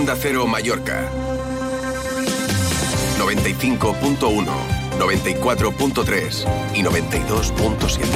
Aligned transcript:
Onda 0.00 0.16
Cero 0.16 0.46
Mallorca. 0.46 1.10
95.1, 3.18 4.46
94.3 4.98 6.74
y 6.74 6.82
92.7. 6.82 8.06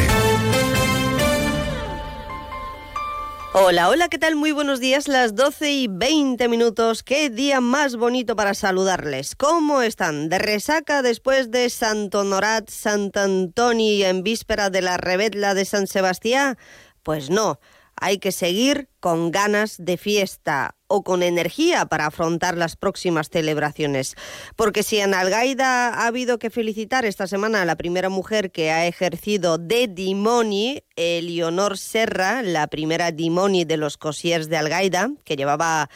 Hola, 3.53 3.91
hola, 3.91 4.09
¿qué 4.09 4.19
tal? 4.19 4.35
Muy 4.35 4.53
buenos 4.53 4.81
días, 4.81 5.09
las 5.09 5.35
12 5.35 5.73
y 5.73 5.89
20 5.89 6.49
minutos. 6.49 7.03
Qué 7.03 7.29
día 7.29 7.61
más 7.61 7.97
bonito 7.97 8.35
para 8.35 8.55
saludarles. 8.55 9.37
¿Cómo 9.37 9.83
están? 9.83 10.31
¿De 10.31 10.39
resaca 10.39 11.03
después 11.03 11.51
de 11.51 11.69
Santo 11.69 12.21
Honorat, 12.21 12.71
Sant 12.71 13.15
Antoni 13.15 14.05
en 14.05 14.23
víspera 14.23 14.71
de 14.71 14.81
la 14.81 14.97
rebetla 14.97 15.53
de 15.53 15.67
San 15.67 15.87
Sebastián? 15.87 16.57
Pues 17.03 17.29
no, 17.29 17.61
hay 18.01 18.19
que 18.19 18.33
seguir 18.33 18.89
con 19.01 19.31
ganas 19.31 19.77
de 19.79 19.97
fiesta 19.97 20.77
o 20.87 21.03
con 21.03 21.23
energía 21.23 21.87
para 21.87 22.07
afrontar 22.07 22.57
las 22.57 22.77
próximas 22.77 23.29
celebraciones. 23.29 24.15
Porque 24.57 24.83
si 24.83 24.99
en 24.99 25.15
Algaida 25.15 25.89
ha 25.89 26.07
habido 26.07 26.39
que 26.39 26.51
felicitar 26.51 27.05
esta 27.05 27.27
semana 27.27 27.63
a 27.63 27.65
la 27.65 27.77
primera 27.77 28.09
mujer 28.09 28.51
que 28.51 28.71
ha 28.71 28.87
ejercido 28.87 29.59
de 29.59 29.89
dimoni, 29.89 30.85
Eleonor 30.97 31.79
Serra, 31.79 32.43
la 32.43 32.67
primera 32.69 33.13
dimoni 33.13 33.65
de 33.65 33.77
los 33.77 33.97
cosiers 33.97 34.49
de 34.49 34.57
Algaida, 34.57 35.11
que 35.25 35.37
llevaba 35.37 35.91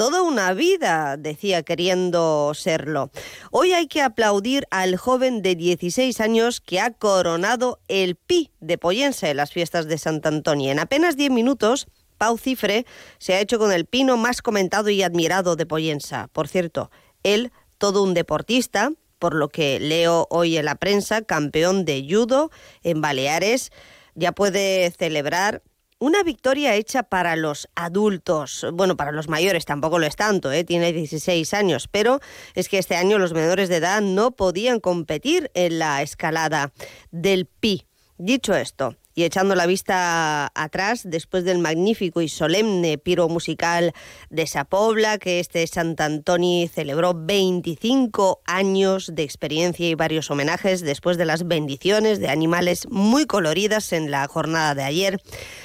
toda 0.00 0.22
una 0.22 0.54
vida, 0.54 1.18
decía, 1.18 1.62
queriendo 1.62 2.52
serlo. 2.54 3.10
Hoy 3.50 3.74
hay 3.74 3.86
que 3.86 4.00
aplaudir 4.00 4.66
al 4.70 4.96
joven 4.96 5.42
de 5.42 5.56
16 5.56 6.22
años 6.22 6.62
que 6.62 6.80
ha 6.80 6.90
coronado 6.90 7.80
el 7.86 8.16
Pi 8.16 8.50
de 8.60 8.78
Poyense 8.78 9.28
en 9.28 9.36
las 9.36 9.52
fiestas 9.52 9.88
de 9.88 9.98
Sant 9.98 10.24
Antonio. 10.24 10.72
En 10.72 10.78
apenas 10.78 11.18
10 11.18 11.32
minutos, 11.32 11.86
Pau 12.16 12.38
Cifre 12.38 12.86
se 13.18 13.34
ha 13.34 13.40
hecho 13.40 13.58
con 13.58 13.72
el 13.72 13.84
pino 13.84 14.16
más 14.16 14.40
comentado 14.40 14.88
y 14.88 15.02
admirado 15.02 15.54
de 15.54 15.66
Poyensa. 15.66 16.28
Por 16.32 16.48
cierto, 16.48 16.90
él, 17.22 17.52
todo 17.76 18.02
un 18.02 18.14
deportista, 18.14 18.92
por 19.18 19.34
lo 19.34 19.50
que 19.50 19.80
leo 19.80 20.26
hoy 20.30 20.56
en 20.56 20.64
la 20.64 20.76
prensa, 20.76 21.20
campeón 21.20 21.84
de 21.84 22.06
judo 22.08 22.50
en 22.82 23.02
Baleares, 23.02 23.70
ya 24.14 24.32
puede 24.32 24.90
celebrar 24.92 25.62
una 26.00 26.22
victoria 26.22 26.74
hecha 26.74 27.04
para 27.04 27.36
los 27.36 27.68
adultos, 27.74 28.66
bueno, 28.72 28.96
para 28.96 29.12
los 29.12 29.28
mayores 29.28 29.66
tampoco 29.66 29.98
lo 29.98 30.06
es 30.06 30.16
tanto, 30.16 30.50
¿eh? 30.50 30.64
tiene 30.64 30.92
16 30.92 31.52
años, 31.54 31.88
pero 31.88 32.20
es 32.54 32.68
que 32.68 32.78
este 32.78 32.96
año 32.96 33.18
los 33.18 33.34
menores 33.34 33.68
de 33.68 33.76
edad 33.76 34.00
no 34.00 34.32
podían 34.32 34.80
competir 34.80 35.50
en 35.54 35.78
la 35.78 36.00
escalada 36.00 36.72
del 37.10 37.44
pi. 37.44 37.86
Dicho 38.16 38.54
esto, 38.54 38.96
y 39.20 39.24
echando 39.24 39.54
la 39.54 39.66
vista 39.66 40.50
atrás, 40.54 41.02
después 41.04 41.44
del 41.44 41.58
magnífico 41.58 42.22
y 42.22 42.30
solemne 42.30 42.96
piro 42.96 43.28
musical 43.28 43.92
de 44.30 44.46
Sapobla, 44.46 45.18
que 45.18 45.40
este 45.40 45.66
Sant 45.66 46.00
Antoni 46.00 46.70
celebró 46.72 47.12
25 47.14 48.40
años 48.46 49.14
de 49.14 49.22
experiencia 49.22 49.86
y 49.86 49.94
varios 49.94 50.30
homenajes 50.30 50.80
después 50.80 51.18
de 51.18 51.26
las 51.26 51.46
bendiciones 51.46 52.18
de 52.18 52.30
animales 52.30 52.88
muy 52.88 53.26
coloridas 53.26 53.92
en 53.92 54.10
la 54.10 54.26
jornada 54.26 54.74
de 54.74 54.84
ayer 54.84 55.20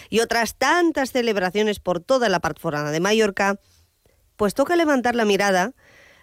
y 0.09 0.19
otras 0.19 0.55
tantas 0.55 1.13
celebraciones 1.13 1.79
por 1.79 2.01
toda 2.01 2.27
la 2.27 2.41
forana 2.59 2.91
de 2.91 2.99
Mallorca, 2.99 3.61
pues 4.35 4.53
toca 4.53 4.75
levantar 4.75 5.15
la 5.15 5.23
mirada 5.23 5.71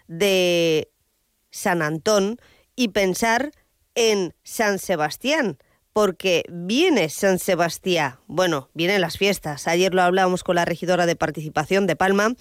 de 0.07 0.93
San 1.51 1.81
Antón 1.81 2.37
y 2.77 2.89
pensar 2.89 3.53
en 3.95 4.35
San 4.43 4.79
Sebastián, 4.79 5.57
porque 5.93 6.45
viene 6.49 7.09
San 7.09 7.39
Sebastián. 7.39 8.17
Bueno, 8.27 8.71
vienen 8.75 9.01
las 9.01 9.19
fiestas. 9.19 9.69
Ayer 9.69 9.95
lo 9.95 10.03
hablábamos 10.03 10.45
con 10.45 10.57
la 10.57 10.65
regidora 10.65 11.07
de 11.07 11.17
participación 11.17 11.87
de 11.87 11.97
Palma. 11.97 12.35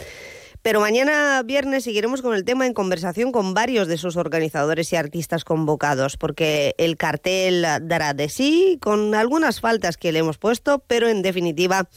Pero 0.61 0.79
mañana 0.79 1.41
viernes 1.43 1.83
seguiremos 1.83 2.21
con 2.21 2.35
el 2.35 2.45
tema 2.45 2.67
en 2.67 2.73
conversación 2.73 3.31
con 3.31 3.55
varios 3.55 3.87
de 3.87 3.97
sus 3.97 4.15
organizadores 4.15 4.93
y 4.93 4.95
artistas 4.95 5.43
convocados, 5.43 6.17
porque 6.17 6.75
el 6.77 6.97
cartel 6.97 7.65
dará 7.81 8.13
de 8.13 8.29
sí, 8.29 8.77
con 8.79 9.15
algunas 9.15 9.59
faltas 9.59 9.97
que 9.97 10.11
le 10.11 10.19
hemos 10.19 10.37
puesto, 10.37 10.79
pero 10.85 11.09
en 11.09 11.23
definitiva 11.23 11.89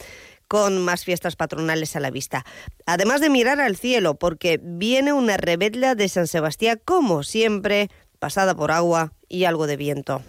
con 0.47 0.83
más 0.83 1.05
fiestas 1.05 1.35
patronales 1.35 1.95
a 1.95 1.99
la 1.99 2.09
vista. 2.09 2.43
Además 2.87 3.21
de 3.21 3.29
mirar 3.29 3.59
al 3.61 3.77
cielo, 3.77 4.15
porque 4.15 4.59
viene 4.61 5.13
una 5.13 5.37
rebetla 5.37 5.93
de 5.93 6.09
San 6.09 6.27
Sebastián, 6.27 6.81
como 6.85 7.21
siempre, 7.21 7.89
pasada 8.17 8.55
por 8.55 8.71
agua 8.71 9.13
y 9.29 9.45
algo 9.45 9.67
de 9.67 9.77
viento. 9.77 10.23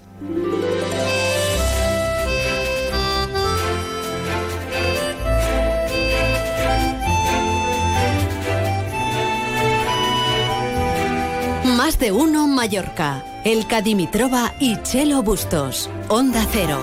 Más 11.76 11.98
de 11.98 12.10
uno 12.10 12.48
Mallorca. 12.48 13.22
El 13.44 13.66
Cadimitrova 13.66 14.54
y 14.58 14.80
Chelo 14.80 15.22
Bustos. 15.22 15.90
Onda 16.08 16.42
Cero. 16.50 16.78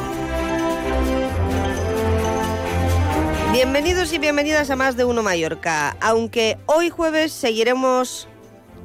Bienvenidos 3.52 4.14
y 4.14 4.20
bienvenidas 4.20 4.70
a 4.70 4.76
Más 4.76 4.96
de 4.96 5.04
uno 5.04 5.24
Mallorca. 5.24 5.98
Aunque 6.00 6.60
hoy 6.68 6.92
jueves 6.92 7.32
seguiremos 7.32 8.28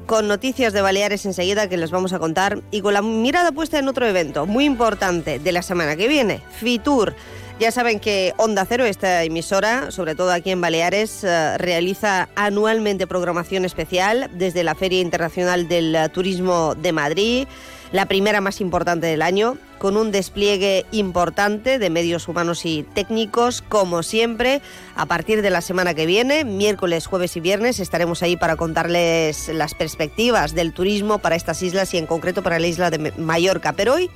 con 0.07 0.27
noticias 0.27 0.73
de 0.73 0.81
Baleares 0.81 1.27
enseguida 1.27 1.69
que 1.69 1.77
les 1.77 1.91
vamos 1.91 2.11
a 2.11 2.17
contar 2.17 2.63
y 2.71 2.81
con 2.81 2.95
la 2.95 3.03
mirada 3.03 3.51
puesta 3.51 3.77
en 3.77 3.87
otro 3.87 4.07
evento 4.07 4.47
muy 4.47 4.65
importante 4.65 5.37
de 5.37 5.51
la 5.51 5.61
semana 5.61 5.95
que 5.95 6.07
viene, 6.07 6.41
Fitur. 6.59 7.13
Ya 7.59 7.71
saben 7.71 7.99
que 7.99 8.33
Onda 8.37 8.63
Cero, 8.63 8.85
esta 8.85 9.21
emisora, 9.25 9.91
sobre 9.91 10.15
todo 10.15 10.31
aquí 10.31 10.49
en 10.49 10.61
Baleares, 10.61 11.25
eh, 11.25 11.57
realiza 11.57 12.29
anualmente 12.37 13.05
programación 13.05 13.65
especial 13.65 14.31
desde 14.33 14.63
la 14.63 14.75
Feria 14.75 15.01
Internacional 15.01 15.67
del 15.67 16.09
Turismo 16.13 16.73
de 16.75 16.93
Madrid, 16.93 17.47
la 17.91 18.05
primera 18.05 18.39
más 18.39 18.61
importante 18.61 19.07
del 19.07 19.21
año, 19.21 19.57
con 19.77 19.97
un 19.97 20.09
despliegue 20.11 20.85
importante 20.93 21.79
de 21.79 21.89
medios 21.89 22.29
humanos 22.29 22.65
y 22.65 22.83
técnicos, 22.93 23.61
como 23.61 24.03
siempre. 24.03 24.61
A 24.95 25.05
partir 25.05 25.41
de 25.41 25.49
la 25.49 25.59
semana 25.59 25.93
que 25.93 26.05
viene, 26.05 26.45
miércoles, 26.45 27.07
jueves 27.07 27.35
y 27.35 27.41
viernes, 27.41 27.81
estaremos 27.81 28.23
ahí 28.23 28.37
para 28.37 28.55
contarles 28.55 29.49
las 29.49 29.73
perspectivas 29.73 30.55
del 30.55 30.71
turismo 30.71 31.17
para 31.17 31.35
estas 31.35 31.61
islas 31.61 31.93
y 31.93 31.97
en 31.97 32.05
concreto 32.05 32.41
para 32.41 32.57
la 32.57 32.67
isla 32.67 32.89
de 32.89 33.11
Mallorca. 33.17 33.73
Pero 33.73 33.95
hoy 33.95 34.09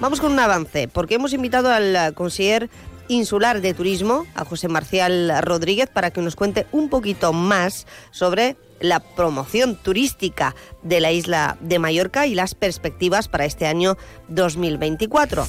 Vamos 0.00 0.20
con 0.22 0.32
un 0.32 0.38
avance, 0.38 0.88
porque 0.88 1.16
hemos 1.16 1.34
invitado 1.34 1.70
al 1.70 2.14
conseller 2.14 2.70
insular 3.08 3.60
de 3.60 3.74
turismo, 3.74 4.24
a 4.34 4.46
José 4.46 4.68
Marcial 4.68 5.30
Rodríguez, 5.42 5.90
para 5.92 6.10
que 6.10 6.22
nos 6.22 6.36
cuente 6.36 6.66
un 6.72 6.88
poquito 6.88 7.34
más 7.34 7.86
sobre 8.10 8.56
la 8.80 9.00
promoción 9.00 9.76
turística 9.76 10.54
de 10.82 11.00
la 11.00 11.12
isla 11.12 11.58
de 11.60 11.78
Mallorca 11.78 12.26
y 12.26 12.34
las 12.34 12.54
perspectivas 12.54 13.28
para 13.28 13.44
este 13.44 13.66
año 13.66 13.98
2024. 14.28 15.44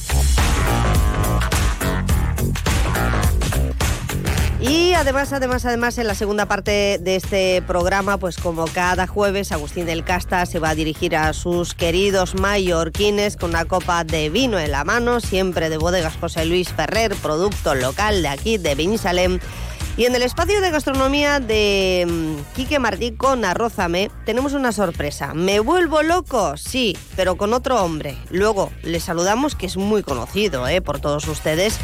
Y 4.61 4.93
además, 4.93 5.33
además, 5.33 5.65
además, 5.65 5.97
en 5.97 6.05
la 6.05 6.13
segunda 6.13 6.45
parte 6.45 6.99
de 7.01 7.15
este 7.15 7.63
programa, 7.63 8.17
pues 8.17 8.37
como 8.37 8.65
cada 8.65 9.07
jueves, 9.07 9.51
Agustín 9.51 9.87
del 9.87 10.03
Casta 10.03 10.45
se 10.45 10.59
va 10.59 10.69
a 10.69 10.75
dirigir 10.75 11.15
a 11.15 11.33
sus 11.33 11.73
queridos 11.73 12.35
mallorquines 12.35 13.37
con 13.37 13.49
una 13.49 13.65
copa 13.65 14.03
de 14.03 14.29
vino 14.29 14.59
en 14.59 14.69
la 14.69 14.83
mano, 14.83 15.19
siempre 15.19 15.69
de 15.69 15.77
bodegas 15.77 16.15
José 16.15 16.45
Luis 16.45 16.69
Ferrer, 16.69 17.15
producto 17.15 17.73
local 17.73 18.21
de 18.21 18.27
aquí, 18.27 18.59
de 18.59 18.75
Benisalem. 18.75 19.39
Y 19.97 20.05
en 20.05 20.15
el 20.15 20.21
espacio 20.21 20.61
de 20.61 20.69
gastronomía 20.69 21.39
de 21.39 22.07
mm, 22.07 22.55
Quique 22.55 22.77
Martí 22.77 23.11
con 23.11 23.43
Arrózame 23.43 24.11
tenemos 24.25 24.53
una 24.53 24.71
sorpresa. 24.71 25.33
¿Me 25.33 25.59
vuelvo 25.59 26.03
loco? 26.03 26.55
Sí, 26.55 26.95
pero 27.15 27.35
con 27.35 27.53
otro 27.53 27.83
hombre. 27.83 28.15
Luego 28.29 28.71
le 28.83 28.99
saludamos, 28.99 29.55
que 29.55 29.65
es 29.65 29.75
muy 29.75 30.03
conocido 30.03 30.67
¿eh? 30.67 30.81
por 30.81 30.99
todos 30.99 31.27
ustedes. 31.27 31.79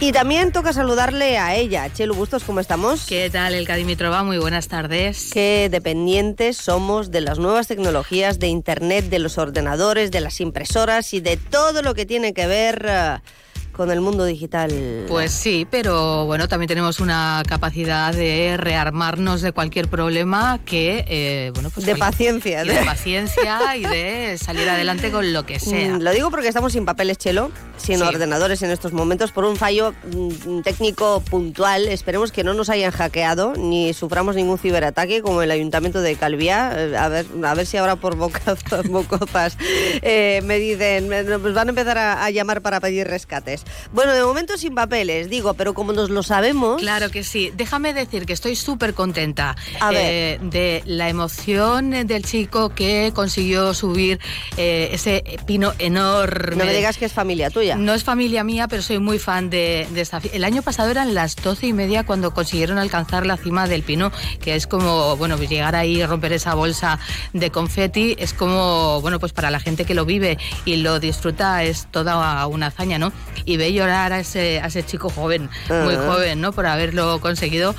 Y 0.00 0.12
también 0.12 0.52
toca 0.52 0.72
saludarle 0.72 1.38
a 1.38 1.56
ella. 1.56 1.92
Chelo 1.92 2.14
Bustos, 2.14 2.44
¿cómo 2.44 2.60
estamos? 2.60 3.04
¿Qué 3.04 3.28
tal, 3.30 3.52
el 3.54 3.66
Dimitrova? 3.66 4.22
Muy 4.22 4.38
buenas 4.38 4.68
tardes. 4.68 5.30
Qué 5.32 5.68
dependientes 5.72 6.56
somos 6.56 7.10
de 7.10 7.20
las 7.20 7.40
nuevas 7.40 7.66
tecnologías, 7.66 8.38
de 8.38 8.46
Internet, 8.46 9.06
de 9.06 9.18
los 9.18 9.38
ordenadores, 9.38 10.12
de 10.12 10.20
las 10.20 10.40
impresoras 10.40 11.12
y 11.14 11.20
de 11.20 11.36
todo 11.36 11.82
lo 11.82 11.94
que 11.94 12.06
tiene 12.06 12.32
que 12.32 12.46
ver... 12.46 12.86
Uh, 12.86 13.47
con 13.78 13.92
el 13.92 14.00
mundo 14.00 14.24
digital. 14.24 15.04
Pues 15.06 15.30
sí, 15.30 15.64
pero 15.70 16.26
bueno, 16.26 16.48
también 16.48 16.66
tenemos 16.66 16.98
una 16.98 17.44
capacidad 17.46 18.12
de 18.12 18.56
rearmarnos 18.56 19.40
de 19.40 19.52
cualquier 19.52 19.86
problema 19.86 20.58
que, 20.64 21.04
eh, 21.06 21.52
bueno, 21.54 21.70
pues... 21.70 21.86
De 21.86 21.94
paciencia. 21.94 22.64
de 22.64 22.84
paciencia 22.84 23.76
y 23.76 23.84
de 23.84 24.36
salir 24.42 24.68
adelante 24.68 25.12
con 25.12 25.32
lo 25.32 25.46
que 25.46 25.60
sea. 25.60 25.96
Mm, 25.96 26.02
lo 26.02 26.10
digo 26.10 26.28
porque 26.28 26.48
estamos 26.48 26.72
sin 26.72 26.84
papeles, 26.84 27.18
Chelo, 27.18 27.52
sin 27.76 28.02
ordenadores 28.02 28.62
en 28.62 28.72
estos 28.72 28.92
momentos, 28.92 29.30
por 29.30 29.44
un 29.44 29.54
fallo 29.54 29.94
mm, 30.12 30.62
técnico 30.62 31.20
puntual. 31.20 31.86
Esperemos 31.86 32.32
que 32.32 32.42
no 32.42 32.54
nos 32.54 32.70
hayan 32.70 32.90
hackeado 32.90 33.54
ni 33.54 33.94
suframos 33.94 34.34
ningún 34.34 34.58
ciberataque 34.58 35.22
como 35.22 35.40
el 35.40 35.52
Ayuntamiento 35.52 36.00
de 36.00 36.16
Calviá. 36.16 36.72
Eh, 36.76 36.96
a 36.96 37.08
ver, 37.08 37.26
a 37.44 37.54
ver 37.54 37.64
si 37.64 37.76
ahora 37.76 37.94
por 37.94 38.16
bocazas, 38.16 38.58
eh, 40.02 40.40
me 40.42 40.58
dicen, 40.58 41.06
pues 41.40 41.54
van 41.54 41.68
a 41.68 41.70
empezar 41.70 41.96
a 41.96 42.28
llamar 42.30 42.60
para 42.60 42.80
pedir 42.80 43.06
rescates. 43.06 43.64
Bueno, 43.92 44.12
de 44.12 44.22
momento 44.22 44.56
sin 44.56 44.74
papeles, 44.74 45.28
digo, 45.30 45.54
pero 45.54 45.74
como 45.74 45.92
nos 45.92 46.10
lo 46.10 46.22
sabemos... 46.22 46.80
Claro 46.80 47.10
que 47.10 47.24
sí. 47.24 47.52
Déjame 47.56 47.94
decir 47.94 48.26
que 48.26 48.32
estoy 48.32 48.56
súper 48.56 48.94
contenta 48.94 49.56
eh, 49.92 50.38
de 50.42 50.82
la 50.86 51.08
emoción 51.08 51.90
del 51.90 52.24
chico 52.24 52.70
que 52.70 53.12
consiguió 53.14 53.74
subir 53.74 54.20
eh, 54.56 54.90
ese 54.92 55.24
pino 55.46 55.72
enorme. 55.78 56.56
No 56.56 56.64
me 56.64 56.74
digas 56.74 56.98
que 56.98 57.04
es 57.04 57.12
familia 57.12 57.50
tuya. 57.50 57.76
No 57.76 57.94
es 57.94 58.04
familia 58.04 58.44
mía, 58.44 58.68
pero 58.68 58.82
soy 58.82 58.98
muy 58.98 59.18
fan 59.18 59.50
de, 59.50 59.86
de 59.90 60.00
esta. 60.00 60.20
El 60.32 60.44
año 60.44 60.62
pasado 60.62 60.90
eran 60.90 61.14
las 61.14 61.36
doce 61.36 61.66
y 61.66 61.72
media 61.72 62.04
cuando 62.04 62.32
consiguieron 62.32 62.78
alcanzar 62.78 63.26
la 63.26 63.36
cima 63.36 63.66
del 63.66 63.82
pino, 63.82 64.12
que 64.40 64.54
es 64.54 64.66
como, 64.66 65.16
bueno, 65.16 65.36
pues 65.36 65.48
llegar 65.48 65.74
ahí 65.74 65.98
y 66.00 66.06
romper 66.06 66.32
esa 66.32 66.54
bolsa 66.54 66.98
de 67.32 67.50
confeti, 67.50 68.16
es 68.18 68.32
como, 68.32 69.00
bueno, 69.00 69.18
pues 69.18 69.32
para 69.32 69.50
la 69.50 69.60
gente 69.60 69.84
que 69.84 69.94
lo 69.94 70.04
vive 70.04 70.38
y 70.64 70.76
lo 70.76 71.00
disfruta 71.00 71.62
es 71.64 71.86
toda 71.90 72.46
una 72.46 72.66
hazaña, 72.66 72.98
¿no? 72.98 73.12
Y 73.44 73.56
ve 73.58 73.72
llorar 73.74 74.14
a 74.14 74.20
ese, 74.20 74.60
a 74.60 74.68
ese 74.68 74.82
chico 74.86 75.10
joven, 75.10 75.50
muy 75.68 75.94
Ah. 75.94 76.04
joven, 76.06 76.40
¿no? 76.40 76.52
Por 76.52 76.64
haberlo 76.66 77.20
conseguido. 77.20 77.74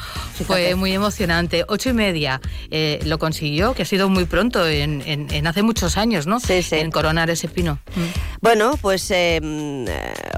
Fue 0.45 0.75
muy 0.75 0.93
emocionante. 0.93 1.65
Ocho 1.67 1.89
y 1.89 1.93
media 1.93 2.39
eh, 2.69 2.99
lo 3.05 3.17
consiguió, 3.17 3.73
que 3.73 3.81
ha 3.81 3.85
sido 3.85 4.07
muy 4.09 4.25
pronto, 4.25 4.67
en, 4.67 5.01
en- 5.05 5.27
en 5.33 5.47
hace 5.47 5.63
muchos 5.63 5.97
años, 5.97 6.27
¿no? 6.27 6.39
Sí, 6.39 6.61
sí. 6.61 6.75
En 6.75 6.91
coronar 6.91 7.29
ese 7.31 7.47
pino. 7.47 7.79
Mm. 7.95 8.01
Bueno, 8.41 8.77
pues 8.81 9.09
eh, 9.11 9.39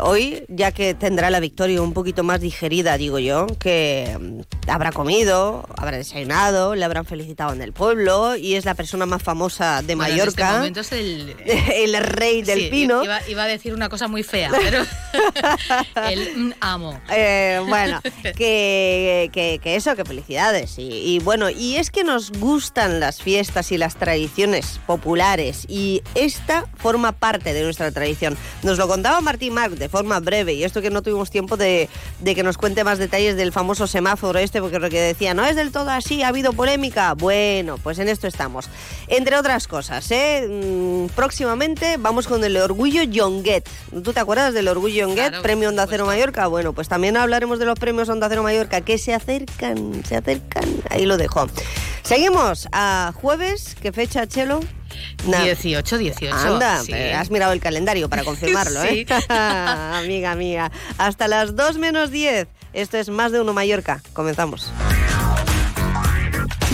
hoy, 0.01 0.43
ya 0.47 0.71
que 0.71 0.93
tendrá 0.93 1.29
la 1.29 1.39
victoria 1.39 1.81
un 1.81 1.93
poquito 1.93 2.23
más 2.23 2.39
digerida, 2.41 2.97
digo 2.97 3.19
yo, 3.19 3.47
que 3.59 4.17
habrá 4.71 4.91
comido, 4.91 5.65
habrá 5.77 5.97
desayunado, 5.97 6.75
le 6.75 6.85
habrán 6.85 7.05
felicitado 7.05 7.53
en 7.53 7.61
el 7.61 7.73
pueblo 7.73 8.35
y 8.35 8.55
es 8.55 8.65
la 8.65 8.73
persona 8.75 9.05
más 9.05 9.21
famosa 9.21 9.81
de 9.81 9.95
Bueno, 9.95 10.13
en 10.13 10.19
este 10.19 10.41
Mallorca, 10.41 10.57
momento 10.57 10.79
es 10.79 10.91
el, 10.91 11.35
el 11.45 11.97
rey 11.97 12.41
del 12.41 12.59
Sí, 12.61 12.67
pino. 12.71 13.03
Iba, 13.03 13.19
iba 13.27 13.43
a 13.43 13.47
decir 13.47 13.73
una 13.73 13.89
cosa 13.89 14.07
muy 14.07 14.23
fea, 14.23 14.49
pero 14.63 14.83
el 16.09 16.37
mm, 16.37 16.53
amo. 16.61 16.99
Eh, 17.09 17.61
bueno, 17.67 18.01
que, 18.35 19.29
que- 19.33 19.59
que 19.61 19.75
eso, 19.75 19.95
que 19.95 20.05
felicidades. 20.05 20.77
Y, 20.77 20.83
y 21.15 21.19
bueno, 21.19 21.49
y 21.49 21.75
es 21.77 21.91
que 21.91 22.03
nos 22.03 22.31
gustan 22.31 22.99
las 22.99 23.21
fiestas 23.21 23.71
y 23.71 23.77
las 23.77 23.95
tradiciones 23.95 24.79
populares 24.87 25.65
y 25.67 26.01
esta 26.15 26.65
forma 26.77 27.11
parte 27.11 27.53
de 27.53 27.63
nuestra 27.63 27.91
tradición. 27.91 28.37
Nos 28.63 28.77
lo 28.77 28.87
contaba 28.87 29.19
Martín 29.21 29.53
Marc 29.53 29.73
de 29.73 29.89
forma 29.89 30.19
breve 30.19 30.53
y 30.53 30.63
esto 30.63 30.81
que 30.81 30.89
no 30.89 31.01
tuvimos 31.01 31.29
tiempo 31.29 31.57
de, 31.57 31.89
de 32.19 32.35
que 32.35 32.43
nos 32.43 32.57
cuente 32.57 32.83
más 32.83 32.97
detalles 32.99 33.35
del 33.35 33.51
famoso 33.51 33.87
semáforo 33.87 34.39
este, 34.39 34.60
porque 34.61 34.79
lo 34.79 34.89
que 34.89 34.99
decía, 35.01 35.33
no 35.33 35.45
es 35.45 35.55
del 35.55 35.71
todo 35.71 35.89
así, 35.89 36.23
ha 36.23 36.29
habido 36.29 36.53
polémica. 36.53 37.13
Bueno, 37.13 37.77
pues 37.77 37.99
en 37.99 38.07
esto 38.07 38.27
estamos. 38.27 38.69
Entre 39.07 39.35
otras 39.35 39.67
cosas, 39.67 40.09
¿eh? 40.11 40.47
Mm, 40.49 41.07
próximamente 41.15 41.97
vamos 41.97 42.27
con 42.27 42.43
el 42.43 42.57
Orgullo 42.57 43.03
Yonguet. 43.03 43.67
¿Tú 44.03 44.13
te 44.13 44.19
acuerdas 44.19 44.53
del 44.53 44.67
Orgullo 44.67 45.07
Yonguet? 45.07 45.29
Claro, 45.29 45.43
Premio 45.43 45.69
Onda 45.69 45.85
Cero. 45.89 46.05
Mallorca. 46.05 46.47
Bueno, 46.47 46.73
pues 46.73 46.87
también 46.87 47.17
hablaremos 47.17 47.59
de 47.59 47.65
los 47.65 47.77
premios 47.79 48.09
Onda 48.09 48.27
Cero 48.29 48.43
Mallorca 48.43 48.81
que 48.81 48.97
se 48.97 49.13
acercan, 49.13 50.03
se 50.05 50.15
acercan. 50.15 50.65
Ahí 50.89 51.05
lo 51.05 51.17
dejo. 51.17 51.47
Seguimos 52.03 52.67
a 52.71 53.13
jueves, 53.15 53.75
¿qué 53.81 53.91
fecha, 53.91 54.27
Chelo? 54.27 54.59
Nah. 55.27 55.43
18, 55.43 55.97
18. 55.97 56.35
Anda, 56.35 56.81
sí. 56.83 56.91
eh, 56.93 57.13
has 57.13 57.29
mirado 57.29 57.53
el 57.53 57.59
calendario 57.59 58.09
para 58.09 58.23
confirmarlo, 58.23 58.83
¿eh? 58.85 59.05
Amiga 59.29 60.35
mía. 60.35 60.71
Hasta 60.97 61.27
las 61.27 61.55
2 61.55 61.77
menos 61.77 62.11
10. 62.11 62.47
Esto 62.73 62.97
es 62.97 63.09
Más 63.09 63.31
de 63.31 63.41
Uno 63.41 63.53
Mallorca. 63.53 64.01
Comenzamos. 64.13 64.71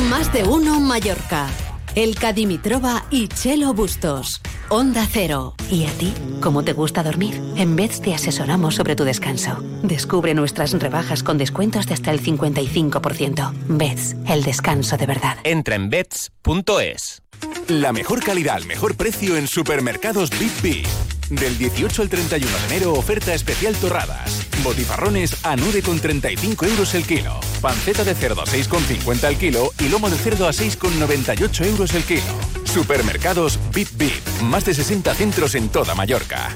Más 0.10 0.32
de 0.32 0.44
uno 0.44 0.80
Mallorca. 0.80 1.48
Elka 1.96 2.32
Dimitrova 2.32 3.06
y 3.10 3.28
Chelo 3.28 3.74
Bustos. 3.74 4.42
Onda 4.70 5.08
Cero. 5.12 5.56
¿Y 5.72 5.86
a 5.86 5.92
ti? 5.94 6.14
¿Cómo 6.42 6.64
te 6.64 6.74
gusta 6.74 7.02
dormir? 7.02 7.42
En 7.56 7.76
Beds 7.76 8.02
te 8.02 8.14
asesoramos 8.14 8.76
sobre 8.76 8.96
tu 8.96 9.04
descanso. 9.04 9.58
Descubre 9.82 10.36
nuestras 10.36 10.74
rebajas 10.74 11.24
con 11.24 11.40
descuentos 11.40 11.88
de 11.88 11.96
hasta 11.96 12.12
el 12.12 12.22
55%. 12.22 13.54
Beds, 13.68 14.16
el 14.28 14.44
descanso 14.44 14.98
de 14.98 15.08
verdad. 15.08 15.38
Entra 15.44 15.76
en 15.76 15.90
bets.es. 15.90 17.24
La 17.70 17.92
mejor 17.92 18.24
calidad 18.24 18.58
al 18.58 18.66
mejor 18.66 18.96
precio 18.96 19.36
en 19.36 19.48
supermercados 19.48 20.30
Big 20.38 20.52
B. 20.62 20.84
Del 21.30 21.58
18 21.58 22.04
al 22.04 22.10
31 22.10 22.58
de 22.58 22.66
enero, 22.76 22.94
oferta 22.94 23.34
especial 23.34 23.76
torradas. 23.76 24.48
Botifarrones 24.64 25.46
a 25.46 25.58
9,35 25.58 26.70
euros 26.70 26.96
el 26.96 27.06
kilo. 27.06 27.40
Panceta 27.62 28.06
de 28.06 28.16
cerdo 28.16 28.42
a 28.42 28.46
6,50 28.46 29.28
el 29.28 29.38
kilo 29.38 29.72
y 29.80 29.90
lomo 29.90 30.10
de 30.10 30.18
cerdo 30.18 30.48
a 30.48 30.52
6,98 30.52 31.66
euros 31.66 31.94
el 31.96 32.04
kilo. 32.04 32.24
Supermercados 32.64 33.60
Big 33.74 33.90
B. 33.98 34.10
Más 34.44 34.64
de 34.66 34.74
60 34.74 35.14
centros 35.16 35.56
en 35.56 35.68
toda 35.68 35.96
Mallorca. 35.96 36.56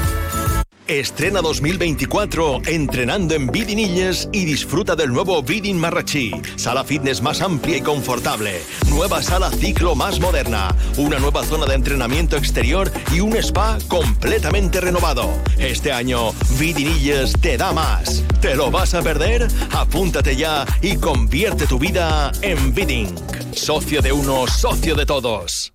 Estrena 0.91 1.41
2024 1.41 2.63
entrenando 2.65 3.33
en 3.33 3.47
Vidinilles 3.47 4.27
y 4.33 4.43
disfruta 4.43 4.93
del 4.93 5.13
nuevo 5.13 5.41
Vidin 5.41 5.79
Marrachí. 5.79 6.33
Sala 6.57 6.83
fitness 6.83 7.21
más 7.21 7.41
amplia 7.41 7.77
y 7.77 7.81
confortable. 7.81 8.61
Nueva 8.89 9.23
sala 9.23 9.49
ciclo 9.51 9.95
más 9.95 10.19
moderna. 10.19 10.75
Una 10.97 11.17
nueva 11.17 11.45
zona 11.45 11.65
de 11.65 11.75
entrenamiento 11.75 12.35
exterior 12.35 12.91
y 13.13 13.21
un 13.21 13.37
spa 13.37 13.77
completamente 13.87 14.81
renovado. 14.81 15.31
Este 15.57 15.93
año 15.93 16.33
Vidinilles 16.59 17.39
te 17.39 17.55
da 17.55 17.71
más. 17.71 18.25
¿Te 18.41 18.55
lo 18.55 18.69
vas 18.69 18.93
a 18.93 19.01
perder? 19.01 19.47
Apúntate 19.71 20.35
ya 20.35 20.65
y 20.81 20.97
convierte 20.97 21.67
tu 21.67 21.79
vida 21.79 22.33
en 22.41 22.73
Vidin. 22.75 23.15
Socio 23.53 24.01
de 24.01 24.11
uno, 24.11 24.45
socio 24.45 24.93
de 24.95 25.05
todos. 25.05 25.71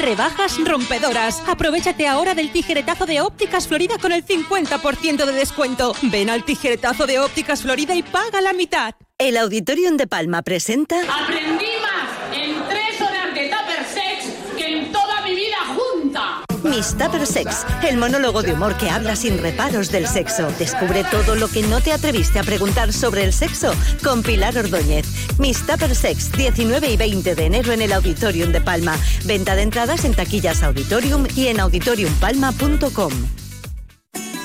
Rebajas 0.00 0.56
rompedoras. 0.64 1.42
Aprovechate 1.46 2.08
ahora 2.08 2.34
del 2.34 2.50
tijeretazo 2.52 3.04
de 3.04 3.20
Ópticas 3.20 3.68
Florida 3.68 3.98
con 3.98 4.12
el 4.12 4.24
50% 4.24 5.26
de 5.26 5.32
descuento. 5.32 5.94
Ven 6.02 6.30
al 6.30 6.44
tijeretazo 6.44 7.06
de 7.06 7.18
Ópticas 7.18 7.62
Florida 7.62 7.94
y 7.94 8.02
paga 8.02 8.40
la 8.40 8.54
mitad. 8.54 8.94
El 9.18 9.36
Auditorium 9.36 9.98
de 9.98 10.06
Palma 10.06 10.40
presenta 10.40 10.96
Aprendí 11.00 11.66
más 11.82 12.34
en 12.34 12.54
tres 12.68 13.00
horas 13.02 13.34
de 13.34 13.50
Tupper 13.50 13.84
Sex 13.84 14.56
que 14.56 14.78
en 14.78 14.90
toda 14.92 15.20
mi 15.20 15.34
vida 15.34 15.58
junta. 15.76 16.44
Miss 16.70 16.96
Tupper 16.96 17.26
Sex, 17.26 17.66
el 17.82 17.96
monólogo 17.96 18.42
de 18.42 18.52
humor 18.52 18.76
que 18.76 18.88
habla 18.88 19.16
sin 19.16 19.38
reparos 19.38 19.90
del 19.90 20.06
sexo. 20.06 20.48
Descubre 20.56 21.02
todo 21.10 21.34
lo 21.34 21.48
que 21.48 21.62
no 21.62 21.80
te 21.80 21.92
atreviste 21.92 22.38
a 22.38 22.44
preguntar 22.44 22.92
sobre 22.92 23.24
el 23.24 23.32
sexo 23.32 23.74
con 24.04 24.22
Pilar 24.22 24.56
Ordóñez. 24.56 25.06
Miss 25.38 25.66
Tupper 25.66 25.94
Sex, 25.96 26.30
19 26.30 26.90
y 26.90 26.96
20 26.96 27.34
de 27.34 27.44
enero 27.44 27.72
en 27.72 27.82
el 27.82 27.92
Auditorium 27.92 28.52
de 28.52 28.60
Palma. 28.60 28.96
Venta 29.24 29.56
de 29.56 29.62
entradas 29.62 30.04
en 30.04 30.14
taquillas 30.14 30.62
Auditorium 30.62 31.26
y 31.34 31.48
en 31.48 31.58
auditoriumpalma.com. 31.58 33.39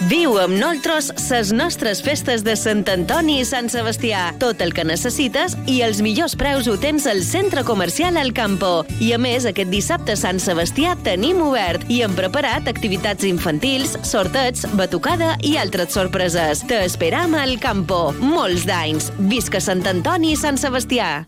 Viu 0.03 0.33
amb 0.35 0.57
nosaltres 0.59 1.07
ses 1.23 1.53
nostres 1.55 2.01
festes 2.03 2.41
de 2.43 2.57
Sant 2.59 2.83
Antoni 2.91 3.37
i 3.39 3.45
Sant 3.47 3.69
Sebastià. 3.71 4.33
Tot 4.41 4.59
el 4.61 4.73
que 4.75 4.83
necessites 4.83 5.55
i 5.71 5.77
els 5.85 6.01
millors 6.03 6.35
preus 6.35 6.67
ho 6.67 6.75
tens 6.75 7.05
al 7.07 7.21
Centre 7.23 7.63
Comercial 7.63 8.19
El 8.19 8.33
Campo. 8.35 8.83
I 8.99 9.13
a 9.15 9.19
més, 9.21 9.47
aquest 9.47 9.71
dissabte 9.71 10.17
Sant 10.19 10.41
Sebastià 10.43 10.97
tenim 11.05 11.39
obert 11.45 11.87
i 11.87 12.01
hem 12.03 12.15
preparat 12.17 12.67
activitats 12.67 13.23
infantils, 13.23 13.95
sortets, 14.03 14.67
batucada 14.75 15.37
i 15.47 15.55
altres 15.61 15.95
sorpreses. 15.95 16.65
Te 16.67 16.83
esperam 16.83 17.37
al 17.39 17.55
Campo. 17.63 18.09
Molts 18.19 18.67
d'anys. 18.67 19.13
Visca 19.31 19.63
Sant 19.63 19.85
Antoni 19.87 20.35
i 20.35 20.41
Sant 20.43 20.59
Sebastià. 20.59 21.23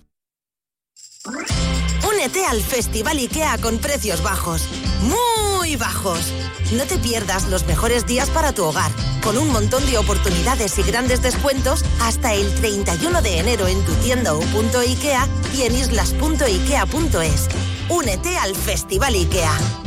Únete 2.08 2.44
al 2.52 2.60
Festival 2.60 3.20
IKEA 3.30 3.58
con 3.64 3.80
precios 3.80 4.22
bajos, 4.24 4.68
muy 5.08 5.57
bajos. 5.76 6.32
No 6.72 6.86
te 6.86 6.98
pierdas 6.98 7.48
los 7.50 7.66
mejores 7.66 8.06
días 8.06 8.30
para 8.30 8.54
tu 8.54 8.64
hogar, 8.64 8.92
con 9.24 9.38
un 9.38 9.52
montón 9.52 9.86
de 9.86 9.98
oportunidades 9.98 10.78
y 10.80 10.84
grandes 10.84 11.22
descuentos 11.22 11.84
hasta 12.02 12.34
el 12.34 12.54
31 12.56 13.22
de 13.22 13.40
enero 13.40 13.68
en 13.68 13.84
tu 13.84 13.94
tienda 13.96 14.34
o 14.34 14.40
punto 14.40 14.80
IKEA 14.80 15.28
y 15.56 15.64
en 15.64 15.76
islas.ikea.es. 15.76 17.48
Únete 17.90 18.38
al 18.38 18.56
Festival 18.56 19.14
IKEA. 19.14 19.87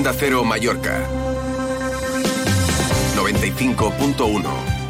Onda 0.00 0.14
Cero 0.18 0.42
Mallorca. 0.44 1.06
95.1, 3.16 4.42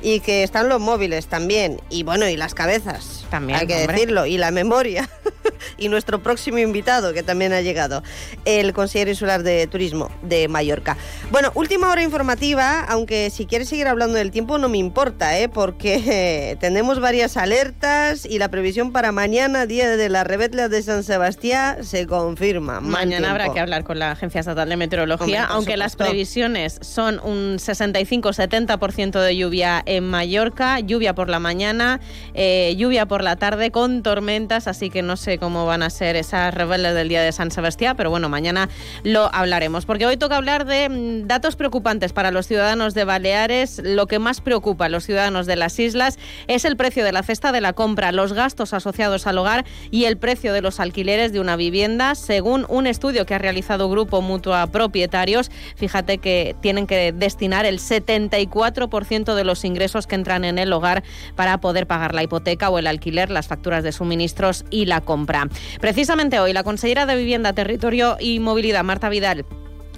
Y 0.03 0.21
que 0.21 0.43
están 0.43 0.69
los 0.69 0.81
móviles 0.81 1.27
también. 1.27 1.81
Y 1.89 2.03
bueno, 2.03 2.29
y 2.29 2.37
las 2.37 2.55
cabezas. 2.55 3.25
También, 3.31 3.61
Hay 3.61 3.67
que 3.67 3.75
hombre. 3.77 3.93
decirlo. 3.95 4.27
Y 4.27 4.37
la 4.37 4.51
memoria. 4.51 5.09
y 5.79 5.89
nuestro 5.89 6.23
próximo 6.23 6.59
invitado, 6.59 7.13
que 7.13 7.23
también 7.23 7.53
ha 7.53 7.61
llegado, 7.61 8.03
el 8.45 8.73
consejero 8.73 9.11
insular 9.11 9.43
de 9.43 9.67
turismo 9.67 10.11
de 10.23 10.49
Mallorca. 10.49 10.97
Bueno, 11.31 11.51
última 11.55 11.91
hora 11.91 12.03
informativa, 12.03 12.81
aunque 12.89 13.31
si 13.31 13.47
quieres 13.47 13.69
seguir 13.69 13.89
hablando 13.89 14.17
del 14.17 14.31
tiempo 14.31 14.59
no 14.59 14.69
me 14.69 14.79
importa, 14.79 15.39
¿eh? 15.39 15.49
porque 15.49 16.03
eh, 16.07 16.57
tenemos 16.61 17.01
varias 17.01 17.37
alertas 17.37 18.27
y 18.27 18.39
la 18.39 18.49
previsión 18.49 18.93
para 18.93 19.13
mañana, 19.13 19.67
día 19.67 19.97
de 19.97 20.09
la 20.09 20.25
rebetla 20.25 20.69
de 20.69 20.83
San 20.83 21.05
Sebastián, 21.05 21.85
se 21.85 22.07
confirma. 22.07 22.81
Mañana 22.81 23.31
habrá 23.31 23.53
que 23.53 23.61
hablar 23.61 23.85
con 23.85 23.99
la 23.99 24.13
Agencia 24.13 24.41
Estatal 24.41 24.69
de 24.69 24.77
Meteorología, 24.77 25.45
aunque 25.45 25.77
las 25.77 25.97
previsiones 25.97 26.79
son 26.81 27.21
un 27.21 27.59
65-70% 27.59 29.21
de 29.21 29.37
lluvia 29.37 29.83
en 29.97 30.09
Mallorca, 30.09 30.81
lluvia 30.81 31.15
por 31.15 31.29
la 31.29 31.39
mañana, 31.39 32.01
eh, 32.35 32.75
lluvia 32.77 33.07
por 33.07 33.23
la 33.23 33.37
tarde 33.37 33.71
con 33.71 34.03
tormentas, 34.03 34.67
así 34.67 34.91
que 34.91 35.03
no 35.03 35.17
sé 35.17 35.39
cómo 35.39 35.67
van 35.67 35.83
a 35.83 35.91
ser 35.91 36.17
esas 36.17 36.55
rebeldes 36.55 36.95
del 36.95 37.09
día 37.09 37.23
de 37.23 37.33
San 37.33 37.51
Sebastián, 37.51 37.95
pero 37.97 38.11
bueno, 38.11 38.29
mañana 38.29 38.69
lo 39.03 39.29
hablaremos, 39.35 39.85
porque 39.85 40.07
hoy 40.07 40.17
toca 40.17 40.37
hablar 40.37 40.65
de 40.65 40.89
mm, 40.89 41.27
datos 41.27 41.57
preocupantes 41.57 42.13
para 42.13 42.31
los 42.31 42.47
ciudadanos 42.47 42.95
de 42.95 43.05
Baleares. 43.05 43.81
Lo 43.85 44.07
que 44.07 44.19
más 44.19 44.41
preocupa 44.41 44.87
a 44.87 44.89
los 44.89 45.05
ciudadanos 45.05 45.47
de 45.47 45.57
las 45.57 45.79
islas 45.79 46.19
es 46.47 46.65
el 46.65 46.77
precio 46.77 47.05
de 47.05 47.13
la 47.13 47.23
cesta 47.23 47.53
de 47.53 47.61
la 47.61 47.75
compra, 47.75 48.13
los 48.13 48.33
gastos 48.33 48.73
asociados 48.73 49.27
al 49.27 49.39
hogar 49.39 49.65
y 49.91 50.05
el 50.05 50.17
precio 50.17 50.53
de 50.53 50.63
los 50.63 50.81
alquileres 50.81 51.33
de 51.33 51.41
una 51.41 51.57
vivienda, 51.57 52.15
según 52.15 52.65
un 52.69 52.87
estudio 52.87 53.27
que 53.27 53.35
ha 53.35 53.39
realizado 53.39 53.91
Grupo 53.91 54.23
Mutua 54.23 54.67
Propietarios. 54.69 55.51
Fíjate 55.77 56.19
que 56.19 56.57
tienen 56.61 56.87
que 56.87 57.13
destinar 57.13 57.67
el 57.67 57.79
74% 57.79 59.35
de 59.35 59.45
los 59.45 59.65
ingresos 59.65 59.82
que 60.07 60.15
entran 60.15 60.45
en 60.45 60.59
el 60.59 60.73
hogar 60.73 61.03
para 61.35 61.61
poder 61.61 61.87
pagar 61.87 62.15
la 62.15 62.23
hipoteca 62.23 62.71
o 62.71 62.79
el 62.79 62.87
alquiler, 62.87 63.31
las 63.31 63.49
facturas 63.49 63.83
de 63.83 63.93
suministros 63.93 64.65
y 64.71 64.87
la 64.87 65.01
compra. 65.01 65.49
Precisamente 65.81 66.39
hoy, 66.39 66.53
la 66.53 66.63
consejera 66.63 67.05
de 67.05 67.17
Vivienda, 67.17 67.53
Territorio 67.53 68.17
y 68.21 68.39
Movilidad, 68.39 68.85
Marta 68.85 69.09
Vidal, 69.09 69.45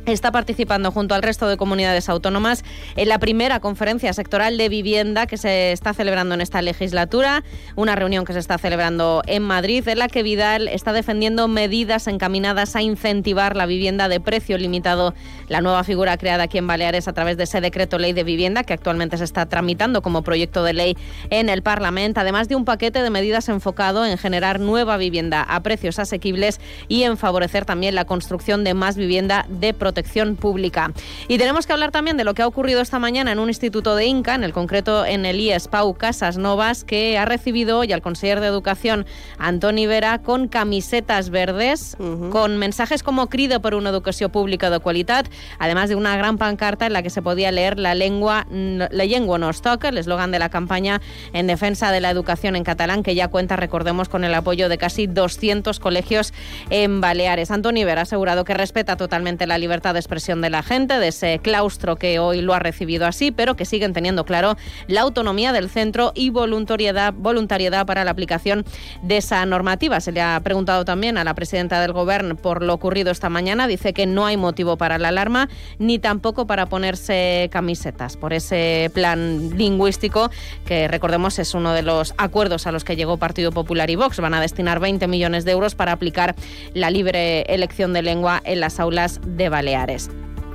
Está 0.07 0.31
participando 0.33 0.91
junto 0.91 1.15
al 1.15 1.23
resto 1.23 1.49
de 1.49 1.57
comunidades 1.57 2.11
autónomas 2.11 2.63
en 2.95 3.09
la 3.09 3.19
primera 3.19 3.61
conferencia 3.61 4.13
sectoral 4.13 4.59
de 4.59 4.69
vivienda 4.69 5.27
que 5.27 5.39
se 5.39 5.73
está 5.73 5.95
celebrando 5.95 6.35
en 6.35 6.43
esta 6.43 6.61
legislatura, 6.61 7.43
una 7.75 7.97
reunión 7.97 8.27
que 8.27 8.35
se 8.35 8.39
está 8.39 8.59
celebrando 8.59 9.23
en 9.27 9.43
Madrid, 9.43 9.89
en 9.89 9.99
la 9.99 10.09
que 10.09 10.23
Vidal 10.23 10.69
está 10.69 10.93
defendiendo 10.93 11.49
medidas 11.49 12.07
encaminadas 12.07 12.77
a 12.77 12.83
incentivar 12.83 13.57
la 13.57 13.65
vivienda 13.65 14.09
de 14.09 14.21
precio 14.21 14.59
limitado, 14.59 15.15
la 15.49 15.63
nueva 15.63 15.85
figura 15.85 16.19
creada 16.19 16.45
aquí 16.45 16.59
en 16.59 16.67
Baleares 16.67 17.09
a 17.09 17.15
través 17.15 17.39
de 17.39 17.45
ese 17.45 17.63
decreto 17.63 17.97
ley 17.97 18.13
de 18.13 18.25
vivienda 18.25 18.63
que 18.63 18.75
actualmente 18.75 19.17
se 19.17 19.25
está 19.25 19.47
tramitando 19.47 20.03
como 20.03 20.21
proyecto 20.21 20.63
de 20.65 20.75
ley 20.75 20.99
en 21.31 21.49
el 21.49 21.63
Parlamento, 21.63 22.21
además 22.21 22.49
de 22.49 22.57
un 22.57 22.67
paquete 22.67 23.03
de 23.03 23.09
medidas 23.09 23.49
enfocado 23.49 24.05
en 24.05 24.19
generar 24.19 24.61
nueva 24.61 24.99
vivienda 24.99 25.43
a 25.43 25.63
precios 25.63 25.99
asequibles 25.99 26.61
y 26.89 27.05
en 27.05 27.17
favorecer 27.17 27.65
también 27.65 27.95
la 27.95 28.05
construcción 28.05 28.65
de 28.65 28.75
más 28.75 28.97
vivienda 28.97 29.47
de 29.49 29.73
protección 29.73 29.94
pública. 30.37 30.93
Y 31.29 31.39
tenemos 31.39 31.67
que 31.67 31.73
hablar 31.73 31.91
también 31.91 32.17
de 32.17 32.25
lo 32.25 32.35
que 32.35 32.43
ha 32.43 32.47
ocurrido 32.47 32.81
esta 32.81 32.99
mañana 32.99 33.33
en 33.33 33.39
un 33.39 33.49
instituto 33.49 33.97
de 33.97 34.07
Inca, 34.07 34.35
en 34.35 34.45
el 34.45 34.53
concreto 34.53 35.05
en 35.05 35.27
el 35.27 35.41
IES 35.41 35.69
Pau 35.69 35.95
Casas 35.95 36.39
Novas, 36.39 36.85
que 36.85 37.19
ha 37.19 37.25
recibido 37.25 37.79
hoy 37.79 37.93
al 37.93 38.03
consejero 38.03 38.41
de 38.41 38.47
Educación, 38.49 39.07
Antoni 39.39 39.87
Vera, 39.87 40.19
con 40.19 40.49
camisetas 40.49 41.31
verdes, 41.31 41.97
con 42.31 42.59
mensajes 42.59 43.03
como 43.03 43.29
crido 43.29 43.61
por 43.61 43.75
una 43.75 43.91
educación 43.91 44.31
pública 44.31 44.71
de 44.71 44.81
calidad, 44.81 45.27
además 45.59 45.89
de 45.89 45.97
una 45.97 46.17
gran 46.17 46.39
pancarta 46.39 46.87
en 46.87 46.93
la 46.93 47.03
que 47.03 47.11
se 47.11 47.23
podía 47.23 47.53
leer 47.53 47.79
la 47.79 47.95
lengua, 47.95 48.47
la 48.51 49.05
llengua 49.05 49.39
nos 49.39 49.63
toca, 49.63 49.89
el 49.89 49.99
eslogan 49.99 50.31
de 50.31 50.39
la 50.39 50.49
campaña 50.49 51.01
en 51.33 51.47
defensa 51.47 51.93
de 51.93 52.01
la 52.01 52.11
educación 52.11 52.57
en 52.57 52.65
catalán, 52.65 53.03
que 53.03 53.15
ya 53.15 53.29
cuenta, 53.29 53.57
recordemos, 53.57 54.09
con 54.09 54.25
el 54.25 54.35
apoyo 54.35 54.69
de 54.69 54.79
casi 54.79 55.07
200 55.07 55.81
colegios 55.81 56.33
en 56.71 57.01
Baleares. 57.01 57.51
Antoni 57.51 57.85
Vera 57.85 58.01
ha 58.01 58.05
asegurado 58.05 58.45
que 58.45 58.55
respeta 58.55 58.97
totalmente 58.97 59.47
la 59.47 59.59
libertad 59.59 59.84
de 59.93 60.01
expresión 60.01 60.41
de 60.41 60.51
la 60.51 60.63
gente, 60.63 60.99
de 60.99 61.09
ese 61.09 61.39
claustro 61.41 61.97
que 61.97 62.19
hoy 62.19 62.41
lo 62.41 62.55
ha 62.55 62.59
recibido 62.59 63.07
así, 63.07 63.31
pero 63.31 63.57
que 63.57 63.65
siguen 63.65 63.93
teniendo 63.93 64.25
claro 64.25 64.57
la 64.87 65.03
autonomía 65.03 65.53
del 65.53 65.69
centro 65.69 66.13
y 66.15 66.31
voluntariedad, 66.31 67.13
voluntariedad 67.13 67.87
para 67.87 68.05
la 68.05 68.11
aplicación 68.11 68.65
de 69.03 69.19
esa 69.19 69.45
normativa. 69.47 70.01
Se 70.01 70.13
le 70.13 70.23
ha 70.23 70.41
preguntado 70.41 70.85
también 70.85 71.19
a 71.19 71.25
la 71.25 71.35
presidenta 71.35 71.81
del 71.81 71.93
Gobierno 71.93 72.37
por 72.37 72.63
lo 72.63 72.75
ocurrido 72.75 73.11
esta 73.11 73.29
mañana. 73.29 73.67
Dice 73.67 73.93
que 73.93 74.07
no 74.07 74.27
hay 74.27 74.37
motivo 74.37 74.77
para 74.77 74.99
la 74.99 75.09
alarma 75.09 75.49
ni 75.79 75.99
tampoco 75.99 76.47
para 76.47 76.67
ponerse 76.67 77.49
camisetas 77.53 78.17
por 78.17 78.33
ese 78.33 78.91
plan 78.95 79.51
lingüístico 79.57 80.31
que 80.65 80.89
recordemos 80.89 81.39
es 81.39 81.55
uno 81.55 81.73
de 81.73 81.83
los 81.83 82.15
acuerdos 82.17 82.67
a 82.67 82.73
los 82.73 82.85
que 82.85 82.97
llegó 82.97 83.17
Partido 83.17 83.53
Popular 83.53 83.91
y 83.91 83.97
Vox. 83.97 84.21
Van 84.21 84.35
a 84.35 84.41
destinar 84.41 84.81
20 84.81 85.07
millones 85.09 85.45
de 85.45 85.53
euros 85.53 85.75
para 85.75 85.93
aplicar 85.93 86.35
la 86.73 86.91
libre 86.91 87.43
elección 87.43 87.93
de 87.93 88.03
lengua 88.03 88.41
en 88.45 88.61
las 88.61 88.81
aulas 88.81 89.21
de 89.25 89.49
Baleares. 89.49 89.74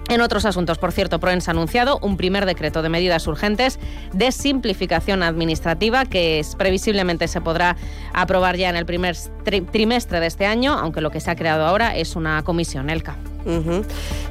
En 0.10 0.22
otros 0.22 0.46
asuntos, 0.46 0.80
por 0.80 0.92
cierto, 0.92 1.20
Proens 1.20 1.48
ha 1.48 1.52
anunciado 1.52 2.00
un 2.02 2.18
primer 2.18 2.48
decreto 2.48 2.82
de 2.82 2.90
medidas 2.90 3.28
urgentes 3.28 3.80
de 4.12 4.32
simplificación 4.32 5.22
administrativa 5.22 6.06
que 6.06 6.40
es, 6.40 6.56
previsiblemente 6.56 7.28
se 7.28 7.42
podrá 7.42 7.76
aprobar 8.12 8.58
ya 8.58 8.70
en 8.70 8.76
el 8.76 8.88
primer 8.88 9.16
tri- 9.16 9.70
trimestre 9.70 10.20
de 10.20 10.26
este 10.26 10.48
año, 10.48 10.74
aunque 10.74 11.02
lo 11.02 11.12
que 11.12 11.20
se 11.20 11.30
ha 11.30 11.36
creado 11.36 11.64
ahora 11.64 11.96
es 11.96 12.16
una 12.16 12.42
comisión, 12.42 12.90
ELCA. 12.90 13.18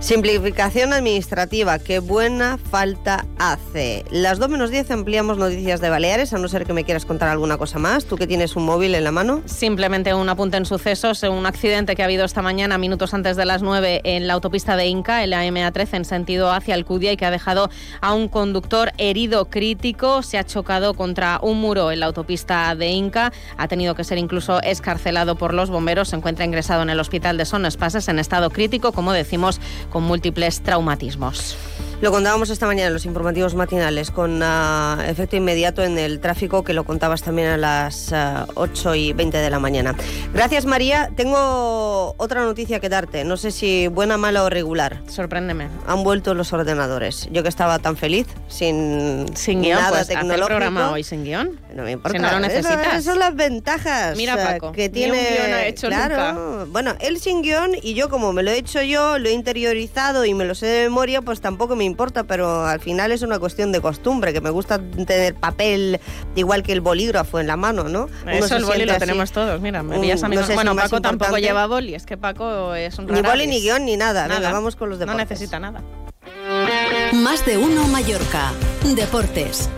Simplificación 0.00 0.92
administrativa, 0.92 1.78
qué 1.78 1.98
buena 1.98 2.58
falta 2.58 3.26
hace. 3.38 4.04
Las 4.10 4.38
2 4.38 4.48
menos 4.48 4.70
10 4.70 4.90
ampliamos 4.90 5.38
noticias 5.38 5.80
de 5.80 5.90
Baleares, 5.90 6.32
a 6.32 6.38
no 6.38 6.48
ser 6.48 6.64
que 6.66 6.72
me 6.72 6.84
quieras 6.84 7.04
contar 7.04 7.28
alguna 7.28 7.58
cosa 7.58 7.78
más. 7.78 8.04
Tú 8.04 8.16
que 8.16 8.26
tienes 8.26 8.54
un 8.56 8.64
móvil 8.64 8.94
en 8.94 9.04
la 9.04 9.10
mano. 9.10 9.42
Simplemente 9.46 10.14
un 10.14 10.28
apunte 10.28 10.56
en 10.56 10.66
sucesos, 10.66 11.22
un 11.22 11.46
accidente 11.46 11.96
que 11.96 12.02
ha 12.02 12.04
habido 12.04 12.24
esta 12.24 12.42
mañana, 12.42 12.78
minutos 12.78 13.14
antes 13.14 13.36
de 13.36 13.44
las 13.44 13.62
9, 13.62 14.02
en 14.04 14.26
la 14.26 14.34
autopista 14.34 14.76
de 14.76 14.86
Inca, 14.86 15.24
en 15.24 15.30
la 15.30 15.44
MA13, 15.44 15.96
en 15.96 16.04
sentido 16.04 16.52
hacia 16.52 16.74
Alcudia, 16.74 17.12
y 17.12 17.16
que 17.16 17.26
ha 17.26 17.30
dejado 17.30 17.70
a 18.00 18.14
un 18.14 18.28
conductor 18.28 18.92
herido 18.98 19.46
crítico. 19.46 20.22
Se 20.22 20.38
ha 20.38 20.44
chocado 20.44 20.94
contra 20.94 21.40
un 21.42 21.60
muro 21.60 21.90
en 21.90 22.00
la 22.00 22.06
autopista 22.06 22.74
de 22.74 22.88
Inca, 22.88 23.32
ha 23.56 23.68
tenido 23.68 23.94
que 23.94 24.04
ser 24.04 24.18
incluso 24.18 24.62
escarcelado 24.62 25.36
por 25.36 25.54
los 25.54 25.70
bomberos. 25.70 26.08
Se 26.10 26.16
encuentra 26.16 26.44
ingresado 26.44 26.82
en 26.82 26.90
el 26.90 27.00
hospital 27.00 27.36
de 27.36 27.44
Son 27.44 27.66
Espases 27.66 28.08
en 28.08 28.18
estado 28.18 28.50
crítico, 28.50 28.92
como 28.98 29.12
decimos, 29.12 29.60
con 29.92 30.02
múltiples 30.02 30.60
traumatismos. 30.60 31.56
Lo 32.00 32.12
contábamos 32.12 32.48
esta 32.50 32.64
mañana 32.66 32.86
en 32.86 32.92
los 32.92 33.06
informativos 33.06 33.56
matinales 33.56 34.12
con 34.12 34.40
ah, 34.44 35.04
efecto 35.08 35.34
inmediato 35.34 35.82
en 35.82 35.98
el 35.98 36.20
tráfico 36.20 36.62
que 36.62 36.72
lo 36.72 36.84
contabas 36.84 37.22
también 37.22 37.48
a 37.48 37.56
las 37.56 38.12
ah, 38.12 38.46
8 38.54 38.94
y 38.94 39.12
20 39.14 39.36
de 39.36 39.50
la 39.50 39.58
mañana. 39.58 39.96
Gracias 40.32 40.64
María. 40.64 41.10
Tengo 41.16 42.14
otra 42.16 42.44
noticia 42.44 42.78
que 42.78 42.88
darte. 42.88 43.24
No 43.24 43.36
sé 43.36 43.50
si 43.50 43.88
buena, 43.88 44.16
mala 44.16 44.44
o 44.44 44.48
regular. 44.48 45.00
Sorpréndeme. 45.08 45.66
Han 45.88 46.04
vuelto 46.04 46.34
los 46.34 46.52
ordenadores. 46.52 47.28
Yo 47.32 47.42
que 47.42 47.48
estaba 47.48 47.80
tan 47.80 47.96
feliz 47.96 48.28
sin, 48.46 49.26
Sin 49.34 49.62
guion, 49.62 49.78
nada 49.78 49.88
pues, 49.88 50.02
haz 50.02 50.10
el 50.10 50.16
tecnológico. 50.18 50.46
programa 50.46 50.92
hoy 50.92 51.02
sin 51.02 51.24
guion. 51.24 51.58
No 51.74 51.82
me 51.82 51.90
importa. 51.90 52.16
Si 52.16 52.22
no 52.22 52.30
lo 52.30 52.38
necesitas. 52.38 52.86
Esas 52.86 53.04
son 53.04 53.18
las 53.18 53.34
ventajas 53.34 54.16
Mira, 54.16 54.36
Paco, 54.36 54.70
que 54.70 54.82
ni 54.82 54.88
tiene. 54.90 55.18
un 55.18 55.34
guion 55.34 55.52
ha 55.52 55.66
hecho 55.66 55.88
claro. 55.88 56.66
Bueno, 56.70 56.94
él 57.00 57.18
sin 57.18 57.42
guion 57.42 57.72
y 57.82 57.94
yo 57.94 58.08
como 58.08 58.32
me 58.32 58.44
lo 58.44 58.52
he 58.52 58.56
hecho 58.56 58.82
yo, 58.82 59.18
lo 59.18 59.28
he 59.28 59.32
interiorizado 59.32 60.24
y 60.24 60.32
me 60.32 60.44
lo 60.44 60.54
sé 60.54 60.66
de 60.66 60.82
memoria, 60.84 61.22
pues 61.22 61.40
tampoco 61.40 61.74
me 61.74 61.87
importa, 61.88 62.24
pero 62.24 62.64
al 62.64 62.80
final 62.80 63.10
es 63.12 63.22
una 63.22 63.38
cuestión 63.38 63.72
de 63.72 63.80
costumbre, 63.80 64.32
que 64.32 64.40
me 64.40 64.50
gusta 64.50 64.78
tener 64.78 65.34
papel 65.34 66.00
igual 66.36 66.62
que 66.62 66.72
el 66.72 66.80
bolígrafo 66.80 67.40
en 67.40 67.46
la 67.48 67.56
mano, 67.56 67.84
¿no? 67.84 68.08
Uno 68.22 68.30
Eso 68.32 68.56
el 68.56 68.64
boli 68.64 68.84
lo 68.84 68.92
así. 68.92 69.00
tenemos 69.00 69.32
todos, 69.32 69.60
mira, 69.60 69.82
me 69.82 69.96
un- 69.96 70.02
pillas 70.02 70.22
a 70.22 70.28
mí. 70.28 70.36
no 70.36 70.42
sé 70.42 70.48
si 70.48 70.54
bueno, 70.54 70.76
Paco 70.76 71.00
tampoco 71.00 71.38
lleva 71.38 71.66
boli, 71.66 71.94
es 71.94 72.06
que 72.06 72.16
Paco 72.16 72.74
es 72.74 72.98
un 72.98 73.06
Ni 73.06 73.22
boli, 73.22 73.46
ni 73.46 73.60
guion, 73.60 73.84
ni 73.84 73.96
nada. 73.96 74.28
Venga, 74.28 74.52
vamos 74.52 74.76
con 74.76 74.88
los 74.90 74.98
No 74.98 75.06
deportes. 75.06 75.30
necesita 75.30 75.58
nada. 75.58 75.82
Más 77.12 77.44
de 77.44 77.58
uno 77.58 77.86
Mallorca. 77.88 78.52
Deportes. 78.94 79.68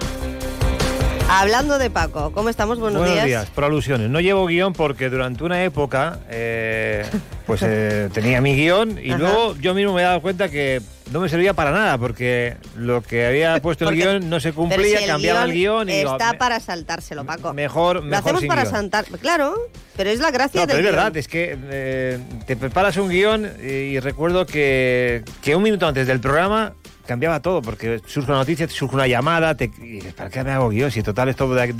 Hablando 1.32 1.78
de 1.78 1.90
Paco, 1.90 2.32
¿cómo 2.32 2.48
estamos? 2.48 2.80
Buenos, 2.80 3.02
Buenos 3.06 3.24
días. 3.24 3.46
por 3.50 3.62
alusiones. 3.64 4.10
No 4.10 4.18
llevo 4.20 4.46
guion 4.46 4.72
porque 4.72 5.08
durante 5.08 5.44
una 5.44 5.62
época 5.62 6.18
eh, 6.28 7.04
pues 7.46 7.62
eh, 7.62 8.08
tenía 8.12 8.40
mi 8.40 8.56
guion 8.56 8.98
y 9.00 9.10
Ajá. 9.10 9.18
luego 9.18 9.56
yo 9.60 9.72
mismo 9.72 9.92
me 9.94 10.02
he 10.02 10.04
dado 10.04 10.20
cuenta 10.22 10.48
que 10.48 10.82
no 11.12 11.20
me 11.20 11.28
servía 11.28 11.54
para 11.54 11.70
nada 11.70 11.98
porque 11.98 12.56
lo 12.76 13.00
que 13.02 13.26
había 13.26 13.58
puesto 13.62 13.84
en 13.84 13.90
el 13.90 13.96
guion 13.96 14.28
no 14.28 14.40
se 14.40 14.48
Pero 14.52 14.56
cumplía, 14.68 14.98
si 14.98 15.06
cambiaba 15.06 15.44
el 15.44 15.52
guion 15.52 15.88
y 15.88 15.92
está 15.92 16.36
para 16.36 16.58
saltárselo, 16.58 17.24
Paco. 17.24 17.54
mejor, 17.54 17.96
Lo 17.96 18.02
mejor 18.02 18.18
hacemos 18.24 18.40
sin 18.40 18.48
para 18.48 18.62
guion. 18.62 18.74
saltar, 18.74 19.04
claro, 19.20 19.54
pero 19.96 20.10
es 20.10 20.18
la 20.18 20.32
gracia 20.32 20.62
No, 20.62 20.66
pero 20.66 20.78
del 20.78 20.86
es 20.86 20.92
verdad, 20.92 21.12
guion. 21.12 21.18
es 21.20 21.28
que 21.28 21.56
eh, 21.70 22.18
te 22.44 22.56
preparas 22.56 22.96
un 22.96 23.08
guion 23.08 23.48
y, 23.62 23.66
y 23.68 24.00
recuerdo 24.00 24.46
que, 24.46 25.22
que 25.42 25.54
un 25.54 25.62
minuto 25.62 25.86
antes 25.86 26.08
del 26.08 26.18
programa 26.18 26.74
cambiaba 27.10 27.40
todo, 27.42 27.60
porque 27.60 28.00
surge 28.06 28.30
una 28.30 28.38
noticia, 28.38 28.68
surge 28.68 28.94
una 28.94 29.08
llamada, 29.08 29.56
te, 29.56 29.64
y 29.64 29.94
dices, 29.98 30.14
¿para 30.14 30.30
qué 30.30 30.44
me 30.44 30.52
hago 30.52 30.68
guion? 30.68 30.92
Si 30.92 31.02
total 31.02 31.28
esto... 31.28 31.52
de- 31.52 31.74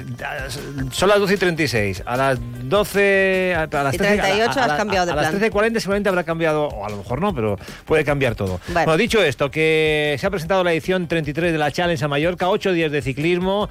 son 0.91 1.09
las 1.09 1.21
12 1.21 1.35
y 1.35 1.37
36, 1.37 2.03
a 2.05 2.17
las 2.17 2.39
12... 2.69 3.55
A, 3.57 3.63
a 3.63 3.83
las 3.85 3.95
Y 3.95 3.99
13, 3.99 4.15
38 4.19 4.51
a- 4.61 4.65
has 4.65 4.71
a- 4.73 4.77
cambiado 4.77 5.07
de 5.07 5.13
a, 5.13 5.15
las 5.15 5.29
plan. 5.31 5.41
13.40 5.41 5.79
seguramente 5.79 6.09
habrá 6.09 6.25
cambiado, 6.25 6.65
o 6.67 6.85
a 6.85 6.91
lo 6.91 6.97
mejor 6.97 7.21
no, 7.21 7.33
pero 7.33 7.57
puede 7.85 8.05
cambiar 8.05 8.35
todo. 8.35 8.59
Bueno. 8.67 8.81
Bueno, 8.87 8.97
dicho 8.97 9.23
esto, 9.23 9.53
que 9.53 10.17
se 10.19 10.27
ha 10.27 10.31
presentado 10.31 10.65
la 10.65 10.73
edición 10.73 11.07
33 11.07 11.53
de 11.53 11.59
la 11.59 11.71
Challenge 11.71 12.05
a 12.05 12.09
Mallorca, 12.09 12.49
8 12.49 12.73
días 12.73 12.91
de 12.91 13.01
ciclismo, 13.03 13.69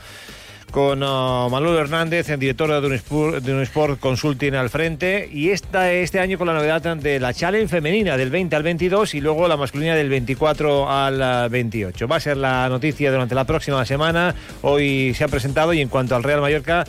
con 0.72 1.04
uh, 1.04 1.50
Manuel 1.50 1.78
Hernández, 1.78 2.30
el 2.30 2.40
director 2.40 2.82
de 2.82 2.88
Unesport, 2.88 3.44
de 3.44 3.98
Consulting 4.00 4.56
al 4.56 4.70
frente, 4.70 5.30
y 5.32 5.50
esta, 5.50 5.92
este 5.92 6.20
año 6.20 6.38
con 6.38 6.48
la 6.48 6.54
novedad 6.54 6.82
de 6.98 7.20
la 7.20 7.34
Challenge 7.34 7.68
femenina 7.68 8.18
del 8.18 8.30
20 8.30 8.56
al 8.56 8.64
22 8.64 9.16
y 9.16 9.22
luego 9.22 9.48
la 9.48 9.58
masculina 9.58 9.96
del 9.96 10.10
24 10.10 10.90
al 10.90 11.48
uh, 11.48 11.50
28. 11.50 12.08
Va 12.08 12.16
a 12.18 12.20
ser 12.20 12.38
la 12.38 12.70
noticia 12.70 13.12
durante 13.12 13.36
la 13.36 13.46
próxima 13.46 13.86
semana. 13.86 14.36
Hoy 14.62 15.14
se 15.14 15.24
ha 15.24 15.28
presentado 15.28 15.74
y 15.74 15.82
en 15.82 15.90
cuanto 15.90 16.16
al 16.16 16.24
Real 16.24 16.42
Mallorca... 16.42 16.86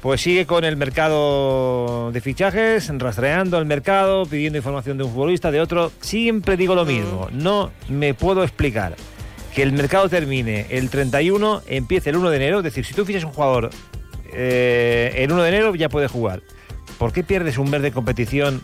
Pues 0.00 0.20
sigue 0.20 0.44
con 0.44 0.64
el 0.64 0.76
mercado 0.76 2.12
de 2.12 2.20
fichajes, 2.20 2.92
rastreando 2.98 3.56
el 3.58 3.64
mercado, 3.64 4.26
pidiendo 4.26 4.58
información 4.58 4.98
de 4.98 5.04
un 5.04 5.10
futbolista, 5.10 5.50
de 5.50 5.62
otro. 5.62 5.92
Siempre 6.02 6.58
digo 6.58 6.74
lo 6.74 6.84
mismo, 6.84 7.30
no 7.32 7.70
me 7.88 8.12
puedo 8.12 8.42
explicar 8.44 8.96
que 9.54 9.62
el 9.62 9.72
mercado 9.72 10.08
termine 10.08 10.66
el 10.70 10.90
31, 10.90 11.62
empiece 11.66 12.10
el 12.10 12.16
1 12.16 12.30
de 12.30 12.36
enero. 12.36 12.58
Es 12.58 12.64
decir, 12.64 12.84
si 12.84 12.92
tú 12.92 13.04
fichas 13.04 13.24
un 13.24 13.32
jugador 13.32 13.70
eh, 14.32 15.14
el 15.16 15.30
1 15.30 15.42
de 15.42 15.48
enero, 15.48 15.74
ya 15.74 15.88
puede 15.88 16.08
jugar. 16.08 16.42
¿Por 16.98 17.12
qué 17.12 17.22
pierdes 17.22 17.56
un 17.58 17.70
mes 17.70 17.80
de 17.82 17.92
competición 17.92 18.60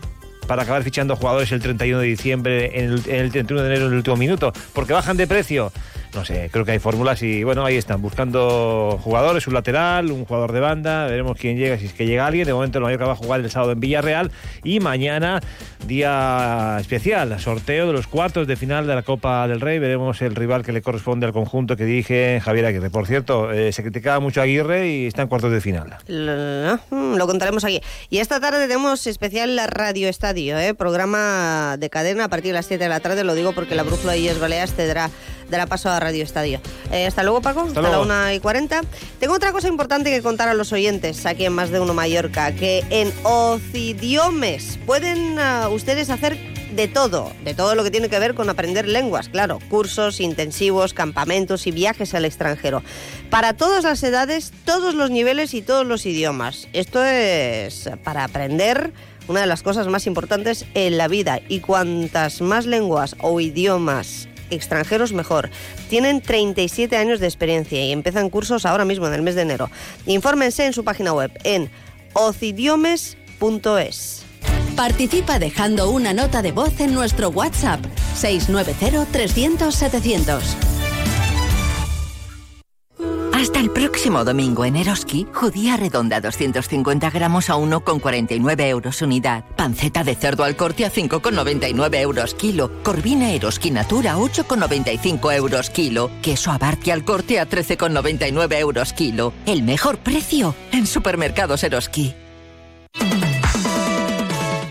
para 0.49 0.65
acabar 0.65 0.83
fichando 0.83 1.15
jugadores 1.15 1.53
el 1.53 1.61
31 1.61 2.01
de 2.01 2.07
diciembre, 2.07 2.81
en 2.81 2.93
el, 2.93 3.03
en 3.07 3.17
el 3.17 3.31
31 3.31 3.63
de 3.63 3.69
enero, 3.69 3.87
en 3.87 3.93
el 3.93 3.99
último 3.99 4.17
minuto? 4.17 4.53
¿Porque 4.73 4.93
bajan 4.93 5.17
de 5.17 5.29
precio? 5.29 5.73
No 6.15 6.25
sé, 6.25 6.51
creo 6.51 6.65
que 6.65 6.73
hay 6.73 6.79
fórmulas 6.81 7.23
y 7.23 7.45
bueno, 7.45 7.65
ahí 7.65 7.77
están, 7.77 8.03
buscando 8.03 8.99
jugadores, 9.03 9.47
un 9.47 9.55
lateral, 9.55 10.11
un 10.11 10.25
jugador 10.25 10.53
de 10.53 10.59
banda, 10.59 11.07
veremos 11.07 11.37
quién 11.39 11.57
llega, 11.57 11.79
si 11.79 11.87
es 11.87 11.93
que 11.93 12.05
llega 12.05 12.27
alguien. 12.27 12.47
De 12.47 12.53
momento 12.53 12.79
el 12.79 12.85
Mallorca 12.85 13.07
va 13.07 13.13
a 13.13 13.17
jugar 13.17 13.41
el 13.41 13.51
sábado 13.51 13.73
en 13.73 13.81
Villarreal 13.81 14.33
y 14.65 14.81
mañana 14.81 15.41
día 15.87 16.79
especial, 16.81 17.39
sorteo 17.39 17.87
de 17.87 17.93
los 17.93 18.09
cuartos 18.09 18.47
de 18.49 18.57
final 18.57 18.89
de 18.89 18.95
la 18.97 19.03
Copa 19.03 19.47
del 19.47 19.61
Rey. 19.61 19.79
Veremos 19.79 20.21
el 20.23 20.35
rival 20.35 20.65
que 20.65 20.73
le 20.73 20.83
corresponde 20.83 21.27
al 21.27 21.33
conjunto 21.33 21.77
que 21.77 21.85
dirige 21.85 22.41
Javier 22.41 22.67
Aguirre. 22.67 22.91
Por 22.91 23.07
cierto, 23.07 23.53
eh, 23.53 23.73
se 23.73 23.83
criticaba 23.83 24.19
mucho 24.19 24.41
a 24.41 24.45
Aguirre 24.45 24.89
y 24.89 25.07
está 25.07 25.23
en 25.23 25.29
cuartos 25.29 25.53
de 25.53 25.61
final. 25.61 25.97
Lo, 26.09 26.77
mm, 26.91 27.19
contaremos 27.19 27.65
aquí. 27.65 27.81
Y 28.09 28.19
esta 28.19 28.41
tarde 28.41 28.67
tenemos 28.67 29.07
especial 29.07 29.55
la 29.55 29.69
Radio 29.69 30.09
Estadio, 30.09 30.59
¿eh? 30.59 30.75
programa 30.75 31.77
de 31.79 31.89
cadena 31.89 32.25
a 32.25 32.29
partir 32.29 32.49
de 32.49 32.55
las 32.55 32.67
7 32.67 32.83
de 32.83 32.89
la 32.89 33.01
tarde. 33.01 33.23
Lo 33.23 33.35
digo 33.35 33.53
porque 33.53 33.77
la 33.77 33.85
brújula 33.85 34.13
de 34.13 34.19
Illes 34.19 34.41
Baleares 34.41 34.73
te 34.73 34.87
dará, 35.51 35.67
paso 35.67 35.91
a 35.91 36.01
Radio 36.01 36.25
Estadio. 36.25 36.61
Eh, 36.93 37.07
hasta 37.07 37.23
luego, 37.23 37.41
Paco. 37.43 37.63
Hasta, 37.63 37.81
luego. 37.81 38.05
la 38.05 38.29
1 38.29 38.33
y 38.33 38.41
40. 38.41 38.81
Tengo 39.19 39.35
otra 39.35 39.53
cosa 39.53 39.69
importante 39.69 40.11
que 40.11 40.23
contar 40.23 40.49
a 40.49 40.55
los 40.55 40.73
oyentes 40.73 41.27
aquí 41.27 41.45
en 41.45 41.53
Más 41.53 41.71
de 41.71 41.81
Uno 41.81 41.95
Mallorca, 41.95 42.53
que 42.53 42.85
en 42.91 43.13
Ocidiomes 43.25 44.79
pueden 44.87 45.39
ah, 45.39 45.69
ustedes 45.71 46.11
hacer 46.11 46.39
de 46.75 46.89
todo, 46.89 47.33
de 47.45 47.55
todo 47.55 47.75
lo 47.75 47.83
que 47.83 47.91
tiene 47.91 48.09
que 48.09 48.19
ver 48.19 48.35
con 48.35 48.49
aprender 48.49 48.87
lenguas, 48.87 49.29
claro, 49.29 49.59
cursos 49.69 50.21
intensivos, 50.21 50.95
campamentos 50.95 51.67
y 51.67 51.73
viajes 51.73 52.15
al 52.15 52.25
extranjero. 52.25 52.83
Para 53.29 53.55
todas 53.55 53.85
las 53.85 54.03
edades, 54.03 54.53
todos 54.65 54.95
los 54.95 55.11
niveles 55.11 55.55
y 55.55 55.63
todos 55.63 55.87
los 55.87 56.07
idiomas. 56.07 56.69
Esto 56.73 57.05
es 57.05 57.91
para 58.05 58.25
aprender 58.25 58.93
una 59.29 59.41
de 59.41 59.47
las 59.47 59.63
cosas 59.63 59.87
más 59.89 60.07
importantes 60.07 60.67
en 60.75 60.99
la 60.99 61.09
vida 61.09 61.41
y 61.49 61.61
cuantas 61.61 62.41
más 62.41 62.67
lenguas 62.67 63.17
o 63.21 63.41
idiomas 63.41 64.29
extranjeros 64.51 65.13
mejor. 65.13 65.51
Tienen 65.89 66.21
37 66.21 66.97
años 66.97 67.21
de 67.21 67.27
experiencia 67.27 67.85
y 67.85 67.93
empiezan 67.93 68.31
cursos 68.31 68.67
ahora 68.67 68.85
mismo 68.85 69.07
en 69.07 69.15
el 69.15 69.23
mes 69.23 69.35
de 69.35 69.43
enero. 69.43 69.71
Infórmense 70.07 70.67
en 70.67 70.73
su 70.73 70.85
página 70.85 71.13
web 71.13 71.31
en 71.45 71.71
ocidiomes.es. 72.13 74.25
Participa 74.77 75.39
dejando 75.39 75.91
una 75.91 76.13
nota 76.15 76.43
de 76.43 76.53
voz 76.53 76.81
en 76.81 76.95
nuestro 76.95 77.29
WhatsApp 77.29 77.81
690-300-700. 78.17 80.80
Hasta 83.41 83.59
el 83.59 83.71
próximo 83.71 84.23
domingo 84.23 84.67
en 84.67 84.77
Eroski, 84.77 85.27
judía 85.33 85.79
redonda 85.79 86.21
250 86.21 87.09
gramos 87.09 87.49
a 87.49 87.55
1,49 87.55 88.67
euros 88.69 89.01
unidad. 89.01 89.47
Panceta 89.57 90.05
de 90.05 90.15
cerdo 90.15 90.45
al 90.45 90.57
corte 90.57 90.85
a 90.85 90.93
5,99 90.93 92.01
euros 92.01 92.35
kilo. 92.35 92.71
Corvina 92.83 93.33
Eroski 93.33 93.71
Natura 93.71 94.19
8,95 94.19 95.35
euros 95.35 95.71
kilo. 95.71 96.11
Queso 96.21 96.51
Abarti 96.51 96.91
al 96.91 97.03
corte 97.03 97.41
a 97.41 97.49
13,99 97.49 98.59
euros 98.59 98.93
kilo. 98.93 99.33
El 99.47 99.63
mejor 99.63 99.97
precio 99.97 100.55
en 100.71 100.87
supermercados 100.87 101.65
Eroski. 101.65 102.15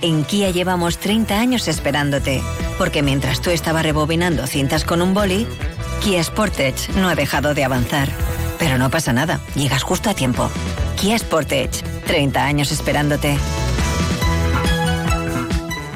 En 0.04 0.24
Kia 0.26 0.52
llevamos 0.52 1.00
30 1.00 1.40
años 1.40 1.68
esperándote, 1.68 2.40
porque 2.78 3.02
mientras 3.02 3.42
tú 3.42 3.50
estabas 3.50 3.82
rebobinando 3.82 4.46
cintas 4.46 4.84
con 4.84 5.02
un 5.02 5.16
boli, 5.16 5.48
Kia 6.04 6.24
Sportage 6.24 6.94
no 6.94 7.10
ha 7.10 7.16
dejado 7.16 7.56
de 7.56 7.64
avanzar. 7.64 8.10
Pero 8.60 8.78
no 8.78 8.90
pasa 8.92 9.14
nada, 9.14 9.40
llegas 9.56 9.84
justo 9.84 10.10
a 10.10 10.14
tiempo. 10.14 10.50
Kia 11.00 11.18
Sportage, 11.18 11.82
30 12.06 12.46
años 12.46 12.72
esperándote. 12.72 13.38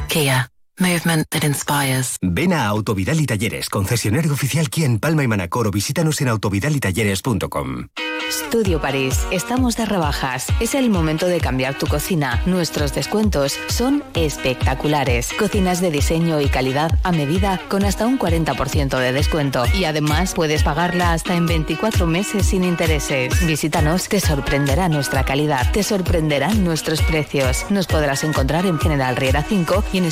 Kia. 0.07 0.49
Movement 0.79 1.27
that 1.29 1.43
inspires. 1.43 2.17
Ven 2.21 2.51
a 2.51 2.65
Autovidal 2.65 3.21
y 3.21 3.27
Talleres, 3.27 3.69
concesionario 3.69 4.33
oficial 4.33 4.71
Kia 4.71 4.87
en 4.87 4.97
Palma 4.99 5.23
y 5.23 5.27
Manacor 5.27 5.67
o 5.67 5.71
visítanos 5.71 6.19
en 6.21 6.29
autovidalitalleres.com. 6.29 7.89
Studio 8.31 8.81
París. 8.81 9.27
Estamos 9.29 9.77
de 9.77 9.85
rebajas. 9.85 10.47
Es 10.59 10.73
el 10.73 10.89
momento 10.89 11.27
de 11.27 11.39
cambiar 11.39 11.77
tu 11.77 11.85
cocina. 11.85 12.41
Nuestros 12.47 12.95
descuentos 12.95 13.59
son 13.67 14.03
espectaculares. 14.15 15.29
Cocinas 15.37 15.81
de 15.81 15.91
diseño 15.91 16.41
y 16.41 16.47
calidad 16.47 16.97
a 17.03 17.11
medida 17.11 17.59
con 17.69 17.85
hasta 17.85 18.07
un 18.07 18.17
40% 18.17 18.97
de 18.97 19.11
descuento. 19.11 19.65
Y 19.75 19.85
además 19.85 20.33
puedes 20.33 20.63
pagarla 20.63 21.13
hasta 21.13 21.35
en 21.35 21.45
24 21.45 22.07
meses 22.07 22.47
sin 22.47 22.63
intereses. 22.63 23.45
Visítanos, 23.45 24.09
te 24.09 24.19
sorprenderá 24.19 24.89
nuestra 24.89 25.23
calidad. 25.25 25.71
Te 25.71 25.83
sorprenderán 25.83 26.63
nuestros 26.63 27.01
precios. 27.03 27.65
Nos 27.69 27.85
podrás 27.85 28.23
encontrar 28.23 28.65
en 28.65 28.79
General 28.79 29.15
Riera 29.15 29.43
5 29.43 29.83
y 29.93 29.99
en 29.99 30.05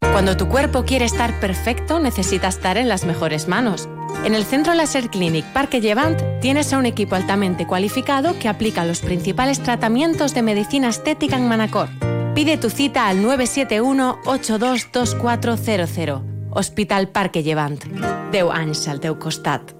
Cuando 0.00 0.36
tu 0.36 0.48
cuerpo 0.48 0.84
quiere 0.84 1.04
estar 1.04 1.38
perfecto, 1.40 1.98
necesita 1.98 2.48
estar 2.48 2.76
en 2.76 2.88
las 2.88 3.04
mejores 3.04 3.48
manos. 3.48 3.88
En 4.24 4.34
el 4.34 4.44
Centro 4.44 4.74
Laser 4.74 5.08
Clinic 5.08 5.46
Parque 5.46 5.80
Llevant 5.80 6.20
tienes 6.40 6.72
a 6.72 6.78
un 6.78 6.84
equipo 6.84 7.14
altamente 7.14 7.66
cualificado 7.66 8.38
que 8.38 8.48
aplica 8.48 8.84
los 8.84 9.00
principales 9.00 9.60
tratamientos 9.60 10.34
de 10.34 10.42
medicina 10.42 10.88
estética 10.88 11.36
en 11.36 11.48
Manacor. 11.48 11.88
Pide 12.34 12.58
tu 12.58 12.70
cita 12.70 13.08
al 13.08 13.24
971-822400. 13.24 16.22
Hospital 16.50 17.08
Parque 17.08 17.42
Llevant. 17.42 17.82
Deu 18.30 18.52
anys 18.52 18.88
al 18.88 19.00
costat. 19.18 19.79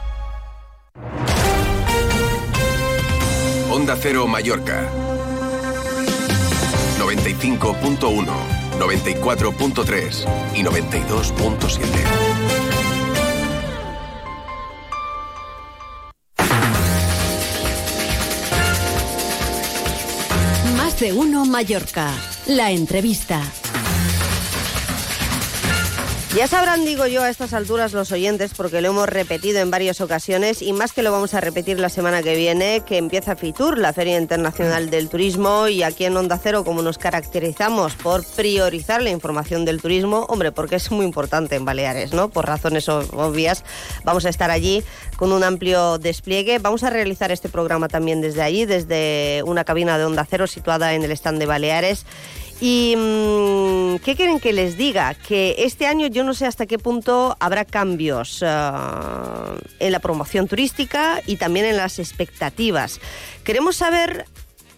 Onda 3.71 3.95
Cero 3.95 4.27
Mallorca. 4.27 4.89
95.1, 6.99 8.25
94.3 8.79 10.55
y 10.55 10.63
92.7. 10.63 12.41
Más 20.77 20.99
de 20.99 21.13
uno 21.13 21.45
Mallorca. 21.45 22.11
La 22.47 22.71
entrevista. 22.71 23.41
Ya 26.33 26.47
sabrán, 26.47 26.85
digo 26.85 27.05
yo, 27.07 27.23
a 27.23 27.29
estas 27.29 27.53
alturas 27.53 27.91
los 27.91 28.13
oyentes, 28.13 28.53
porque 28.55 28.79
lo 28.79 28.87
hemos 28.87 29.09
repetido 29.09 29.59
en 29.59 29.69
varias 29.69 29.99
ocasiones 29.99 30.61
y 30.61 30.71
más 30.71 30.93
que 30.93 31.03
lo 31.03 31.11
vamos 31.11 31.33
a 31.33 31.41
repetir 31.41 31.77
la 31.77 31.89
semana 31.89 32.23
que 32.23 32.37
viene, 32.37 32.83
que 32.85 32.97
empieza 32.97 33.35
FITUR, 33.35 33.77
la 33.77 33.91
Feria 33.91 34.17
Internacional 34.17 34.89
del 34.89 35.09
Turismo, 35.09 35.67
y 35.67 35.83
aquí 35.83 36.05
en 36.05 36.15
Onda 36.15 36.39
Cero, 36.41 36.63
como 36.63 36.81
nos 36.83 36.97
caracterizamos 36.97 37.95
por 37.95 38.25
priorizar 38.25 39.01
la 39.01 39.09
información 39.09 39.65
del 39.65 39.81
turismo, 39.81 40.25
hombre, 40.29 40.53
porque 40.53 40.77
es 40.77 40.89
muy 40.89 41.05
importante 41.05 41.57
en 41.57 41.65
Baleares, 41.65 42.13
¿no? 42.13 42.29
Por 42.29 42.47
razones 42.47 42.87
obvias, 42.87 43.65
vamos 44.05 44.25
a 44.25 44.29
estar 44.29 44.51
allí 44.51 44.85
con 45.17 45.33
un 45.33 45.43
amplio 45.43 45.97
despliegue. 45.97 46.59
Vamos 46.59 46.83
a 46.83 46.89
realizar 46.89 47.31
este 47.33 47.49
programa 47.49 47.89
también 47.89 48.21
desde 48.21 48.41
allí, 48.41 48.65
desde 48.65 49.43
una 49.45 49.65
cabina 49.65 49.97
de 49.97 50.05
Onda 50.05 50.25
Cero 50.27 50.47
situada 50.47 50.93
en 50.93 51.03
el 51.03 51.11
stand 51.11 51.39
de 51.39 51.45
Baleares. 51.45 52.05
¿Y 52.63 52.95
mmm, 52.95 53.95
qué 54.05 54.15
quieren 54.15 54.39
que 54.39 54.53
les 54.53 54.77
diga? 54.77 55.15
Que 55.15 55.55
este 55.57 55.87
año 55.87 56.05
yo 56.05 56.23
no 56.23 56.35
sé 56.35 56.45
hasta 56.45 56.67
qué 56.67 56.77
punto 56.77 57.35
habrá 57.39 57.65
cambios 57.65 58.43
uh, 58.43 59.57
en 59.79 59.91
la 59.91 59.99
promoción 59.99 60.47
turística 60.47 61.21
y 61.25 61.37
también 61.37 61.65
en 61.65 61.77
las 61.77 61.97
expectativas. 61.97 63.01
Queremos 63.43 63.77
saber 63.77 64.25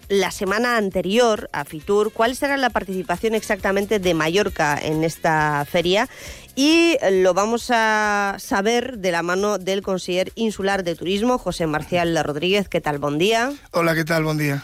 la 0.07 0.31
semana 0.31 0.77
anterior 0.77 1.49
a 1.51 1.65
Fitur 1.65 2.13
cuál 2.13 2.37
será 2.37 2.55
la 2.55 2.69
participación 2.69 3.35
exactamente 3.35 3.99
de 3.99 4.13
Mallorca 4.13 4.79
en 4.81 5.03
esta 5.03 5.65
feria 5.69 6.07
y 6.55 6.95
lo 7.11 7.33
vamos 7.33 7.69
a 7.69 8.37
saber 8.39 8.99
de 8.99 9.11
la 9.11 9.23
mano 9.23 9.57
del 9.57 9.81
conseller 9.81 10.31
insular 10.35 10.85
de 10.85 10.95
turismo, 10.95 11.37
José 11.37 11.67
Marcial 11.67 12.17
Rodríguez. 12.23 12.69
¿Qué 12.69 12.79
tal? 12.79 12.99
Buen 12.99 13.17
día. 13.17 13.51
Hola, 13.71 13.93
¿qué 13.93 14.05
tal? 14.05 14.23
Buen 14.23 14.37
día. 14.37 14.63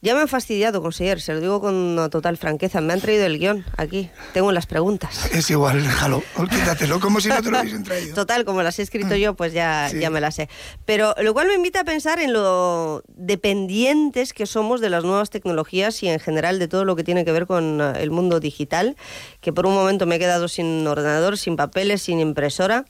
Ya 0.00 0.14
me 0.14 0.20
han 0.20 0.28
fastidiado, 0.28 0.80
conseller, 0.80 1.20
se 1.20 1.34
lo 1.34 1.40
digo 1.40 1.60
con 1.60 2.08
total 2.12 2.36
franqueza. 2.36 2.80
Me 2.80 2.92
han 2.92 3.00
traído 3.00 3.26
el 3.26 3.36
guion 3.40 3.64
aquí. 3.76 4.10
Tengo 4.32 4.52
las 4.52 4.66
preguntas. 4.66 5.28
Es 5.32 5.50
igual, 5.50 5.82
déjalo, 5.82 6.22
quítatelo, 6.48 7.00
como 7.00 7.20
si 7.20 7.28
no 7.28 7.42
te 7.42 7.50
lo 7.50 7.58
hubiesen 7.60 7.82
traído. 7.82 8.14
Total, 8.14 8.44
como 8.44 8.62
las 8.62 8.78
he 8.78 8.82
escrito 8.82 9.16
yo, 9.16 9.34
pues 9.34 9.52
ya, 9.52 9.88
sí. 9.90 9.98
ya 9.98 10.08
me 10.10 10.20
las 10.20 10.36
sé. 10.36 10.48
Pero 10.84 11.16
lo 11.20 11.34
cual 11.34 11.48
me 11.48 11.54
invita 11.54 11.80
a 11.80 11.84
pensar 11.84 12.20
en 12.20 12.32
lo 12.32 13.02
dependientes 13.08 14.32
que 14.32 14.46
somos 14.46 14.80
de 14.80 14.88
las 14.88 15.02
nuevas 15.02 15.30
tecnologías 15.30 16.00
y 16.04 16.08
en 16.08 16.20
general 16.20 16.60
de 16.60 16.68
todo 16.68 16.84
lo 16.84 16.94
que 16.94 17.02
tiene 17.02 17.24
que 17.24 17.32
ver 17.32 17.48
con 17.48 17.80
el 17.80 18.10
mundo 18.12 18.38
digital, 18.38 18.96
que 19.40 19.52
por 19.52 19.66
un 19.66 19.74
momento 19.74 20.06
me 20.06 20.14
he 20.14 20.18
quedado 20.20 20.46
sin 20.46 20.86
ordenador, 20.86 21.36
sin 21.38 21.56
papeles, 21.56 22.02
sin 22.02 22.20
impresora. 22.20 22.84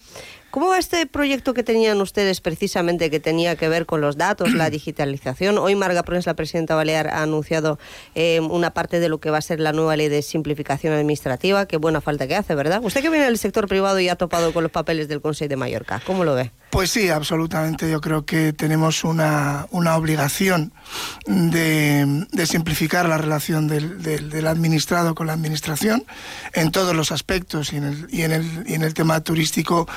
¿Cómo 0.50 0.68
va 0.68 0.78
este 0.78 1.04
proyecto 1.06 1.52
que 1.52 1.62
tenían 1.62 2.00
ustedes 2.00 2.40
precisamente 2.40 3.10
que 3.10 3.20
tenía 3.20 3.54
que 3.56 3.68
ver 3.68 3.84
con 3.84 4.00
los 4.00 4.16
datos, 4.16 4.54
la 4.54 4.70
digitalización? 4.70 5.58
Hoy 5.58 5.74
Marga 5.74 6.02
Prens, 6.02 6.24
la 6.24 6.34
presidenta 6.34 6.74
balear, 6.74 7.08
ha 7.08 7.22
anunciado 7.22 7.78
eh, 8.14 8.40
una 8.40 8.70
parte 8.70 8.98
de 8.98 9.10
lo 9.10 9.18
que 9.18 9.30
va 9.30 9.38
a 9.38 9.42
ser 9.42 9.60
la 9.60 9.72
nueva 9.72 9.94
ley 9.96 10.08
de 10.08 10.22
simplificación 10.22 10.94
administrativa. 10.94 11.66
Qué 11.66 11.76
buena 11.76 12.00
falta 12.00 12.26
que 12.26 12.34
hace, 12.34 12.54
¿verdad? 12.54 12.80
Usted 12.82 13.02
que 13.02 13.10
viene 13.10 13.26
del 13.26 13.36
sector 13.36 13.68
privado 13.68 14.00
y 14.00 14.08
ha 14.08 14.16
topado 14.16 14.54
con 14.54 14.62
los 14.62 14.72
papeles 14.72 15.06
del 15.06 15.20
Consejo 15.20 15.50
de 15.50 15.56
Mallorca, 15.56 16.00
¿cómo 16.06 16.24
lo 16.24 16.34
ve? 16.34 16.50
Pues 16.70 16.90
sí, 16.90 17.08
absolutamente. 17.08 17.90
Yo 17.90 18.00
creo 18.00 18.26
que 18.26 18.52
tenemos 18.52 19.02
una, 19.04 19.66
una 19.70 19.96
obligación 19.96 20.72
de, 21.26 22.26
de, 22.30 22.46
simplificar 22.46 23.08
la 23.08 23.16
relación 23.16 23.68
del, 23.68 24.02
del, 24.02 24.28
del, 24.28 24.46
administrado 24.46 25.14
con 25.14 25.28
la 25.28 25.32
administración 25.32 26.04
en 26.52 26.70
todos 26.70 26.94
los 26.94 27.10
aspectos 27.10 27.72
y 27.72 27.76
en 27.76 27.84
el, 27.84 28.06
y 28.10 28.22
en 28.22 28.32
el, 28.32 28.64
y 28.66 28.74
en 28.74 28.82
el 28.82 28.92
tema 28.92 29.20
turístico 29.22 29.88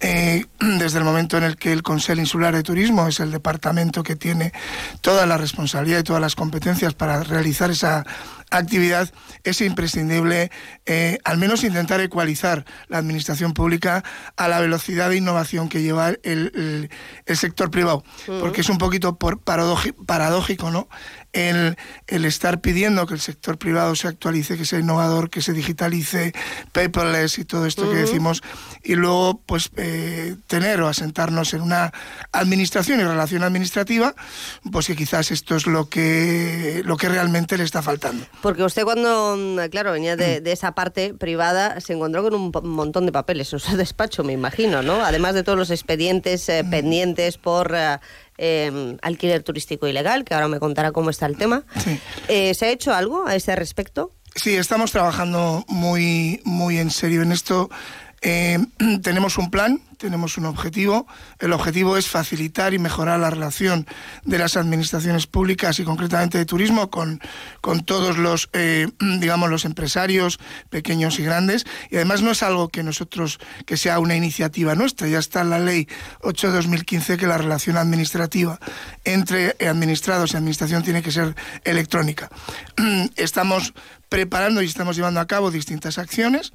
eh, 0.00 0.46
desde 0.60 0.98
el 0.98 1.04
momento 1.04 1.36
en 1.36 1.44
el 1.44 1.56
que 1.56 1.72
el 1.72 1.82
Consejo 1.82 2.20
Insular 2.20 2.54
de 2.54 2.62
Turismo 2.62 3.06
es 3.06 3.20
el 3.20 3.30
departamento 3.30 4.02
que 4.02 4.16
tiene 4.16 4.52
toda 5.00 5.26
la 5.26 5.36
responsabilidad 5.36 6.00
y 6.00 6.04
todas 6.04 6.22
las 6.22 6.34
competencias 6.34 6.94
para 6.94 7.22
realizar 7.22 7.70
esa 7.70 8.04
actividad 8.50 9.12
es 9.44 9.60
imprescindible 9.60 10.50
eh, 10.86 11.18
al 11.24 11.38
menos 11.38 11.64
intentar 11.64 12.00
ecualizar 12.00 12.64
la 12.88 12.98
administración 12.98 13.52
pública 13.54 14.02
a 14.36 14.48
la 14.48 14.60
velocidad 14.60 15.10
de 15.10 15.16
innovación 15.16 15.68
que 15.68 15.82
lleva 15.82 16.08
el, 16.08 16.18
el, 16.24 16.90
el 17.26 17.36
sector 17.36 17.70
privado, 17.70 18.02
uh 18.26 18.32
-huh. 18.32 18.40
porque 18.40 18.60
es 18.60 18.68
un 18.68 18.78
poquito 18.78 19.16
por 19.16 19.40
paradójico, 19.40 20.70
¿no? 20.70 20.88
El, 21.32 21.76
el, 22.08 22.24
estar 22.24 22.60
pidiendo 22.60 23.06
que 23.06 23.14
el 23.14 23.20
sector 23.20 23.56
privado 23.56 23.94
se 23.94 24.08
actualice, 24.08 24.56
que 24.56 24.64
sea 24.64 24.80
innovador, 24.80 25.30
que 25.30 25.40
se 25.42 25.52
digitalice, 25.52 26.32
paperless 26.72 27.38
y 27.38 27.44
todo 27.44 27.66
esto 27.66 27.82
uh 27.82 27.86
-huh. 27.86 27.92
que 27.92 27.98
decimos, 27.98 28.42
y 28.82 28.96
luego 28.96 29.40
pues 29.46 29.70
eh, 29.76 30.34
tener 30.48 30.80
o 30.82 30.88
asentarnos 30.88 31.54
en 31.54 31.60
una 31.60 31.92
administración 32.32 32.98
y 32.98 33.04
relación 33.04 33.44
administrativa, 33.44 34.14
pues 34.72 34.88
que 34.88 34.96
quizás 34.96 35.30
esto 35.30 35.54
es 35.54 35.66
lo 35.68 35.88
que, 35.88 36.82
lo 36.84 36.96
que 36.96 37.08
realmente 37.08 37.56
le 37.56 37.62
está 37.64 37.80
faltando. 37.80 38.26
Porque 38.42 38.62
usted 38.64 38.84
cuando, 38.84 39.36
claro, 39.70 39.92
venía 39.92 40.16
de, 40.16 40.40
de 40.40 40.52
esa 40.52 40.72
parte 40.72 41.12
privada, 41.14 41.80
se 41.80 41.92
encontró 41.92 42.22
con 42.22 42.34
un 42.34 42.52
montón 42.62 43.06
de 43.06 43.12
papeles 43.12 43.52
en 43.52 43.58
su 43.58 43.76
despacho, 43.76 44.24
me 44.24 44.32
imagino, 44.32 44.82
¿no? 44.82 45.04
Además 45.04 45.34
de 45.34 45.42
todos 45.42 45.58
los 45.58 45.70
expedientes 45.70 46.48
eh, 46.48 46.64
pendientes 46.68 47.38
por... 47.38 47.74
Eh, 47.74 47.98
eh, 48.42 48.96
alquiler 49.02 49.42
turístico 49.42 49.86
ilegal, 49.86 50.24
que 50.24 50.32
ahora 50.32 50.48
me 50.48 50.58
contará 50.58 50.92
cómo 50.92 51.10
está 51.10 51.26
el 51.26 51.36
tema. 51.36 51.64
Sí. 51.84 52.00
Eh, 52.28 52.54
¿Se 52.54 52.64
ha 52.66 52.70
hecho 52.70 52.94
algo 52.94 53.26
a 53.26 53.36
ese 53.36 53.54
respecto? 53.54 54.12
Sí, 54.34 54.54
estamos 54.54 54.92
trabajando 54.92 55.62
muy, 55.68 56.40
muy 56.44 56.78
en 56.78 56.90
serio 56.90 57.20
en 57.20 57.32
esto. 57.32 57.68
Eh, 58.22 58.58
tenemos 59.02 59.36
un 59.36 59.50
plan, 59.50 59.82
tenemos 60.00 60.38
un 60.38 60.46
objetivo. 60.46 61.06
El 61.38 61.52
objetivo 61.52 61.96
es 61.96 62.08
facilitar 62.08 62.72
y 62.72 62.78
mejorar 62.78 63.20
la 63.20 63.28
relación 63.28 63.86
de 64.24 64.38
las 64.38 64.56
administraciones 64.56 65.26
públicas 65.26 65.78
y 65.78 65.84
concretamente 65.84 66.38
de 66.38 66.46
turismo 66.46 66.90
con, 66.90 67.20
con 67.60 67.84
todos 67.84 68.16
los, 68.16 68.48
eh, 68.54 68.88
digamos, 68.98 69.50
los 69.50 69.66
empresarios 69.66 70.40
pequeños 70.70 71.18
y 71.18 71.24
grandes. 71.24 71.66
Y 71.90 71.96
además 71.96 72.22
no 72.22 72.30
es 72.30 72.42
algo 72.42 72.68
que 72.70 72.82
nosotros, 72.82 73.38
que 73.66 73.76
sea 73.76 73.98
una 73.98 74.16
iniciativa 74.16 74.74
nuestra. 74.74 75.06
Ya 75.06 75.18
está 75.18 75.42
en 75.42 75.50
la 75.50 75.58
ley 75.58 75.86
8 76.22 76.48
de 76.48 76.52
2015 76.54 77.18
que 77.18 77.26
la 77.26 77.36
relación 77.36 77.76
administrativa 77.76 78.58
entre 79.04 79.54
administrados 79.68 80.32
y 80.32 80.38
administración 80.38 80.82
tiene 80.82 81.02
que 81.02 81.12
ser 81.12 81.36
electrónica. 81.64 82.30
Estamos 83.16 83.74
preparando 84.08 84.60
y 84.60 84.66
estamos 84.66 84.96
llevando 84.96 85.20
a 85.20 85.26
cabo 85.26 85.52
distintas 85.52 85.96
acciones. 85.96 86.52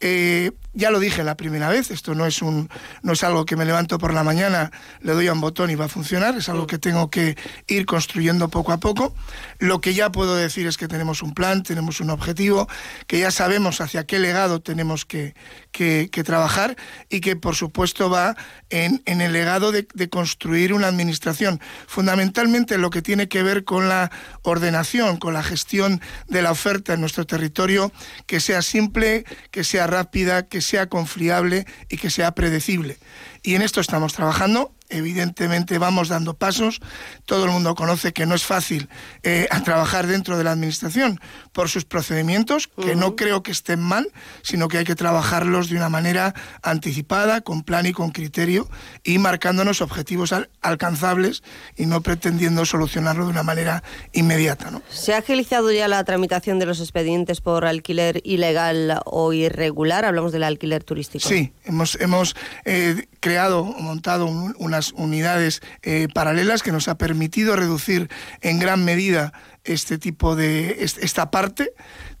Eh, 0.00 0.52
ya 0.72 0.90
lo 0.90 1.00
dije 1.00 1.24
la 1.24 1.36
primera 1.36 1.68
vez, 1.68 1.90
esto 1.90 2.14
no 2.14 2.26
es, 2.26 2.42
un, 2.42 2.68
no 3.02 3.12
es 3.12 3.24
algo 3.24 3.44
que 3.44 3.56
me 3.56 3.64
levanto 3.64 3.98
por 3.98 4.14
la 4.14 4.22
mañana, 4.22 4.70
le 5.00 5.12
doy 5.12 5.26
a 5.26 5.32
un 5.32 5.40
botón 5.40 5.70
y 5.70 5.74
va 5.74 5.86
a 5.86 5.88
funcionar, 5.88 6.36
es 6.36 6.48
algo 6.48 6.66
que 6.66 6.78
tengo 6.78 7.10
que 7.10 7.36
ir 7.66 7.86
construyendo 7.86 8.48
poco 8.48 8.72
a 8.72 8.78
poco. 8.78 9.14
Lo 9.58 9.80
que 9.80 9.94
ya 9.94 10.12
puedo 10.12 10.36
decir 10.36 10.66
es 10.66 10.76
que 10.76 10.86
tenemos 10.86 11.22
un 11.22 11.34
plan, 11.34 11.62
tenemos 11.64 12.00
un 12.00 12.10
objetivo, 12.10 12.68
que 13.06 13.18
ya 13.18 13.30
sabemos 13.30 13.80
hacia 13.80 14.04
qué 14.04 14.18
legado 14.18 14.60
tenemos 14.60 15.04
que, 15.04 15.34
que, 15.72 16.08
trabajar 16.24 16.76
y 17.08 17.20
que 17.20 17.34
por 17.34 17.56
supuesto 17.56 18.10
va 18.10 18.36
en, 18.68 19.02
en 19.06 19.20
el 19.22 19.32
legado 19.32 19.72
de, 19.72 19.88
de 19.94 20.08
construir 20.08 20.72
una 20.72 20.86
administración, 20.86 21.60
fundamentalmente 21.86 22.78
lo 22.78 22.90
que 22.90 23.02
tiene 23.02 23.28
que 23.28 23.42
ver 23.42 23.64
con 23.64 23.88
la 23.88 24.10
ordenación, 24.42 25.16
con 25.16 25.34
la 25.34 25.42
gestión 25.42 26.00
de 26.28 26.42
la 26.42 26.52
oferta 26.52 26.92
en 26.92 27.00
nuestro 27.00 27.26
territorio, 27.26 27.90
que 28.26 28.38
sea 28.38 28.62
simple, 28.62 29.24
que 29.50 29.64
sea 29.64 29.86
rápida, 29.86 30.46
que 30.46 30.59
sea 30.60 30.88
confiable 30.88 31.66
y 31.88 31.96
que 31.96 32.10
sea 32.10 32.32
predecible. 32.32 32.98
Y 33.42 33.54
en 33.54 33.62
esto 33.62 33.80
estamos 33.80 34.12
trabajando 34.12 34.72
evidentemente 34.90 35.78
vamos 35.78 36.08
dando 36.08 36.34
pasos. 36.34 36.80
Todo 37.24 37.44
el 37.44 37.50
mundo 37.50 37.74
conoce 37.74 38.12
que 38.12 38.26
no 38.26 38.34
es 38.34 38.44
fácil 38.44 38.88
eh, 39.22 39.48
trabajar 39.64 40.06
dentro 40.06 40.36
de 40.36 40.44
la 40.44 40.52
Administración 40.52 41.20
por 41.52 41.68
sus 41.68 41.84
procedimientos, 41.84 42.68
que 42.68 42.96
no 42.96 43.16
creo 43.16 43.42
que 43.42 43.52
estén 43.52 43.80
mal, 43.80 44.10
sino 44.42 44.68
que 44.68 44.78
hay 44.78 44.84
que 44.84 44.94
trabajarlos 44.94 45.68
de 45.68 45.76
una 45.76 45.88
manera 45.88 46.34
anticipada, 46.62 47.40
con 47.40 47.62
plan 47.62 47.86
y 47.86 47.92
con 47.92 48.10
criterio, 48.10 48.68
y 49.04 49.18
marcándonos 49.18 49.80
objetivos 49.80 50.34
alcanzables 50.60 51.42
y 51.76 51.86
no 51.86 52.00
pretendiendo 52.00 52.64
solucionarlo 52.64 53.24
de 53.24 53.30
una 53.30 53.42
manera 53.42 53.82
inmediata. 54.12 54.70
¿no? 54.70 54.82
¿Se 54.90 55.14
ha 55.14 55.18
agilizado 55.18 55.72
ya 55.72 55.88
la 55.88 56.02
tramitación 56.04 56.58
de 56.58 56.66
los 56.66 56.80
expedientes 56.80 57.40
por 57.40 57.64
alquiler 57.64 58.20
ilegal 58.24 59.00
o 59.04 59.32
irregular? 59.32 60.04
Hablamos 60.04 60.32
del 60.32 60.44
alquiler 60.44 60.84
turístico. 60.84 61.28
Sí, 61.28 61.52
hemos, 61.64 61.96
hemos 62.00 62.34
eh, 62.64 63.06
creado 63.20 63.60
o 63.62 63.80
montado 63.80 64.26
una 64.26 64.79
unidades 64.92 65.60
eh, 65.82 66.08
paralelas 66.12 66.62
que 66.62 66.72
nos 66.72 66.88
ha 66.88 66.96
permitido 66.96 67.56
reducir 67.56 68.10
en 68.40 68.58
gran 68.58 68.84
medida 68.84 69.32
este 69.64 69.98
tipo 69.98 70.36
de 70.36 70.82
esta 70.82 71.30
parte. 71.30 71.72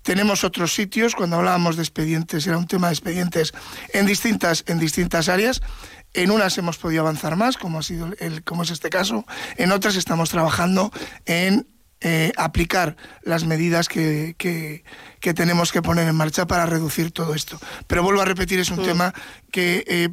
Tenemos 0.02 0.44
otros 0.44 0.74
sitios, 0.74 1.14
cuando 1.14 1.36
hablábamos 1.36 1.76
de 1.76 1.82
expedientes, 1.82 2.46
era 2.46 2.58
un 2.58 2.66
tema 2.66 2.88
de 2.88 2.94
expedientes 2.94 3.52
en 3.92 4.06
distintas, 4.06 4.64
en 4.66 4.78
distintas 4.78 5.28
áreas. 5.28 5.60
En 6.12 6.30
unas 6.30 6.58
hemos 6.58 6.78
podido 6.78 7.02
avanzar 7.02 7.36
más, 7.36 7.56
como 7.56 7.78
ha 7.78 7.82
sido 7.82 8.10
el, 8.18 8.42
como 8.42 8.62
es 8.62 8.70
este 8.70 8.90
caso. 8.90 9.24
En 9.56 9.72
otras 9.72 9.96
estamos 9.96 10.30
trabajando 10.30 10.90
en 11.26 11.66
eh, 12.02 12.32
aplicar 12.38 12.96
las 13.22 13.44
medidas 13.44 13.86
que, 13.86 14.34
que, 14.38 15.34
tenemos 15.34 15.70
que 15.70 15.82
poner 15.82 16.08
en 16.08 16.16
marcha 16.16 16.46
para 16.46 16.64
reducir 16.64 17.10
todo 17.10 17.34
esto. 17.34 17.60
Pero 17.86 18.02
vuelvo 18.02 18.22
a 18.22 18.24
repetir, 18.24 18.58
es 18.58 18.70
un 18.70 18.80
mm. 18.80 18.84
tema 18.84 19.14
que 19.52 19.84
eh, 19.86 20.08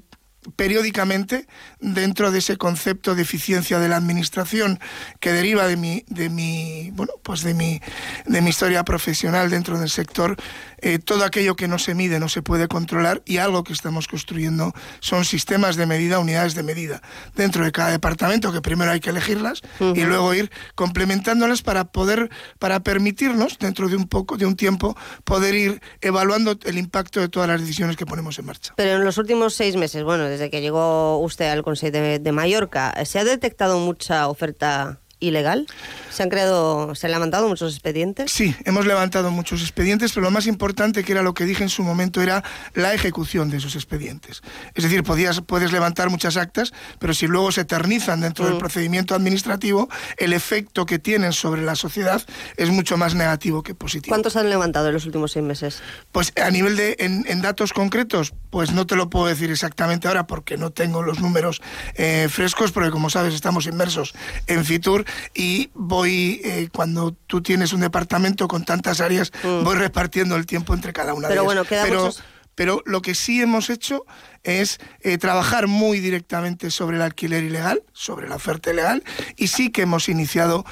periódicamente 0.56 1.48
dentro 1.80 2.32
de 2.32 2.40
ese 2.40 2.58
concepto 2.58 3.16
de 3.16 3.24
eficiencia 3.24 3.80
de 3.80 3.90
la 3.90 3.98
administración 3.98 4.80
que 5.20 5.32
deriva 5.32 5.68
de 5.68 5.78
mi 5.78 6.04
de 6.08 6.30
mi 6.30 6.92
bueno 6.94 7.14
pues 7.24 7.44
de 7.44 7.54
mi 7.54 7.82
de 8.26 8.42
mi 8.42 8.50
historia 8.50 8.84
profesional 8.84 9.50
dentro 9.50 9.80
del 9.80 9.90
sector 9.90 10.38
eh, 10.80 11.00
todo 11.00 11.24
aquello 11.26 11.56
que 11.56 11.68
no 11.68 11.80
se 11.80 11.96
mide 11.96 12.20
no 12.20 12.30
se 12.30 12.42
puede 12.42 12.68
controlar 12.68 13.22
y 13.26 13.38
algo 13.38 13.64
que 13.64 13.74
estamos 13.74 14.08
construyendo 14.08 14.74
son 15.00 15.26
sistemas 15.26 15.76
de 15.76 15.86
medida 15.86 16.20
unidades 16.20 16.56
de 16.56 16.64
medida 16.64 17.02
dentro 17.36 17.64
de 17.66 17.72
cada 17.72 17.92
departamento 17.92 18.52
que 18.52 18.62
primero 18.62 18.92
hay 18.92 19.00
que 19.00 19.10
elegirlas 19.10 19.62
y 19.80 20.04
luego 20.04 20.34
ir 20.34 20.52
complementándolas 20.76 21.62
para 21.62 21.86
poder 21.86 22.30
para 22.60 22.82
permitirnos 22.82 23.58
dentro 23.58 23.90
de 23.90 23.96
un 23.96 24.08
poco 24.08 24.38
de 24.38 24.46
un 24.46 24.56
tiempo 24.56 24.96
poder 25.24 25.56
ir 25.56 25.82
evaluando 26.02 26.58
el 26.64 26.78
impacto 26.78 27.20
de 27.20 27.30
todas 27.30 27.50
las 27.50 27.62
decisiones 27.62 27.98
que 27.98 28.06
ponemos 28.06 28.38
en 28.40 28.46
marcha. 28.46 28.74
Pero 28.76 28.98
en 28.98 29.06
los 29.06 29.18
últimos 29.18 29.54
seis 29.56 29.76
meses 29.76 30.04
bueno 30.04 30.26
desde 30.26 30.50
que 30.50 30.62
llegó 30.62 31.20
usted 31.20 31.50
al 31.50 31.64
Consejo 31.64 31.92
de, 31.92 32.32
Mallorca, 32.32 32.94
¿se 33.06 33.20
ha 33.20 33.24
detectado 33.24 33.80
mucha 33.80 34.28
oferta 34.28 35.00
ilegal? 35.20 35.68
¿Se 36.12 36.24
han 36.24 36.30
creado, 36.30 36.96
se 36.96 37.08
han 37.08 37.12
levantado 37.12 37.48
muchos 37.48 37.74
expedientes? 37.74 38.32
Sí, 38.32 38.56
hemos 38.66 38.86
levantado 38.86 39.32
muchos 39.32 39.62
expedientes, 39.62 40.12
pero 40.14 40.24
lo 40.24 40.32
más 40.32 40.48
importante, 40.48 41.04
que 41.04 41.12
era 41.12 41.22
lo 41.22 41.34
que 41.34 41.46
dije 41.46 41.64
en 41.64 41.70
su 41.70 41.84
momento, 41.84 42.22
era 42.22 42.44
la 42.74 42.94
ejecución 42.94 43.50
de 43.50 43.58
esos 43.58 43.76
expedientes. 43.76 44.42
Es 44.74 44.84
decir, 44.84 45.04
podías, 45.04 45.42
puedes 45.42 45.72
levantar 45.72 46.10
muchas 46.10 46.38
actas, 46.38 46.74
pero 47.00 47.14
si 47.14 47.28
luego 47.28 47.52
se 47.52 47.62
eternizan 47.62 48.22
dentro 48.22 48.46
del 48.46 48.56
mm. 48.56 48.60
procedimiento 48.60 49.16
administrativo, 49.16 49.90
el 50.18 50.34
efecto 50.34 50.86
que 50.86 51.00
tienen 51.00 51.34
sobre 51.34 51.62
la 51.62 51.76
sociedad 51.76 52.22
es 52.56 52.70
mucho 52.70 52.98
más 52.98 53.16
negativo 53.16 53.64
que 53.64 53.76
positivo. 53.76 54.12
¿Cuántos 54.12 54.36
han 54.36 54.50
levantado 54.50 54.88
en 54.88 54.94
los 54.94 55.06
últimos 55.06 55.32
seis 55.32 55.46
meses? 55.46 55.82
Pues 56.12 56.34
a 56.42 56.50
nivel 56.52 56.76
de, 56.76 56.96
en, 57.00 57.42
datos 57.42 57.74
concretos, 57.74 58.34
pues 58.50 58.72
no 58.72 58.88
te 58.88 58.96
lo 58.96 59.10
puedo 59.10 59.28
decir 59.28 59.52
exactamente 59.52 60.08
ahora 60.08 60.26
porque 60.28 60.58
no 60.58 60.72
tengo 60.72 61.04
los 61.04 61.20
números 61.20 61.62
eh, 61.96 62.28
frescos, 62.30 62.72
porque 62.72 62.90
como 62.90 63.10
sabes 63.10 63.34
estamos 63.34 63.68
inmersos 63.68 64.14
en 64.48 64.66
Fitur 64.66 65.06
y 65.34 65.70
voy, 65.74 66.42
eh, 66.44 66.70
cuando 66.74 67.12
tú 67.12 67.42
tienes 67.42 67.74
un 67.74 67.82
departamento 67.82 68.48
con 68.48 68.66
tantas 68.66 69.02
áreas, 69.02 69.32
mm. 69.44 69.64
voy 69.64 69.76
repartiendo 69.76 70.36
el 70.36 70.46
tiempo 70.46 70.74
entre 70.74 70.94
cada 70.94 71.14
una 71.14 71.28
pero 71.28 71.44
de 71.44 71.54
ellas. 71.54 71.68
Bueno, 71.68 71.86
pero, 71.88 72.12
pero 72.56 72.82
lo 72.86 73.02
que 73.02 73.14
sí 73.14 73.42
hemos 73.42 73.70
hecho 73.70 74.06
es 74.44 74.80
eh, 75.02 75.18
trabajar 75.18 75.68
muy 75.68 76.00
directamente 76.00 76.72
sobre 76.72 76.98
el 76.98 77.04
alquiler 77.04 77.44
ilegal, 77.44 77.84
sobre 77.94 78.28
la 78.30 78.36
oferta 78.36 78.72
ilegal, 78.72 79.04
y 79.36 79.48
sí 79.48 79.72
que 79.72 79.84
hemos 79.84 80.10
iniciado, 80.10 80.66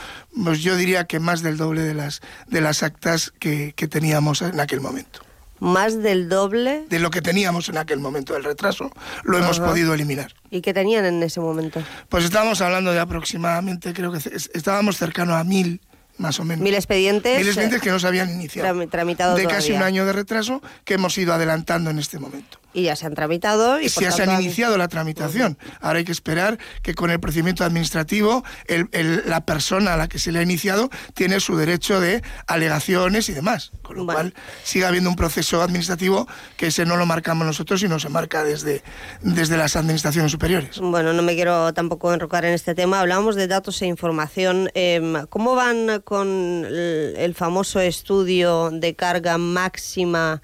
pues 0.44 0.62
yo 0.62 0.76
diría 0.78 1.06
que 1.06 1.20
más 1.20 1.42
del 1.42 1.58
doble 1.58 1.82
de 1.82 1.94
las, 1.94 2.22
de 2.48 2.62
las 2.62 2.84
actas 2.84 3.34
que, 3.40 3.74
que 3.76 3.88
teníamos 3.88 4.42
en 4.42 4.60
aquel 4.60 4.82
momento 4.82 5.25
más 5.60 6.02
del 6.02 6.30
doble 6.30 6.86
de 6.90 7.00
lo 7.00 7.10
que 7.10 7.22
teníamos 7.22 7.70
en 7.70 7.78
aquel 7.78 8.00
momento 8.00 8.34
del 8.34 8.44
retraso, 8.44 8.92
lo 9.24 9.38
hemos 9.38 9.60
podido 9.60 9.94
eliminar. 9.94 10.34
¿Y 10.50 10.62
qué 10.62 10.74
tenían 10.74 11.06
en 11.06 11.22
ese 11.24 11.40
momento? 11.40 11.82
Pues 12.10 12.26
estábamos 12.26 12.62
hablando 12.62 12.92
de 12.92 13.00
aproximadamente, 13.00 13.94
creo 13.94 14.12
que 14.12 14.20
estábamos 14.54 14.98
cercano 14.98 15.36
a 15.36 15.44
mil 15.44 15.82
más 16.18 16.40
o 16.40 16.46
menos. 16.46 16.64
Mil 16.64 16.76
expedientes. 16.76 17.38
Mil 17.38 17.48
expedientes 17.48 17.82
que 17.82 17.90
no 17.90 18.00
se 18.00 18.08
habían 18.08 18.30
iniciado. 18.30 18.88
Tramitado 18.88 19.36
de 19.36 19.46
casi 19.48 19.74
un 19.74 19.82
año 19.82 20.06
de 20.06 20.14
retraso 20.14 20.62
que 20.84 20.96
hemos 20.96 21.18
ido 21.18 21.34
adelantando 21.34 21.90
en 21.90 22.00
este 22.00 22.20
momento 22.20 22.60
y 22.76 22.84
ya 22.84 22.96
se 22.98 23.06
han 23.06 23.16
tramitado. 23.16 23.80
Y, 23.80 23.88
ya 23.88 24.12
se 24.12 24.24
han 24.24 24.42
iniciado 24.42 24.78
la 24.78 24.90
tramitación. 24.90 25.58
Ahora 25.80 26.00
hay 26.00 26.06
que 26.06 26.12
esperar 26.12 26.60
que 26.84 26.94
con 26.94 27.10
el 27.10 27.22
procedimiento 27.22 27.64
administrativo 27.64 28.44
la 28.68 29.46
persona 29.46 29.94
a 29.94 29.98
la 29.98 30.10
que 30.10 30.20
se 30.20 30.34
le 30.34 30.40
ha 30.40 30.42
iniciado 30.42 30.90
tiene 31.14 31.40
su 31.40 31.56
derecho 31.56 32.02
de 32.02 32.22
alegaciones 32.48 33.30
y 33.30 33.34
demás. 33.34 33.72
Con 33.82 33.96
lo 33.96 34.06
cual 34.06 34.34
sigue 34.64 34.86
habiendo 34.86 35.10
un 35.10 35.16
proceso 35.16 35.62
administrativo 35.62 36.28
que 36.58 36.68
ese 36.68 36.86
no 36.86 36.98
lo 36.98 37.06
marcamos 37.06 37.48
nosotros, 37.48 37.80
sino 37.80 37.98
se 37.98 38.10
marca 38.10 38.44
desde, 38.44 38.84
desde 39.22 39.56
las 39.56 39.78
administraciones 39.78 40.34
superiores. 40.34 40.80
Bueno, 40.80 41.14
no 41.14 41.22
me 41.22 41.36
quiero 41.36 41.74
tampoco 41.74 42.14
enrocar 42.14 42.44
en 42.44 42.54
este 42.54 42.76
tema. 42.76 43.00
Hablábamos 43.00 43.38
de 43.38 43.48
datos 43.48 43.82
e 43.82 43.86
información. 43.86 44.70
Em, 44.74 45.26
¿Cómo 45.28 45.56
van 45.56 46.02
con 46.04 46.66
el 46.68 47.34
famoso 47.36 47.80
estudio 47.80 48.70
de 48.70 48.96
carga 48.96 49.38
máxima? 49.38 50.42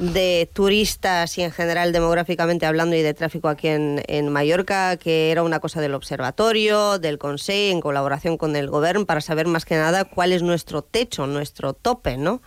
De 0.00 0.50
turistas 0.52 1.36
y 1.36 1.42
en 1.42 1.52
general 1.52 1.92
demográficamente 1.92 2.64
hablando 2.64 2.96
y 2.96 3.02
de 3.02 3.12
tráfico 3.12 3.48
aquí 3.48 3.68
en, 3.68 4.02
en 4.08 4.30
Mallorca, 4.30 4.96
que 4.96 5.30
era 5.30 5.42
una 5.42 5.60
cosa 5.60 5.82
del 5.82 5.94
observatorio, 5.94 6.98
del 6.98 7.18
Consejo, 7.18 7.72
en 7.72 7.80
colaboración 7.82 8.38
con 8.38 8.56
el 8.56 8.70
Gobierno, 8.70 9.04
para 9.04 9.20
saber 9.20 9.46
más 9.46 9.66
que 9.66 9.76
nada 9.76 10.04
cuál 10.04 10.32
es 10.32 10.42
nuestro 10.42 10.80
techo, 10.80 11.26
nuestro 11.26 11.74
tope, 11.74 12.16
¿no? 12.16 12.40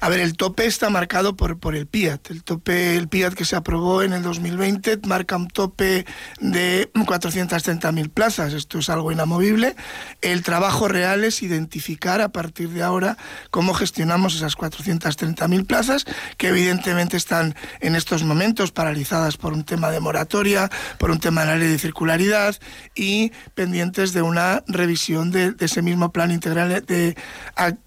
A 0.00 0.08
ver, 0.08 0.20
el 0.20 0.36
tope 0.36 0.66
está 0.66 0.90
marcado 0.90 1.36
por, 1.36 1.58
por 1.58 1.74
el 1.74 1.86
PIAT. 1.86 2.30
El 2.30 2.44
tope, 2.44 2.96
el 2.96 3.08
PIAT 3.08 3.34
que 3.34 3.44
se 3.44 3.56
aprobó 3.56 4.02
en 4.02 4.12
el 4.12 4.22
2020 4.22 5.00
marca 5.06 5.36
un 5.36 5.48
tope 5.48 6.06
de 6.40 6.90
430.000 6.92 8.10
plazas. 8.10 8.52
Esto 8.52 8.78
es 8.78 8.90
algo 8.90 9.12
inamovible. 9.12 9.76
El 10.20 10.42
trabajo 10.42 10.88
real 10.88 11.24
es 11.24 11.42
identificar 11.42 12.20
a 12.20 12.28
partir 12.28 12.70
de 12.70 12.82
ahora 12.82 13.16
cómo 13.50 13.74
gestionamos 13.74 14.34
esas 14.34 14.56
430.000 14.56 15.66
plazas, 15.66 16.04
que 16.36 16.48
evidentemente 16.48 17.16
están 17.16 17.54
en 17.80 17.96
estos 17.96 18.22
momentos 18.22 18.72
paralizadas 18.72 19.36
por 19.36 19.52
un 19.52 19.64
tema 19.64 19.90
de 19.90 20.00
moratoria, 20.00 20.70
por 20.98 21.10
un 21.10 21.20
tema 21.20 21.42
de 21.42 21.46
la 21.46 21.56
ley 21.56 21.68
de 21.68 21.78
circularidad 21.78 22.56
y 22.94 23.32
pendientes 23.54 24.12
de 24.12 24.22
una 24.22 24.62
revisión 24.66 25.30
de, 25.30 25.54
ese 25.60 25.82
mismo 25.82 26.12
plan 26.12 26.30
integral 26.30 26.84
de, 26.84 27.16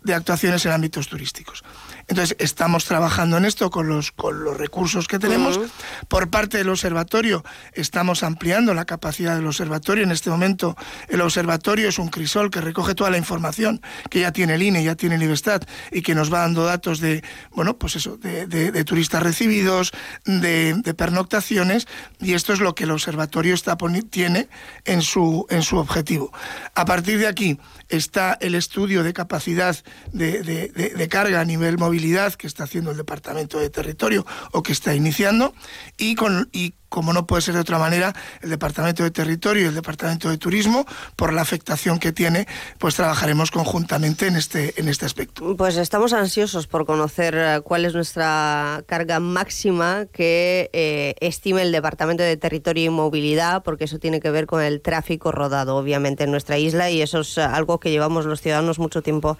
de 0.03 0.13
actuaciones 0.13 0.65
en 0.65 0.71
ámbitos 0.71 1.07
turísticos. 1.07 1.63
Entonces, 2.09 2.35
estamos 2.39 2.85
trabajando 2.85 3.37
en 3.37 3.45
esto 3.45 3.69
con 3.69 3.87
los, 3.87 4.11
con 4.11 4.43
los 4.43 4.57
recursos 4.57 5.07
que 5.07 5.19
tenemos. 5.19 5.59
Por 6.07 6.29
parte 6.29 6.57
del 6.57 6.69
observatorio, 6.69 7.43
estamos 7.73 8.23
ampliando 8.23 8.73
la 8.73 8.85
capacidad 8.85 9.35
del 9.35 9.47
observatorio. 9.47 10.03
En 10.03 10.11
este 10.11 10.29
momento, 10.29 10.75
el 11.07 11.21
observatorio 11.21 11.89
es 11.89 11.99
un 11.99 12.09
crisol 12.09 12.51
que 12.51 12.61
recoge 12.61 12.95
toda 12.95 13.09
la 13.09 13.17
información 13.17 13.81
que 14.09 14.21
ya 14.21 14.31
tiene 14.31 14.55
el 14.55 14.63
INE, 14.63 14.83
ya 14.83 14.95
tiene 14.95 15.15
el 15.15 15.23
IBESTAT 15.23 15.69
y 15.91 16.01
que 16.01 16.15
nos 16.15 16.33
va 16.33 16.39
dando 16.39 16.65
datos 16.65 16.99
de, 16.99 17.23
bueno, 17.51 17.77
pues 17.77 17.95
eso, 17.95 18.17
de, 18.17 18.83
turistas 18.83 19.23
recibidos, 19.23 19.91
de, 20.25 20.93
pernoctaciones, 20.97 21.87
y 22.19 22.33
esto 22.33 22.53
es 22.53 22.59
lo 22.59 22.75
que 22.75 22.85
el 22.85 22.91
observatorio 22.91 23.53
está 23.53 23.77
tiene 24.09 24.49
en 24.85 25.01
su, 25.01 25.45
en 25.49 25.61
su 25.61 25.77
objetivo. 25.77 26.31
A 26.75 26.85
partir 26.85 27.19
de 27.19 27.27
aquí, 27.27 27.59
está 27.89 28.37
el 28.39 28.55
estudio 28.55 29.03
de 29.03 29.13
capacidad 29.13 29.75
de, 30.13 31.07
carga 31.09 31.41
a 31.41 31.45
nivel 31.45 31.77
movilidad 31.77 32.33
que 32.35 32.47
está 32.47 32.63
haciendo 32.63 32.91
el 32.91 32.97
Departamento 32.97 33.59
de 33.59 33.69
Territorio 33.69 34.25
o 34.51 34.63
que 34.63 34.71
está 34.71 34.95
iniciando 34.95 35.53
y, 35.97 36.15
con, 36.15 36.49
como 36.89 37.13
no 37.13 37.25
puede 37.25 37.41
ser 37.41 37.53
de 37.53 37.61
otra 37.61 37.77
manera, 37.77 38.13
el 38.41 38.49
Departamento 38.49 39.03
de 39.03 39.11
Territorio 39.11 39.63
y 39.63 39.65
el 39.67 39.75
Departamento 39.75 40.29
de 40.29 40.37
Turismo, 40.37 40.85
por 41.15 41.33
la 41.33 41.41
afectación 41.41 41.99
que 41.99 42.11
tiene, 42.11 42.47
pues 42.77 42.95
trabajaremos 42.95 43.51
conjuntamente 43.51 44.27
en 44.27 44.35
este, 44.35 44.79
en 44.79 44.89
este 44.89 45.05
aspecto. 45.05 45.55
Pues 45.55 45.77
estamos 45.77 46.13
ansiosos 46.13 46.67
por 46.67 46.85
conocer 46.85 47.35
eh, 47.37 47.61
cuál 47.63 47.85
es 47.85 47.93
nuestra 47.93 48.83
carga 48.87 49.19
máxima 49.19 50.07
que 50.11 50.69
eh, 50.73 51.15
estime 51.21 51.61
el 51.61 51.71
Departamento 51.71 52.23
de 52.23 52.37
Territorio 52.37 52.85
y 52.85 52.89
Movilidad, 52.89 53.63
porque 53.63 53.85
eso 53.85 53.99
tiene 53.99 54.19
que 54.19 54.31
ver 54.31 54.47
con 54.47 54.61
el 54.61 54.81
tráfico 54.81 55.31
rodado, 55.31 55.77
obviamente, 55.77 56.23
en 56.23 56.31
nuestra 56.31 56.57
isla, 56.57 56.89
y 56.89 57.01
eso 57.01 57.19
es 57.19 57.37
algo 57.37 57.79
que 57.79 57.91
llevamos 57.91 58.25
los 58.25 58.41
ciudadanos 58.41 58.79
mucho 58.79 59.01
tiempo 59.01 59.37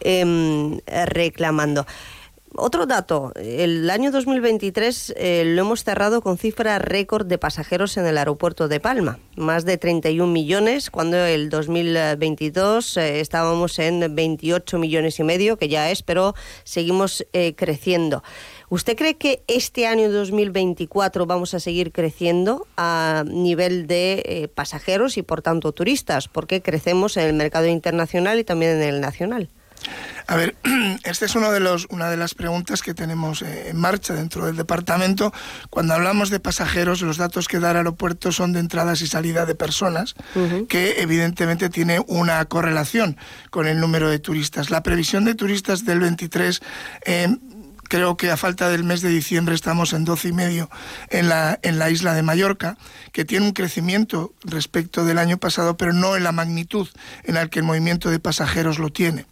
em, 0.00 0.78
reclamando. 0.86 1.86
Otro 2.54 2.84
dato, 2.84 3.32
el 3.36 3.88
año 3.88 4.10
2023 4.10 5.14
eh, 5.16 5.42
lo 5.46 5.62
hemos 5.62 5.84
cerrado 5.84 6.20
con 6.20 6.36
cifra 6.36 6.78
récord 6.78 7.24
de 7.24 7.38
pasajeros 7.38 7.96
en 7.96 8.04
el 8.04 8.18
aeropuerto 8.18 8.68
de 8.68 8.78
Palma, 8.78 9.18
más 9.36 9.64
de 9.64 9.78
31 9.78 10.30
millones, 10.30 10.90
cuando 10.90 11.16
el 11.16 11.48
2022 11.48 12.98
eh, 12.98 13.20
estábamos 13.20 13.78
en 13.78 14.14
28 14.14 14.78
millones 14.78 15.18
y 15.18 15.24
medio, 15.24 15.56
que 15.56 15.70
ya 15.70 15.90
es, 15.90 16.02
pero 16.02 16.34
seguimos 16.64 17.26
eh, 17.32 17.54
creciendo. 17.54 18.22
¿Usted 18.68 18.98
cree 18.98 19.14
que 19.14 19.42
este 19.46 19.86
año 19.86 20.12
2024 20.12 21.24
vamos 21.24 21.54
a 21.54 21.60
seguir 21.60 21.90
creciendo 21.90 22.66
a 22.76 23.24
nivel 23.26 23.86
de 23.86 24.50
pasajeros 24.54 25.16
y 25.16 25.22
por 25.22 25.40
tanto 25.40 25.72
turistas? 25.72 26.28
Porque 26.28 26.60
crecemos 26.60 27.16
en 27.16 27.28
el 27.28 27.32
mercado 27.32 27.66
internacional 27.66 28.38
y 28.38 28.44
también 28.44 28.72
en 28.72 28.82
el 28.82 29.00
nacional. 29.00 29.48
A 30.26 30.36
ver, 30.36 30.54
esta 31.04 31.26
es 31.26 31.34
uno 31.34 31.52
de 31.52 31.60
los, 31.60 31.86
una 31.90 32.10
de 32.10 32.16
las 32.16 32.34
preguntas 32.34 32.82
que 32.82 32.94
tenemos 32.94 33.42
eh, 33.42 33.70
en 33.70 33.76
marcha 33.76 34.14
dentro 34.14 34.46
del 34.46 34.56
departamento. 34.56 35.32
Cuando 35.70 35.94
hablamos 35.94 36.30
de 36.30 36.40
pasajeros, 36.40 37.02
los 37.02 37.16
datos 37.16 37.48
que 37.48 37.60
da 37.60 37.72
el 37.72 37.78
aeropuerto 37.78 38.32
son 38.32 38.52
de 38.52 38.60
entradas 38.60 39.00
y 39.02 39.06
salida 39.06 39.46
de 39.46 39.54
personas, 39.54 40.14
que 40.68 41.02
evidentemente 41.02 41.68
tiene 41.68 42.00
una 42.06 42.44
correlación 42.46 43.16
con 43.50 43.66
el 43.66 43.80
número 43.80 44.08
de 44.08 44.18
turistas. 44.18 44.70
La 44.70 44.82
previsión 44.82 45.24
de 45.24 45.34
turistas 45.34 45.84
del 45.84 46.00
23 46.00 46.60
creo 47.92 48.16
que 48.16 48.30
a 48.30 48.38
falta 48.38 48.70
del 48.70 48.84
mes 48.84 49.02
de 49.02 49.10
diciembre 49.10 49.54
estamos 49.54 49.92
en 49.92 50.06
12 50.06 50.28
y 50.28 50.32
medio 50.32 50.70
en 51.10 51.28
la, 51.28 51.58
en 51.60 51.78
la 51.78 51.90
isla 51.90 52.14
de 52.14 52.22
Mallorca, 52.22 52.78
que 53.12 53.26
tiene 53.26 53.44
un 53.44 53.52
crecimiento 53.52 54.32
respecto 54.44 55.04
del 55.04 55.18
año 55.18 55.36
pasado, 55.36 55.76
pero 55.76 55.92
no 55.92 56.16
en 56.16 56.24
la 56.24 56.32
magnitud 56.32 56.88
en 57.24 57.34
la 57.34 57.48
que 57.48 57.58
el 57.58 57.66
movimiento 57.66 58.08
de 58.08 58.18
pasajeros 58.18 58.78
lo 58.78 58.90
tiene. 58.90 59.26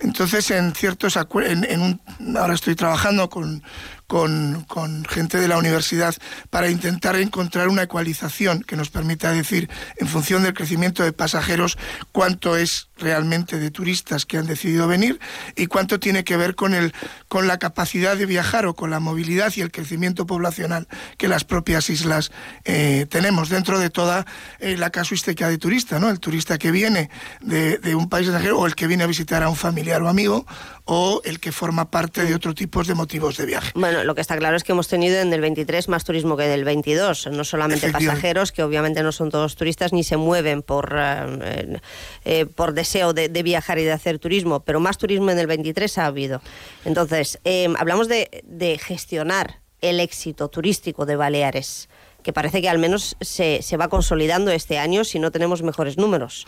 Entonces, 0.00 0.50
en 0.50 0.74
ciertos 0.74 1.18
en, 1.18 1.80
un, 1.82 2.00
ahora 2.38 2.54
estoy 2.54 2.76
trabajando 2.76 3.28
con, 3.28 3.62
con, 4.08 4.66
gente 5.06 5.38
de 5.38 5.48
la 5.48 5.58
universidad 5.58 6.14
para 6.48 6.70
intentar 6.70 7.14
encontrar 7.16 7.68
una 7.68 7.82
ecualización 7.82 8.62
que 8.62 8.74
nos 8.74 8.88
permita 8.88 9.30
decir, 9.32 9.68
en 9.98 10.08
función 10.08 10.42
del 10.42 10.54
crecimiento 10.54 11.02
de 11.02 11.12
pasajeros, 11.12 11.76
cuánto 12.10 12.56
es 12.56 12.88
realmente 12.96 13.58
de 13.58 13.70
turistas 13.70 14.24
que 14.24 14.38
han 14.38 14.46
decidido 14.46 14.88
venir 14.88 15.20
y 15.56 15.66
cuánto 15.66 16.00
tiene 16.00 16.24
que 16.24 16.38
ver 16.38 16.54
con, 16.54 16.74
el, 16.74 16.94
con 17.28 17.46
la 17.46 17.58
capacidad 17.58 18.16
de 18.16 18.24
viajar 18.24 18.64
o 18.66 18.74
con 18.74 18.90
la 18.90 18.98
movilidad 18.98 19.52
y 19.54 19.60
el 19.60 19.70
crecimiento 19.70 20.26
poblacional 20.26 20.88
que 21.18 21.28
las 21.28 21.44
propias 21.44 21.90
islas 21.90 22.32
eh, 22.64 23.06
tenemos 23.10 23.50
dentro 23.50 23.78
de 23.78 23.90
toda 23.90 24.26
eh, 24.58 24.76
la 24.78 24.88
casuística 24.88 25.50
de 25.50 25.58
turista, 25.58 25.98
¿no? 26.00 26.08
El 26.08 26.18
turista 26.18 26.56
que 26.56 26.70
viene 26.70 27.10
de, 27.40 27.76
de 27.76 27.94
un 27.94 28.08
país 28.08 28.26
extranjero 28.26 28.58
o 28.58 28.66
el 28.66 28.74
que 28.74 28.86
viene 28.86 29.04
a 29.04 29.06
visitar 29.06 29.42
a 29.42 29.50
un 29.50 29.56
familiar 29.56 30.02
o 30.02 30.08
amigo 30.08 30.46
o 30.90 31.20
el 31.24 31.38
que 31.38 31.52
forma 31.52 31.90
parte 31.90 32.24
de 32.24 32.34
otro 32.34 32.54
tipo 32.54 32.82
de 32.82 32.94
motivos 32.94 33.36
de 33.36 33.44
viaje. 33.44 33.72
Bueno, 33.74 34.04
lo 34.04 34.14
que 34.14 34.22
está 34.22 34.38
claro 34.38 34.56
es 34.56 34.64
que 34.64 34.72
hemos 34.72 34.88
tenido 34.88 35.20
en 35.20 35.30
el 35.34 35.42
23 35.42 35.86
más 35.88 36.02
turismo 36.02 36.34
que 36.34 36.46
en 36.46 36.52
el 36.52 36.64
22, 36.64 37.28
no 37.30 37.44
solamente 37.44 37.92
pasajeros, 37.92 38.52
que 38.52 38.62
obviamente 38.62 39.02
no 39.02 39.12
son 39.12 39.30
todos 39.30 39.54
turistas 39.54 39.92
ni 39.92 40.02
se 40.02 40.16
mueven 40.16 40.62
por, 40.62 40.96
eh, 40.98 41.78
eh, 42.24 42.46
por 42.46 42.72
deseo 42.72 43.12
de, 43.12 43.28
viajar 43.42 43.78
y 43.78 43.84
de 43.84 43.92
hacer 43.92 44.18
turismo, 44.18 44.60
pero 44.60 44.80
más 44.80 44.96
turismo 44.96 45.30
en 45.30 45.38
el 45.38 45.46
23 45.46 45.98
ha 45.98 46.06
habido. 46.06 46.40
Entonces, 46.86 47.38
em, 47.44 47.76
hablamos 47.76 48.08
de, 48.08 48.42
de 48.44 48.78
gestionar 48.78 49.60
el 49.82 50.00
éxito 50.00 50.48
turístico 50.48 51.04
de 51.04 51.16
Baleares, 51.16 51.90
que 52.22 52.32
parece 52.32 52.62
que 52.62 52.68
al 52.70 52.78
menos 52.78 53.14
se, 53.20 53.60
se 53.60 53.76
va 53.76 53.88
consolidando 53.88 54.50
este 54.50 54.78
año 54.78 55.04
si 55.04 55.18
no 55.18 55.30
tenemos 55.30 55.62
mejores 55.62 55.98
números. 55.98 56.46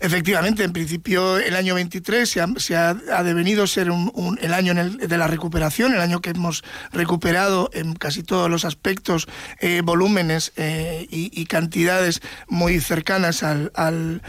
Efectivamente, 0.00 0.64
en 0.64 0.72
principio 0.72 1.36
el 1.36 1.54
año 1.54 1.74
23 1.74 2.28
se 2.56 2.76
ha, 2.76 2.94
devenido 3.22 3.66
ser 3.66 3.88
el 4.40 4.54
año 4.54 4.74
de 4.74 5.18
la 5.18 5.26
recuperación, 5.26 5.92
el 5.92 6.00
año 6.00 6.22
que 6.22 6.30
hemos 6.30 6.64
recuperado 6.90 7.70
en 7.74 7.94
casi 7.94 8.22
todos 8.22 8.50
los 8.50 8.64
aspectos 8.64 9.28
eh, 9.60 9.82
volúmenes 9.84 10.52
eh, 10.56 11.06
y, 11.10 11.44
cantidades 11.46 12.22
muy 12.48 12.80
cercanas 12.80 13.42
al 13.42 14.22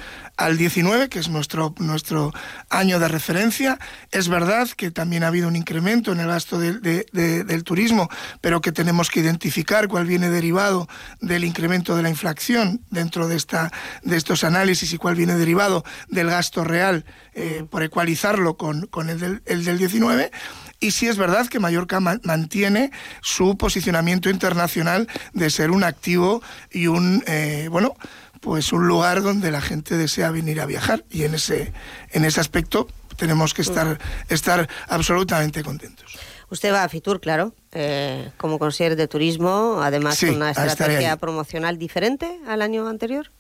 19, 0.57 1.09
que 1.09 1.19
es 1.19 1.29
nuestro, 1.29 1.73
nuestro 1.79 2.33
año 2.69 2.99
de 2.99 3.07
referencia. 3.07 3.79
Es 4.11 4.27
verdad 4.27 4.69
que 4.69 4.91
también 4.91 5.23
ha 5.23 5.27
habido 5.27 5.47
un 5.47 5.55
incremento 5.55 6.11
en 6.11 6.19
el 6.19 6.27
gasto 6.27 6.59
del 6.59 7.63
turismo, 7.63 8.09
pero 8.41 8.61
que 8.61 8.71
tenemos 8.71 9.09
que 9.09 9.19
identificar 9.19 9.87
cuál 9.87 10.05
viene 10.05 10.29
derivado 10.29 10.87
del 11.19 11.43
incremento 11.43 11.95
de 11.95 12.03
la 12.03 12.09
inflación 12.09 12.81
dentro 12.89 13.27
de, 13.27 13.35
esta, 13.35 13.71
de 14.03 14.17
estos 14.17 14.43
análisis 14.43 14.93
y 14.93 14.97
cuál 14.97 15.15
viene 15.15 15.35
derivado 15.35 15.83
del 16.09 16.27
gasto 16.27 16.63
real 16.63 17.05
eh, 17.33 17.65
por 17.69 17.83
ecualizarlo 17.83 18.57
con, 18.57 18.89
el, 19.09 19.19
del, 19.19 19.41
el 19.45 19.63
del 19.63 19.77
19. 19.77 20.31
Y 20.79 20.91
sí 20.91 21.07
es 21.07 21.17
verdad 21.17 21.47
que 21.47 21.59
Mallorca 21.59 21.99
mantiene 21.99 22.91
su 23.21 23.55
posicionamiento 23.55 24.31
internacional 24.31 25.07
de 25.33 25.49
ser 25.51 25.69
un 25.69 25.83
activo 25.83 26.41
y 26.71 26.87
un, 26.87 27.23
eh, 27.27 27.67
bueno, 27.69 27.95
pues 28.41 28.73
un 28.73 28.87
lugar 28.87 29.21
donde 29.21 29.51
la 29.51 29.61
gente 29.61 29.95
desea 29.97 30.31
venir 30.31 30.59
a 30.59 30.65
viajar 30.65 31.05
y 31.09 31.23
en 31.23 31.35
ese, 31.35 31.71
en 32.11 32.25
ese 32.25 32.41
aspecto 32.41 32.87
tenemos 33.15 33.53
que 33.53 33.61
estar, 33.61 33.99
estar 34.27 34.67
absolutamente 34.89 35.63
contentos. 35.63 36.17
Usted 36.49 36.73
va 36.73 36.83
a 36.83 36.89
Fitur, 36.89 37.21
claro, 37.21 37.55
eh, 37.71 38.31
como 38.37 38.59
consejero 38.59 38.97
de 38.97 39.07
turismo, 39.07 39.79
además 39.81 40.19
con 40.19 40.35
una 40.35 40.51
estrategia 40.51 41.15
promocional 41.15 41.77
diferente 41.77 42.39
al 42.45 42.61
año 42.61 42.89
anterior. 42.89 43.31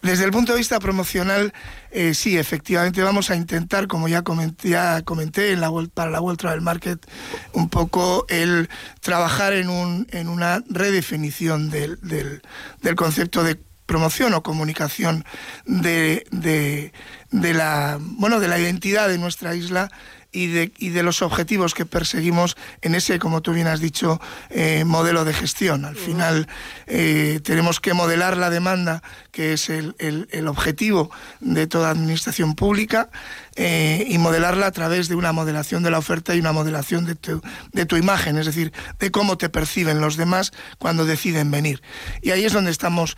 Desde 0.00 0.24
el 0.24 0.32
punto 0.32 0.52
de 0.52 0.58
vista 0.58 0.80
promocional, 0.80 1.52
eh, 1.92 2.14
sí, 2.14 2.36
efectivamente 2.36 3.02
vamos 3.02 3.30
a 3.30 3.36
intentar, 3.36 3.86
como 3.86 4.08
ya 4.08 4.22
comenté, 4.22 4.70
ya 4.70 5.02
comenté 5.02 5.52
en 5.52 5.60
la, 5.60 5.70
para 5.94 6.10
la 6.10 6.20
World 6.20 6.40
Travel 6.40 6.62
Market, 6.62 7.06
un 7.52 7.68
poco 7.68 8.24
el 8.28 8.68
trabajar 9.00 9.52
en, 9.52 9.68
un, 9.68 10.08
en 10.10 10.28
una 10.28 10.64
redefinición 10.68 11.70
del, 11.70 12.00
del, 12.00 12.42
del 12.80 12.96
concepto 12.96 13.44
de 13.44 13.60
promoción 13.92 14.32
o 14.32 14.42
comunicación 14.42 15.28
de, 15.66 16.24
de, 16.30 16.92
de, 17.30 17.52
la, 17.52 17.98
bueno, 18.00 18.40
de 18.40 18.48
la 18.48 18.58
identidad 18.58 19.06
de 19.06 19.18
nuestra 19.18 19.54
isla 19.54 19.90
y 20.32 20.46
de, 20.46 20.72
y 20.78 20.88
de, 20.88 21.02
los 21.02 21.20
objetivos 21.20 21.74
que 21.74 21.84
perseguimos 21.84 22.56
en 22.80 22.94
ese, 22.94 23.18
como 23.18 23.42
tú 23.42 23.52
bien 23.52 23.66
has 23.66 23.80
dicho, 23.80 24.18
eh, 24.48 24.84
modelo 24.86 25.26
de 25.26 25.34
gestión. 25.34 25.84
Al 25.84 25.96
final 25.96 26.48
eh, 26.86 27.40
tenemos 27.44 27.80
que 27.80 27.92
modelar 27.92 28.38
la 28.38 28.48
demanda, 28.48 29.02
que 29.32 29.54
es 29.54 29.68
el, 29.70 29.96
el, 29.98 30.46
objetivo 30.46 31.10
de 31.40 31.66
toda 31.66 31.90
administración 31.90 32.54
pública, 32.54 33.10
eh, 33.56 34.06
y 34.08 34.18
modelarla 34.18 34.66
a 34.66 34.70
través 34.70 35.08
de 35.08 35.14
una 35.14 35.32
modelación 35.32 35.82
de 35.82 35.90
la 35.90 35.98
oferta 35.98 36.34
y 36.34 36.40
una 36.40 36.52
modelación 36.52 37.04
de 37.04 37.16
tu, 37.16 37.42
de 37.72 37.86
tu 37.86 37.96
imagen, 37.96 38.38
es 38.38 38.46
decir, 38.46 38.72
de 38.98 39.10
cómo 39.10 39.36
te 39.36 39.48
perciben 39.48 40.00
los 40.00 40.16
demás 40.16 40.52
cuando 40.78 41.04
deciden 41.04 41.50
venir. 41.50 41.82
Y 42.22 42.30
ahí 42.30 42.44
es 42.44 42.52
donde 42.52 42.70
estamos 42.70 43.16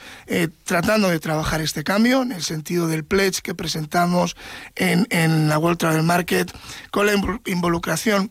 tratando 0.65 1.09
de 1.09 1.21
trabajar 1.21 1.61
este 1.61 1.85
cambio, 1.85 2.23
en 2.23 2.33
el 2.33 2.43
sentido 2.43 2.89
del 2.89 3.05
pledge 3.05 3.43
que 3.43 3.55
presentamos 3.55 4.37
en, 4.77 5.07
en 5.11 5.49
la 5.49 5.59
World 5.59 5.79
Travel 5.79 6.03
Market, 6.03 6.51
con 6.91 7.07
la 7.07 7.13
involucración 7.47 8.31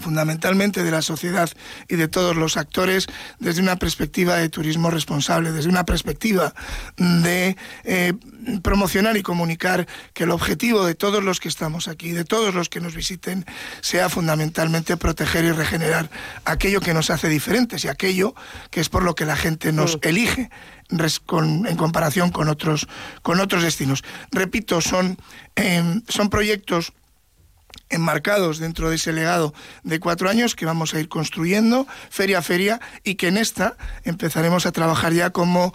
fundamentalmente 0.00 0.82
de 0.82 0.90
la 0.90 1.02
sociedad 1.02 1.50
y 1.88 1.96
de 1.96 2.08
todos 2.08 2.36
los 2.36 2.56
actores 2.56 3.06
desde 3.38 3.62
una 3.62 3.76
perspectiva 3.76 4.36
de 4.36 4.48
turismo 4.48 4.90
responsable, 4.90 5.52
desde 5.52 5.68
una 5.68 5.84
perspectiva 5.84 6.54
de 6.96 7.56
eh, 7.84 8.14
promocionar 8.62 9.16
y 9.16 9.22
comunicar 9.22 9.86
que 10.14 10.24
el 10.24 10.30
objetivo 10.30 10.84
de 10.84 10.94
todos 10.94 11.22
los 11.22 11.40
que 11.40 11.48
estamos 11.48 11.88
aquí, 11.88 12.10
de 12.10 12.24
todos 12.24 12.54
los 12.54 12.68
que 12.68 12.80
nos 12.80 12.94
visiten, 12.94 13.44
sea 13.80 14.08
fundamentalmente 14.08 14.96
proteger 14.96 15.44
y 15.44 15.52
regenerar 15.52 16.10
aquello 16.44 16.80
que 16.80 16.94
nos 16.94 17.10
hace 17.10 17.28
diferentes 17.28 17.84
y 17.84 17.88
aquello 17.88 18.34
que 18.70 18.80
es 18.80 18.88
por 18.88 19.02
lo 19.02 19.14
que 19.14 19.26
la 19.26 19.36
gente 19.36 19.72
nos 19.72 19.98
elige 20.02 20.50
en 20.90 21.76
comparación 21.76 22.30
con 22.30 22.48
otros, 22.48 22.88
con 23.22 23.40
otros 23.40 23.62
destinos. 23.62 24.02
Repito, 24.32 24.80
son, 24.80 25.18
em, 25.54 26.02
son 26.08 26.30
proyectos 26.30 26.92
enmarcados 27.88 28.58
dentro 28.58 28.88
de 28.90 28.96
ese 28.96 29.12
legado 29.12 29.52
de 29.82 29.98
cuatro 30.00 30.28
años 30.30 30.54
que 30.54 30.64
vamos 30.66 30.94
a 30.94 31.00
ir 31.00 31.08
construyendo 31.08 31.86
feria 32.08 32.38
a 32.38 32.42
feria 32.42 32.80
y 33.04 33.16
que 33.16 33.28
en 33.28 33.36
esta 33.36 33.76
empezaremos 34.04 34.64
a 34.66 34.72
trabajar 34.72 35.12
ya 35.12 35.30
como 35.30 35.74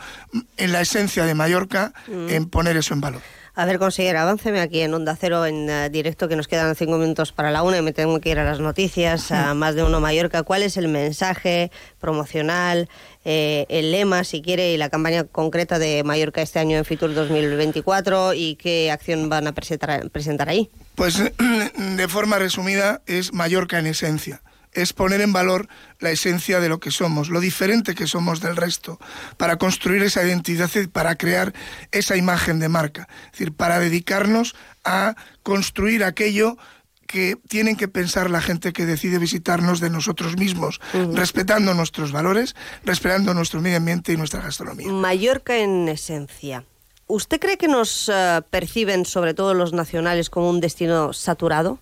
en 0.57 0.71
la 0.71 0.81
esencia 0.81 1.25
de 1.25 1.33
Mallorca 1.35 1.93
Mm. 2.07 2.29
en 2.29 2.49
poner 2.49 2.77
eso 2.77 2.93
en 2.93 3.01
valor. 3.01 3.21
A 3.57 3.65
ver, 3.65 3.79
consejera, 3.79 4.23
avanceme 4.23 4.59
aquí 4.59 4.81
en 4.81 4.93
Onda 4.93 5.15
Cero 5.15 5.45
en 5.45 5.69
eh, 5.69 5.89
directo, 5.89 6.27
que 6.27 6.35
nos 6.35 6.47
quedan 6.47 6.75
cinco 6.75 6.97
minutos 6.97 7.31
para 7.31 7.51
la 7.51 7.63
una 7.63 7.77
y 7.77 7.81
me 7.81 7.93
tengo 7.93 8.19
que 8.19 8.29
ir 8.29 8.37
a 8.39 8.43
las 8.43 8.59
noticias, 8.59 9.31
a 9.31 9.53
más 9.53 9.75
de 9.75 9.83
uno 9.83 10.01
Mallorca. 10.01 10.43
¿Cuál 10.43 10.61
es 10.63 10.75
el 10.75 10.89
mensaje 10.89 11.71
promocional, 11.99 12.89
eh, 13.25 13.65
el 13.69 13.91
lema, 13.91 14.23
si 14.23 14.41
quiere, 14.41 14.71
y 14.71 14.77
la 14.77 14.89
campaña 14.89 15.23
concreta 15.23 15.79
de 15.79 16.03
Mallorca 16.03 16.41
este 16.41 16.59
año 16.59 16.77
en 16.77 16.85
Fitur 16.85 17.13
2024 17.13 18.35
y 18.35 18.55
qué 18.55 18.91
acción 18.91 19.29
van 19.29 19.47
a 19.47 19.51
presentar, 19.51 20.09
presentar 20.11 20.47
ahí? 20.47 20.69
Pues 20.93 21.21
de 21.97 22.07
forma 22.07 22.37
resumida 22.37 23.01
es 23.07 23.33
Mallorca 23.33 23.79
en 23.79 23.87
esencia. 23.87 24.41
Es 24.73 24.93
poner 24.93 25.21
en 25.21 25.33
valor 25.33 25.69
la 25.99 26.11
esencia 26.11 26.59
de 26.59 26.69
lo 26.69 26.79
que 26.79 26.91
somos, 26.91 27.29
lo 27.29 27.39
diferente 27.39 27.95
que 27.95 28.07
somos 28.07 28.41
del 28.41 28.57
resto, 28.57 28.99
para 29.37 29.55
construir 29.55 30.03
esa 30.03 30.23
identidad 30.23 30.69
para 30.91 31.15
crear 31.15 31.53
esa 31.91 32.17
imagen 32.17 32.59
de 32.59 32.67
marca. 32.67 33.07
Es 33.27 33.31
decir, 33.31 33.53
para 33.53 33.79
dedicarnos 33.79 34.53
a 34.83 35.15
construir 35.43 36.03
aquello 36.03 36.57
que 37.15 37.37
tienen 37.47 37.77
que 37.77 37.87
pensar 37.87 38.29
la 38.29 38.41
gente 38.41 38.73
que 38.73 38.85
decide 38.85 39.19
visitarnos 39.19 39.79
de 39.79 39.89
nosotros 39.89 40.35
mismos, 40.35 40.81
respetando 41.13 41.73
nuestros 41.73 42.11
valores, 42.11 42.57
respetando 42.83 43.33
nuestro 43.33 43.61
medio 43.61 43.77
ambiente 43.77 44.11
y 44.11 44.17
nuestra 44.17 44.41
gastronomía. 44.41 44.91
Mallorca 44.91 45.55
en 45.55 45.87
esencia. 45.87 46.65
¿Usted 47.07 47.39
cree 47.39 47.57
que 47.57 47.69
nos 47.69 48.11
eh, 48.13 48.41
perciben, 48.49 49.05
sobre 49.05 49.33
todo 49.33 49.53
los 49.53 49.71
nacionales, 49.71 50.29
como 50.29 50.49
un 50.49 50.59
destino 50.59 51.13
saturado? 51.13 51.79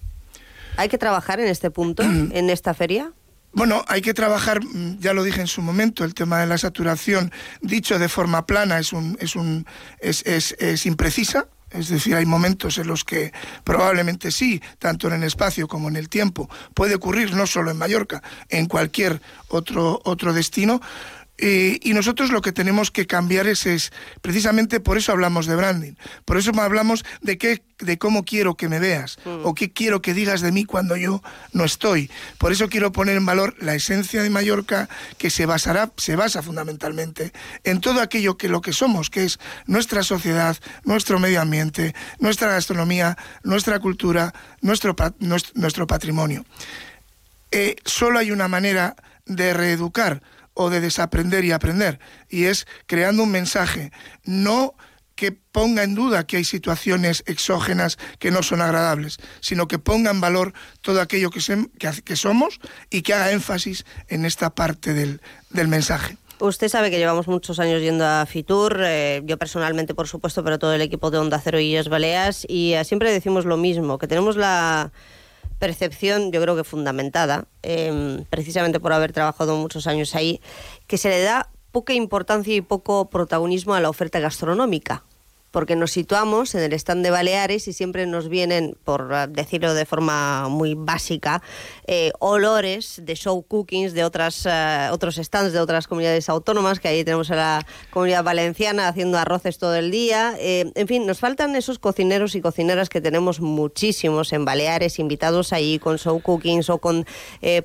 ¿Hay 0.78 0.88
que 0.88 1.00
trabajar 1.00 1.40
en 1.40 1.48
este 1.48 1.72
punto, 1.72 2.04
en 2.40 2.52
esta 2.52 2.76
feria? 2.76 3.12
Bueno, 3.54 3.84
hay 3.88 4.02
que 4.02 4.14
trabajar, 4.14 4.64
mm, 4.64 5.00
ya 5.00 5.14
lo 5.14 5.24
dije 5.24 5.42
en 5.42 5.48
su 5.48 5.64
momento, 5.64 6.04
el 6.04 6.14
tema 6.14 6.42
de 6.42 6.46
la 6.46 6.60
saturación, 6.60 7.32
dicho 7.62 7.98
de 7.98 8.08
forma 8.08 8.46
plana, 8.46 8.78
es, 8.78 8.94
un, 8.94 9.18
es, 9.20 9.36
un, 9.36 9.66
es, 10.00 10.24
es, 10.28 10.56
es 10.60 10.86
imprecisa. 10.86 11.48
Es 11.74 11.90
decir, 11.90 12.16
hay 12.16 12.26
momentos 12.26 12.78
en 12.78 12.88
los 12.88 13.04
que 13.04 13.34
probablemente 13.64 14.32
sí, 14.32 14.62
tanto 14.80 15.08
en 15.08 15.14
el 15.14 15.24
espacio 15.24 15.68
como 15.68 15.90
en 15.90 15.96
el 15.96 16.08
tiempo, 16.08 16.50
puede 16.74 16.96
ocurrir 16.96 17.34
no 17.34 17.48
solo 17.48 17.72
en 17.72 17.78
Mallorca, 17.78 18.22
en 18.50 18.68
cualquier 18.68 19.22
otro, 19.48 20.00
otro 20.06 20.34
destino. 20.34 20.82
Eh, 21.40 21.80
y 21.82 21.94
nosotros 21.94 22.30
lo 22.30 22.42
que 22.42 22.52
tenemos 22.52 22.92
que 22.92 23.08
cambiar 23.08 23.48
es, 23.48 23.66
es, 23.66 23.92
precisamente 24.22 24.80
por 24.80 25.00
eso 25.00 25.12
hablamos 25.12 25.48
de 25.48 25.56
branding, 25.56 25.94
por 26.26 26.38
eso 26.38 26.52
hablamos 26.62 27.04
de 27.22 27.40
qué, 27.40 27.64
de 27.80 27.98
cómo 27.98 28.24
quiero 28.24 28.56
que 28.56 28.70
me 28.70 28.80
veas 28.80 29.18
o 29.26 29.56
qué 29.56 29.72
quiero 29.72 30.02
que 30.02 30.14
digas 30.14 30.42
de 30.42 30.52
mí 30.52 30.64
cuando 30.64 30.96
yo 30.96 31.24
no 31.52 31.64
estoy. 31.64 32.12
Por 32.38 32.52
eso 32.52 32.70
quiero 32.70 32.92
poner 32.92 33.18
en 33.18 33.26
valor 33.26 33.56
la 33.60 33.74
esencia 33.74 34.22
de 34.22 34.30
Mallorca 34.30 34.88
que 35.18 35.32
se 35.32 35.48
basará, 35.48 35.92
se 35.98 36.16
basa 36.16 36.44
fundamentalmente 36.44 37.34
en 37.64 37.82
todo 37.82 38.02
aquello 38.02 38.38
que 38.38 38.48
lo 38.48 38.62
que 38.62 38.72
somos, 38.72 39.10
que 39.10 39.24
es 39.24 39.40
nuestra 39.66 40.04
sociedad, 40.04 40.56
nuestro 40.84 41.20
medio 41.20 41.42
ambiente, 41.42 41.96
nuestra 42.20 42.50
gastronomía, 42.50 43.18
nuestra 43.44 43.80
cultura, 43.80 44.34
nuestro, 44.62 44.96
nuestro 45.56 45.88
patrimonio. 45.88 46.46
Eh, 47.50 47.76
solo 47.86 48.20
hay 48.20 48.32
una 48.32 48.48
manera 48.48 48.96
de 49.26 49.54
reeducar 49.54 50.22
o 50.54 50.70
de 50.70 50.82
desaprender 50.82 51.46
y 51.46 51.52
aprender, 51.52 52.00
y 52.30 52.46
es 52.46 52.68
creando 52.86 53.24
un 53.24 53.32
mensaje, 53.32 53.92
no 54.24 54.74
que 55.16 55.32
ponga 55.32 55.84
en 55.84 55.94
duda 55.94 56.26
que 56.26 56.38
hay 56.38 56.44
situaciones 56.44 57.24
exógenas 57.28 57.98
que 58.18 58.32
no 58.32 58.42
son 58.42 58.62
agradables, 58.62 59.18
sino 59.42 59.68
que 59.68 59.78
ponga 59.78 60.10
en 60.10 60.20
valor 60.22 60.54
todo 60.82 61.02
aquello 61.02 61.30
que, 61.30 61.40
sem- 61.40 61.70
que 61.78 62.02
que 62.02 62.16
somos 62.16 62.60
y 62.90 63.04
que 63.04 63.14
haga 63.14 63.32
énfasis 63.32 63.86
en 64.08 64.26
esta 64.26 64.56
parte 64.56 64.94
del, 64.94 65.22
del 65.52 65.68
mensaje. 65.68 66.18
Usted 66.40 66.68
sabe 66.68 66.90
que 66.90 66.98
llevamos 66.98 67.28
muchos 67.28 67.60
años 67.60 67.80
yendo 67.80 68.06
a 68.06 68.26
Fitur, 68.26 68.82
eh, 68.84 69.22
yo 69.24 69.38
personalmente, 69.38 69.94
por 69.94 70.08
supuesto, 70.08 70.44
pero 70.44 70.58
todo 70.58 70.74
el 70.74 70.82
equipo 70.82 71.12
de 71.12 71.20
Onda 71.20 71.40
Cero 71.40 71.60
y 71.60 71.76
Es 71.76 71.90
Baleas, 71.90 72.46
y 72.50 72.74
eh, 72.74 72.84
siempre 72.84 73.12
decimos 73.14 73.46
lo 73.46 73.56
mismo, 73.56 74.00
que 74.00 74.08
tenemos 74.08 74.36
la 74.36 74.92
percepción, 75.64 76.34
yo 76.34 76.42
creo 76.42 76.58
que 76.58 76.66
fundamentada, 76.66 77.46
eh, 77.62 78.26
precisamente 78.30 78.82
por 78.82 78.92
haber 78.92 79.14
trabajado 79.14 79.56
muchos 79.56 79.88
años 79.88 80.14
ahí, 80.14 80.42
que 80.88 80.98
se 80.98 81.08
le 81.08 81.22
da 81.22 81.52
poca 81.72 81.94
importancia 81.94 82.54
y 82.54 82.60
poco 82.60 83.10
protagonismo 83.10 83.74
a 83.74 83.80
la 83.80 83.90
oferta 83.90 84.20
gastronómica. 84.20 85.06
Porque 85.54 85.76
nos 85.76 85.92
situamos 85.92 86.56
en 86.56 86.64
el 86.64 86.74
stand 86.74 87.04
de 87.04 87.12
Baleares 87.12 87.68
y 87.68 87.74
siempre 87.74 88.08
nos 88.08 88.28
vienen, 88.28 88.76
por 88.84 89.30
decirlo 89.30 89.76
de 89.76 89.86
forma 89.86 90.50
muy 90.50 90.74
básica, 90.74 91.44
eh, 91.86 92.12
olores 92.18 93.00
de 93.04 93.14
show 93.16 93.44
cookings 93.44 93.94
de 93.94 94.04
otras, 94.04 94.48
eh, 94.50 94.90
otros 94.92 95.18
stands 95.18 95.54
de 95.54 95.60
otras 95.60 95.88
comunidades 95.88 96.28
autónomas, 96.28 96.80
que 96.80 96.88
ahí 96.88 97.04
tenemos 97.04 97.30
a 97.30 97.36
la 97.36 97.68
comunidad 97.92 98.24
valenciana 98.24 98.88
haciendo 98.88 99.20
arroces 99.20 99.60
todo 99.60 99.76
el 99.76 99.92
día. 99.92 100.34
Eh, 100.40 100.72
en 100.74 100.88
fin, 100.88 101.06
nos 101.06 101.20
faltan 101.20 101.56
esos 101.56 101.78
cocineros 101.78 102.34
y 102.34 102.42
cocineras 102.42 102.90
que 102.90 103.00
tenemos 103.00 103.40
muchísimos 103.40 104.34
en 104.34 104.46
Baleares, 104.46 104.98
invitados 104.98 105.54
ahí 105.54 105.78
con 105.78 106.00
show 106.00 106.20
cookings 106.20 106.72
o 106.72 106.80
con 106.80 107.06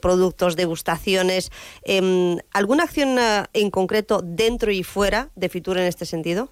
productos, 0.02 0.56
degustaciones. 0.56 1.50
Em, 1.84 2.36
¿Alguna 2.52 2.84
acción 2.84 3.16
en 3.54 3.70
concreto 3.70 4.20
dentro 4.22 4.70
y 4.72 4.82
fuera 4.82 5.30
de 5.36 5.48
Fitur 5.48 5.78
en 5.78 5.84
este 5.84 6.04
sentido? 6.04 6.50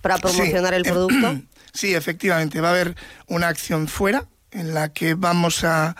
Para 0.00 0.18
promocionar 0.18 0.72
Sí, 0.72 0.76
el 0.76 0.82
producto. 0.84 1.40
Sí, 1.72 1.94
efectivamente, 1.94 2.60
va 2.60 2.68
a 2.68 2.72
haber 2.72 2.96
una 3.28 3.46
acción 3.46 3.86
fuera 3.86 4.24
en 4.50 4.74
la 4.74 4.92
que 4.92 5.14
vamos 5.14 5.62
a, 5.62 5.94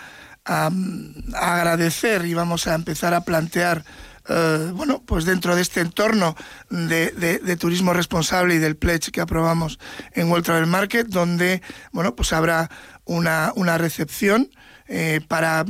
a- 0.44 0.70
a 1.34 1.54
agradecer 1.56 2.24
y 2.26 2.34
vamos 2.34 2.66
a 2.66 2.74
empezar 2.74 3.14
a 3.14 3.20
plantear, 3.20 3.84
eh, 4.28 4.70
bueno, 4.74 5.00
pues 5.06 5.24
dentro 5.26 5.54
de 5.54 5.62
este 5.62 5.80
entorno 5.80 6.34
de, 6.70 7.12
de- 7.12 7.38
de 7.38 7.56
turismo 7.56 7.92
responsable 7.92 8.56
y 8.56 8.58
del 8.58 8.76
pledge 8.76 9.12
que 9.12 9.20
aprobamos 9.20 9.78
en 10.14 10.28
World 10.28 10.44
Travel 10.44 10.66
Market, 10.66 11.06
donde, 11.06 11.62
bueno, 11.92 12.16
pues 12.16 12.32
habrá 12.32 12.68
una, 13.04 13.52
una 13.54 13.78
recepción 13.78 14.50
eh, 14.88 15.20
para 15.28 15.64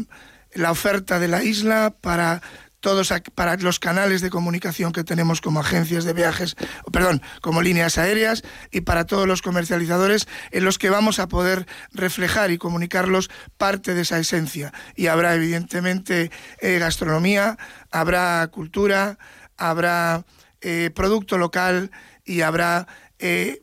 la 0.55 0.71
oferta 0.71 1.19
de 1.19 1.29
la 1.29 1.43
isla, 1.45 1.95
para 2.01 2.41
todos 2.81 3.13
para 3.35 3.57
los 3.57 3.79
canales 3.79 4.21
de 4.21 4.31
comunicación 4.31 4.93
que 4.93 5.05
tenemos 5.05 5.41
como 5.41 5.61
agencias 5.61 6.05
de 6.05 6.13
viajes, 6.13 6.57
perdón, 6.93 7.23
como 7.41 7.63
líneas 7.63 7.99
aéreas 7.99 8.43
y 8.71 8.81
para 8.81 9.05
todos 9.05 9.29
los 9.29 9.43
comercializadores 9.43 10.27
en 10.51 10.65
los 10.65 10.79
que 10.79 10.91
vamos 10.91 11.19
a 11.19 11.29
poder 11.29 11.67
reflejar 11.93 12.51
y 12.51 12.59
comunicarlos 12.59 13.31
parte 13.57 13.95
de 13.95 14.03
esa 14.03 14.19
esencia. 14.19 14.73
Y 14.97 15.07
habrá 15.07 15.35
evidentemente 15.35 16.31
eh, 16.61 16.79
gastronomía, 16.79 17.59
habrá 17.91 18.47
cultura, 18.49 19.19
habrá 19.57 20.25
eh, 20.63 20.91
producto 20.95 21.39
local 21.39 21.91
y 22.25 22.41
habrá 22.41 22.87
eh, 23.19 23.63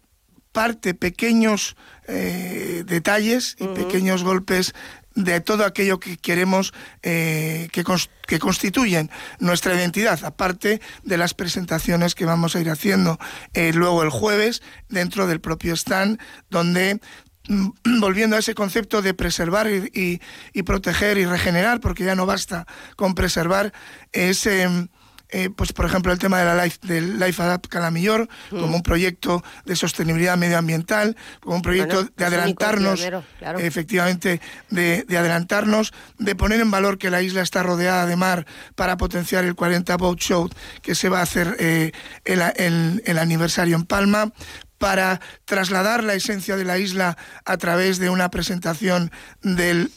parte, 0.51 0.93
pequeños 0.93 1.75
eh, 2.07 2.83
detalles 2.87 3.55
y 3.59 3.67
pequeños 3.67 4.23
golpes 4.23 4.73
de 5.17 5.41
todo 5.41 5.65
aquello 5.65 5.99
que 5.99 6.15
queremos 6.17 6.73
eh, 7.01 7.69
que, 7.71 7.83
que 8.27 8.39
constituyen 8.39 9.09
nuestra 9.39 9.73
identidad, 9.73 10.23
aparte 10.23 10.79
de 11.03 11.17
las 11.17 11.33
presentaciones 11.33 12.13
que 12.13 12.25
vamos 12.25 12.55
a 12.55 12.61
ir 12.61 12.69
haciendo 12.69 13.17
eh, 13.53 13.73
luego 13.73 14.03
el 14.03 14.11
jueves 14.11 14.61
dentro 14.89 15.25
del 15.25 15.41
propio 15.41 15.73
stand, 15.75 16.19
donde 16.51 16.99
mm, 17.49 17.69
volviendo 17.99 18.35
a 18.35 18.39
ese 18.39 18.53
concepto 18.53 19.01
de 19.01 19.15
preservar 19.15 19.67
y, 19.67 20.21
y- 20.53 20.63
proteger 20.63 21.17
y 21.17 21.25
regenerar, 21.25 21.79
porque 21.79 22.05
ya 22.05 22.13
no 22.15 22.27
basta 22.27 22.67
con 22.95 23.15
preservar, 23.15 23.73
es... 24.11 24.45
em, 24.45 24.87
eh, 25.29 25.49
pues 25.55 25.73
por 25.73 25.85
ejemplo 25.85 26.11
el 26.11 26.19
tema 26.19 26.39
de 26.39 26.45
la 26.45 26.63
Life, 26.63 26.77
del 26.83 27.19
Life 27.19 27.41
Adapt 27.41 27.67
Calamillor, 27.67 28.27
como 28.49 28.75
un 28.75 28.83
proyecto 28.83 29.43
de 29.65 29.75
sostenibilidad 29.75 30.37
medioambiental, 30.37 31.15
como 31.41 31.55
un 31.57 31.61
proyecto 31.61 31.95
Bueno, 31.95 32.11
de 32.15 32.25
adelantarnos, 32.25 32.99
claro. 33.39 33.59
efectivamente, 33.59 34.41
de, 34.69 35.03
de 35.07 35.17
adelantarnos, 35.17 35.93
de 36.17 36.35
poner 36.35 36.61
en 36.61 36.71
valor 36.71 36.97
que 36.97 37.09
la 37.09 37.21
isla 37.21 37.41
está 37.41 37.63
rodeada 37.63 38.05
de 38.05 38.15
mar 38.15 38.45
para 38.75 38.97
potenciar 38.97 39.43
el 39.45 39.55
40 39.55 39.95
Boat 39.97 40.19
Show 40.19 40.49
que 40.81 40.95
se 40.95 41.09
va 41.09 41.19
a 41.19 41.23
hacer 41.23 41.55
eh, 41.59 41.91
el, 42.25 42.41
el- 42.55 43.01
el 43.05 43.17
aniversario 43.17 43.75
en 43.75 43.83
Palma, 43.85 44.31
para 44.77 45.19
trasladar 45.45 46.03
la 46.03 46.13
esencia 46.13 46.55
de 46.55 46.63
la 46.63 46.77
isla 46.77 47.17
a 47.45 47.57
través 47.57 47.97
de 47.97 48.09
una 48.09 48.29
presentación 48.29 49.11
del, 49.41 49.91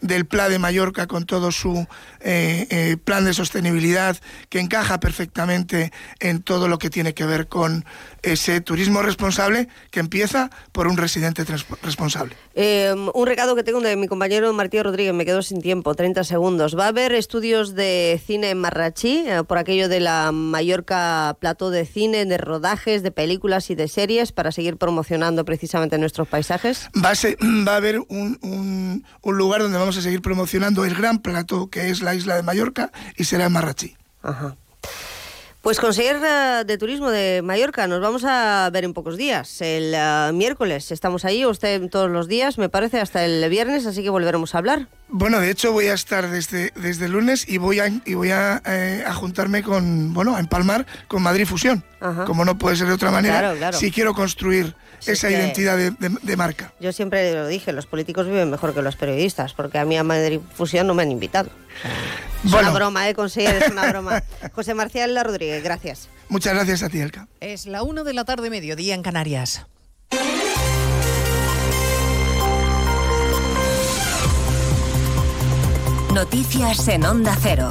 del 0.00 0.26
Pla 0.26 0.48
de 0.48 0.58
Mallorca 0.58 1.06
con 1.06 1.26
todo 1.26 1.52
su 1.52 1.86
eh, 2.20 2.66
eh, 2.70 2.96
plan 2.96 3.24
de 3.24 3.34
sostenibilidad 3.34 4.16
que 4.48 4.60
encaja 4.60 5.00
perfectamente 5.00 5.92
en 6.20 6.42
todo 6.42 6.68
lo 6.68 6.78
que 6.78 6.90
tiene 6.90 7.14
que 7.14 7.26
ver 7.26 7.48
con 7.48 7.84
ese 8.22 8.60
turismo 8.60 9.02
responsable 9.02 9.68
que 9.90 10.00
empieza 10.00 10.50
por 10.72 10.86
un 10.86 10.96
residente 10.96 11.44
responsable. 11.82 12.36
Eh, 12.54 12.94
un 13.14 13.26
recado 13.26 13.54
que 13.54 13.62
tengo 13.62 13.80
de 13.80 13.96
mi 13.96 14.08
compañero 14.08 14.52
Martín 14.52 14.84
Rodríguez, 14.84 15.14
me 15.14 15.24
quedo 15.24 15.42
sin 15.42 15.60
tiempo, 15.60 15.94
30 15.94 16.24
segundos. 16.24 16.76
¿Va 16.78 16.86
a 16.86 16.88
haber 16.88 17.12
estudios 17.12 17.74
de 17.74 18.20
cine 18.24 18.50
en 18.50 18.58
Marrachí, 18.58 19.24
por 19.46 19.58
aquello 19.58 19.88
de 19.88 20.00
la 20.00 20.32
Mallorca 20.32 21.36
Plató 21.40 21.70
de 21.70 21.86
Cine, 21.86 22.24
de 22.24 22.38
rodajes, 22.38 23.02
de 23.02 23.10
películas 23.10 23.70
y 23.70 23.74
de 23.74 23.88
series 23.88 24.32
para 24.32 24.52
seguir 24.52 24.76
promocionando 24.76 25.44
precisamente 25.44 25.98
nuestros 25.98 26.28
paisajes? 26.28 26.88
Va 26.96 27.10
a, 27.10 27.14
va 27.66 27.72
a 27.72 27.76
haber 27.76 28.00
un, 28.08 28.38
un, 28.42 29.04
un 29.22 29.36
lugar 29.36 29.62
donde 29.62 29.78
vamos 29.78 29.96
a 29.96 30.02
seguir 30.02 30.22
promocionando 30.22 30.84
el 30.84 30.94
gran 30.94 31.18
plató 31.18 31.68
que 31.70 31.90
es 31.90 32.02
la 32.02 32.14
isla 32.14 32.36
de 32.36 32.42
Mallorca 32.42 32.92
y 33.16 33.24
será 33.24 33.46
en 33.46 33.52
Marrachí. 33.52 33.96
Ajá. 34.22 34.56
Pues 35.62 35.80
conseguir 35.80 36.16
eh, 36.24 36.62
de 36.64 36.78
turismo 36.78 37.10
de 37.10 37.42
Mallorca, 37.42 37.88
nos 37.88 38.00
vamos 38.00 38.24
a 38.24 38.70
ver 38.72 38.84
en 38.84 38.94
pocos 38.94 39.16
días. 39.16 39.60
El 39.60 39.92
eh, 39.94 40.30
miércoles 40.32 40.92
estamos 40.92 41.24
ahí, 41.24 41.44
usted 41.44 41.90
todos 41.90 42.08
los 42.08 42.28
días, 42.28 42.58
me 42.58 42.68
parece, 42.68 43.00
hasta 43.00 43.24
el 43.24 43.48
viernes, 43.50 43.84
así 43.84 44.02
que 44.02 44.10
volveremos 44.10 44.54
a 44.54 44.58
hablar. 44.58 44.86
Bueno, 45.08 45.40
de 45.40 45.50
hecho 45.50 45.72
voy 45.72 45.86
a 45.86 45.94
estar 45.94 46.30
desde, 46.30 46.72
desde 46.76 47.06
el 47.06 47.12
lunes 47.12 47.48
y 47.48 47.58
voy 47.58 47.80
a, 47.80 47.88
y 47.88 48.14
voy 48.14 48.30
a, 48.30 48.62
eh, 48.66 49.04
juntarme 49.14 49.64
con, 49.64 50.14
bueno, 50.14 50.36
a 50.36 50.40
empalmar 50.40 50.86
con 51.08 51.22
Madrid 51.22 51.46
Fusión. 51.46 51.82
Como 52.26 52.44
no 52.44 52.56
puede 52.56 52.76
ser 52.76 52.86
de 52.86 52.92
otra 52.92 53.10
manera, 53.10 53.72
si 53.72 53.90
quiero 53.90 54.14
construir 54.14 54.76
esa 55.06 55.30
identidad 55.30 55.76
de, 55.76 56.36
marca. 56.36 56.72
Yo 56.80 56.92
siempre 56.92 57.32
lo 57.34 57.46
dije, 57.46 57.72
los 57.72 57.86
políticos 57.86 58.26
viven 58.26 58.50
mejor 58.50 58.74
que 58.74 58.82
los 58.82 58.96
periodistas, 58.96 59.54
porque 59.54 59.78
a 59.78 59.84
mí 59.84 59.96
a 59.96 60.04
Madrid 60.04 60.40
Fusión 60.54 60.86
no 60.86 60.94
me 60.94 61.02
han 61.02 61.10
invitado. 61.10 61.50
Es 62.44 62.52
una 62.52 62.70
broma, 62.70 63.08
¿eh? 63.08 63.14
Conseguir 63.14 63.50
es 63.50 63.70
una 63.70 63.88
broma. 63.88 64.22
José 64.52 64.74
Marcial 64.74 65.14
La 65.14 65.24
Rodríguez, 65.24 65.62
gracias. 65.62 66.08
Muchas 66.28 66.54
gracias 66.54 66.82
a 66.82 66.88
ti, 66.88 67.00
Elka. 67.00 67.26
Es 67.40 67.66
la 67.66 67.82
1 67.82 68.04
de 68.04 68.12
la 68.12 68.24
tarde, 68.24 68.50
mediodía 68.50 68.94
en 68.94 69.02
Canarias. 69.02 69.66
Noticias 76.12 76.88
en 76.88 77.04
Onda 77.04 77.36
Cero. 77.40 77.70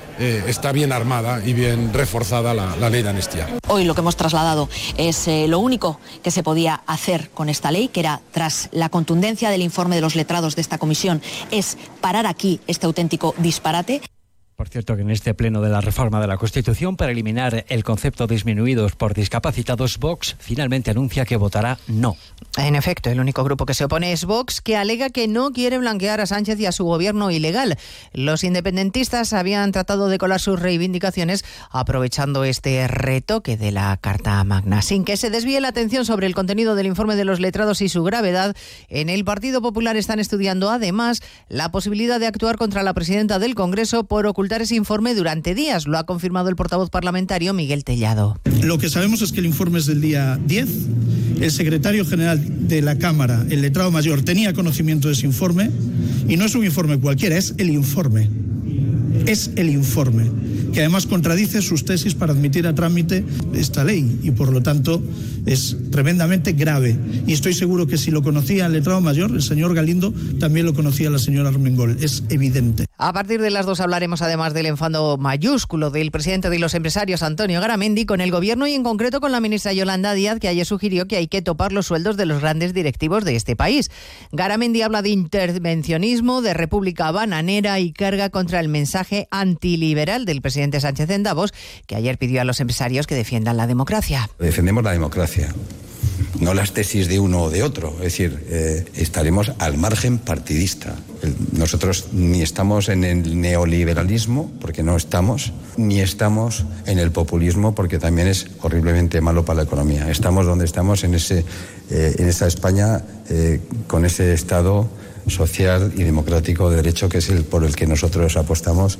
eh, 0.21 0.43
está 0.45 0.71
bien 0.71 0.91
armada 0.91 1.41
y 1.43 1.53
bien 1.53 1.91
reforzada 1.91 2.53
la, 2.53 2.89
ley 2.91 3.01
de 3.01 3.09
amnistía. 3.09 3.47
Hoy 3.67 3.85
lo 3.85 3.95
que 3.95 4.01
hemos 4.01 4.15
trasladado 4.15 4.69
es 4.95 5.27
eh, 5.27 5.47
lo 5.47 5.57
único 5.57 5.99
que 6.21 6.29
se 6.29 6.43
podía 6.43 6.83
hacer 6.85 7.31
con 7.31 7.49
esta 7.49 7.71
ley, 7.71 7.87
que 7.87 8.01
era, 8.01 8.21
tras 8.31 8.69
la 8.71 8.89
contundencia 8.89 9.49
del 9.49 9.63
informe 9.63 9.95
de 9.95 10.01
los 10.01 10.15
letrados 10.15 10.55
de 10.55 10.61
esta 10.61 10.77
comisión, 10.77 11.23
es 11.49 11.75
parar 12.01 12.27
aquí 12.27 12.59
este 12.67 12.85
auténtico 12.85 13.33
disparate. 13.39 14.01
Por 14.61 14.69
cierto, 14.69 14.95
que 14.95 15.01
en 15.01 15.09
este 15.09 15.33
pleno 15.33 15.59
de 15.59 15.69
la 15.69 15.81
reforma 15.81 16.21
de 16.21 16.27
la 16.27 16.37
Constitución 16.37 16.95
para 16.95 17.11
eliminar 17.11 17.65
el 17.67 17.83
concepto 17.83 18.27
disminuidos 18.27 18.95
por 18.95 19.15
discapacitados, 19.15 19.97
Vox 19.97 20.35
finalmente 20.37 20.91
anuncia 20.91 21.25
que 21.25 21.35
votará 21.35 21.79
no. 21.87 22.15
En 22.57 22.75
efecto, 22.75 23.09
el 23.09 23.19
único 23.19 23.43
grupo 23.43 23.65
que 23.65 23.73
se 23.73 23.85
opone 23.85 24.11
es 24.11 24.25
Vox, 24.25 24.61
que 24.61 24.77
alega 24.77 25.09
que 25.09 25.27
no 25.27 25.51
quiere 25.51 25.79
blanquear 25.79 26.21
a 26.21 26.27
Sánchez 26.27 26.59
y 26.59 26.67
a 26.67 26.71
su 26.71 26.83
gobierno 26.83 27.31
ilegal. 27.31 27.79
Los 28.13 28.43
independentistas 28.43 29.33
habían 29.33 29.71
tratado 29.71 30.09
de 30.09 30.19
colar 30.19 30.39
sus 30.39 30.59
reivindicaciones 30.59 31.43
aprovechando 31.71 32.43
este 32.43 32.87
retoque 32.87 33.57
de 33.57 33.71
la 33.71 33.97
Carta 33.97 34.43
Magna. 34.43 34.83
Sin 34.83 35.05
que 35.05 35.17
se 35.17 35.31
desvíe 35.31 35.59
la 35.59 35.69
atención 35.69 36.05
sobre 36.05 36.27
el 36.27 36.35
contenido 36.35 36.75
del 36.75 36.85
informe 36.85 37.15
de 37.15 37.25
los 37.25 37.39
letrados 37.39 37.81
y 37.81 37.89
su 37.89 38.03
gravedad, 38.03 38.55
en 38.89 39.09
el 39.09 39.25
Partido 39.25 39.59
Popular 39.63 39.97
están 39.97 40.19
estudiando 40.19 40.69
además 40.69 41.23
la 41.49 41.71
posibilidad 41.71 42.19
de 42.19 42.27
actuar 42.27 42.57
contra 42.57 42.83
la 42.83 42.93
presidenta 42.93 43.39
del 43.39 43.55
Congreso 43.55 44.03
por 44.03 44.27
ocultar 44.27 44.50
ese 44.59 44.75
informe 44.75 45.13
durante 45.13 45.53
días. 45.53 45.85
Lo 45.85 45.99
ha 45.99 46.05
confirmado 46.05 46.49
el 46.49 46.55
portavoz 46.55 46.89
parlamentario 46.89 47.53
Miguel 47.53 47.83
Tellado. 47.83 48.39
Lo 48.63 48.79
que 48.79 48.89
sabemos 48.89 49.21
es 49.21 49.31
que 49.31 49.39
el 49.39 49.45
informe 49.45 49.77
es 49.77 49.85
del 49.85 50.01
día 50.01 50.39
10. 50.47 50.69
El 51.41 51.51
secretario 51.51 52.05
general 52.05 52.67
de 52.67 52.81
la 52.81 52.97
Cámara, 52.97 53.45
el 53.49 53.61
letrado 53.61 53.91
mayor, 53.91 54.23
tenía 54.23 54.53
conocimiento 54.53 55.07
de 55.07 55.13
ese 55.13 55.27
informe 55.27 55.69
y 56.27 56.37
no 56.37 56.45
es 56.45 56.55
un 56.55 56.65
informe 56.65 56.99
cualquiera, 56.99 57.37
es 57.37 57.53
el 57.57 57.69
informe. 57.69 58.29
Es 59.25 59.51
el 59.55 59.69
informe 59.69 60.25
que 60.71 60.79
además 60.79 61.05
contradice 61.05 61.61
sus 61.61 61.85
tesis 61.85 62.15
para 62.15 62.33
admitir 62.33 62.65
a 62.65 62.73
trámite 62.73 63.23
esta 63.53 63.83
ley 63.83 64.19
y 64.23 64.31
por 64.31 64.51
lo 64.51 64.61
tanto 64.61 65.01
es 65.45 65.75
tremendamente 65.91 66.53
grave. 66.53 66.97
Y 67.27 67.33
estoy 67.33 67.53
seguro 67.53 67.87
que 67.87 67.97
si 67.97 68.11
lo 68.11 68.23
conocía 68.23 68.67
el 68.67 68.73
letrado 68.73 69.01
mayor, 69.01 69.31
el 69.31 69.41
señor 69.41 69.73
Galindo, 69.73 70.13
también 70.39 70.65
lo 70.65 70.73
conocía 70.73 71.09
la 71.09 71.19
señora 71.19 71.49
Armengol. 71.49 71.97
Es 72.01 72.23
evidente. 72.29 72.85
A 73.03 73.13
partir 73.13 73.41
de 73.41 73.49
las 73.49 73.65
dos 73.65 73.79
hablaremos 73.79 74.21
además 74.21 74.53
del 74.53 74.67
enfado 74.67 75.17
mayúsculo 75.17 75.89
del 75.89 76.11
presidente 76.11 76.51
de 76.51 76.59
los 76.59 76.75
empresarios, 76.75 77.23
Antonio 77.23 77.59
Garamendi, 77.59 78.05
con 78.05 78.21
el 78.21 78.29
gobierno 78.29 78.67
y 78.67 78.75
en 78.75 78.83
concreto 78.83 79.19
con 79.19 79.31
la 79.31 79.39
ministra 79.39 79.73
Yolanda 79.73 80.13
Díaz, 80.13 80.37
que 80.39 80.47
ayer 80.47 80.67
sugirió 80.67 81.07
que 81.07 81.15
hay 81.17 81.27
que 81.27 81.41
topar 81.41 81.71
los 81.71 81.87
sueldos 81.87 82.15
de 82.15 82.27
los 82.27 82.41
grandes 82.41 82.75
directivos 82.75 83.25
de 83.25 83.35
este 83.35 83.55
país. 83.55 83.89
Garamendi 84.31 84.83
habla 84.83 85.01
de 85.01 85.09
intervencionismo, 85.09 86.43
de 86.43 86.53
república 86.53 87.09
bananera 87.09 87.79
y 87.79 87.91
carga 87.91 88.29
contra 88.29 88.59
el 88.59 88.67
mensaje 88.67 89.27
antiliberal 89.31 90.25
del 90.25 90.43
presidente 90.43 90.79
Sánchez 90.79 91.09
en 91.09 91.23
Davos, 91.23 91.55
que 91.87 91.95
ayer 91.95 92.19
pidió 92.19 92.41
a 92.41 92.43
los 92.43 92.59
empresarios 92.59 93.07
que 93.07 93.15
defiendan 93.15 93.57
la 93.57 93.65
democracia. 93.65 94.29
Defendemos 94.37 94.83
la 94.83 94.91
democracia 94.91 95.51
no 96.39 96.53
las 96.53 96.73
tesis 96.73 97.07
de 97.07 97.19
uno 97.19 97.43
o 97.43 97.49
de 97.49 97.63
otro. 97.63 97.93
Es 97.97 98.03
decir, 98.03 98.45
eh, 98.49 98.85
estaremos 98.95 99.51
al 99.59 99.77
margen 99.77 100.17
partidista. 100.17 100.95
Nosotros 101.51 102.07
ni 102.13 102.41
estamos 102.41 102.89
en 102.89 103.03
el 103.03 103.39
neoliberalismo, 103.39 104.51
porque 104.59 104.83
no 104.83 104.95
estamos, 104.95 105.53
ni 105.77 106.01
estamos 106.01 106.65
en 106.85 106.99
el 106.99 107.11
populismo, 107.11 107.75
porque 107.75 107.99
también 107.99 108.27
es 108.27 108.47
horriblemente 108.61 109.21
malo 109.21 109.45
para 109.45 109.57
la 109.57 109.63
economía. 109.63 110.09
Estamos 110.09 110.45
donde 110.45 110.65
estamos, 110.65 111.03
en, 111.03 111.13
ese, 111.13 111.45
eh, 111.89 112.15
en 112.17 112.27
esa 112.27 112.47
España, 112.47 113.03
eh, 113.29 113.59
con 113.87 114.05
ese 114.05 114.33
Estado 114.33 114.89
social 115.27 115.93
y 115.95 116.03
democrático 116.03 116.69
de 116.69 116.77
derecho 116.77 117.07
que 117.07 117.19
es 117.19 117.29
el 117.29 117.43
por 117.43 117.63
el 117.63 117.75
que 117.75 117.85
nosotros 117.85 118.37
apostamos. 118.37 118.99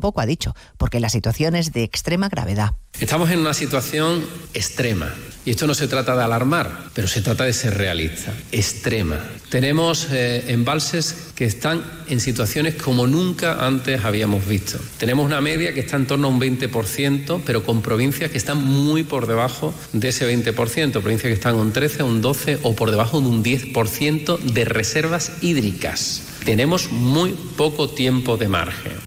poco, 0.00 0.20
ha 0.20 0.26
dicho, 0.26 0.54
porque 0.78 1.00
la 1.00 1.08
situación 1.08 1.56
es 1.56 1.72
de 1.72 1.82
extrema 1.82 2.28
gravedad. 2.28 2.72
Estamos 2.98 3.30
en 3.30 3.40
una 3.40 3.52
situación 3.52 4.24
extrema. 4.54 5.12
Y 5.44 5.50
esto 5.50 5.68
no 5.68 5.74
se 5.74 5.86
trata 5.86 6.16
de 6.16 6.24
alarmar, 6.24 6.88
pero 6.92 7.06
se 7.06 7.20
trata 7.20 7.44
de 7.44 7.52
ser 7.52 7.76
realista. 7.76 8.32
Extrema. 8.50 9.20
Tenemos 9.48 10.08
eh, 10.10 10.44
embalses 10.48 11.30
que 11.36 11.44
están 11.44 11.84
en 12.08 12.18
situaciones 12.18 12.74
como 12.74 13.06
nunca 13.06 13.64
antes 13.64 14.04
habíamos 14.04 14.44
visto. 14.48 14.78
Tenemos 14.98 15.24
una 15.24 15.40
media 15.40 15.72
que 15.72 15.80
está 15.80 15.96
en 15.96 16.06
torno 16.06 16.26
a 16.26 16.30
un 16.30 16.40
20%, 16.40 17.42
pero 17.46 17.62
con 17.62 17.80
provincias 17.80 18.32
que 18.32 18.38
están 18.38 18.64
muy 18.64 19.04
por 19.04 19.28
debajo 19.28 19.72
de 19.92 20.08
ese 20.08 20.26
20%. 20.26 20.90
Provincias 20.90 21.28
que 21.28 21.34
están 21.34 21.54
un 21.54 21.72
13, 21.72 22.02
un 22.02 22.22
12 22.22 22.58
o 22.62 22.74
por 22.74 22.90
debajo 22.90 23.20
de 23.20 23.28
un 23.28 23.44
10% 23.44 24.38
de 24.38 24.64
reservas 24.64 25.30
hídricas. 25.42 26.22
Tenemos 26.44 26.90
muy 26.90 27.32
poco 27.56 27.88
tiempo 27.88 28.36
de 28.36 28.48
margen. 28.48 29.06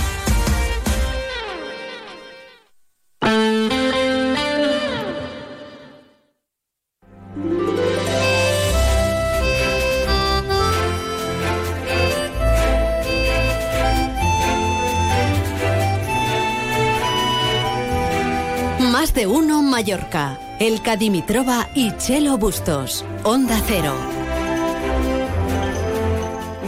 Mallorca. 19.81 20.37
El 20.59 20.83
Cadimitrova 20.83 21.67
y 21.73 21.97
Chelo 21.97 22.37
Bustos. 22.37 23.03
Onda 23.23 23.59
Cero. 23.65 24.30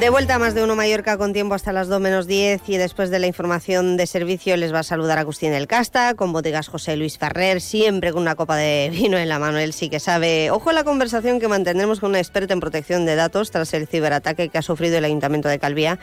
De 0.04 0.10
vuelta 0.10 0.36
a 0.36 0.38
más 0.38 0.54
de 0.54 0.62
uno 0.62 0.76
Mallorca 0.76 1.18
con 1.18 1.32
tiempo 1.32 1.56
hasta 1.56 1.72
las 1.72 1.88
2 1.88 2.02
menos 2.02 2.28
10 2.28 2.68
y 2.68 2.76
después 2.76 3.10
de 3.10 3.20
la 3.20 3.28
información 3.28 3.96
de 3.96 4.06
servicio 4.06 4.58
les 4.58 4.74
va 4.74 4.80
a 4.80 4.84
saludar 4.84 5.18
Agustín 5.18 5.52
del 5.52 5.66
Casta 5.66 6.14
con 6.16 6.34
bodegas 6.34 6.68
José 6.68 6.98
Luis 6.98 7.18
Ferrer, 7.18 7.62
siempre 7.62 8.12
con 8.12 8.24
una 8.24 8.36
copa 8.36 8.58
de 8.58 8.90
vino 8.94 9.18
en 9.18 9.30
la 9.30 9.40
mano, 9.40 9.60
él 9.60 9.72
sí 9.72 9.90
que 9.90 10.02
sabe. 10.02 10.52
Ojo 10.52 10.72
a 10.72 10.74
la 10.74 10.84
conversación 10.84 11.40
que 11.40 11.48
mantendremos 11.48 12.02
con 12.02 12.10
un 12.10 12.16
experto 12.18 12.52
en 12.52 12.60
protección 12.60 13.06
de 13.06 13.16
datos 13.16 13.50
tras 13.50 13.74
el 13.74 13.88
ciberataque 13.88 14.50
que 14.50 14.58
ha 14.58 14.62
sufrido 14.62 14.98
el 14.98 15.06
Ayuntamiento 15.06 15.48
de 15.48 15.58
Calvía. 15.58 16.00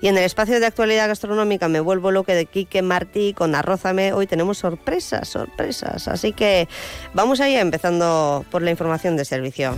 Y 0.00 0.08
en 0.08 0.18
el 0.18 0.24
espacio 0.24 0.58
de 0.58 0.66
actualidad 0.66 1.06
gastronómica 1.06 1.68
me 1.68 1.78
vuelvo 1.78 2.10
loque 2.10 2.34
de 2.34 2.46
Quique 2.46 2.82
Martí 2.82 3.34
con 3.34 3.54
Arrózame. 3.54 4.14
Hoy 4.14 4.26
tenemos 4.26 4.58
sorpresas, 4.58 5.28
sorpresas. 5.28 6.08
Así 6.08 6.32
que 6.32 6.66
vamos 7.12 7.40
allá 7.40 7.60
empezando 7.60 8.44
por 8.50 8.62
la 8.62 8.72
información 8.72 9.16
de 9.16 9.24
servicio. 9.24 9.76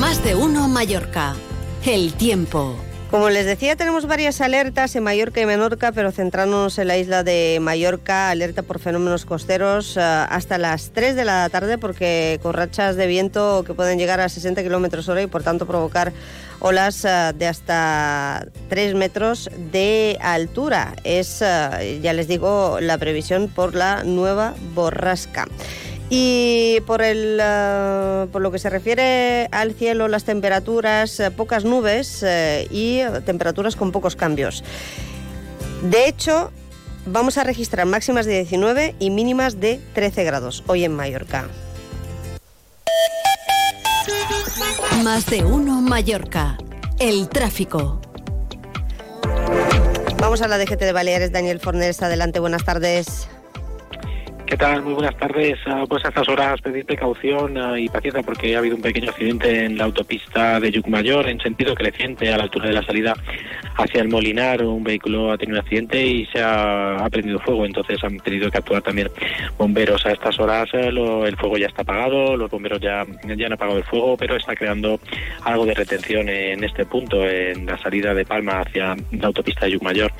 Más 0.00 0.24
de 0.24 0.34
uno 0.34 0.66
Mallorca. 0.66 1.36
El 1.88 2.12
tiempo. 2.12 2.76
Como 3.10 3.30
les 3.30 3.46
decía, 3.46 3.74
tenemos 3.74 4.04
varias 4.04 4.42
alertas 4.42 4.94
en 4.94 5.04
Mallorca 5.04 5.40
y 5.40 5.46
Menorca, 5.46 5.90
pero 5.90 6.12
centrándonos 6.12 6.78
en 6.78 6.86
la 6.86 6.98
isla 6.98 7.24
de 7.24 7.60
Mallorca, 7.62 8.28
alerta 8.28 8.62
por 8.62 8.78
fenómenos 8.78 9.24
costeros 9.24 9.96
eh, 9.96 10.00
hasta 10.00 10.58
las 10.58 10.90
3 10.90 11.16
de 11.16 11.24
la 11.24 11.48
tarde, 11.48 11.78
porque 11.78 12.40
con 12.42 12.52
rachas 12.52 12.96
de 12.96 13.06
viento 13.06 13.64
que 13.66 13.72
pueden 13.72 13.98
llegar 13.98 14.20
a 14.20 14.28
60 14.28 14.62
kilómetros 14.62 15.08
hora 15.08 15.22
y 15.22 15.28
por 15.28 15.42
tanto 15.42 15.64
provocar 15.64 16.12
olas 16.60 17.06
eh, 17.06 17.32
de 17.34 17.46
hasta 17.46 18.46
3 18.68 18.94
metros 18.94 19.48
de 19.72 20.18
altura. 20.20 20.94
Es, 21.04 21.40
eh, 21.40 22.00
ya 22.02 22.12
les 22.12 22.28
digo, 22.28 22.80
la 22.82 22.98
previsión 22.98 23.48
por 23.48 23.74
la 23.74 24.04
nueva 24.04 24.54
borrasca. 24.74 25.46
Y 26.10 26.80
por, 26.86 27.02
el, 27.02 27.40
uh, 27.40 28.28
por 28.28 28.40
lo 28.40 28.50
que 28.50 28.58
se 28.58 28.70
refiere 28.70 29.48
al 29.52 29.74
cielo, 29.74 30.08
las 30.08 30.24
temperaturas, 30.24 31.20
uh, 31.20 31.32
pocas 31.32 31.64
nubes 31.64 32.22
uh, 32.22 32.66
y 32.70 33.00
temperaturas 33.26 33.76
con 33.76 33.92
pocos 33.92 34.16
cambios. 34.16 34.64
De 35.82 36.08
hecho, 36.08 36.50
vamos 37.06 37.36
a 37.38 37.44
registrar 37.44 37.86
máximas 37.86 38.26
de 38.26 38.36
19 38.36 38.94
y 38.98 39.10
mínimas 39.10 39.60
de 39.60 39.80
13 39.94 40.24
grados 40.24 40.64
hoy 40.66 40.84
en 40.84 40.94
Mallorca. 40.94 41.48
Más 45.04 45.26
de 45.26 45.44
uno 45.44 45.80
Mallorca. 45.80 46.58
El 46.98 47.28
tráfico. 47.28 48.00
Vamos 50.18 50.42
a 50.42 50.48
la 50.48 50.58
DGT 50.58 50.80
de 50.80 50.92
Baleares. 50.92 51.32
Daniel 51.32 51.60
Fornés, 51.60 52.02
adelante, 52.02 52.40
buenas 52.40 52.64
tardes. 52.64 53.28
¿Qué 54.48 54.56
tal? 54.56 54.82
Muy 54.82 54.94
buenas 54.94 55.14
tardes. 55.18 55.58
Pues 55.90 56.02
a 56.06 56.08
estas 56.08 56.26
horas 56.26 56.58
pedir 56.62 56.86
precaución 56.86 57.58
uh, 57.58 57.76
y 57.76 57.86
paciencia 57.86 58.22
porque 58.22 58.56
ha 58.56 58.60
habido 58.60 58.76
un 58.76 58.82
pequeño 58.82 59.10
accidente 59.10 59.66
en 59.66 59.76
la 59.76 59.84
autopista 59.84 60.58
de 60.58 60.70
Yucmayor 60.70 61.28
en 61.28 61.38
sentido 61.38 61.74
creciente 61.74 62.32
a 62.32 62.38
la 62.38 62.44
altura 62.44 62.68
de 62.68 62.72
la 62.72 62.82
salida 62.82 63.12
hacia 63.76 64.00
el 64.00 64.08
Molinar. 64.08 64.64
Un 64.64 64.82
vehículo 64.82 65.30
ha 65.32 65.36
tenido 65.36 65.58
un 65.58 65.64
accidente 65.64 66.02
y 66.02 66.24
se 66.32 66.40
ha, 66.42 67.06
prendido 67.10 67.38
fuego, 67.40 67.66
entonces 67.66 68.02
han 68.02 68.16
tenido 68.20 68.50
que 68.50 68.56
actuar 68.56 68.80
también 68.80 69.10
bomberos. 69.58 70.06
A 70.06 70.12
estas 70.12 70.40
horas 70.40 70.72
uh, 70.72 70.90
lo, 70.92 71.26
el 71.26 71.36
fuego 71.36 71.58
ya 71.58 71.66
está 71.66 71.82
apagado, 71.82 72.34
los 72.34 72.50
bomberos 72.50 72.80
ya, 72.80 73.04
ya 73.36 73.46
han 73.46 73.52
apagado 73.52 73.76
el 73.76 73.84
fuego, 73.84 74.16
pero 74.16 74.34
está 74.34 74.56
creando 74.56 74.98
algo 75.44 75.66
de 75.66 75.74
retención 75.74 76.26
en 76.30 76.64
este 76.64 76.86
punto, 76.86 77.22
en 77.22 77.66
la 77.66 77.76
salida 77.76 78.14
de 78.14 78.24
Palma 78.24 78.60
hacia 78.60 78.96
la 79.10 79.26
autopista 79.26 79.66
de 79.66 79.72
Yucmayor. 79.72 80.10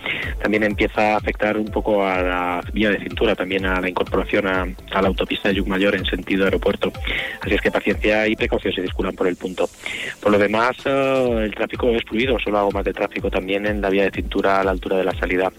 También 0.43 0.64
empieza 0.64 1.14
a 1.14 1.16
afectar 1.16 1.57
un 1.57 1.68
poco 1.68 2.07
a 2.07 2.20
la 2.20 2.61
vía 2.74 2.91
de 2.91 2.99
cintura, 2.99 3.35
también 3.35 3.64
a 3.64 3.81
la 3.81 3.89
incorporación 3.89 4.18
incorporación 4.19 4.47
a, 4.47 5.01
la 5.01 5.09
autopista 5.09 5.49
de 5.49 5.57
Yucmayor 5.57 5.95
en 5.95 6.05
sentido 6.05 6.45
aeropuerto. 6.45 6.93
Así 7.41 7.55
es 7.55 7.61
que 7.61 7.71
paciencia 7.71 8.27
y 8.27 8.37
precaución 8.37 8.73
si 8.75 8.83
circulan 8.83 9.14
por 9.14 9.29
el 9.29 9.37
punto. 9.37 9.69
Por 10.21 10.33
lo 10.33 10.39
demás, 10.39 10.77
eh, 10.85 11.43
el 11.45 11.55
tráfico 11.55 11.91
es 11.91 12.03
fluido, 12.05 12.39
solo 12.39 12.59
hago 12.59 12.71
más 12.73 12.85
de 12.85 12.93
tráfico 12.93 13.31
también 13.31 13.66
en 13.66 13.81
la 13.81 13.91
vía 13.91 14.05
de 14.05 14.11
cintura 14.11 14.61
a 14.61 14.64
la 14.64 14.73
altura 14.73 14.97
de 14.97 15.05
la 15.05 15.19
salida 15.19 15.53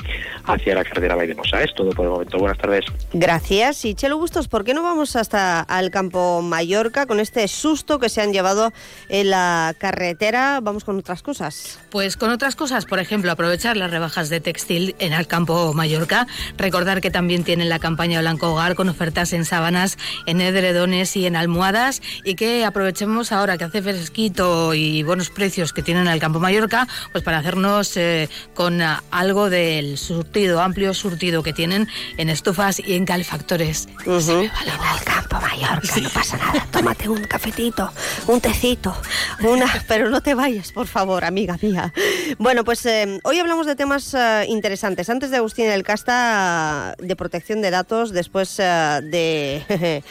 hacia 0.45 0.75
la 0.75 0.83
carretera 0.83 1.15
Vaidemosa. 1.15 1.63
Es 1.63 1.73
todo 1.73 1.91
por 1.91 2.05
el 2.05 2.11
momento. 2.11 2.37
Buenas 2.37 2.57
tardes. 2.57 2.85
Gracias. 3.13 3.85
Y 3.85 3.95
Chelo 3.95 4.17
Bustos, 4.17 4.47
¿por 4.47 4.63
qué 4.63 4.73
no 4.73 4.83
vamos 4.83 5.15
hasta 5.15 5.61
al 5.61 5.91
campo 5.91 6.41
Mallorca 6.41 7.05
con 7.05 7.19
este 7.19 7.47
susto 7.47 7.99
que 7.99 8.09
se 8.09 8.21
han 8.21 8.33
llevado 8.33 8.73
en 9.07 9.29
la 9.29 9.73
carretera? 9.77 10.59
Vamos 10.61 10.83
con 10.83 10.97
otras 10.97 11.21
cosas. 11.21 11.79
Pues 11.89 12.17
con 12.17 12.29
otras 12.31 12.55
cosas, 12.55 12.85
por 12.85 12.99
ejemplo, 12.99 13.31
aprovechar 13.31 13.77
las 13.77 13.91
rebajas 13.91 14.29
de 14.29 14.39
textil 14.39 14.95
en 14.99 15.13
el 15.13 15.27
campo 15.27 15.73
Mallorca. 15.73 16.27
Recordar 16.57 17.01
que 17.01 17.11
también 17.11 17.43
tienen 17.43 17.69
la 17.69 17.79
campaña 17.79 18.19
Blanco 18.19 18.48
Hogar 18.51 18.75
con 18.75 18.89
ofertas 18.89 19.33
en 19.33 19.45
sábanas, 19.45 19.97
en 20.25 20.41
edredones 20.41 21.15
y 21.15 21.25
en 21.25 21.35
almohadas 21.35 22.01
y 22.23 22.35
que 22.35 22.65
aprovechemos 22.65 23.31
ahora 23.31 23.57
que 23.57 23.65
hace 23.65 23.81
fresquito 23.81 24.73
y 24.73 25.03
buenos 25.03 25.29
precios 25.29 25.73
que 25.73 25.83
tienen 25.83 26.07
en 26.07 26.13
el 26.13 26.19
campo 26.19 26.39
Mallorca, 26.39 26.87
pues 27.11 27.23
para 27.23 27.39
hacernos 27.39 27.95
eh, 27.97 28.29
con 28.53 28.81
algo 29.11 29.49
del 29.49 29.97
surtido, 29.97 30.61
amplio 30.61 30.93
surtido 30.93 31.43
que 31.43 31.53
tienen 31.53 31.87
en 32.17 32.29
estufas 32.29 32.79
y 32.79 32.95
en 32.95 33.05
calefactores. 33.05 33.87
al 34.05 35.03
campo 35.03 35.39
Mallorca, 35.41 35.99
no 36.01 36.09
pasa 36.09 36.37
nada. 36.37 36.67
Tómate 36.71 37.09
un 37.09 37.23
cafetito, 37.25 37.91
un 38.27 38.39
tecito, 38.41 38.95
una, 39.43 39.83
pero 39.87 40.09
no 40.09 40.21
te 40.21 40.33
vayas, 40.33 40.71
por 40.71 40.87
favor, 40.87 41.25
amiga 41.25 41.57
mía. 41.61 41.93
Bueno, 42.37 42.63
pues 42.63 42.85
eh, 42.85 43.19
hoy 43.23 43.39
hablamos 43.39 43.65
de 43.65 43.75
temas 43.75 44.13
eh, 44.13 44.45
interesantes. 44.47 45.09
Antes 45.09 45.31
de 45.31 45.37
Agustín 45.37 45.65
el 45.65 45.83
Casta, 45.83 46.95
de 46.97 47.15
protección 47.15 47.61
de 47.61 47.71
datos, 47.71 48.11
después 48.11 48.38
de 48.47 50.03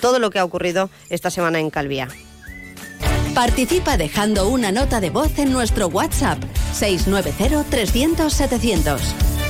todo 0.00 0.18
lo 0.18 0.30
que 0.30 0.38
ha 0.38 0.44
ocurrido 0.44 0.90
esta 1.10 1.30
semana 1.30 1.60
en 1.60 1.70
Calvía. 1.70 2.08
Participa 3.34 3.96
dejando 3.96 4.48
una 4.48 4.72
nota 4.72 5.00
de 5.00 5.10
voz 5.10 5.38
en 5.38 5.52
nuestro 5.52 5.88
WhatsApp 5.88 6.38
690 6.74 7.64
300 7.70 8.32
700. 8.32 9.41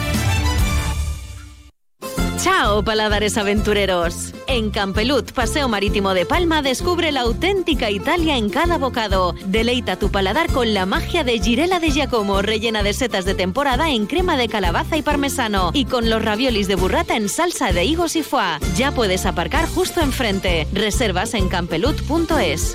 Chao, 2.43 2.82
paladares 2.82 3.38
aventureros. 3.38 4.34
En 4.49 4.72
Campelut, 4.72 5.30
Paseo 5.30 5.68
Marítimo 5.68 6.12
de 6.12 6.26
Palma, 6.26 6.61
descubre 6.61 7.12
la 7.12 7.20
auténtica 7.20 7.88
Italia 7.88 8.36
en 8.36 8.51
cada 8.51 8.78
bocado. 8.78 9.36
Deleita 9.47 9.95
tu 9.95 10.11
paladar 10.11 10.51
con 10.51 10.74
la 10.74 10.84
magia 10.84 11.22
de 11.22 11.38
Girela 11.38 11.78
de 11.78 11.93
Giacomo, 11.93 12.43
rellena 12.43 12.82
de 12.82 12.95
setas 12.95 13.24
de 13.26 13.34
temporada 13.34 13.90
en 13.90 14.07
crema 14.07 14.36
de 14.36 14.49
calabaza 14.49 14.97
y 14.97 15.03
parmesano, 15.03 15.70
y 15.72 15.84
con 15.84 16.11
los 16.11 16.24
raviolis 16.24 16.66
de 16.66 16.74
burrata 16.74 17.16
en 17.16 17.28
salsa 17.28 17.70
de 17.70 17.84
higos 17.84 18.16
y 18.16 18.24
foie. 18.24 18.59
Ya 18.76 18.90
puedes 18.90 19.24
aparcar 19.24 19.68
justo 19.68 20.01
enfrente. 20.01 20.66
Reservas 20.72 21.34
en 21.34 21.49
campelut.es. 21.49 22.74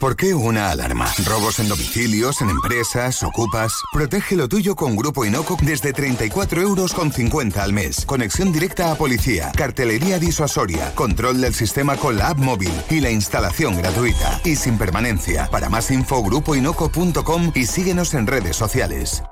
¿Por 0.00 0.16
qué 0.16 0.32
una 0.32 0.70
alarma? 0.70 1.12
¿Robos 1.26 1.58
en 1.58 1.68
domicilios, 1.68 2.40
en 2.40 2.48
empresas, 2.48 3.22
ocupas? 3.22 3.70
Protege 3.92 4.34
lo 4.34 4.48
tuyo 4.48 4.74
con 4.74 4.96
Grupo 4.96 5.26
Inoco 5.26 5.58
desde 5.60 5.92
34 5.92 6.62
euros 6.62 6.94
con 6.94 7.12
50 7.12 7.62
al 7.62 7.74
mes. 7.74 8.06
Conexión 8.06 8.50
directa 8.50 8.90
a 8.90 8.94
policía, 8.94 9.52
cartelería 9.54 10.18
disuasoria, 10.18 10.94
control 10.94 11.42
del 11.42 11.52
sistema 11.52 11.98
con 11.98 12.16
la 12.16 12.28
app 12.28 12.38
móvil 12.38 12.72
y 12.88 13.00
la 13.00 13.10
instalación 13.10 13.76
gratuita. 13.76 14.40
Y 14.42 14.56
sin 14.56 14.78
permanencia. 14.78 15.48
Para 15.50 15.68
más 15.68 15.90
info, 15.90 16.22
grupoinoco.com 16.22 17.52
y 17.54 17.66
síguenos 17.66 18.14
en 18.14 18.26
redes 18.26 18.56
sociales. 18.56 19.22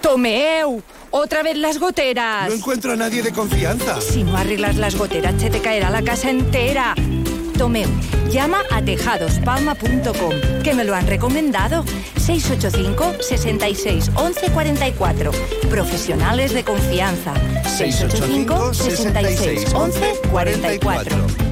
¡Tomeu! 0.00 0.80
¡Otra 1.10 1.42
vez 1.42 1.56
las 1.56 1.80
goteras! 1.80 2.48
No 2.48 2.54
encuentro 2.54 2.92
a 2.92 2.96
nadie 2.96 3.22
de 3.22 3.32
confianza. 3.32 4.00
Si 4.00 4.22
no 4.22 4.36
arreglas 4.36 4.76
las 4.76 4.94
goteras, 4.94 5.34
se 5.40 5.50
te 5.50 5.60
caerá 5.60 5.90
la 5.90 6.02
casa 6.02 6.30
entera. 6.30 6.94
Tomeu. 7.52 7.88
Llama 8.30 8.62
a 8.70 8.82
tejadospalma.com, 8.82 10.62
que 10.62 10.74
me 10.74 10.84
lo 10.84 10.94
han 10.94 11.06
recomendado. 11.06 11.84
685 12.16 13.22
66 13.22 14.10
11 14.14 14.50
44. 14.50 15.30
Profesionales 15.70 16.52
de 16.52 16.64
confianza. 16.64 17.34
685 17.64 18.74
66 18.74 19.74
11 19.74 20.14
44. 20.30 21.51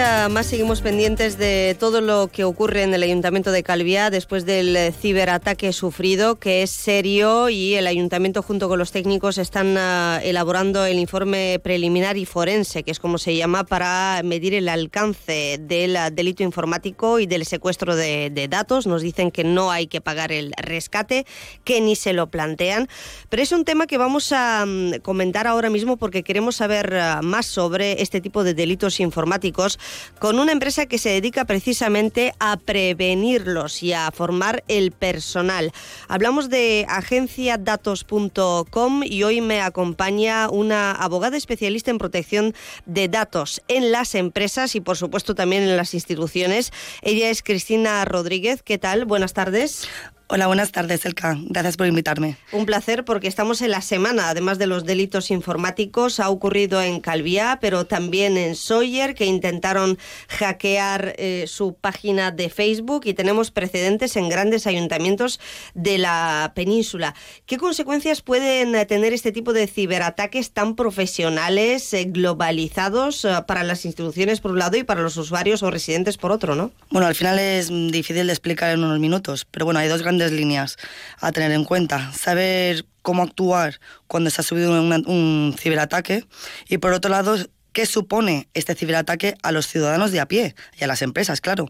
Un 0.00 0.06
día 0.06 0.28
más 0.30 0.46
seguimos 0.46 0.80
pendientes 0.80 1.36
de 1.36 1.76
todo 1.78 2.00
lo 2.00 2.28
que 2.28 2.44
ocurre 2.44 2.84
en 2.84 2.94
el 2.94 3.02
Ayuntamiento 3.02 3.52
de 3.52 3.62
Calviá 3.62 4.08
después 4.08 4.46
del 4.46 4.74
eh, 4.74 4.92
ciberataque 4.92 5.74
sufrido, 5.74 6.36
que 6.36 6.62
es 6.62 6.70
serio 6.70 7.50
y 7.50 7.74
el 7.74 7.86
Ayuntamiento 7.86 8.42
junto 8.42 8.70
con 8.70 8.78
los 8.78 8.92
técnicos 8.92 9.36
están 9.36 9.76
ah, 9.76 10.18
elaborando 10.24 10.86
el 10.86 10.98
informe 10.98 11.60
preliminar 11.62 12.16
y 12.16 12.24
forense, 12.24 12.82
que 12.82 12.92
es 12.92 12.98
como 12.98 13.18
se 13.18 13.36
llama, 13.36 13.64
para 13.64 14.22
medir 14.24 14.54
el 14.54 14.70
alcance 14.70 15.58
del 15.60 15.94
ah, 15.98 16.08
delito 16.08 16.42
informático 16.44 17.18
y 17.18 17.26
del 17.26 17.44
secuestro 17.44 17.94
de, 17.94 18.30
de 18.30 18.48
datos. 18.48 18.86
Nos 18.86 19.02
dicen 19.02 19.30
que 19.30 19.44
no 19.44 19.70
hay 19.70 19.86
que 19.86 20.00
pagar 20.00 20.32
el 20.32 20.54
rescate, 20.56 21.26
que 21.62 21.82
ni 21.82 21.94
se 21.94 22.14
lo 22.14 22.30
plantean, 22.30 22.88
pero 23.28 23.42
es 23.42 23.52
un 23.52 23.66
tema 23.66 23.86
que 23.86 23.98
vamos 23.98 24.32
a 24.32 24.64
mm, 24.64 25.00
comentar 25.02 25.46
ahora 25.46 25.68
mismo 25.68 25.98
porque 25.98 26.22
queremos 26.22 26.56
saber 26.56 26.94
ah, 26.94 27.20
más 27.22 27.44
sobre 27.44 28.00
este 28.00 28.22
tipo 28.22 28.44
de 28.44 28.54
delitos 28.54 28.98
informáticos 28.98 29.78
con 30.18 30.38
una 30.38 30.52
empresa 30.52 30.86
que 30.86 30.98
se 30.98 31.10
dedica 31.10 31.44
precisamente 31.44 32.34
a 32.38 32.56
prevenirlos 32.56 33.82
y 33.82 33.92
a 33.92 34.10
formar 34.10 34.64
el 34.68 34.92
personal. 34.92 35.72
Hablamos 36.08 36.50
de 36.50 36.86
agenciadatos.com 36.88 39.02
y 39.04 39.22
hoy 39.22 39.40
me 39.40 39.60
acompaña 39.60 40.48
una 40.50 40.92
abogada 40.92 41.36
especialista 41.36 41.90
en 41.90 41.98
protección 41.98 42.54
de 42.86 43.08
datos 43.08 43.62
en 43.68 43.92
las 43.92 44.14
empresas 44.14 44.74
y 44.74 44.80
por 44.80 44.96
supuesto 44.96 45.34
también 45.34 45.62
en 45.62 45.76
las 45.76 45.94
instituciones. 45.94 46.72
Ella 47.02 47.30
es 47.30 47.42
Cristina 47.42 48.04
Rodríguez. 48.04 48.62
¿Qué 48.62 48.78
tal? 48.78 49.04
Buenas 49.04 49.32
tardes. 49.32 49.88
Hola, 50.32 50.46
buenas 50.46 50.70
tardes, 50.70 51.04
Elka. 51.06 51.36
Gracias 51.46 51.76
por 51.76 51.88
invitarme. 51.88 52.36
Un 52.52 52.64
placer 52.64 53.04
porque 53.04 53.26
estamos 53.26 53.62
en 53.62 53.72
la 53.72 53.80
semana, 53.80 54.28
además 54.28 54.58
de 54.58 54.68
los 54.68 54.84
delitos 54.84 55.32
informáticos, 55.32 56.20
ha 56.20 56.30
ocurrido 56.30 56.80
en 56.80 57.00
Calviá, 57.00 57.58
pero 57.60 57.84
también 57.84 58.36
en 58.36 58.54
Sawyer, 58.54 59.16
que 59.16 59.24
intentaron 59.26 59.98
hackear 60.28 61.16
eh, 61.18 61.46
su 61.48 61.74
página 61.74 62.30
de 62.30 62.48
Facebook 62.48 63.06
y 63.06 63.14
tenemos 63.14 63.50
precedentes 63.50 64.14
en 64.14 64.28
grandes 64.28 64.68
ayuntamientos 64.68 65.40
de 65.74 65.98
la 65.98 66.52
península. 66.54 67.16
¿Qué 67.44 67.56
consecuencias 67.56 68.22
pueden 68.22 68.86
tener 68.86 69.12
este 69.12 69.32
tipo 69.32 69.52
de 69.52 69.66
ciberataques 69.66 70.52
tan 70.52 70.76
profesionales, 70.76 71.92
eh, 71.92 72.04
globalizados 72.04 73.24
eh, 73.24 73.32
para 73.48 73.64
las 73.64 73.84
instituciones 73.84 74.40
por 74.40 74.52
un 74.52 74.60
lado 74.60 74.76
y 74.76 74.84
para 74.84 75.02
los 75.02 75.16
usuarios 75.16 75.64
o 75.64 75.72
residentes 75.72 76.16
por 76.18 76.30
otro, 76.30 76.54
no? 76.54 76.70
Bueno, 76.90 77.08
al 77.08 77.16
final 77.16 77.40
es 77.40 77.66
difícil 77.68 78.28
de 78.28 78.32
explicar 78.32 78.70
en 78.70 78.84
unos 78.84 79.00
minutos, 79.00 79.44
pero 79.50 79.64
bueno, 79.64 79.80
hay 79.80 79.88
dos 79.88 80.02
grandes 80.02 80.19
líneas 80.28 80.76
a 81.18 81.32
tener 81.32 81.52
en 81.52 81.64
cuenta. 81.64 82.12
Saber 82.12 82.84
cómo 83.02 83.22
actuar 83.22 83.80
cuando 84.06 84.30
se 84.30 84.40
ha 84.40 84.44
subido 84.44 84.70
un, 84.70 84.92
un 85.06 85.56
ciberataque 85.58 86.26
y 86.68 86.78
por 86.78 86.92
otro 86.92 87.10
lado 87.10 87.36
qué 87.72 87.86
supone 87.86 88.48
este 88.54 88.74
ciberataque 88.74 89.36
a 89.42 89.52
los 89.52 89.66
ciudadanos 89.66 90.12
de 90.12 90.20
a 90.20 90.26
pie 90.26 90.54
y 90.78 90.84
a 90.84 90.86
las 90.86 91.02
empresas, 91.02 91.40
claro. 91.40 91.68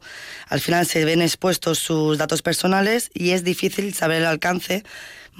Al 0.49 0.61
final 0.61 0.87
se 0.87 1.05
ven 1.05 1.23
expuestos 1.23 1.79
sus 1.79 2.19
datos 2.19 2.43
personales 2.43 3.11
y 3.15 3.31
es 3.31 3.45
difícil 3.45 3.95
saber 3.95 4.23
el 4.23 4.27
alcance 4.27 4.85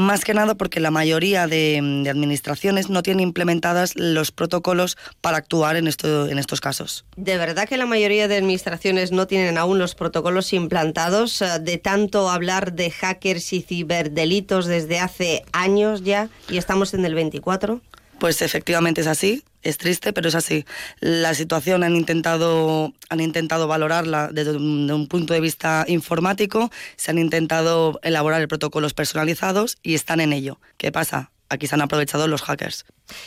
más 0.01 0.25
que 0.25 0.35
nada 0.35 0.55
porque 0.55 0.81
la 0.81 0.91
mayoría 0.91 1.47
de, 1.47 1.77
administraciones 2.11 2.89
no 2.89 3.03
tienen 3.03 3.21
implementadas 3.21 3.93
los 3.97 4.33
protocolos 4.33 4.97
para 5.21 5.37
actuar 5.37 5.77
en, 5.77 5.87
esto, 5.87 6.29
en 6.29 6.39
estos 6.39 6.61
casos. 6.61 7.05
¿De 7.17 7.37
verdad 7.37 7.69
que 7.69 7.77
la 7.77 7.87
mayoría 7.87 8.27
de 8.27 8.37
administraciones 8.37 9.13
no 9.13 9.27
tienen 9.27 9.59
aún 9.59 9.79
los 9.79 9.95
protocolos 9.95 10.53
implantados? 10.53 11.43
Eh, 11.43 11.59
de 11.61 11.79
tanto 11.79 12.31
hablar 12.31 12.73
de 12.73 12.91
hackers 12.91 13.53
y 13.53 13.63
ciberdelitos 13.63 14.67
desde 14.67 14.99
hace 14.99 15.45
años 15.53 16.03
ya 16.03 16.29
y 16.49 16.57
estamos 16.57 16.95
en 16.95 17.05
el 17.05 17.15
24. 17.15 17.81
Pues 18.21 18.43
efectivamente 18.43 19.01
es 19.01 19.07
así, 19.07 19.45
es 19.63 19.79
triste, 19.79 20.13
pero 20.13 20.29
es 20.29 20.35
así. 20.35 20.67
La 21.01 21.33
situación 21.33 21.83
han 21.83 21.97
intentado, 21.97 22.93
han 23.09 23.21
intentado 23.21 23.67
valorarla 23.67 24.29
desde 24.31 24.59
un, 24.59 25.09
punto 25.09 25.33
de 25.33 25.41
vista 25.41 25.87
informático, 25.89 26.71
se 26.97 27.11
han 27.11 27.19
intentado 27.19 27.99
elaborar 28.03 28.47
protocolos 28.47 28.93
personalizados 28.93 29.79
y 29.83 29.95
están 29.95 30.21
en 30.21 30.35
ello. 30.35 30.61
¿Qué 30.77 30.93
pasa? 30.93 31.31
Aquí 31.51 31.67
se 31.67 31.75
han 31.75 31.83
aprovechado 31.83 32.29
los 32.29 32.43
hackers. 32.43 32.87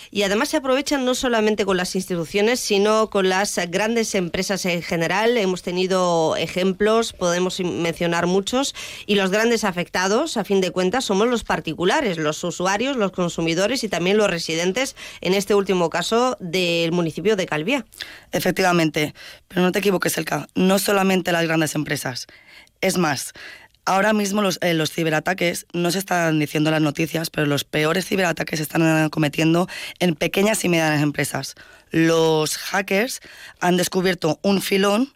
Y 0.10 0.24
además 0.24 0.48
se 0.48 0.58
aprovechan 0.58 1.04
no 1.04 1.14
solamente 1.14 1.66
con 1.66 1.76
las 1.76 1.94
instituciones, 1.94 2.62
sino 2.62 3.10
con 3.10 3.28
las 3.28 3.60
grandes 3.68 4.16
empresas 4.16 4.66
en 4.66 4.82
general. 4.82 5.38
Hemos 5.38 5.62
tenido 5.62 6.38
ejemplos, 6.38 7.12
podemos 7.12 7.60
mencionar 7.60 8.26
muchos, 8.26 8.76
y 9.06 9.16
los 9.16 9.30
grandes 9.30 9.66
afectados, 9.66 10.38
a 10.38 10.46
fin 10.46 10.62
de 10.62 10.72
cuentas, 10.72 11.04
somos 11.04 11.28
los 11.28 11.44
particulares, 11.44 12.18
los 12.18 12.42
usuarios, 12.46 12.96
los 12.96 13.12
consumidores 13.12 13.84
y 13.84 13.90
también 13.90 14.16
los 14.16 14.30
residentes, 14.30 14.96
en 15.20 15.34
este 15.34 15.54
último 15.54 15.90
caso 15.90 16.38
del 16.40 16.94
municipio 16.94 17.36
de 17.36 17.46
Calvía. 17.46 17.86
Efectivamente, 18.32 19.14
pero 19.50 19.62
no 19.62 19.74
te 19.74 19.80
equivoques, 19.80 20.18
Elka, 20.18 20.48
no 20.56 20.80
solamente 20.80 21.34
las 21.34 21.44
grandes 21.44 21.76
empresas. 21.76 22.28
Es 22.80 22.98
más, 22.98 23.34
Ahora 23.86 24.14
mismo 24.14 24.42
eh, 24.62 24.74
los, 24.74 24.92
ciberataques, 24.92 25.66
no 25.74 25.92
se 25.92 26.00
están 26.00 26.40
diciendo 26.40 26.72
las 26.72 26.82
noticias, 26.82 27.30
pero 27.30 27.46
los 27.48 27.66
peores 27.66 28.06
ciberataques 28.06 28.60
se 28.60 28.64
están 28.64 29.10
cometiendo 29.10 29.68
en 30.00 30.16
pequeñas 30.16 30.64
y 30.64 30.70
medianas 30.70 31.02
empresas. 31.02 31.56
Los 31.92 32.58
hackers 32.58 33.20
han 33.60 33.76
descubierto 33.76 34.40
un 34.42 34.62
filón 34.62 35.12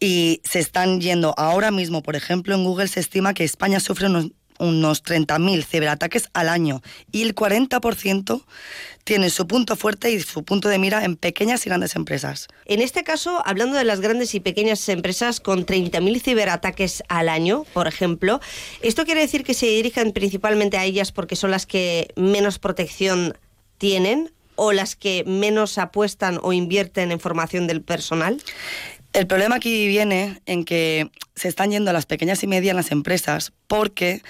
y 0.00 0.40
se 0.44 0.58
están 0.58 1.00
yendo 1.00 1.34
ahora 1.36 1.70
mismo, 1.70 2.02
por 2.02 2.16
ejemplo, 2.16 2.54
en 2.54 2.64
Google 2.64 2.88
se 2.88 3.00
estima 3.00 3.34
que 3.34 3.44
España 3.44 3.78
sufre 3.78 4.06
unos 4.06 4.32
unos 4.60 5.02
30.000 5.02 5.64
ciberataques 5.64 6.28
al 6.32 6.48
año 6.48 6.82
y 7.10 7.22
el 7.22 7.34
40% 7.34 8.44
tiene 9.04 9.30
su 9.30 9.46
punto 9.46 9.74
fuerte 9.74 10.10
y 10.12 10.20
su 10.20 10.44
punto 10.44 10.68
de 10.68 10.78
mira 10.78 11.04
en 11.04 11.16
pequeñas 11.16 11.66
y 11.66 11.70
grandes 11.70 11.96
empresas. 11.96 12.46
En 12.66 12.80
este 12.80 13.02
caso, 13.02 13.42
hablando 13.44 13.76
de 13.76 13.84
las 13.84 14.00
grandes 14.00 14.34
y 14.34 14.40
pequeñas 14.40 14.88
empresas 14.88 15.40
con 15.40 15.66
30.000 15.66 16.20
ciberataques 16.20 17.02
al 17.08 17.28
año, 17.28 17.64
por 17.72 17.88
ejemplo, 17.88 18.40
¿esto 18.82 19.04
quiere 19.04 19.22
decir 19.22 19.42
que 19.42 19.54
se 19.54 19.66
dirigen 19.66 20.12
principalmente 20.12 20.76
a 20.76 20.84
ellas 20.84 21.10
porque 21.10 21.34
son 21.34 21.50
las 21.50 21.66
que 21.66 22.12
menos 22.14 22.58
protección 22.58 23.36
tienen 23.78 24.30
o 24.54 24.72
las 24.72 24.94
que 24.94 25.24
menos 25.26 25.78
apuestan 25.78 26.38
o 26.42 26.52
invierten 26.52 27.12
en 27.12 27.18
formación 27.18 27.66
del 27.66 27.80
personal? 27.80 28.42
El 29.12 29.26
problema 29.26 29.56
aquí 29.56 29.88
viene 29.88 30.40
en 30.46 30.64
que 30.64 31.10
se 31.34 31.48
están 31.48 31.70
yendo 31.70 31.90
a 31.90 31.92
las 31.92 32.06
pequeñas 32.06 32.42
y 32.44 32.46
medianas 32.46 32.92
empresas 32.92 33.52
porque 33.66 34.22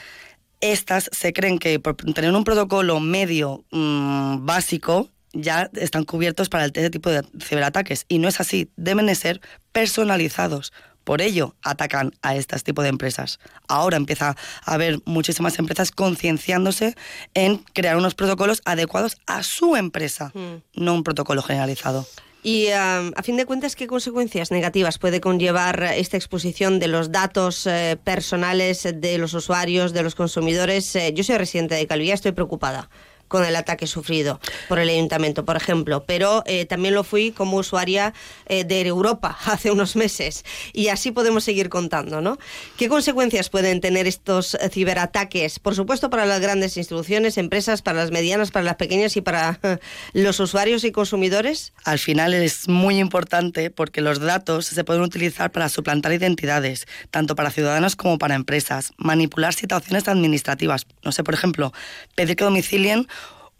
estas 0.61 1.09
se 1.13 1.33
creen 1.33 1.59
que 1.59 1.79
por 1.81 1.97
tener 1.97 2.33
un 2.33 2.45
protocolo 2.45 3.01
medio 3.01 3.65
mm, 3.71 4.45
básico 4.45 5.09
ya 5.33 5.71
están 5.75 6.05
cubiertos 6.05 6.49
para 6.49 6.67
este 6.67 6.91
tipo 6.91 7.11
de 7.11 7.25
ciberataques. 7.43 8.05
Y 8.09 8.19
no 8.19 8.29
es 8.29 8.41
así, 8.41 8.71
deben 8.77 9.07
de 9.07 9.15
ser 9.15 9.41
personalizados. 9.73 10.73
Por 11.05 11.23
ello 11.23 11.57
atacan 11.63 12.13
a 12.23 12.37
este 12.37 12.59
tipo 12.59 12.83
de 12.83 12.89
empresas. 12.89 13.41
Ahora 13.69 13.97
empieza 13.97 14.37
a 14.65 14.75
haber 14.75 15.01
muchísimas 15.07 15.59
empresas 15.59 15.93
concienciándose 15.93 16.95
en 17.35 17.59
crear 17.59 17.97
unos 17.97 18.15
protocolos 18.15 18.61
adecuados 18.65 19.17
a 19.27 19.43
su 19.43 19.77
empresa, 19.77 20.31
mm. 20.35 20.83
no 20.83 20.95
un 20.95 21.03
protocolo 21.03 21.43
generalizado. 21.43 22.07
Y 22.43 22.69
a 22.69 23.23
fin 23.23 23.37
de 23.37 23.45
cuentas, 23.45 23.77
¿qué 23.77 23.87
consecuencias 23.87 24.51
negativas 24.51 24.99
puede 24.99 25.21
conllevar 25.21 25.83
esta 25.83 26.17
exposición 26.17 26.79
de 26.79 26.89
los 26.89 27.13
datos 27.13 27.67
eh, 27.67 27.99
personales 28.03 28.89
de 28.95 29.19
los 29.19 29.35
usuarios, 29.35 29.93
de 29.93 30.03
los 30.03 30.15
consumidores? 30.15 30.97
Eh, 30.97 31.13
yo 31.15 31.23
soy 31.23 31.37
residente 31.37 31.75
de 31.75 31.87
Calvía, 31.87 32.15
estoy 32.15 32.33
preocupada 32.33 32.89
con 33.31 33.45
el 33.45 33.55
ataque 33.55 33.87
sufrido 33.87 34.41
por 34.69 34.81
el 34.81 34.89
ayuntamiento, 34.89 35.45
por 35.45 35.57
ejemplo, 35.57 36.05
pero 36.05 36.43
eh, 36.47 36.67
también 36.67 36.95
lo 36.95 37.05
fui 37.05 37.31
como 37.31 37.59
usuaria 37.59 38.13
eh, 38.47 38.65
de 38.65 38.81
Europa 38.81 39.39
hace 39.47 39.71
unos 39.71 39.95
meses 39.95 40.45
y 40.73 40.89
así 40.89 41.13
podemos 41.13 41.45
seguir 41.45 41.69
contando, 41.69 42.21
¿no? 42.21 42.39
¿Qué 42.77 42.89
consecuencias 42.89 43.49
pueden 43.49 43.81
tener 43.81 44.09
estos 44.09 44.59
ciberataques? 44.73 45.61
Por 45.61 45.77
supuesto, 45.77 46.11
para 46.11 46.27
las 46.27 46.41
grandes 46.41 46.77
instituciones, 46.77 47.39
empresas, 47.39 47.83
para 47.83 47.99
las 47.99 48.11
medianas, 48.11 48.51
para 48.51 48.65
las 48.65 48.75
pequeñas 48.75 49.17
y 49.17 49.21
para 49.21 49.61
los 50.13 50.41
usuarios 50.41 50.83
y 50.83 50.91
consumidores. 50.91 51.73
Al 51.85 52.01
final 52.01 52.35
es 52.35 52.69
muy 52.69 52.99
importante 52.99 53.71
porque 53.71 54.01
los 54.01 54.19
datos 54.19 54.67
se 54.67 54.83
pueden 54.83 55.03
utilizar 55.03 55.53
para 55.53 55.69
suplantar 55.69 56.13
identidades, 56.13 56.89
tanto 57.13 57.37
para 57.37 57.53
ciudadanos 57.53 57.95
como 57.95 58.19
para 58.19 58.35
empresas, 58.35 58.93
manipular 58.97 59.55
situaciones 59.55 60.09
administrativas, 60.09 60.85
no 61.05 61.13
sé, 61.13 61.23
por 61.23 61.35
ejemplo, 61.35 61.73
pedir 62.17 62.35
que 62.35 62.43
domicilien 62.43 63.07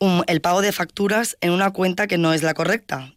el 0.01 0.41
pago 0.41 0.63
de 0.63 0.73
facturas 0.73 1.37
en 1.41 1.51
una 1.51 1.71
cuenta 1.71 2.07
que 2.07 2.19
no 2.19 2.33
es 2.33 2.43
la 2.43 2.55
correcta. 2.55 3.13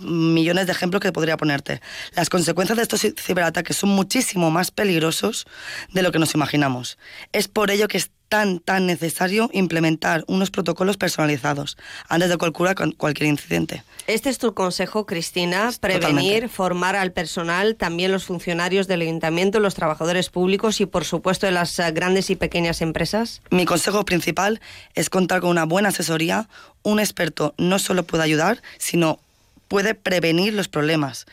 Millones 0.00 0.66
de 0.66 0.72
ejemplos 0.72 1.00
que 1.02 1.12
podría 1.12 1.36
ponerte. 1.36 1.82
Las 2.14 2.30
consecuencias 2.30 2.76
de 2.76 2.82
estos 2.82 3.02
ciberataques 3.18 3.76
son 3.76 3.90
muchísimo 3.90 4.50
más 4.50 4.70
peligrosos 4.70 5.46
de 5.92 6.02
lo 6.02 6.10
que 6.10 6.18
nos 6.18 6.34
imaginamos. 6.34 6.98
Es 7.32 7.48
por 7.48 7.70
ello 7.70 7.88
que 7.88 8.02
tan, 8.34 8.58
tan 8.58 8.84
necesario 8.84 9.48
implementar 9.52 10.24
unos 10.26 10.50
protocolos 10.50 10.96
personalizados 10.96 11.76
antes 12.08 12.28
de 12.28 12.36
calcular 12.36 12.74
cualquier 12.96 13.28
incidente. 13.28 13.84
Este 14.08 14.28
es 14.28 14.38
tu 14.38 14.54
consejo, 14.54 15.06
Cristina, 15.06 15.70
prevenir, 15.80 16.48
formar 16.48 16.96
al 16.96 17.12
personal, 17.12 17.76
también 17.76 18.10
los 18.10 18.24
funcionarios 18.24 18.88
del 18.88 19.02
ayuntamiento, 19.02 19.60
los 19.60 19.76
trabajadores 19.76 20.30
públicos 20.30 20.80
y, 20.80 20.86
por 20.86 21.04
supuesto, 21.04 21.46
de 21.46 21.52
las 21.52 21.78
eh, 21.78 21.92
grandes 21.92 22.28
y 22.28 22.34
pequeñas 22.34 22.82
empresas. 22.82 23.40
Mi 23.50 23.66
consejo 23.66 24.04
principal 24.04 24.60
es 24.96 25.10
contar 25.10 25.40
con 25.40 25.50
una 25.50 25.64
buena 25.64 25.90
asesoría. 25.90 26.48
Un 26.82 26.98
experto 26.98 27.54
no 27.56 27.78
solo 27.78 28.02
puede 28.02 28.24
ayudar, 28.24 28.62
sino 28.78 29.20
puede 29.68 29.94
prevenir 29.94 30.54
los 30.54 30.66
problemas 30.66 31.26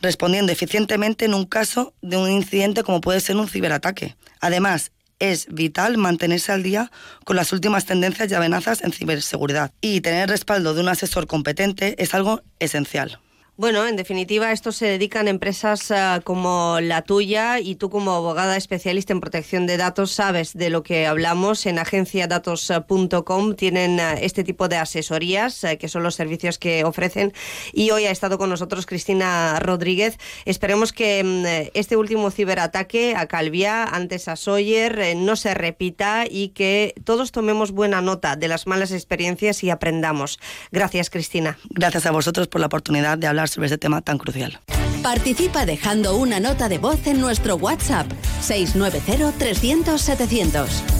respondiendo 0.00 0.52
eficientemente 0.52 1.24
en 1.24 1.34
un 1.34 1.44
caso 1.44 1.92
de 2.02 2.16
un 2.16 2.30
incidente 2.30 2.84
como 2.84 3.00
puede 3.00 3.20
ser 3.20 3.36
un 3.36 3.48
ciberataque. 3.48 4.14
Además, 4.40 4.92
es 5.20 5.46
vital 5.50 5.96
mantenerse 5.96 6.50
al 6.50 6.64
día 6.64 6.90
con 7.24 7.36
las 7.36 7.52
últimas 7.52 7.84
tendencias 7.84 8.30
y 8.30 8.34
amenazas 8.34 8.82
en 8.82 8.92
ciberseguridad 8.92 9.72
y 9.80 10.00
tener 10.00 10.28
respaldo 10.28 10.74
de 10.74 10.80
un 10.80 10.88
asesor 10.88 11.26
competente 11.28 11.94
es 12.02 12.14
algo 12.14 12.42
esencial. 12.58 13.20
Bueno, 13.60 13.86
en 13.86 13.96
definitiva, 13.96 14.52
esto 14.52 14.72
se 14.72 14.86
dedican 14.86 15.28
empresas 15.28 15.90
eh, 15.90 16.20
como 16.24 16.78
la 16.80 17.02
tuya 17.02 17.60
y 17.60 17.74
tú 17.74 17.90
como 17.90 18.12
abogada 18.12 18.56
especialista 18.56 19.12
en 19.12 19.20
protección 19.20 19.66
de 19.66 19.76
datos 19.76 20.12
sabes 20.12 20.54
de 20.54 20.70
lo 20.70 20.82
que 20.82 21.06
hablamos. 21.06 21.66
En 21.66 21.78
agenciadatos.com 21.78 23.56
tienen 23.56 24.00
eh, 24.00 24.20
este 24.22 24.44
tipo 24.44 24.68
de 24.68 24.78
asesorías, 24.78 25.62
eh, 25.64 25.76
que 25.76 25.88
son 25.88 26.04
los 26.04 26.14
servicios 26.14 26.56
que 26.56 26.84
ofrecen. 26.84 27.34
Y 27.74 27.90
hoy 27.90 28.06
ha 28.06 28.10
estado 28.10 28.38
con 28.38 28.48
nosotros 28.48 28.86
Cristina 28.86 29.60
Rodríguez. 29.60 30.16
Esperemos 30.46 30.94
que 30.94 31.22
mm, 31.22 31.70
este 31.74 31.98
último 31.98 32.30
ciberataque 32.30 33.14
a 33.14 33.26
Calvia, 33.26 33.84
antes 33.84 34.28
a 34.28 34.36
Sawyer, 34.36 35.14
no 35.18 35.36
se 35.36 35.52
repita 35.52 36.24
y 36.26 36.48
que 36.54 36.94
todos 37.04 37.30
tomemos 37.30 37.72
buena 37.72 38.00
nota 38.00 38.36
de 38.36 38.48
las 38.48 38.66
malas 38.66 38.90
experiencias 38.90 39.62
y 39.64 39.68
aprendamos. 39.68 40.38
Gracias, 40.72 41.10
Cristina. 41.10 41.58
Gracias 41.68 42.06
a 42.06 42.10
vosotros 42.10 42.48
por 42.48 42.62
la 42.62 42.68
oportunidad 42.68 43.18
de 43.18 43.26
hablar 43.26 43.49
sobre 43.50 43.66
este 43.66 43.78
tema 43.78 44.00
tan 44.00 44.18
crucial. 44.18 44.60
Participa 45.02 45.66
dejando 45.66 46.16
una 46.16 46.40
nota 46.40 46.68
de 46.68 46.78
voz 46.78 47.06
en 47.06 47.20
nuestro 47.20 47.56
WhatsApp 47.56 48.06
690 48.40 49.38
300 49.38 50.00
700. 50.00 50.99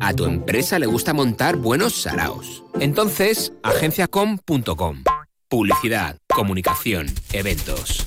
A 0.00 0.12
tu 0.14 0.24
empresa 0.24 0.78
le 0.78 0.86
gusta 0.86 1.12
montar 1.12 1.56
buenos 1.56 1.94
saraos. 2.02 2.64
Entonces, 2.80 3.52
agenciacom.com. 3.62 5.02
Publicidad, 5.48 6.18
comunicación, 6.28 7.06
eventos. 7.32 8.06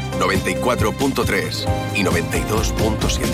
94.3 0.21 1.65
y 1.95 2.03
92.7. 2.03 3.25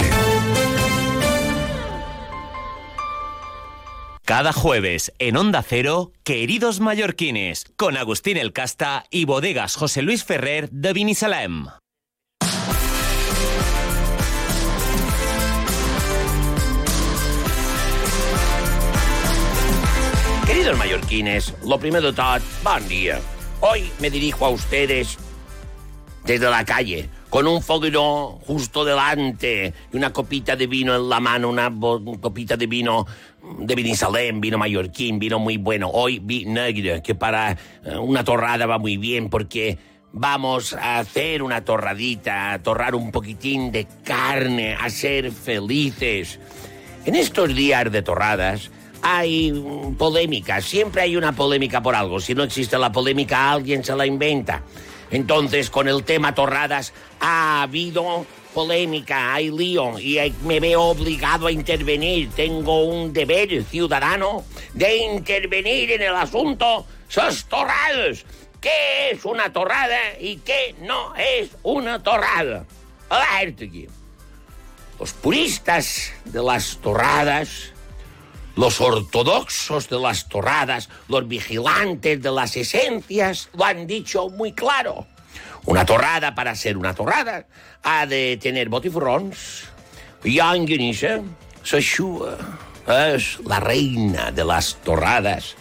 Cada 4.23 4.53
jueves 4.53 5.11
en 5.19 5.35
Onda 5.35 5.63
Cero, 5.63 6.13
Queridos 6.23 6.79
Mallorquines, 6.79 7.65
con 7.75 7.97
Agustín 7.97 8.37
El 8.37 8.53
Casta 8.53 9.03
y 9.09 9.25
Bodegas 9.25 9.75
José 9.75 10.01
Luis 10.01 10.23
Ferrer 10.23 10.69
de 10.69 10.93
Vinisalem. 10.93 11.67
Queridos 20.45 20.77
mallorquines, 20.77 21.53
lo 21.65 21.79
primero 21.79 22.11
de 22.11 22.13
todo, 22.13 22.39
buen 22.63 22.87
día. 22.87 23.19
Hoy 23.59 23.91
me 23.99 24.09
dirijo 24.09 24.45
a 24.45 24.49
ustedes 24.49 25.17
desde 26.27 26.49
la 26.49 26.65
calle, 26.65 27.09
con 27.29 27.47
un 27.47 27.61
foguero 27.61 28.37
justo 28.45 28.83
delante 28.83 29.73
y 29.91 29.95
una 29.95 30.11
copita 30.11 30.57
de 30.57 30.67
vino 30.67 30.93
en 30.93 31.07
la 31.07 31.21
mano, 31.21 31.49
una 31.49 31.73
copita 32.19 32.57
de 32.57 32.67
vino 32.67 33.07
de 33.59 33.75
Vinisalem, 33.75 34.41
vino 34.41 34.57
mallorquín, 34.57 35.19
vino 35.19 35.39
muy 35.39 35.55
bueno. 35.55 35.89
Hoy 35.89 36.19
vi 36.19 36.43
negro, 36.43 37.01
que 37.01 37.15
para 37.15 37.51
eh, 37.51 37.97
una 37.97 38.25
torrada 38.25 38.65
va 38.65 38.77
muy 38.77 38.97
bien 38.97 39.29
porque 39.29 39.77
vamos 40.11 40.73
a 40.73 40.99
hacer 40.99 41.41
una 41.41 41.63
torradita, 41.63 42.51
a 42.51 42.61
torrar 42.61 42.93
un 42.93 43.09
poquitín 43.11 43.71
de 43.71 43.87
carne, 44.03 44.75
a 44.75 44.89
ser 44.89 45.31
felices. 45.31 46.41
En 47.05 47.15
estos 47.15 47.55
días 47.55 47.89
de 47.89 48.01
torradas, 48.01 48.69
hay 49.01 49.53
polémica, 49.97 50.59
siempre 50.59 51.03
hay 51.03 51.15
una 51.15 51.31
polémica 51.31 51.81
por 51.81 51.95
algo. 51.95 52.19
Si 52.19 52.35
no 52.35 52.43
existe 52.43 52.77
la 52.77 52.91
polémica, 52.91 53.49
alguien 53.49 53.81
se 53.81 53.95
la 53.95 54.05
inventa. 54.05 54.63
Entonces, 55.11 55.69
con 55.69 55.87
el 55.87 56.03
tema 56.03 56.35
torradas, 56.35 56.93
ha 57.19 57.61
habido 57.63 58.25
polémica, 58.53 59.33
hay 59.33 59.51
lío 59.51 59.99
y 59.99 60.33
me 60.43 60.59
veo 60.59 60.81
obligado 60.81 61.47
a 61.47 61.51
intervenir. 61.51 62.29
Tengo 62.31 62.85
un 62.85 63.13
deber 63.13 63.63
ciudadano 63.63 64.43
de 64.73 64.97
intervenir 64.97 65.91
en 65.91 66.01
el 66.01 66.15
asunto 66.15 66.85
sus 67.07 67.45
torradas. 67.45 68.25
¿Qué 68.59 69.11
es 69.11 69.23
una 69.25 69.53
torrada 69.53 70.19
y 70.19 70.37
qué 70.37 70.75
no 70.81 71.15
es 71.15 71.49
una 71.63 72.01
torrada? 72.01 72.65
A 73.09 73.39
aquí. 73.39 73.87
Los 74.99 75.13
puristas 75.13 76.11
de 76.25 76.41
las 76.41 76.77
torradas 76.77 77.71
los 78.57 78.81
ortodoxos 78.81 79.87
de 79.87 79.99
las 79.99 80.27
torradas, 80.27 80.89
los 81.07 81.27
vigilantes 81.27 82.21
de 82.21 82.31
las 82.31 82.57
esencias, 82.57 83.49
lo 83.53 83.63
han 83.63 83.85
dicho 83.85 84.29
muy 84.29 84.51
claro. 84.51 85.05
Una 85.65 85.85
torrada, 85.85 86.33
para 86.33 86.55
ser 86.55 86.75
una 86.75 86.93
torrada, 86.93 87.45
ha 87.83 88.05
de 88.07 88.37
tener 88.41 88.67
botifrons, 88.67 89.65
llonganissa, 90.23 91.21
sachua, 91.63 92.37
es 92.87 93.39
la 93.45 93.59
reina 93.59 94.31
de 94.31 94.43
las 94.43 94.77
torradas. 94.83 95.55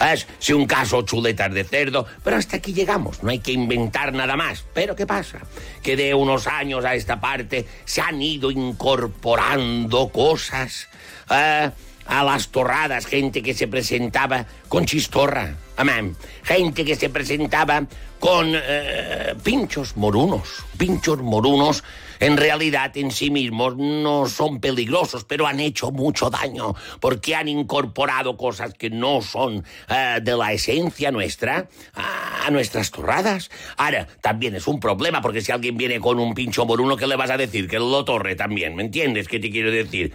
Es, 0.00 0.26
si 0.38 0.52
un 0.52 0.66
caso, 0.66 1.02
chuletas 1.02 1.52
de 1.52 1.62
cerdo, 1.62 2.06
pero 2.24 2.36
hasta 2.36 2.56
aquí 2.56 2.72
llegamos, 2.72 3.22
no 3.22 3.30
hay 3.30 3.38
que 3.38 3.52
inventar 3.52 4.12
nada 4.12 4.34
más. 4.34 4.64
Pero 4.72 4.96
¿qué 4.96 5.06
pasa? 5.06 5.40
Que 5.82 5.94
de 5.94 6.14
unos 6.14 6.46
años 6.46 6.84
a 6.84 6.94
esta 6.94 7.20
parte 7.20 7.66
se 7.84 8.00
han 8.00 8.20
ido 8.20 8.50
incorporando 8.50 10.08
cosas. 10.08 10.88
Eh, 11.28 11.70
a 12.10 12.24
las 12.24 12.48
torradas, 12.48 13.06
gente 13.06 13.40
que 13.40 13.54
se 13.54 13.68
presentaba 13.68 14.44
con 14.68 14.84
chistorra, 14.84 15.54
amén, 15.76 16.16
gente 16.42 16.84
que 16.84 16.96
se 16.96 17.08
presentaba 17.08 17.86
con 18.18 18.52
eh, 18.52 19.34
pinchos 19.42 19.96
morunos, 19.96 20.64
pinchos 20.76 21.22
morunos 21.22 21.84
en 22.18 22.36
realidad 22.36 22.94
en 22.96 23.10
sí 23.12 23.30
mismos 23.30 23.76
no 23.76 24.26
son 24.26 24.60
peligrosos, 24.60 25.24
pero 25.24 25.46
han 25.46 25.58
hecho 25.58 25.90
mucho 25.90 26.28
daño 26.28 26.74
porque 27.00 27.34
han 27.34 27.48
incorporado 27.48 28.36
cosas 28.36 28.74
que 28.74 28.90
no 28.90 29.22
son 29.22 29.64
eh, 29.88 30.18
de 30.20 30.36
la 30.36 30.52
esencia 30.52 31.10
nuestra 31.10 31.68
a, 31.94 32.50
nuestras 32.50 32.90
torradas. 32.90 33.50
Ahora, 33.76 34.06
también 34.20 34.54
es 34.54 34.66
un 34.66 34.80
problema 34.80 35.22
porque 35.22 35.40
si 35.40 35.52
alguien 35.52 35.76
viene 35.76 35.98
con 35.98 36.18
un 36.18 36.34
pincho 36.34 36.66
moruno, 36.66 36.96
¿qué 36.96 37.06
le 37.06 37.16
vas 37.16 37.30
a 37.30 37.38
decir? 37.38 37.68
Que 37.68 37.78
lo 37.78 38.04
torre 38.04 38.34
también, 38.34 38.76
¿me 38.76 38.82
entiendes? 38.82 39.28
¿Qué 39.28 39.38
te 39.38 39.50
quiero 39.50 39.70
decir? 39.70 40.12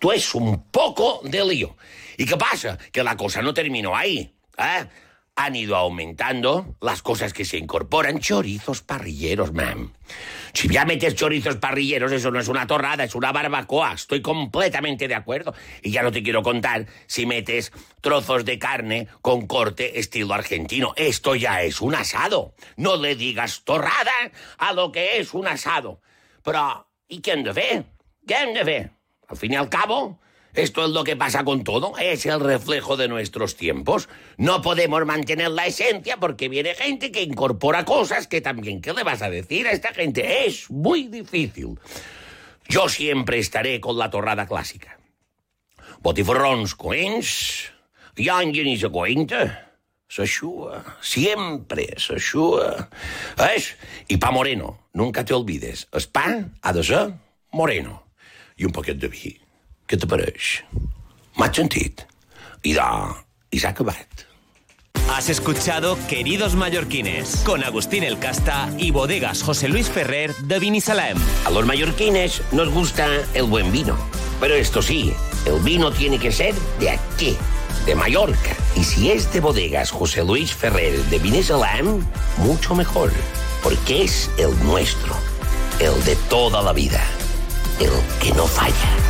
Esto 0.00 0.14
es 0.14 0.34
un 0.34 0.62
poco 0.70 1.20
de 1.24 1.44
lío. 1.44 1.76
¿Y 2.16 2.24
qué 2.24 2.38
pasa? 2.38 2.78
Que 2.90 3.04
la 3.04 3.18
cosa 3.18 3.42
no 3.42 3.52
terminó 3.52 3.94
ahí. 3.94 4.34
¿eh? 4.56 4.86
Han 5.36 5.56
ido 5.56 5.76
aumentando 5.76 6.74
las 6.80 7.02
cosas 7.02 7.34
que 7.34 7.44
se 7.44 7.58
incorporan. 7.58 8.18
Chorizos 8.18 8.80
parrilleros, 8.80 9.52
man. 9.52 9.92
Si 10.54 10.68
ya 10.68 10.86
metes 10.86 11.16
chorizos 11.16 11.56
parrilleros, 11.56 12.12
eso 12.12 12.30
no 12.30 12.40
es 12.40 12.48
una 12.48 12.66
torrada, 12.66 13.04
es 13.04 13.14
una 13.14 13.30
barbacoa. 13.30 13.92
Estoy 13.92 14.22
completamente 14.22 15.06
de 15.06 15.16
acuerdo. 15.16 15.52
Y 15.82 15.90
ya 15.90 16.02
no 16.02 16.10
te 16.10 16.22
quiero 16.22 16.42
contar 16.42 16.86
si 17.06 17.26
metes 17.26 17.70
trozos 18.00 18.46
de 18.46 18.58
carne 18.58 19.06
con 19.20 19.46
corte 19.46 19.98
estilo 19.98 20.32
argentino. 20.32 20.94
Esto 20.96 21.34
ya 21.34 21.60
es 21.60 21.82
un 21.82 21.94
asado. 21.94 22.54
No 22.76 22.96
le 22.96 23.16
digas 23.16 23.64
torrada 23.64 24.32
a 24.56 24.72
lo 24.72 24.92
que 24.92 25.18
es 25.18 25.34
un 25.34 25.46
asado. 25.46 26.00
Pero, 26.42 26.88
¿y 27.06 27.20
quién 27.20 27.44
debe? 27.44 27.84
¿Quién 28.26 28.54
debe? 28.54 28.99
Al 29.30 29.36
fin 29.36 29.52
y 29.52 29.56
al 29.56 29.68
cabo, 29.68 30.18
esto 30.54 30.84
es 30.84 30.90
lo 30.90 31.04
que 31.04 31.14
pasa 31.14 31.44
con 31.44 31.62
todo, 31.62 31.96
es 31.98 32.26
el 32.26 32.40
reflejo 32.40 32.96
de 32.96 33.06
nuestros 33.06 33.56
tiempos. 33.56 34.08
No 34.36 34.60
podemos 34.60 35.06
mantener 35.06 35.50
la 35.50 35.66
esencia 35.66 36.16
porque 36.16 36.48
viene 36.48 36.74
gente 36.74 37.12
que 37.12 37.22
incorpora 37.22 37.84
cosas 37.84 38.26
que 38.26 38.40
también, 38.40 38.80
¿qué 38.80 38.92
le 38.92 39.04
vas 39.04 39.22
a 39.22 39.30
decir 39.30 39.68
a 39.68 39.72
esta 39.72 39.94
gente? 39.94 40.46
Es 40.46 40.68
muy 40.68 41.04
difícil. 41.04 41.78
Yo 42.68 42.88
siempre 42.88 43.38
estaré 43.38 43.80
con 43.80 43.96
la 43.96 44.10
torrada 44.10 44.46
clásica. 44.46 44.98
Botifarrons 46.02 46.74
coents, 46.74 47.70
llanguin 48.16 48.66
i 48.66 48.78
coenta. 48.90 49.70
S'aixua, 50.10 50.82
siempre 51.00 51.86
s'aixua. 51.98 52.88
¿Ves? 53.38 53.76
Y 54.08 54.16
pa 54.16 54.32
moreno, 54.32 54.88
nunca 54.92 55.24
te 55.24 55.34
olvides. 55.34 55.86
El 55.92 56.08
pa 56.10 56.50
ha 56.62 56.72
moreno. 57.52 58.09
I 58.60 58.68
un 58.68 58.76
poquet 58.76 59.00
de 59.00 59.08
vi. 59.08 59.32
Què 59.88 59.98
t'apareix? 59.98 60.60
M'has 61.40 61.56
sentit? 61.56 62.04
I 62.68 62.76
da, 62.76 62.90
i 63.50 63.58
s'ha 63.58 63.72
acabat. 63.72 64.26
Has 65.10 65.28
escuchado 65.28 65.98
Queridos 66.08 66.54
Mallorquines 66.54 67.42
con 67.44 67.64
Agustín 67.64 68.04
El 68.04 68.18
Casta 68.18 68.70
y 68.78 68.92
Bodegas 68.92 69.42
José 69.42 69.68
Luis 69.68 69.88
Ferrer 69.88 70.34
de 70.36 70.58
Vinisalem. 70.60 71.18
A 71.46 71.50
los 71.50 71.66
mallorquines 71.66 72.42
nos 72.52 72.68
gusta 72.70 73.08
el 73.34 73.44
buen 73.44 73.72
vino, 73.72 73.96
pero 74.38 74.54
esto 74.54 74.82
sí, 74.82 75.12
el 75.46 75.58
vino 75.60 75.90
tiene 75.90 76.18
que 76.18 76.30
ser 76.30 76.54
de 76.78 76.90
aquí, 76.90 77.36
de 77.86 77.94
Mallorca. 77.96 78.54
Y 78.76 78.84
si 78.84 79.10
es 79.10 79.32
de 79.32 79.40
Bodegas 79.40 79.90
José 79.90 80.22
Luis 80.22 80.54
Ferrer 80.54 80.96
de 81.06 81.18
Vinisalem, 81.18 82.06
mucho 82.36 82.76
mejor, 82.76 83.10
porque 83.64 84.04
es 84.04 84.30
el 84.38 84.56
nuestro, 84.64 85.16
el 85.80 86.04
de 86.04 86.14
toda 86.28 86.62
la 86.62 86.72
vida. 86.72 87.02
El 87.80 87.90
que 88.20 88.32
no 88.32 88.46
falla. 88.46 89.09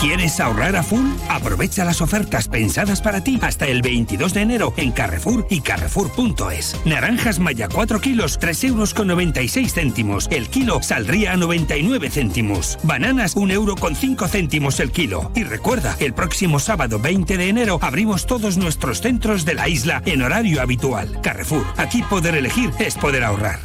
¿Quieres 0.00 0.38
ahorrar 0.38 0.76
a 0.76 0.82
full? 0.82 1.06
Aprovecha 1.30 1.82
las 1.82 2.02
ofertas 2.02 2.46
pensadas 2.46 3.00
para 3.00 3.24
ti 3.24 3.38
hasta 3.40 3.66
el 3.66 3.80
22 3.80 4.34
de 4.34 4.42
enero 4.42 4.74
en 4.76 4.92
Carrefour 4.92 5.46
y 5.48 5.62
Carrefour.es. 5.62 6.76
Naranjas 6.84 7.38
Maya 7.38 7.68
4 7.72 7.98
kilos, 7.98 8.38
3 8.38 8.64
euros 8.64 8.92
con 8.92 9.08
96 9.08 9.72
céntimos. 9.72 10.28
El 10.30 10.48
kilo 10.48 10.82
saldría 10.82 11.32
a 11.32 11.36
99 11.38 12.10
céntimos. 12.10 12.78
Bananas, 12.82 13.34
1 13.34 13.52
euro 13.54 13.76
con 13.76 13.96
5 13.96 14.28
céntimos 14.28 14.78
el 14.80 14.92
kilo. 14.92 15.32
Y 15.34 15.44
recuerda, 15.44 15.96
el 16.00 16.12
próximo 16.12 16.60
sábado 16.60 16.98
20 16.98 17.38
de 17.38 17.48
enero 17.48 17.78
abrimos 17.80 18.26
todos 18.26 18.58
nuestros 18.58 19.00
centros 19.00 19.46
de 19.46 19.54
la 19.54 19.68
isla 19.68 20.02
en 20.04 20.20
horario 20.20 20.60
habitual. 20.60 21.18
Carrefour, 21.22 21.64
aquí 21.78 22.02
poder 22.02 22.36
elegir 22.36 22.70
es 22.78 22.94
poder 22.94 23.24
ahorrar. 23.24 23.58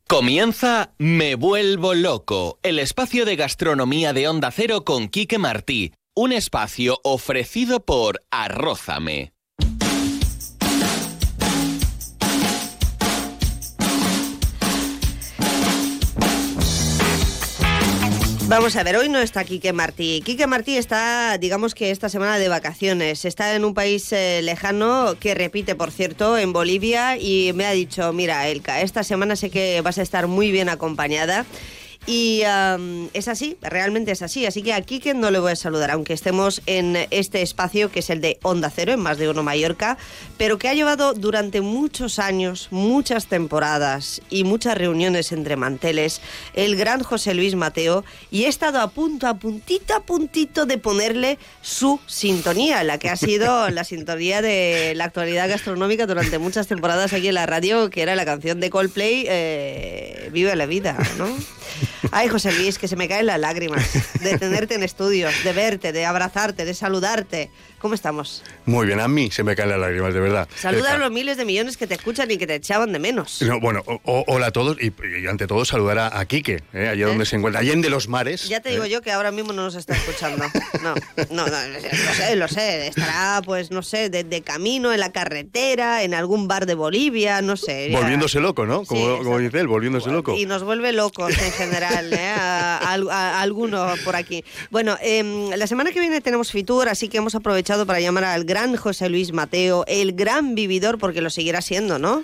Comienza 0.07 0.93
Me 0.97 1.35
Vuelvo 1.35 1.93
Loco, 1.93 2.59
el 2.63 2.79
espacio 2.79 3.25
de 3.25 3.35
gastronomía 3.35 4.13
de 4.13 4.29
Onda 4.29 4.51
Cero 4.51 4.85
con 4.85 5.09
Quique 5.09 5.37
Martí. 5.37 5.93
Un 6.15 6.31
espacio 6.31 6.99
ofrecido 7.03 7.85
por 7.85 8.23
Arrózame. 8.31 9.36
Vamos 18.49 18.77
a 18.77 18.83
ver, 18.83 18.95
hoy 18.95 19.09
no 19.09 19.19
está 19.19 19.43
Quique 19.43 19.73
Martí. 19.73 20.21
Quique 20.23 20.47
Martí 20.47 20.77
está, 20.77 21.37
digamos 21.37 21.75
que 21.75 21.91
esta 21.91 22.07
semana 22.07 22.37
de 22.37 22.47
vacaciones. 22.47 23.25
Está 23.25 23.53
en 23.55 23.65
un 23.65 23.73
país 23.73 24.09
eh, 24.13 24.39
lejano 24.41 25.15
que 25.19 25.35
repite, 25.35 25.75
por 25.75 25.91
cierto, 25.91 26.37
en 26.37 26.53
Bolivia 26.53 27.17
y 27.17 27.51
me 27.53 27.65
ha 27.65 27.71
dicho, 27.71 28.13
mira, 28.13 28.47
Elka, 28.47 28.79
esta 28.79 29.03
semana 29.03 29.35
sé 29.35 29.49
que 29.49 29.81
vas 29.81 29.97
a 29.97 30.01
estar 30.01 30.27
muy 30.27 30.51
bien 30.51 30.69
acompañada. 30.69 31.45
Y 32.09 32.41
um, 32.45 33.09
es 33.13 33.27
así, 33.27 33.57
realmente 33.61 34.13
es 34.13 34.21
así. 34.21 34.45
Así 34.45 34.63
que 34.63 34.73
a 34.73 34.79
Quique 34.79 35.13
no 35.13 35.29
le 35.29 35.39
voy 35.39 35.51
a 35.51 35.55
saludar, 35.57 35.91
aunque 35.91 36.13
estemos 36.13 36.61
en 36.65 36.95
este 37.11 37.41
espacio 37.41 37.91
que 37.91 37.99
es 37.99 38.09
el 38.09 38.21
de 38.21 38.39
Onda 38.43 38.71
Cero, 38.73 38.93
en 38.93 39.01
más 39.01 39.17
de 39.17 39.29
uno 39.29 39.43
Mallorca, 39.43 39.97
pero 40.37 40.57
que 40.57 40.69
ha 40.69 40.73
llevado 40.73 41.13
durante 41.13 41.59
muchos 41.59 42.17
años, 42.17 42.69
muchas 42.71 43.27
temporadas 43.27 44.21
y 44.29 44.45
muchas 44.45 44.77
reuniones 44.77 45.33
entre 45.33 45.57
manteles, 45.57 46.21
el 46.53 46.77
gran 46.77 47.03
José 47.03 47.33
Luis 47.33 47.55
Mateo, 47.55 48.05
y 48.31 48.45
he 48.45 48.47
estado 48.47 48.79
a 48.79 48.87
punto, 48.89 49.27
a 49.27 49.33
puntito, 49.33 49.93
a 49.93 49.99
puntito 49.99 50.65
de 50.65 50.77
ponerle 50.77 51.37
su 51.61 51.99
sintonía, 52.07 52.85
la 52.85 52.99
que 52.99 53.09
ha 53.09 53.17
sido 53.17 53.69
la 53.69 53.83
sintonía 53.83 54.41
de 54.41 54.93
la 54.95 55.03
actualidad 55.03 55.49
gastronómica 55.49 56.05
durante 56.05 56.39
muchas 56.39 56.67
temporadas 56.67 57.11
aquí 57.11 57.27
en 57.27 57.33
la 57.33 57.45
radio, 57.45 57.89
que 57.89 58.01
era 58.01 58.15
la 58.15 58.23
canción 58.23 58.61
de 58.61 58.69
Coldplay, 58.69 59.25
eh, 59.27 60.29
Vive 60.31 60.55
la 60.55 60.65
vida, 60.65 60.97
¿no? 61.17 61.27
Ay, 62.11 62.27
José 62.27 62.51
Luis, 62.51 62.77
que 62.77 62.87
se 62.87 62.95
me 62.95 63.07
caen 63.07 63.25
las 63.25 63.39
lágrimas 63.39 63.83
de 64.21 64.37
tenerte 64.37 64.75
en 64.75 64.83
estudios, 64.83 65.33
de 65.43 65.53
verte, 65.53 65.91
de 65.91 66.05
abrazarte, 66.05 66.65
de 66.65 66.73
saludarte. 66.73 67.51
¿Cómo 67.79 67.93
estamos? 67.93 68.43
Muy 68.65 68.87
bien, 68.87 68.99
a 68.99 69.07
mí 69.07 69.29
se 69.29 69.43
me 69.43 69.55
caen 69.55 69.69
las 69.69 69.79
lágrimas, 69.79 70.11
de 70.11 70.19
verdad. 70.19 70.49
Saluda 70.55 70.93
a 70.93 70.97
los 70.97 71.11
miles 71.11 71.37
de 71.37 71.45
millones 71.45 71.77
que 71.77 71.85
te 71.85 71.93
escuchan 71.93 72.29
y 72.31 72.37
que 72.37 72.47
te 72.47 72.55
echaban 72.55 72.91
de 72.91 72.97
menos. 72.97 73.39
No, 73.43 73.59
bueno, 73.59 73.83
o- 73.85 74.23
hola 74.27 74.47
a 74.47 74.51
todos 74.51 74.77
y, 74.81 74.91
y 75.21 75.27
ante 75.27 75.45
todo 75.45 75.63
saludar 75.63 75.99
a, 75.99 76.19
a 76.19 76.25
Quique, 76.25 76.63
¿eh? 76.73 76.87
allá 76.89 77.05
donde 77.05 77.27
se 77.27 77.35
encuentra, 77.35 77.61
allá 77.61 77.73
en 77.73 77.81
de 77.83 77.91
los 77.91 78.07
mares. 78.07 78.49
Ya 78.49 78.61
te 78.61 78.69
digo 78.71 78.85
¿eh? 78.85 78.89
yo 78.89 79.03
que 79.03 79.11
ahora 79.11 79.29
mismo 79.29 79.53
no 79.53 79.61
nos 79.61 79.75
está 79.75 79.93
escuchando. 79.95 80.43
No, 80.81 80.95
no, 81.29 81.45
no, 81.47 81.67
lo 81.67 81.79
sé, 82.15 82.35
lo 82.35 82.47
sé. 82.47 82.87
Estará, 82.87 83.43
pues, 83.45 83.69
no 83.69 83.83
sé, 83.83 84.09
de, 84.09 84.23
de 84.23 84.41
camino, 84.41 84.91
en 84.91 84.99
la 84.99 85.11
carretera, 85.11 86.01
en 86.01 86.15
algún 86.15 86.47
bar 86.47 86.65
de 86.65 86.73
Bolivia, 86.73 87.43
no 87.43 87.57
sé. 87.57 87.91
ya. 87.91 87.99
Volviéndose 87.99 88.39
loco, 88.39 88.65
¿no? 88.65 88.85
Como, 88.85 89.19
como 89.19 89.37
dice 89.37 89.59
él, 89.59 89.67
volviéndose 89.67 90.09
loco. 90.09 90.35
Y 90.35 90.47
nos 90.47 90.63
vuelve 90.63 90.93
locos 90.93 91.29
en 91.37 91.51
general, 91.51 92.11
¿eh? 92.11 92.27
a, 92.27 92.77
a- 92.79 93.37
a 93.37 93.41
alguno 93.41 93.85
por 94.03 94.15
aquí. 94.15 94.43
Bueno, 94.71 94.97
em, 94.99 95.51
la 95.51 95.67
semana 95.67 95.91
que 95.91 95.99
viene 95.99 96.21
tenemos 96.21 96.51
Fitur, 96.51 96.89
así 96.89 97.07
que 97.07 97.17
hemos 97.17 97.35
aprovechado 97.35 97.66
para 97.85 97.99
llamar 97.99 98.23
al 98.23 98.45
gran 98.45 98.75
José 98.75 99.09
Luis 99.09 99.33
Mateo, 99.33 99.83
el 99.87 100.13
gran 100.13 100.55
vividor, 100.55 100.97
porque 100.97 101.21
lo 101.21 101.29
seguirá 101.29 101.61
siendo, 101.61 101.99
¿no? 101.99 102.23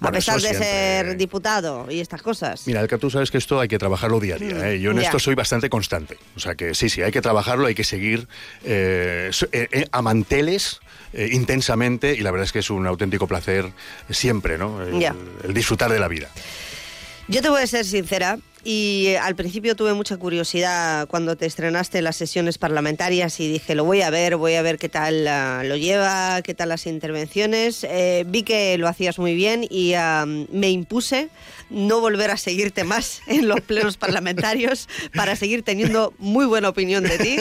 a 0.00 0.12
pesar 0.12 0.36
de 0.36 0.40
siempre. 0.48 0.64
ser 0.64 1.16
diputado 1.16 1.90
y 1.90 2.00
estas 2.00 2.22
cosas. 2.22 2.66
Mira, 2.66 2.80
Elka, 2.80 2.98
tú 2.98 3.10
sabes 3.10 3.30
que 3.30 3.38
esto 3.38 3.58
hay 3.60 3.68
que 3.68 3.78
trabajarlo 3.78 4.20
día 4.20 4.36
a 4.36 4.38
día. 4.38 4.70
¿eh? 4.70 4.80
Yo 4.80 4.92
en 4.92 5.00
esto 5.00 5.18
soy 5.18 5.34
bastante 5.34 5.68
constante. 5.68 6.16
O 6.36 6.40
sea 6.40 6.54
que 6.54 6.74
sí, 6.74 6.88
sí, 6.88 7.02
hay 7.02 7.10
que 7.10 7.20
trabajarlo, 7.20 7.66
hay 7.66 7.74
que 7.74 7.84
seguir 7.84 8.28
eh, 8.64 9.30
eh, 9.52 9.68
eh, 9.72 9.86
a 9.90 10.02
manteles 10.02 10.80
eh, 11.12 11.30
intensamente 11.32 12.14
y 12.14 12.20
la 12.20 12.30
verdad 12.30 12.44
es 12.44 12.52
que 12.52 12.60
es 12.60 12.70
un 12.70 12.86
auténtico 12.86 13.26
placer 13.26 13.72
siempre, 14.10 14.56
¿no? 14.56 14.82
El, 14.82 15.04
el 15.42 15.54
disfrutar 15.54 15.90
de 15.90 15.98
la 15.98 16.08
vida. 16.08 16.28
Yo 17.26 17.42
te 17.42 17.48
voy 17.50 17.62
a 17.62 17.66
ser 17.66 17.84
sincera 17.84 18.38
y 18.64 19.06
eh, 19.08 19.18
al 19.18 19.34
principio 19.36 19.76
tuve 19.76 19.94
mucha 19.94 20.16
curiosidad 20.16 21.06
cuando 21.08 21.36
te 21.36 21.46
estrenaste 21.46 21.98
en 21.98 22.04
las 22.04 22.16
sesiones 22.16 22.58
parlamentarias 22.58 23.38
y 23.40 23.48
dije, 23.50 23.74
lo 23.74 23.84
voy 23.84 24.02
a 24.02 24.10
ver, 24.10 24.36
voy 24.36 24.54
a 24.54 24.62
ver 24.62 24.78
qué 24.78 24.88
tal 24.88 25.26
ah, 25.28 25.62
lo 25.64 25.76
lleva, 25.76 26.42
qué 26.42 26.54
tal 26.54 26.70
las 26.70 26.86
intervenciones. 26.86 27.84
Eh, 27.84 28.24
vi 28.26 28.42
que 28.42 28.76
lo 28.78 28.88
hacías 28.88 29.18
muy 29.18 29.34
bien 29.34 29.66
y 29.70 29.94
me 30.50 30.70
impuse 30.70 31.28
no 31.70 32.00
volver 32.00 32.30
a 32.30 32.36
seguirte 32.36 32.84
más 32.84 33.20
en 33.26 33.46
los 33.48 33.60
plenos 33.60 33.96
parlamentarios 33.96 34.88
para 35.14 35.36
seguir 35.36 35.62
teniendo 35.62 36.14
muy 36.18 36.46
buena 36.46 36.68
opinión 36.70 37.04
de 37.04 37.18
ti. 37.18 37.36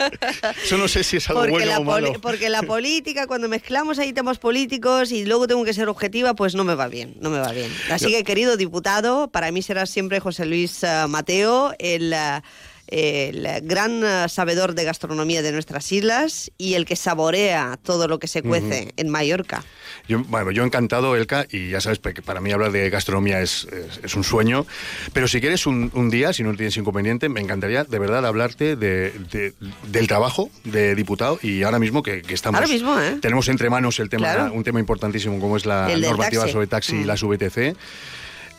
Eso 0.64 0.78
no 0.78 0.88
sé 0.88 1.02
si 1.04 1.16
es 1.16 1.28
algo 1.28 1.40
Porque, 1.40 1.52
bueno 1.52 1.66
la 1.66 1.78
o 1.78 1.84
malo. 1.84 2.12
porque 2.20 2.48
la 2.50 2.62
política, 2.62 3.26
cuando 3.26 3.48
mezclamos 3.48 3.98
ahí 3.98 4.12
temas 4.12 4.38
políticos 4.38 5.10
y 5.12 5.24
luego 5.24 5.46
tengo 5.46 5.64
que 5.64 5.74
ser 5.74 5.88
objetiva, 5.88 6.34
pues 6.34 6.54
no 6.54 6.64
me 6.64 6.74
va 6.74 6.88
bien, 6.88 7.14
no 7.20 7.30
me 7.30 7.38
va 7.38 7.52
bien. 7.52 7.70
Así 7.90 8.10
Yo- 8.10 8.18
que, 8.18 8.24
querido 8.24 8.56
diputado, 8.56 9.28
para 9.28 9.50
mí 9.52 9.62
será 9.62 9.86
siempre 9.86 10.20
José 10.20 10.44
Luis 10.46 10.51
eh, 10.56 11.06
Mateo, 11.08 11.72
el, 11.78 12.12
eh, 12.12 12.40
el 12.88 13.48
gran 13.66 14.02
eh, 14.04 14.28
sabedor 14.28 14.74
de 14.74 14.84
gastronomía 14.84 15.40
de 15.40 15.50
nuestras 15.52 15.90
islas 15.92 16.50
y 16.58 16.74
el 16.74 16.84
que 16.84 16.94
saborea 16.96 17.78
todo 17.82 18.06
lo 18.06 18.18
que 18.18 18.28
se 18.28 18.42
cuece 18.42 18.82
Ujú. 18.82 18.90
en 18.96 19.08
Mallorca. 19.08 19.64
Yo, 20.08 20.18
bueno, 20.24 20.50
yo 20.50 20.62
encantado, 20.64 21.16
Elka, 21.16 21.46
y 21.50 21.70
ya 21.70 21.80
sabes 21.80 22.00
que 22.00 22.20
para 22.22 22.40
mí 22.40 22.50
hablar 22.52 22.70
de 22.72 22.90
gastronomía 22.90 23.40
es, 23.40 23.66
es- 23.72 24.00
es 24.04 24.14
un 24.14 24.24
sueño. 24.24 24.66
Pero 25.12 25.26
si 25.28 25.40
quieres 25.40 25.66
un, 25.66 25.90
un 25.94 26.10
día, 26.10 26.32
si 26.32 26.42
no 26.42 26.54
tienes 26.54 26.76
inconveniente, 26.76 27.28
me 27.28 27.40
encantaría 27.40 27.84
de 27.84 27.98
verdad 27.98 28.26
hablarte 28.26 28.76
de, 28.76 29.10
de- 29.30 29.54
del 29.86 30.06
trabajo 30.06 30.50
de 30.64 30.94
diputado 30.94 31.38
y 31.42 31.62
ahora 31.62 31.78
mismo 31.78 32.02
que, 32.02 32.20
que 32.22 32.34
estamos. 32.34 32.60
Ahora 32.60 32.70
mismo, 32.72 32.98
¿eh? 33.00 33.18
Tenemos 33.22 33.48
entre 33.48 33.70
manos 33.70 34.00
el 34.00 34.08
tema, 34.10 34.34
Claro. 34.34 34.52
un 34.52 34.64
tema 34.64 34.80
importantísimo 34.80 35.38
como 35.40 35.56
es 35.56 35.64
la 35.66 35.88
normativa 35.96 36.42
taxi. 36.42 36.52
sobre 36.52 36.66
taxi 36.66 36.96
y 36.96 37.04
Mm. 37.04 37.06
las 37.06 37.22
VTC. 37.22 37.76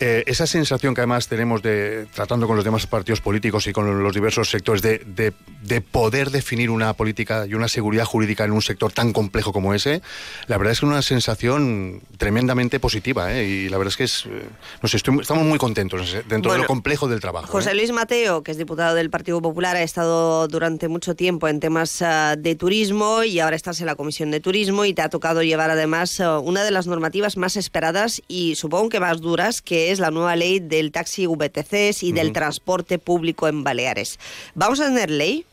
Eh, 0.06 0.24
esa 0.28 0.46
sensación 0.48 0.94
que 0.94 1.00
además 1.02 1.30
tenemos 1.30 1.62
de 1.62 2.08
tratando 2.14 2.46
con 2.46 2.56
los 2.58 2.66
demás 2.66 2.88
partidos 2.88 3.22
políticos 3.22 3.68
y 3.68 3.72
con 3.72 4.04
los 4.04 4.14
diversos 4.14 4.50
sectores 4.50 4.82
de, 4.82 4.98
de- 5.06 5.32
de 5.64 5.80
poder 5.80 6.30
definir 6.30 6.70
una 6.70 6.94
política 6.94 7.46
y 7.48 7.54
una 7.54 7.70
seguridad 7.70 8.04
jurídica 8.04 8.44
en 8.44 8.52
un 8.52 8.62
sector 8.62 8.92
tan 8.92 9.14
complejo 9.14 9.54
como 9.54 9.74
ese, 9.74 10.02
la 10.48 10.58
verdad 10.58 10.74
es 10.74 10.82
que 10.82 10.86
es 10.86 10.92
una 10.92 11.02
sensación 11.02 12.02
tremendamente 12.18 12.82
positiva 12.82 13.34
¿eh? 13.34 13.46
y 13.46 13.70
la 13.70 13.78
verdad 13.78 13.92
es 13.94 13.98
que 13.98 14.04
es, 14.04 14.26
eh, 14.26 14.44
no 14.82 14.90
sé, 14.90 14.98
estoy- 14.98 15.22
estamos 15.22 15.46
muy 15.46 15.58
contentos 15.58 16.14
dentro 16.28 16.52
de 16.52 16.58
lo 16.60 16.66
complejo 16.66 17.08
del 17.08 17.22
trabajo. 17.22 17.46
¿eh? 17.46 17.50
José 17.50 17.74
Luis 17.76 17.94
Mateo, 17.94 18.44
que 18.44 18.52
es 18.52 18.58
diputado 18.58 18.96
del 18.96 19.10
Partido 19.10 19.42
Popular, 19.42 19.78
ha 19.78 19.84
estado 19.84 20.50
durante 20.50 20.90
mucho 20.90 21.16
tiempo 21.16 21.48
en 21.48 21.62
temas 21.62 22.02
ah, 22.02 22.36
de 22.38 22.56
turismo 22.56 23.24
y 23.24 23.40
ahora 23.40 23.56
estás 23.56 23.80
en 23.80 23.86
la 23.86 23.96
Comisión 23.96 24.32
de 24.32 24.42
Turismo 24.42 24.84
y 24.84 24.94
te 24.94 25.02
ha 25.02 25.08
tocado 25.10 25.44
llevar 25.44 25.72
además 25.72 26.20
ah, 26.20 26.40
una 26.40 26.66
de 26.66 26.72
las 26.72 26.88
normativas 26.88 27.38
más 27.38 27.56
esperadas 27.56 28.22
y 28.28 28.56
supongo 28.56 28.90
que 28.90 29.00
más 29.00 29.22
duras, 29.22 29.62
que 29.62 29.92
es 29.93 29.93
es 29.94 30.00
la 30.00 30.12
nueva 30.12 30.36
ley 30.36 30.60
del 30.60 30.92
taxi 30.92 31.26
VTCs 31.28 32.04
y 32.04 32.12
del 32.12 32.34
transporte 32.34 33.00
público 33.00 33.48
en 33.48 33.64
Baleares. 33.64 34.20
¿Vamos 34.56 34.80
a 34.80 34.86
tener 34.88 35.10
ley? 35.10 35.46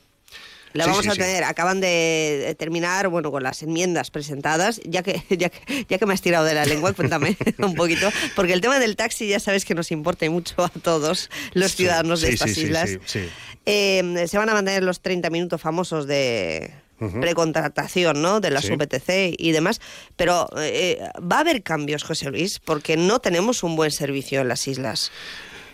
La 0.73 0.85
Sí, 0.85 0.91
vamos 0.91 1.05
sí, 1.05 1.11
a 1.11 1.15
sí. 1.15 1.19
tener. 1.19 1.43
Acaban 1.43 1.81
de 1.81 2.55
terminar, 2.59 3.09
bueno, 3.09 3.33
con 3.33 3.43
las 3.43 3.61
enmiendas 3.65 4.13
presentadas. 4.13 4.81
Ya 4.85 5.03
que, 5.03 5.23
ya 5.37 5.49
que, 5.49 5.85
ya 5.89 5.99
que 5.99 6.07
me 6.07 6.15
has 6.15 6.21
tirado 6.23 6.45
de 6.45 6.55
la 6.55 6.65
lengua, 6.65 6.93
cuéntame 6.93 7.37
un 7.59 7.75
poquito. 7.75 8.09
Porque 8.37 8.53
el 8.53 8.61
tema 8.61 8.79
del 8.79 8.95
taxi 8.97 9.27
ya 9.29 9.41
sabes 9.41 9.65
que 9.65 9.75
nos 9.75 9.91
importa 9.91 10.31
mucho 10.31 10.63
a 10.63 10.69
todos 10.69 11.29
los 11.55 11.75
ciudadanos 11.75 12.21
de 12.21 12.29
Sí, 12.29 12.35
estas 12.35 12.49
sí, 12.51 12.55
sí, 12.55 12.63
islas. 12.67 12.91
sí, 12.91 12.99
sí. 13.05 13.29
Eh, 13.67 14.25
se 14.29 14.39
van 14.39 14.49
a 14.49 14.55
mantener 14.55 14.83
los 14.85 15.01
30 15.01 15.29
minutos 15.31 15.61
famosos 15.61 16.07
de 16.07 16.73
Precontratación, 17.21 18.21
¿no? 18.23 18.41
De 18.41 18.51
las 18.51 18.65
Sí. 18.65 18.73
VTC 18.77 19.35
y 19.39 19.53
demás. 19.53 19.81
Pero 20.17 20.49
eh, 20.59 21.01
va 21.21 21.37
a 21.39 21.41
haber 21.41 21.63
cambios, 21.63 22.03
José 22.05 22.31
Luis, 22.31 22.59
porque 22.59 22.97
no 22.97 23.21
tenemos 23.21 23.63
un 23.63 23.77
buen 23.77 23.91
servicio 23.91 24.41
en 24.41 24.49
las 24.49 24.69
islas. 24.69 25.11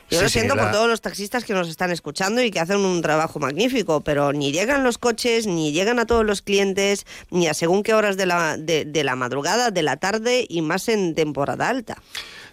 Yo 0.08 0.18
Sí, 0.18 0.22
lo 0.22 0.28
sí, 0.28 0.38
siento 0.38 0.54
por 0.54 0.70
todos 0.70 0.88
los 0.88 1.00
taxistas 1.00 1.42
que 1.44 1.52
nos 1.52 1.68
están 1.68 1.90
escuchando 1.90 2.40
y 2.40 2.52
que 2.52 2.60
hacen 2.60 2.76
un 2.76 3.02
trabajo 3.02 3.40
magnífico, 3.40 4.02
pero 4.02 4.32
ni 4.32 4.52
llegan 4.52 4.84
los 4.84 4.98
coches, 4.98 5.48
ni 5.48 5.72
llegan 5.72 5.98
a 5.98 6.06
todos 6.06 6.24
los 6.24 6.42
clientes, 6.42 7.04
ni 7.30 7.48
a 7.48 7.54
según 7.54 7.82
qué 7.82 7.92
horas 7.92 8.16
de 8.16 8.26
la, 8.26 8.56
de, 8.56 8.84
de 8.84 9.02
la 9.02 9.16
madrugada, 9.16 9.72
de 9.72 9.82
la 9.82 9.96
tarde 9.96 10.46
y 10.48 10.62
más 10.62 10.88
en 10.88 11.16
temporada 11.16 11.68
alta. 11.68 12.00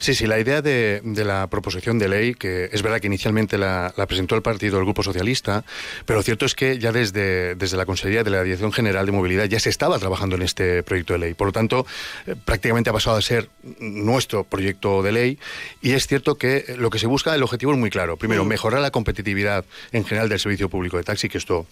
Sí, 0.04 0.14
sí, 0.16 0.28
la 0.28 0.38
idea 0.38 0.62
de, 0.62 1.00
de 1.02 1.24
la 1.24 1.48
proposición 1.48 1.98
de 1.98 2.10
ley, 2.10 2.34
que 2.34 2.70
es 2.74 2.82
verdad 2.82 3.00
que 3.00 3.08
inicialmente 3.08 3.58
la, 3.58 3.94
la 3.96 4.06
presentó 4.06 4.36
el 4.36 4.42
partido, 4.42 4.78
el 4.78 4.84
Grupo 4.84 5.02
Socialista, 5.02 5.64
pero 6.06 6.20
lo 6.20 6.24
cierto 6.24 6.46
es 6.46 6.56
que 6.56 6.78
ya 6.78 6.92
desde, 6.92 7.56
desde 7.56 7.78
la 7.78 7.86
Consejería 7.86 8.22
de 8.22 8.30
la 8.30 8.44
Dirección 8.44 8.74
General 8.74 9.06
de 9.06 9.14
Movilidad 9.14 9.46
ya 9.46 9.62
se 9.62 9.70
estaba 9.70 9.98
trabajando 10.00 10.36
en 10.36 10.42
este 10.42 10.84
proyecto 10.84 11.14
de 11.14 11.20
ley. 11.20 11.34
Por 11.36 11.48
lo 11.48 11.54
tanto, 11.54 11.86
eh, 12.28 12.36
prácticamente 12.36 12.90
ha 12.90 12.94
pasado 12.94 13.16
a 13.16 13.22
ser 13.22 13.48
nuestro 13.80 14.44
proyecto 14.44 15.04
de 15.04 15.14
ley 15.14 15.40
y 15.82 15.94
es 15.94 16.06
cierto 16.06 16.36
que 16.36 16.76
lo 16.78 16.90
que 16.90 17.00
se 17.00 17.08
busca, 17.08 17.34
el 17.34 17.42
objetivo 17.42 17.72
es 17.72 17.78
muy 17.78 17.90
claro. 17.90 18.18
Primero, 18.18 18.44
mejorar 18.44 18.82
la 18.82 18.92
competitividad 18.92 19.64
en 19.94 20.04
general 20.04 20.28
del 20.28 20.42
servicio 20.42 20.68
público 20.68 20.98
de 20.98 21.04
taxi, 21.04 21.30
que 21.30 21.38
esto 21.38 21.66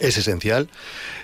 es 0.00 0.16
esencial. 0.16 0.68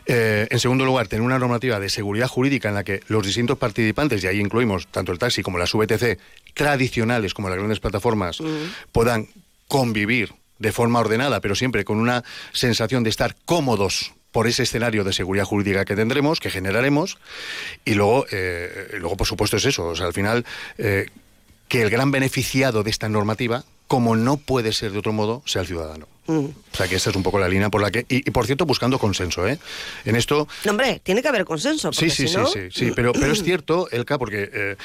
Eh, 0.06 0.46
en 0.50 0.60
segundo 0.60 0.84
lugar, 0.84 1.08
tener 1.08 1.22
una 1.22 1.38
normativa 1.38 1.80
de 1.80 1.88
seguridad 1.88 2.28
jurídica 2.28 2.68
en 2.68 2.74
la 2.74 2.84
que 2.84 3.00
los 3.08 3.24
distintos 3.24 3.58
participantes, 3.58 4.22
y 4.22 4.26
ahí 4.26 4.40
incluimos 4.40 4.86
tanto 4.88 5.12
el 5.12 5.18
taxi 5.18 5.42
como 5.42 5.58
las 5.58 5.72
VTC 5.72 6.18
tradicionales, 6.54 7.34
como 7.34 7.48
las 7.48 7.58
grandes 7.58 7.80
plataformas, 7.80 8.38
puedan 8.92 9.28
convivir 9.68 10.34
de 10.58 10.72
forma 10.72 10.98
ordenada, 10.98 11.40
pero 11.40 11.54
siempre 11.54 11.84
con 11.84 11.98
una 11.98 12.24
sensación 12.52 13.04
de 13.04 13.10
estar 13.10 13.36
cómodos 13.44 14.12
por 14.32 14.46
ese 14.46 14.64
escenario 14.64 15.04
de 15.04 15.12
seguridad 15.12 15.44
jurídica 15.44 15.84
que 15.84 15.96
tendremos, 15.96 16.40
que 16.40 16.50
generaremos, 16.50 17.18
y 17.84 17.94
luego, 17.94 18.26
eh, 18.30 18.96
luego 18.98 19.16
por 19.16 19.26
supuesto, 19.26 19.56
es 19.56 19.64
eso. 19.64 19.86
O 19.86 19.96
sea, 19.96 20.06
al 20.06 20.12
final, 20.12 20.44
eh, 20.76 21.06
que 21.68 21.82
el 21.82 21.90
gran 21.90 22.10
beneficiado 22.10 22.82
de 22.82 22.90
esta 22.90 23.08
normativa, 23.08 23.64
como 23.86 24.16
no 24.16 24.36
puede 24.36 24.72
ser 24.72 24.92
de 24.92 24.98
otro 24.98 25.12
modo, 25.12 25.42
sea 25.46 25.62
el 25.62 25.68
ciudadano. 25.68 26.08
O 26.28 26.52
sea, 26.76 26.86
que 26.86 26.96
esa 26.96 27.08
es 27.08 27.16
un 27.16 27.22
poco 27.22 27.38
la 27.38 27.48
línea 27.48 27.70
por 27.70 27.80
la 27.80 27.90
que... 27.90 28.00
Y, 28.08 28.16
y, 28.18 28.30
por 28.30 28.44
cierto, 28.44 28.66
buscando 28.66 28.98
consenso, 28.98 29.48
¿eh? 29.48 29.58
En 30.04 30.14
esto... 30.14 30.46
No, 30.66 30.72
hombre, 30.72 31.00
tiene 31.02 31.22
que 31.22 31.28
haber 31.28 31.46
consenso. 31.46 31.90
Sí, 31.92 32.10
sí, 32.10 32.26
si 32.26 32.28
sí, 32.28 32.36
no- 32.36 32.46
sí, 32.46 32.60
sí, 32.70 32.92
pero, 32.94 33.12
pero 33.14 33.32
es 33.32 33.42
cierto, 33.42 33.88
Elka, 33.90 34.18
porque, 34.18 34.50
eh, 34.52 34.76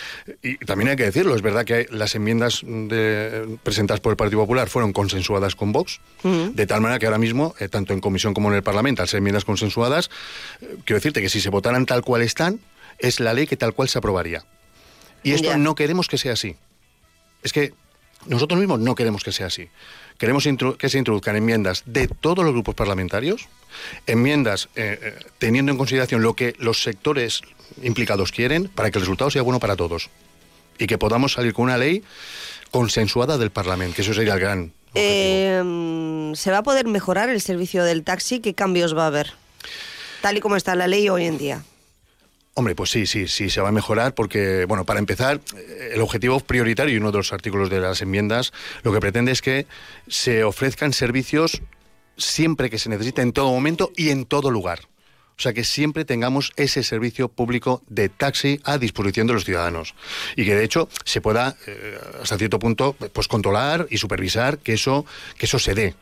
y 0.42 0.58
también 0.66 0.90
hay 0.92 0.96
que 0.96 1.04
decirlo, 1.04 1.36
es 1.36 1.42
verdad 1.42 1.66
que 1.66 1.74
hay- 1.74 1.86
las 1.90 2.16
enmiendas 2.16 2.62
de- 2.64 3.58
presentadas 3.62 4.00
por 4.00 4.12
el 4.12 4.18
Partido 4.18 4.40
Popular 4.42 4.70
fueron 4.70 4.94
consensuadas 4.94 5.56
con 5.56 5.74
Vox, 5.74 6.00
Mm. 6.24 6.52
de 6.56 6.66
tal 6.66 6.80
manera 6.80 6.98
que 7.00 7.08
ahora 7.08 7.18
mismo, 7.18 7.54
eh, 7.60 7.68
tanto 7.68 7.92
en 7.92 8.00
comisión 8.00 8.34
como 8.34 8.50
en 8.50 8.56
el 8.56 8.64
Parlamento, 8.64 9.02
al 9.02 9.10
ser 9.10 9.18
enmiendas 9.18 9.44
consensuadas, 9.44 10.10
eh, 10.62 10.78
quiero 10.86 10.98
decirte 11.00 11.22
que 11.22 11.28
si 11.30 11.42
se 11.42 11.50
votaran 11.50 11.86
tal 11.86 12.04
cual 12.04 12.22
están, 12.22 12.62
es 13.00 13.20
la 13.20 13.34
ley 13.34 13.48
que 13.48 13.58
tal 13.58 13.74
cual 13.74 13.90
se 13.90 13.98
aprobaría. 13.98 14.46
Y 15.24 15.34
esto 15.34 15.50
Ya. 15.50 15.58
no 15.58 15.76
queremos 15.76 16.08
que 16.08 16.18
sea 16.18 16.34
así. 16.34 16.56
Es 17.44 17.52
que 17.52 17.74
nosotros 18.28 18.58
mismos 18.60 18.80
no 18.80 18.96
queremos 18.96 19.24
que 19.24 19.34
sea 19.34 19.48
así. 19.48 19.68
Queremos 20.18 20.48
que 20.78 20.90
se 20.90 20.98
introduzcan 20.98 21.36
enmiendas 21.36 21.84
de 21.86 22.08
todos 22.08 22.44
los 22.44 22.54
grupos 22.54 22.76
parlamentarios, 22.76 23.48
enmiendas 24.08 24.70
eh, 24.76 25.00
eh, 25.02 25.26
teniendo 25.38 25.72
en 25.72 25.78
consideración 25.78 26.22
lo 26.22 26.36
que 26.36 26.56
los 26.60 26.82
sectores 26.82 27.42
implicados 27.82 28.32
quieren 28.32 28.68
para 28.68 28.92
que 28.92 29.00
el 29.00 29.04
resultado 29.04 29.32
sea 29.32 29.42
bueno 29.42 29.60
para 29.60 29.76
todos. 29.76 30.10
Y 30.78 30.88
que 30.88 30.98
podamos 30.98 31.34
salir 31.34 31.54
con 31.54 31.66
una 31.66 31.78
ley 31.78 32.04
consensuada 32.72 33.38
del 33.38 33.52
Parlamento, 33.52 33.96
que 33.96 34.02
eso 34.02 34.14
sería 34.14 34.34
el 34.34 34.40
gran 34.40 34.74
Eh, 34.96 36.32
¿Se 36.36 36.52
va 36.52 36.60
a 36.60 36.64
poder 36.64 36.88
mejorar 36.88 37.30
el 37.30 37.42
servicio 37.42 37.84
del 37.84 38.04
taxi? 38.04 38.40
¿Qué 38.40 38.54
cambios 38.54 38.98
va 38.98 39.04
a 39.04 39.08
haber? 39.08 39.34
Tal 40.22 40.38
y 40.38 40.40
como 40.40 40.56
está 40.56 40.76
la 40.76 40.88
ley 40.88 41.10
hoy 41.10 41.26
en 41.26 41.38
día. 41.38 41.64
Hombre, 42.56 42.76
pues 42.76 42.92
sí, 42.92 43.08
sí, 43.08 43.28
sí, 43.28 43.50
se 43.50 43.62
va 43.62 43.70
a 43.70 43.72
mejorar 43.72 44.14
porque, 44.14 44.66
bueno, 44.66 44.86
para 44.86 45.00
empezar, 45.00 45.42
eh, 45.58 45.92
el 45.94 46.02
objetivo 46.02 46.40
prioritario 46.40 46.94
y 46.94 46.98
uno 46.98 47.12
de 47.12 47.18
los 47.18 47.34
artículos 47.34 47.70
de 47.72 47.80
las 47.80 48.02
enmiendas 48.02 48.54
lo 48.84 48.94
que 48.94 49.00
pretende 49.00 49.32
es 49.32 49.42
que 49.42 49.66
se 50.08 50.44
ofrezcan 50.44 50.94
servicios 50.94 51.64
siempre 52.16 52.70
que 52.70 52.78
se 52.78 52.90
necesite, 52.90 53.24
en 53.24 53.34
todo 53.34 53.52
momento 53.52 53.92
y 53.96 54.10
en 54.10 54.26
todo 54.26 54.52
lugar. 54.52 54.82
O 55.38 55.42
sea, 55.42 55.54
que 55.54 55.64
siempre 55.64 56.06
tengamos 56.06 56.54
ese 56.58 56.84
servicio 56.84 57.28
público 57.28 57.82
de 57.88 58.08
taxi 58.10 58.60
a 58.64 58.78
disposición 58.78 59.26
de 59.28 59.34
los 59.34 59.46
ciudadanos. 59.46 59.96
Y 60.36 60.46
que, 60.46 60.56
de 60.56 60.64
hecho, 60.64 60.88
se 61.06 61.22
pueda, 61.22 61.56
eh, 61.68 61.98
hasta 62.22 62.38
cierto 62.38 62.60
punto, 62.60 62.94
pues 63.14 63.28
controlar 63.28 63.88
y 63.90 63.98
supervisar 63.98 64.60
que 64.60 64.74
eso, 64.74 65.06
que 65.38 65.46
eso 65.48 65.58
se 65.60 65.74
dé. 65.74 65.96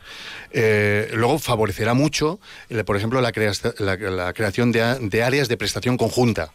Eh, 0.50 1.10
luego 1.14 1.38
favorecerá 1.38 1.94
mucho, 1.94 2.40
eh, 2.68 2.84
por 2.84 2.96
ejemplo, 2.96 3.20
la, 3.22 3.32
crea- 3.32 3.52
la- 3.78 3.96
la 3.96 4.32
creación 4.34 4.70
de, 4.70 5.22
áreas 5.22 5.48
de 5.48 5.56
prestación 5.56 5.96
conjunta. 5.96 6.52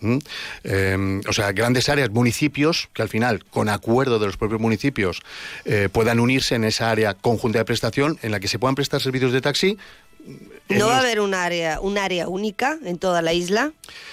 ¿Mm? 0.00 0.18
Eh, 0.64 1.20
o 1.28 1.32
sea, 1.32 1.52
grandes 1.52 1.88
áreas, 1.88 2.10
municipios, 2.10 2.88
que 2.92 3.02
al 3.02 3.08
final, 3.08 3.44
con 3.44 3.68
acuerdo 3.68 4.18
de 4.18 4.26
los 4.26 4.36
propios 4.36 4.60
municipios, 4.60 5.22
puedan 5.92 6.18
unirse 6.20 6.56
en 6.56 6.64
esa 6.64 6.90
área 6.90 7.14
conjunta 7.14 7.58
de 7.60 7.64
prestación 7.64 8.18
en 8.22 8.32
la 8.32 8.40
que 8.40 8.48
se 8.48 8.58
puedan 8.58 8.74
prestar 8.74 9.00
servicios 9.00 9.32
de 9.32 9.40
taxi. 9.40 9.78
No 10.68 10.88
va 10.88 10.96
a 10.96 11.00
haber 11.00 11.20
un 11.20 11.32
área, 11.32 11.80
un 11.80 11.96
área 11.96 12.28
única 12.28 12.78
en 12.84 12.98
toda 12.98 13.22
la 13.22 13.32
isla. 13.32 13.72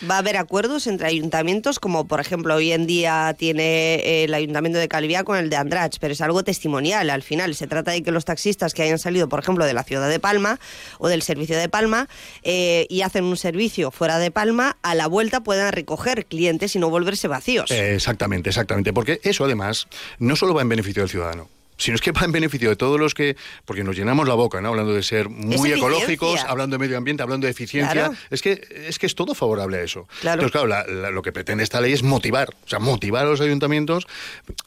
Va 0.09 0.15
a 0.15 0.17
haber 0.19 0.37
acuerdos 0.37 0.87
entre 0.87 1.07
ayuntamientos, 1.07 1.79
como 1.79 2.07
por 2.07 2.21
ejemplo 2.21 2.55
hoy 2.55 2.71
en 2.71 2.87
día 2.87 3.35
tiene 3.37 3.95
eh, 3.95 4.23
el 4.23 4.33
ayuntamiento 4.33 4.79
de 4.79 4.87
Calviá 4.87 5.25
con 5.25 5.37
el 5.37 5.49
de 5.49 5.57
Andrach, 5.57 5.97
pero 5.99 6.13
es 6.13 6.21
algo 6.21 6.43
testimonial 6.43 7.09
al 7.09 7.23
final. 7.23 7.55
Se 7.55 7.67
trata 7.67 7.91
de 7.91 8.03
que 8.03 8.11
los 8.11 8.23
taxistas 8.23 8.73
que 8.73 8.83
hayan 8.83 8.99
salido, 8.99 9.27
por 9.27 9.39
ejemplo, 9.39 9.65
de 9.65 9.73
la 9.73 9.83
ciudad 9.83 10.09
de 10.09 10.19
Palma 10.19 10.59
o 10.97 11.09
del 11.09 11.23
servicio 11.23 11.57
de 11.57 11.67
Palma 11.67 12.07
eh, 12.43 12.87
y 12.89 13.01
hacen 13.01 13.25
un 13.25 13.37
servicio 13.37 13.91
fuera 13.91 14.17
de 14.17 14.31
Palma, 14.31 14.77
a 14.81 14.95
la 14.95 15.07
vuelta 15.07 15.41
puedan 15.41 15.73
recoger 15.73 16.25
clientes 16.25 16.75
y 16.75 16.79
no 16.79 16.89
volverse 16.89 17.27
vacíos. 17.27 17.69
Eh, 17.71 17.95
exactamente, 17.95 18.49
exactamente. 18.49 18.93
Porque 18.93 19.19
eso 19.23 19.43
además 19.43 19.87
no 20.19 20.37
solo 20.37 20.53
va 20.53 20.61
en 20.61 20.69
beneficio 20.69 21.01
del 21.03 21.09
ciudadano. 21.09 21.49
Sino 21.77 21.95
es 21.95 22.01
que 22.01 22.11
va 22.11 22.21
en 22.21 22.31
beneficio 22.31 22.69
de 22.69 22.75
todos 22.75 22.99
los 22.99 23.13
que, 23.13 23.35
porque 23.65 23.83
nos 23.83 23.95
llenamos 23.97 24.27
la 24.27 24.33
boca, 24.33 24.61
¿no? 24.61 24.69
Hablando 24.69 24.93
de 24.93 25.03
ser 25.03 25.29
muy 25.29 25.71
ecológicos, 25.71 26.39
hablando 26.47 26.75
de 26.75 26.79
medio 26.79 26.97
ambiente, 26.97 27.21
hablando 27.23 27.45
de 27.47 27.51
eficiencia. 27.51 27.91
Claro. 27.93 28.13
Es 28.29 28.41
que 28.41 28.65
es 28.87 28.97
que 28.99 29.05
es 29.05 29.15
todo 29.15 29.35
favorable 29.35 29.77
a 29.77 29.81
eso. 29.83 30.07
Claro. 30.21 30.41
Entonces, 30.43 30.51
claro, 30.51 30.67
la- 30.67 30.85
la- 31.01 31.11
lo 31.11 31.21
que 31.21 31.31
pretende 31.31 31.63
esta 31.63 31.81
ley 31.81 31.91
es 31.93 32.01
motivar, 32.03 32.49
o 32.65 32.67
sea, 32.69 32.79
motivar 32.79 33.25
a 33.25 33.29
los 33.29 33.41
ayuntamientos, 33.41 34.07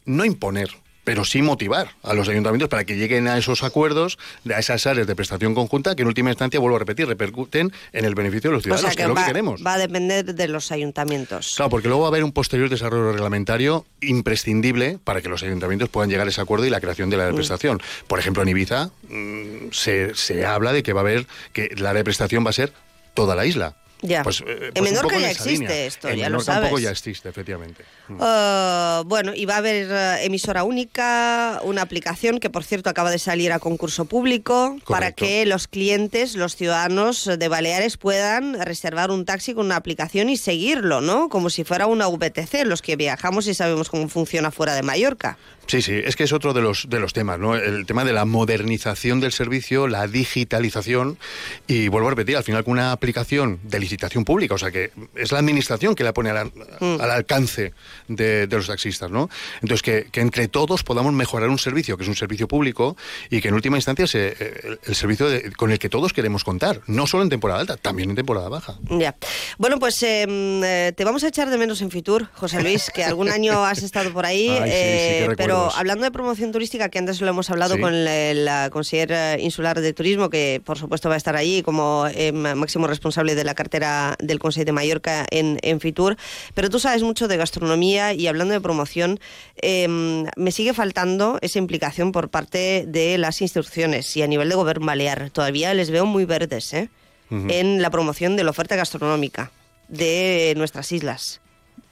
no 0.05 0.25
imponer, 0.25 0.71
pero 1.09 1.25
sí 1.25 1.41
motivar 1.41 1.89
a 2.03 2.13
los 2.13 2.29
ayuntamientos 2.29 2.69
para 2.69 2.85
que 2.85 2.97
lleguen 2.97 3.29
a 3.29 3.39
esos 3.39 3.63
acuerdos, 3.63 4.19
a 4.55 4.59
esas 4.59 4.87
áreas 4.87 5.07
de 5.07 5.17
prestación 5.17 5.55
conjunta, 5.55 5.97
que 5.97 6.03
en 6.03 6.09
última 6.09 6.29
instancia, 6.29 6.61
vuelvo 6.61 6.77
a 6.77 6.81
repetir, 6.81 7.07
repercuten 7.09 7.73
en 7.95 8.05
el 8.05 8.15
beneficio 8.15 8.51
de 8.51 8.57
los 8.57 8.61
o 8.61 8.65
ciudadanos, 8.65 8.91
sea 8.93 8.97
que 8.97 9.03
es 9.03 9.09
lo 9.09 9.15
va, 9.15 9.23
que 9.23 9.27
queremos. 9.29 9.65
va 9.67 9.73
a 9.73 9.79
depender 9.79 10.35
de 10.35 10.49
los 10.49 10.71
ayuntamientos. 10.71 11.55
Claro, 11.57 11.71
porque 11.71 11.89
luego 11.89 12.03
va 12.03 12.09
a 12.09 12.11
haber 12.11 12.25
un 12.25 12.33
posterior 12.33 12.69
desarrollo 12.69 13.13
reglamentario 13.13 13.87
imprescindible 14.03 14.99
para 15.03 15.23
que 15.23 15.29
los 15.31 15.43
ayuntamientos 15.43 15.89
puedan 15.89 16.11
llegar 16.11 16.27
a 16.27 16.31
ese 16.31 16.41
acuerdo 16.43 16.67
y 16.67 16.71
la 16.71 16.81
creación 16.81 17.09
de 17.09 17.17
la 17.17 17.23
área 17.23 17.29
de 17.33 17.33
Mm. 17.33 17.37
prestación. 17.37 17.81
Por 18.07 18.19
ejemplo, 18.19 18.43
en 18.43 18.49
Ibiza 18.51 18.91
mm, 19.09 19.71
se, 19.73 20.15
se 20.15 20.45
habla 20.45 20.73
de 20.75 20.83
que 20.83 20.93
va 20.93 21.01
a 21.01 21.05
haber, 21.05 21.27
que 21.55 21.71
la 21.79 21.91
área 21.91 22.01
de 22.01 22.05
prestación 22.05 22.45
va 22.45 22.51
a 22.51 22.53
ser 22.53 22.73
toda 23.15 23.35
la 23.35 23.47
isla. 23.47 23.77
Ya. 24.03 24.23
Pues, 24.23 24.43
eh, 24.47 24.71
en 24.75 24.75
pues 24.75 24.91
un 24.91 24.97
Menorca 24.97 25.19
ya 25.19 25.31
existe 25.31 25.51
línea. 25.53 25.85
esto, 25.87 26.09
En 26.09 26.19
ya 26.19 26.29
lo 26.31 26.41
sabes. 26.41 26.65
un 26.65 26.69
poco 26.69 26.79
ya 26.81 26.91
existe, 26.91 27.29
efectivamente. 27.29 27.85
Uh, 28.11 29.05
bueno, 29.05 29.33
y 29.35 29.45
va 29.45 29.55
a 29.55 29.59
haber 29.59 29.91
uh, 29.91 30.25
emisora 30.25 30.65
única, 30.65 31.61
una 31.63 31.83
aplicación 31.83 32.41
que 32.41 32.51
por 32.51 32.65
cierto 32.65 32.91
acaba 32.91 33.11
de 33.11 33.19
salir 33.19 33.53
a 33.53 33.59
concurso 33.59 34.07
público 34.07 34.77
para 34.87 35.13
que 35.13 35.45
los 35.47 35.69
clientes, 35.69 36.35
los 36.35 36.57
ciudadanos 36.57 37.25
de 37.39 37.49
Baleares 37.49 37.97
puedan 37.97 38.61
reservar 38.61 39.11
un 39.11 39.25
taxi 39.25 39.55
con 39.55 39.67
una 39.67 39.77
aplicación 39.77 40.29
y 40.31 40.37
seguirlo, 40.37 41.01
¿no? 41.01 41.29
Como 41.29 41.51
si 41.51 41.65
fuera 41.65 41.87
una 41.87 42.09
VTC, 42.09 42.65
los 42.65 42.83
que 42.83 42.97
viajamos 42.97 43.47
y 43.47 43.55
sabemos 43.55 43.89
cómo 43.91 44.09
funciona 44.09 44.51
fuera 44.51 44.75
de 44.75 44.83
Mallorca. 44.83 45.37
Sí, 45.67 45.83
sí, 45.83 46.01
es 46.03 46.17
que 46.17 46.25
es 46.25 46.33
otro 46.33 46.55
de 46.55 46.63
los, 46.63 46.89
de 46.89 46.99
los 46.99 47.13
temas, 47.13 47.39
¿no? 47.39 47.55
El 47.55 47.85
tema 47.85 48.03
de 48.05 48.15
la 48.15 48.25
modernización 48.25 49.21
del 49.21 49.33
servicio, 49.33 49.87
la 49.87 50.07
digitalización 50.07 51.19
y 51.67 51.89
vuelvo 51.89 52.09
a 52.09 52.11
repetir, 52.13 52.39
al 52.39 52.45
final 52.45 52.65
con 52.65 52.73
una 52.73 52.93
aplicación 52.93 53.61
del 53.65 53.83
licitación 53.83 54.25
pública, 54.25 54.55
o 54.55 54.59
sea 54.59 54.71
que 54.71 54.93
es 55.15 55.31
la 55.31 55.39
administración 55.41 55.95
que 55.95 56.05
la 56.05 56.15
pone 56.15 56.31
al, 56.31 56.51
Mm. 56.81 57.01
al 57.01 57.11
alcance 57.11 57.73
de, 58.09 58.47
de 58.47 58.57
los 58.57 58.67
taxistas, 58.67 59.11
¿no? 59.11 59.29
Entonces 59.63 59.83
que, 59.83 60.09
que 60.11 60.21
entre 60.21 60.49
todos 60.49 60.83
podamos 60.83 61.13
mejorar 61.13 61.49
un 61.49 61.59
servicio 61.59 61.97
que 61.97 62.03
es 62.03 62.09
un 62.09 62.17
servicio 62.17 62.49
público 62.49 62.97
y 63.31 63.41
que 63.41 63.49
en 63.49 63.55
última 63.55 63.77
instancia 63.77 64.05
es 64.05 64.15
eh, 64.15 64.35
el, 64.65 64.81
el 64.85 64.95
servicio 64.95 65.29
de- 65.29 65.53
con 65.53 65.71
el 65.73 65.79
que 65.79 65.89
todos 65.89 66.13
queremos 66.13 66.45
contar, 66.45 66.81
no 66.87 67.07
solo 67.07 67.23
en 67.23 67.29
temporada 67.29 67.61
alta, 67.61 67.77
también 67.77 68.11
en 68.11 68.17
temporada 68.17 68.49
baja. 68.49 68.75
Ya. 68.91 69.15
Bueno, 69.59 69.79
pues 69.79 70.03
eh, 70.03 70.27
mm, 70.27 70.63
eh, 70.65 70.93
te 70.97 71.05
vamos 71.05 71.23
a 71.25 71.29
echar 71.29 71.51
de 71.51 71.59
menos 71.59 71.81
en 71.83 71.91
Fitur, 71.91 72.29
José 72.35 72.63
Luis, 72.63 72.91
que 72.95 73.05
algún 73.05 73.29
año 73.29 73.65
has 73.65 73.83
estado 73.83 74.13
por 74.13 74.25
ahí. 74.27 74.49
Ay, 74.51 74.59
sí, 74.71 74.77
sí, 74.77 75.25
eh, 75.25 75.29
pero 75.37 75.71
hablando 75.75 76.05
de 76.05 76.11
promoción 76.11 76.53
turística, 76.53 76.89
que 76.89 76.99
antes 76.99 77.21
lo 77.21 77.29
hemos 77.29 77.51
hablado 77.51 77.75
Sí. 77.75 77.81
con 77.81 77.95
el- 77.95 78.45
la 78.45 78.71
consejera 78.71 79.39
insular 79.39 79.81
de 79.81 79.93
turismo, 79.93 80.31
que 80.31 80.63
por 80.65 80.79
supuesto 80.79 81.09
va 81.09 81.15
a 81.15 81.19
estar 81.19 81.37
allí 81.37 81.63
como 81.63 82.07
eh, 82.15 82.33
máximo 82.33 82.87
responsable 82.87 83.35
de 83.35 83.45
la 83.45 83.55
cartera 83.55 84.17
del 84.21 84.39
Consejo 84.39 84.65
de 84.65 84.73
Mallorca 84.73 85.27
en, 85.31 85.59
en 85.63 85.81
Fitur. 85.81 86.17
Pero 86.55 86.71
tú 86.71 86.79
sabes 86.79 87.03
mucho 87.03 87.29
de 87.29 87.37
gastronomía 87.37 87.98
y 88.13 88.27
hablando 88.27 88.55
de 88.55 88.61
promoción, 88.61 89.21
eh, 89.57 89.87
me 89.89 90.53
sigue 90.53 90.75
faltando 90.75 91.39
esa 91.43 91.59
implicación 91.59 92.13
por 92.13 92.31
parte 92.31 92.85
de 92.87 93.19
las 93.19 93.41
instituciones 93.41 94.17
y 94.17 94.23
a 94.23 94.27
nivel 94.27 94.49
de 94.49 94.55
gobierno 94.55 94.87
balear. 94.87 95.31
Todavía 95.31 95.75
les 95.75 95.91
veo 95.91 96.07
muy 96.07 96.25
verdes, 96.25 96.73
¿eh? 96.75 96.89
En 97.31 97.83
la 97.83 97.91
promoción 97.91 98.37
de 98.37 98.45
la 98.45 98.51
oferta 98.51 98.75
gastronómica 98.75 99.51
de 99.89 100.55
nuestras 100.57 100.93
islas. 100.93 101.43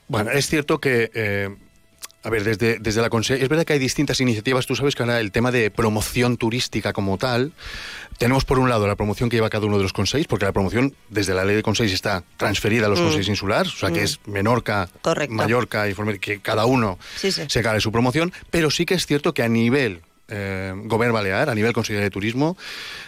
Bueno, 0.07 0.31
es 0.31 0.47
cierto 0.47 0.79
que, 0.79 1.11
eh, 1.13 1.55
a 2.27 2.29
ver, 2.29 2.43
desde, 2.43 2.77
desde 2.79 3.01
la 3.01 3.09
Conse 3.09 3.41
es 3.41 3.47
verdad 3.47 3.63
que 3.63 3.71
hay 3.71 3.79
distintas 3.79 4.19
iniciativas. 4.19 4.65
Tú 4.65 4.75
sabes 4.75 4.95
que 4.95 5.03
ahora 5.03 5.21
el 5.21 5.31
tema 5.31 5.49
de 5.49 5.71
promoción 5.71 6.35
turística 6.35 6.91
como 6.91 7.17
tal, 7.17 7.53
tenemos 8.17 8.43
por 8.43 8.59
un 8.59 8.67
lado 8.67 8.85
la 8.85 8.97
promoción 8.97 9.29
que 9.29 9.37
lleva 9.37 9.49
cada 9.49 9.65
uno 9.65 9.77
de 9.77 9.83
los 9.83 9.93
consejos, 9.93 10.27
porque 10.27 10.43
la 10.43 10.51
promoción 10.51 10.93
desde 11.07 11.33
la 11.33 11.45
ley 11.45 11.55
de 11.55 11.63
consejos 11.63 11.93
está 11.93 12.25
transferida 12.35 12.87
a 12.87 12.89
los 12.89 12.99
Mm. 12.99 13.03
consejos 13.03 13.29
insulares, 13.29 13.73
o 13.73 13.77
sea 13.77 13.91
que 13.91 14.01
Mm. 14.01 14.03
es 14.03 14.19
Menorca, 14.25 14.89
Correcto. 15.01 15.33
Mallorca 15.35 15.87
y 15.87 15.93
que 16.19 16.41
cada 16.41 16.65
uno 16.65 16.99
Sí, 17.15 17.31
sí. 17.31 17.43
se 17.47 17.63
cargue 17.63 17.79
su 17.79 17.93
promoción, 17.93 18.33
pero 18.51 18.71
sí 18.71 18.85
que 18.85 18.95
es 18.95 19.05
cierto 19.05 19.33
que 19.33 19.43
a 19.43 19.47
nivel 19.47 20.01
eh, 20.29 20.73
Gobierno 20.75 21.13
Balear, 21.13 21.49
a 21.49 21.55
nivel 21.55 21.73
Consejería 21.73 22.03
de 22.03 22.09
Turismo, 22.09 22.57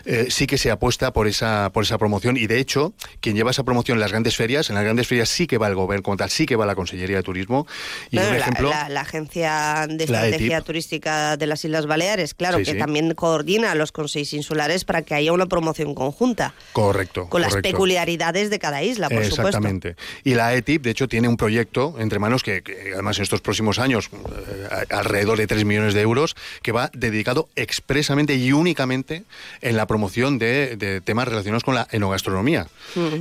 eh, 0.06 0.28
sí 0.30 0.48
que 0.48 0.58
se 0.58 0.72
apuesta 0.72 1.12
por 1.14 1.28
esa, 1.28 1.70
por 1.72 1.84
esa 1.84 1.98
promoción 1.98 2.38
y 2.38 2.48
de 2.48 2.60
hecho, 2.60 2.94
quien 3.22 3.36
lleva 3.36 3.52
esa 3.52 3.64
promoción 3.64 3.98
en 3.98 4.02
las 4.02 4.12
grandes 4.12 4.36
ferias, 4.36 4.70
en 4.70 4.76
las 4.76 4.84
grandes 4.84 5.08
ferias 5.08 5.30
sí 5.30 5.48
que 5.48 5.58
va 5.58 5.68
el 5.68 5.76
Gobierno 5.76 6.04
como 6.04 6.18
tal, 6.18 6.30
sí 6.30 6.46
que 6.46 6.56
va 6.56 6.66
la 6.66 6.76
Consellería 6.76 7.18
de 7.18 7.24
Turismo. 7.24 7.68
Y 8.12 8.16
Bueno, 8.18 8.32
un 8.32 8.36
la, 8.38 8.42
ejemplo... 8.42 8.70
la- 8.70 8.90
la 8.90 9.02
Agencia 9.02 9.86
de 9.88 10.08
La 10.08 10.26
Estrategia 10.28 10.58
ETIP. 10.58 10.66
Turística 10.66 11.38
de 11.38 11.48
las 11.48 11.64
Islas 11.66 11.86
Baleares, 11.88 12.34
claro, 12.34 12.58
Sí, 12.60 12.66
que 12.66 12.72
sí. 12.74 12.78
también 12.78 13.14
coordina 13.16 13.72
a 13.72 13.76
los 13.76 13.92
consejos 13.92 14.34
insulares 14.34 14.86
para 14.86 15.02
que 15.02 15.14
haya 15.16 15.32
una 15.34 15.46
promoción 15.48 15.94
conjunta, 15.96 16.54
Correcto. 16.74 17.28
con 17.30 17.42
las 17.42 17.56
peculiaridades 17.58 18.50
de 18.50 18.60
cada 18.60 18.84
isla, 18.84 19.10
por 19.10 19.24
supuesto. 19.24 19.48
Exactamente. 19.48 19.96
Y 20.24 20.34
la 20.36 20.54
ETIP, 20.54 20.84
de 20.84 20.92
hecho, 20.92 21.08
tiene 21.08 21.28
un 21.28 21.38
proyecto 21.38 21.96
entre 22.00 22.20
manos 22.20 22.44
que, 22.44 22.62
que, 22.62 22.92
además, 22.94 23.18
en 23.18 23.24
estos 23.24 23.42
próximos 23.42 23.80
años, 23.80 24.10
eh, 24.14 24.86
alrededor 24.92 25.38
de 25.38 25.48
3 25.48 25.66
millones 25.66 25.94
de 25.94 26.02
euros, 26.02 26.36
que 26.62 26.72
va 26.72 26.90
dedicado 27.12 27.50
expresamente 27.56 28.36
y 28.36 28.52
únicamente 28.52 29.24
en 29.62 29.78
la 29.78 29.88
promoción 29.88 30.38
de, 30.40 30.76
de 30.78 31.02
temas 31.02 31.28
relacionados 31.28 31.64
con 31.64 31.76
la 31.76 31.88
enogastronomía. 31.92 32.68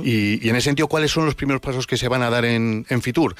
Y, 0.03 0.45
y 0.45 0.49
en 0.49 0.55
ese 0.55 0.65
sentido, 0.65 0.87
¿cuáles 0.87 1.11
son 1.11 1.25
los 1.25 1.35
primeros 1.35 1.61
pasos 1.61 1.87
que 1.87 1.97
se 1.97 2.07
van 2.07 2.21
a 2.23 2.29
dar 2.29 2.45
en, 2.45 2.85
en 2.89 3.01
Fitur? 3.01 3.35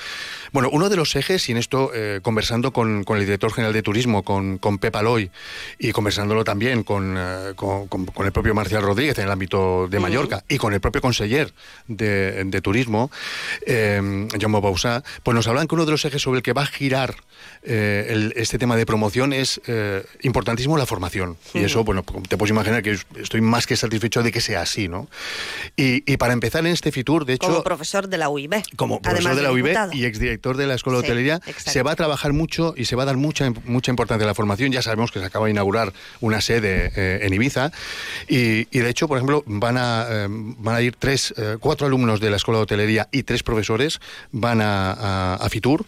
Bueno, 0.51 0.69
uno 0.71 0.89
de 0.89 0.95
los 0.95 1.15
ejes, 1.15 1.47
y 1.49 1.51
en 1.51 1.57
esto 1.57 1.91
eh, 1.93 2.19
conversando 2.21 2.71
con, 2.73 3.03
con 3.03 3.17
el 3.17 3.25
director 3.25 3.51
general 3.53 3.73
de 3.73 3.81
turismo, 3.83 4.23
con, 4.23 4.57
con 4.57 4.77
Pep 4.77 4.95
Aloy, 4.95 5.29
y 5.79 5.91
conversándolo 5.91 6.43
también 6.43 6.83
con, 6.83 7.15
eh, 7.17 7.53
con, 7.55 7.87
con- 7.87 8.05
con 8.05 8.25
el 8.25 8.31
propio 8.31 8.53
Marcial 8.53 8.81
Rodríguez 8.83 9.17
en 9.19 9.25
el 9.25 9.31
ámbito 9.31 9.87
de 9.89 9.99
Mallorca 9.99 10.43
y 10.49 10.57
con 10.57 10.73
el 10.73 10.79
propio 10.81 11.01
conseller 11.01 11.53
de, 11.87 12.43
de 12.45 12.61
turismo, 12.61 13.11
eh, 13.65 14.27
Jaume 14.39 14.59
Bausá, 14.61 15.03
pues 15.23 15.35
nos 15.35 15.47
hablan 15.47 15.67
que 15.67 15.75
uno 15.75 15.85
de 15.85 15.91
los 15.91 16.05
ejes 16.05 16.21
sobre 16.21 16.37
el 16.37 16.43
que 16.43 16.53
va 16.53 16.63
a 16.63 16.67
girar 16.67 17.15
eh, 17.63 18.07
el- 18.09 18.33
este 18.35 18.57
tema 18.57 18.75
de 18.75 18.85
promoción 18.85 19.33
es 19.33 19.61
eh, 19.67 20.03
importantísimo 20.39 20.77
la 20.77 20.85
formación. 20.85 21.37
Y 21.53 21.59
eso, 21.59 21.83
bueno, 21.83 22.03
te 22.27 22.37
puedes 22.37 22.51
imaginar 22.51 22.81
que 22.81 22.97
estoy 23.19 23.41
más 23.41 23.67
que 23.67 23.75
satisfecho 23.75 24.23
de 24.23 24.31
que 24.31 24.39
sea 24.39 24.61
así, 24.61 24.87
¿no? 24.87 25.09
Y, 25.75 26.09
y 26.11 26.15
para 26.17 26.31
empezar 26.33 26.65
en 26.65 26.71
este 26.71 26.91
Fitur, 26.93 27.25
de 27.25 27.33
hecho... 27.33 27.47
como 27.47 27.61
profesor 27.63 28.07
de 28.07 28.17
la 28.17 28.29
UIB. 28.29 28.63
Como 28.77 29.01
profesor 29.01 29.35
de 29.35 29.41
la 29.43 29.51
UIB 29.51 29.65
diputado. 29.65 29.93
y 29.93 30.05
exdirector 30.05 30.55
de 30.55 30.65
la 30.67 30.75
Escuela 30.75 30.99
de 30.99 31.03
Sí, 31.05 31.11
Hotelería, 31.11 31.35
exacto. 31.45 31.71
se 31.71 31.83
va 31.83 31.91
a 31.91 31.95
trabajar 31.95 32.31
mucho 32.31 32.73
y 32.77 32.85
se 32.85 32.95
va 32.95 33.03
a 33.03 33.05
dar 33.05 33.17
mucha, 33.17 33.51
mucha 33.65 33.91
importancia 33.91 34.23
a 34.25 34.27
la 34.27 34.33
formación. 34.33 34.71
Ya 34.71 34.81
sabemos 34.81 35.11
que 35.11 35.19
se 35.19 35.25
acaba 35.25 35.45
de 35.45 35.51
inaugurar 35.51 35.91
una 36.21 36.39
sede 36.39 36.91
eh, 36.95 37.19
en 37.23 37.33
Ibiza 37.33 37.71
y, 38.29 38.67
y, 38.71 38.79
de 38.79 38.89
hecho, 38.89 39.07
por 39.09 39.17
ejemplo, 39.17 39.43
van 39.45 39.77
a, 39.77 40.05
eh, 40.09 40.27
van 40.29 40.75
a 40.75 40.81
ir 40.81 40.95
tres, 40.97 41.33
eh, 41.37 41.57
cuatro 41.59 41.85
alumnos 41.85 42.19
de 42.21 42.29
la 42.29 42.37
Escuela 42.37 42.59
de 42.59 42.63
Hotelería 42.63 43.09
y 43.11 43.23
tres 43.23 43.43
profesores 43.43 43.99
van 44.31 44.61
a, 44.61 44.91
a- 44.93 45.35
a 45.35 45.49
Fitur. 45.49 45.85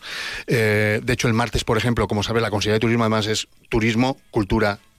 Eh, 0.47 0.99
de 1.01 1.13
hecho, 1.13 1.27
el 1.29 1.33
martes, 1.33 1.63
por 1.63 1.77
ejemplo, 1.77 2.07
como 2.07 2.23
sabes, 2.23 2.41
la 2.41 2.49
Consejería 2.49 2.75
de 2.75 2.79
Turismo 2.81 3.03
además 3.03 3.27
es 3.27 3.47
turismo, 3.69 4.17
cultura 4.31 4.40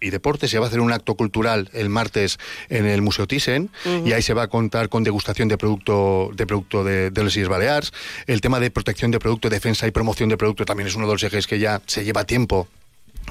y 0.00 0.10
deporte. 0.10 0.48
Se 0.48 0.58
va 0.58 0.66
a 0.66 0.68
hacer 0.68 0.80
un 0.80 0.92
acto 0.92 1.14
cultural 1.14 1.70
el 1.72 1.88
martes 1.88 2.38
en 2.68 2.86
el 2.86 3.02
Museo 3.02 3.26
Thyssen 3.26 3.70
y 4.04 4.12
ahí 4.12 4.22
se 4.22 4.34
va 4.34 4.42
a 4.42 4.48
contar 4.48 4.88
con 4.88 5.04
degustación 5.04 5.48
de 5.48 5.58
producto 5.58 6.30
de 6.34 6.46
producto 6.46 6.84
de, 6.84 7.10
de 7.10 7.24
las 7.24 7.36
Islas 7.36 7.48
Baleares. 7.48 7.92
El 8.26 8.40
tema 8.40 8.60
de 8.60 8.70
protección 8.70 9.10
de 9.10 9.18
producto, 9.18 9.48
defensa 9.48 9.86
y 9.86 9.90
promoción 9.90 10.28
de 10.28 10.36
producto 10.36 10.64
también 10.64 10.88
es 10.88 10.94
uno 10.94 11.06
de 11.06 11.14
los 11.14 11.22
ejes 11.22 11.46
que 11.46 11.58
ya 11.58 11.80
se 11.86 12.04
lleva 12.04 12.24
tiempo 12.24 12.68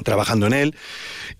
trabajando 0.04 0.48
en 0.48 0.54
él. 0.54 0.76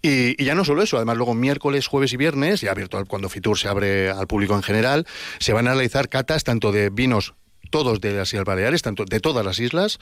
Y, 0.02 0.42
y 0.42 0.46
ya 0.46 0.56
no 0.56 0.66
solo 0.66 0.84
eso, 0.84 0.98
además 0.98 1.18
luego 1.18 1.34
miércoles, 1.34 1.88
jueves 1.88 2.14
y 2.14 2.18
viernes, 2.18 2.62
ya 2.62 2.74
virtual 2.74 3.06
cuando 3.06 3.30
Fitur 3.30 3.58
se 3.58 3.68
abre 3.68 4.10
al 4.10 4.28
público 4.28 4.56
en 4.56 4.64
general, 4.64 5.08
se 5.40 5.54
van 5.54 5.68
a 5.68 5.74
realizar 5.74 6.10
catas 6.10 6.44
tanto 6.44 6.72
de 6.72 6.90
vinos 6.90 7.34
todos 7.72 8.02
de 8.02 8.12
las 8.12 8.32
Islas 8.34 8.46
Baleares, 8.46 8.84
tanto 8.84 9.06
de 9.06 9.20
todas 9.20 9.44
las 9.44 9.58
islas, 9.60 10.00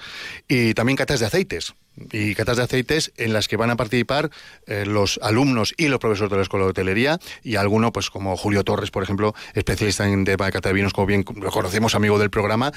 y 0.48 0.74
también 0.74 0.98
catas 0.98 1.22
de 1.22 1.28
aceites. 1.28 1.76
Y 2.12 2.34
catas 2.34 2.56
de 2.56 2.64
aceites 2.64 3.12
en 3.18 3.34
las 3.34 3.50
que 3.50 3.58
van 3.58 3.72
a 3.72 3.76
participar 3.76 4.30
eh, 4.68 4.86
los 4.86 5.20
alumnos 5.22 5.74
y 5.76 5.90
los 5.90 6.00
profesores 6.00 6.32
de 6.32 6.38
la 6.38 6.44
Escuela 6.44 6.66
de 6.66 6.70
Hotelería 6.72 7.20
y 7.44 7.58
alguno, 7.58 7.92
pues 7.92 8.10
como 8.10 8.38
Julio 8.38 8.64
Torres, 8.64 8.90
por 8.90 9.04
ejemplo, 9.04 9.36
especialista 9.54 10.08
en 10.08 10.24
tema 10.24 10.46
de 10.46 10.52
cata 10.54 10.70
de 10.70 10.76
vinos, 10.76 10.94
como 10.94 11.08
bien 11.08 11.26
lo 11.36 11.52
conocemos, 11.52 11.96
amigo 11.96 12.18
del 12.18 12.30
programa, 12.30 12.72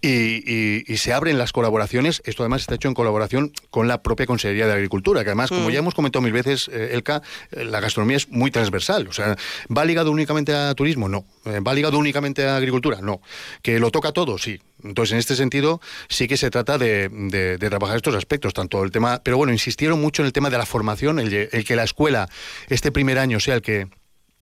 y, 0.00 0.42
y- 0.44 0.84
y 0.88 0.96
se 0.96 1.12
abren 1.12 1.38
las 1.38 1.52
colaboraciones. 1.52 2.20
Esto 2.24 2.42
además 2.42 2.62
está 2.62 2.74
hecho 2.74 2.88
en 2.88 2.94
colaboración 2.94 3.52
con 3.70 3.86
la 3.86 4.02
propia 4.02 4.26
Consejería 4.26 4.66
de 4.66 4.72
Agricultura, 4.72 5.22
que 5.22 5.30
además, 5.30 5.50
como 5.50 5.68
Mm. 5.68 5.72
ya 5.72 5.78
hemos 5.78 5.94
comentado 5.94 6.22
mil 6.22 6.32
veces, 6.32 6.68
eh, 6.72 6.90
Elka, 6.94 7.22
eh, 7.52 7.64
la 7.64 7.78
gastronomía 7.78 8.16
es 8.16 8.28
muy 8.30 8.50
transversal. 8.50 9.06
O 9.06 9.12
sea, 9.12 9.36
¿va 9.76 9.84
ligado 9.84 10.10
únicamente 10.10 10.52
a 10.52 10.74
turismo? 10.74 11.08
No. 11.08 11.24
¿Va 11.46 11.74
ligado 11.74 11.96
únicamente 11.96 12.44
a 12.44 12.56
agricultura? 12.56 12.98
No. 13.00 13.20
¿Que 13.62 13.78
lo 13.78 13.92
toca 13.92 14.10
todo? 14.10 14.36
Sí. 14.36 14.60
Entonces, 14.84 15.12
en 15.12 15.18
este 15.18 15.36
sentido, 15.36 15.80
sí 16.08 16.28
que 16.28 16.36
se 16.36 16.50
trata 16.50 16.78
de, 16.78 17.56
trabajar 17.58 17.96
estos 17.96 18.14
aspectos, 18.14 18.54
tanto 18.54 18.84
el 18.84 18.90
tema, 18.90 19.20
pero 19.24 19.36
bueno, 19.36 19.52
insistieron 19.52 20.00
mucho 20.00 20.22
en 20.22 20.26
el 20.26 20.32
tema 20.32 20.50
de 20.50 20.58
la 20.58 20.66
formación, 20.66 21.18
el, 21.18 21.48
el 21.50 21.64
que 21.64 21.76
la 21.76 21.84
escuela 21.84 22.28
este 22.68 22.92
primer 22.92 23.18
año 23.18 23.40
sea 23.40 23.56
el 23.56 23.62
que 23.62 23.88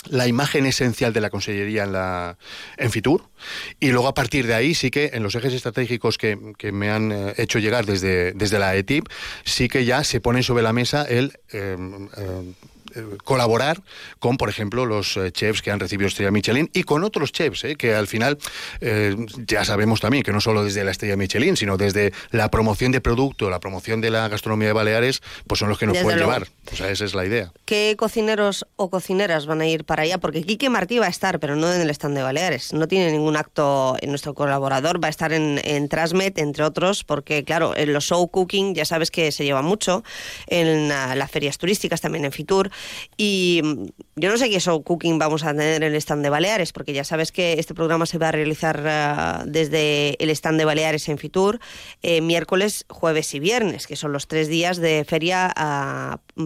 la 0.09 0.27
imagen 0.27 0.67
esencial 0.67 1.13
de 1.13 1.21
la 1.21 1.31
consellería 1.31 1.85
en 1.85 1.93
la 1.93 2.37
en 2.77 2.91
Fitur 2.91 3.23
y 3.79 3.93
luego 3.93 4.09
a 4.09 4.15
partir 4.15 4.47
de 4.47 4.55
ahí 4.55 4.75
sí 4.75 4.91
que 4.91 5.11
en 5.15 5.23
los 5.23 5.35
ejes 5.35 5.55
estratégicos 5.55 6.19
que, 6.19 6.37
me 6.73 6.91
han 6.91 7.13
eh, 7.13 7.35
hecho 7.37 7.59
llegar 7.59 7.87
desde, 7.87 8.33
desde 8.33 8.59
la 8.59 8.75
ETIP 8.75 9.07
sí 9.45 9.69
que 9.69 9.85
ya 9.85 10.03
se 10.03 10.21
pone 10.21 10.43
sobre 10.43 10.63
la 10.63 10.73
mesa 10.73 11.05
el 11.05 11.39
eh, 11.53 11.77
eh, 12.17 12.53
colaborar 13.25 13.81
con, 14.19 14.37
por 14.37 14.49
ejemplo, 14.49 14.87
los 14.87 15.17
eh, 15.17 15.33
chefs 15.33 15.63
que 15.63 15.71
han 15.71 15.81
recibido 15.81 16.09
estrella 16.09 16.31
Michelin 16.31 16.71
y 16.73 16.83
con 16.85 17.05
otros 17.05 17.33
chefs, 17.33 17.65
eh, 17.65 17.77
que 17.77 17.95
al 17.95 18.07
final 18.07 18.39
eh, 18.81 19.17
ya 19.47 19.65
sabemos 19.65 20.01
también 20.01 20.23
que 20.23 20.33
no 20.33 20.41
solo 20.41 20.65
desde 20.65 20.85
la 20.85 20.91
estrella 20.91 21.17
Michelin, 21.17 21.57
sino 21.57 21.77
desde 21.77 22.13
la 22.31 22.51
promoción 22.51 22.93
de 22.93 23.01
producto, 23.01 23.51
la 23.51 23.61
promoción 23.61 24.01
de 24.01 24.11
la 24.11 24.29
gastronomía 24.29 24.69
de 24.69 24.75
Baleares, 24.75 25.23
pues 25.47 25.59
son 25.59 25.69
los 25.69 25.79
que 25.79 25.87
nos 25.87 25.95
Desde 25.95 26.05
pueden 26.05 26.19
luego. 26.21 26.33
llevar. 26.33 26.49
O 26.71 26.77
sea, 26.77 26.91
esa 26.91 27.05
es 27.05 27.15
la 27.15 27.27
idea. 27.27 27.53
¿Qué 27.65 27.97
cocineros 27.99 28.67
o 28.77 28.89
cocineras 28.89 29.47
van 29.47 29.61
a 29.61 29.67
ir 29.67 29.85
para 29.85 30.03
allá? 30.03 30.19
Porque 30.19 30.43
Quique 30.43 30.71
Martí 30.71 30.99
va 30.99 31.07
a 31.07 31.11
estar, 31.11 31.41
pero 31.41 31.57
no 31.57 31.73
en 31.73 31.81
el 31.81 31.91
stand 31.91 32.17
de 32.17 32.23
Baleares. 32.23 32.73
No 32.73 32.87
tiene 32.87 33.11
ningún 33.11 33.37
acto 33.37 33.97
en 34.01 34.11
nuestro 34.11 34.35
colaborador. 34.35 35.03
Va 35.03 35.09
a 35.09 35.11
estar 35.11 35.33
en, 35.33 35.61
en 35.65 35.89
Transmet, 35.89 36.39
entre 36.39 36.65
otros, 36.65 37.05
porque, 37.05 37.45
claro, 37.45 37.77
en 37.77 37.93
los 37.93 38.05
show 38.05 38.29
cooking 38.29 38.75
ya 38.75 38.85
sabes 38.85 39.11
que 39.11 39.33
se 39.33 39.45
lleva 39.45 39.61
mucho. 39.61 40.05
En 40.47 40.89
las 40.89 41.31
ferias 41.31 41.59
turísticas, 41.59 42.01
también 42.01 42.25
en 42.25 42.33
Fitur. 42.33 42.71
Y 43.17 43.61
mm, 43.65 43.87
yo 44.17 44.31
no 44.31 44.39
sé 44.39 44.49
qué 44.49 44.61
show 44.61 44.83
cooking 44.83 45.19
vamos 45.19 45.45
a 45.45 45.49
tener 45.49 45.83
en 45.83 45.93
el 45.93 45.97
stand 45.97 46.23
de 46.23 46.31
Baleares, 46.31 46.73
porque 46.73 46.93
ya 46.93 47.05
sabes 47.05 47.33
que 47.33 47.55
este 47.55 47.75
programa 47.75 48.07
se 48.07 48.19
va 48.19 48.29
a 48.29 48.33
realizar 48.33 48.83
ah, 48.87 49.43
desde 49.47 50.23
el 50.23 50.31
stand 50.31 50.59
de 50.59 50.65
Baleares 50.65 51.09
en 51.09 51.19
Fitur 51.19 51.59
eh, 52.03 52.21
miércoles, 52.21 52.87
jueves 52.89 53.35
y 53.35 53.41
viernes, 53.41 53.87
que 53.87 53.97
son 53.97 54.13
los 54.13 54.29
tres 54.29 54.49
días 54.49 54.77
de 54.79 55.05
feria 55.07 55.53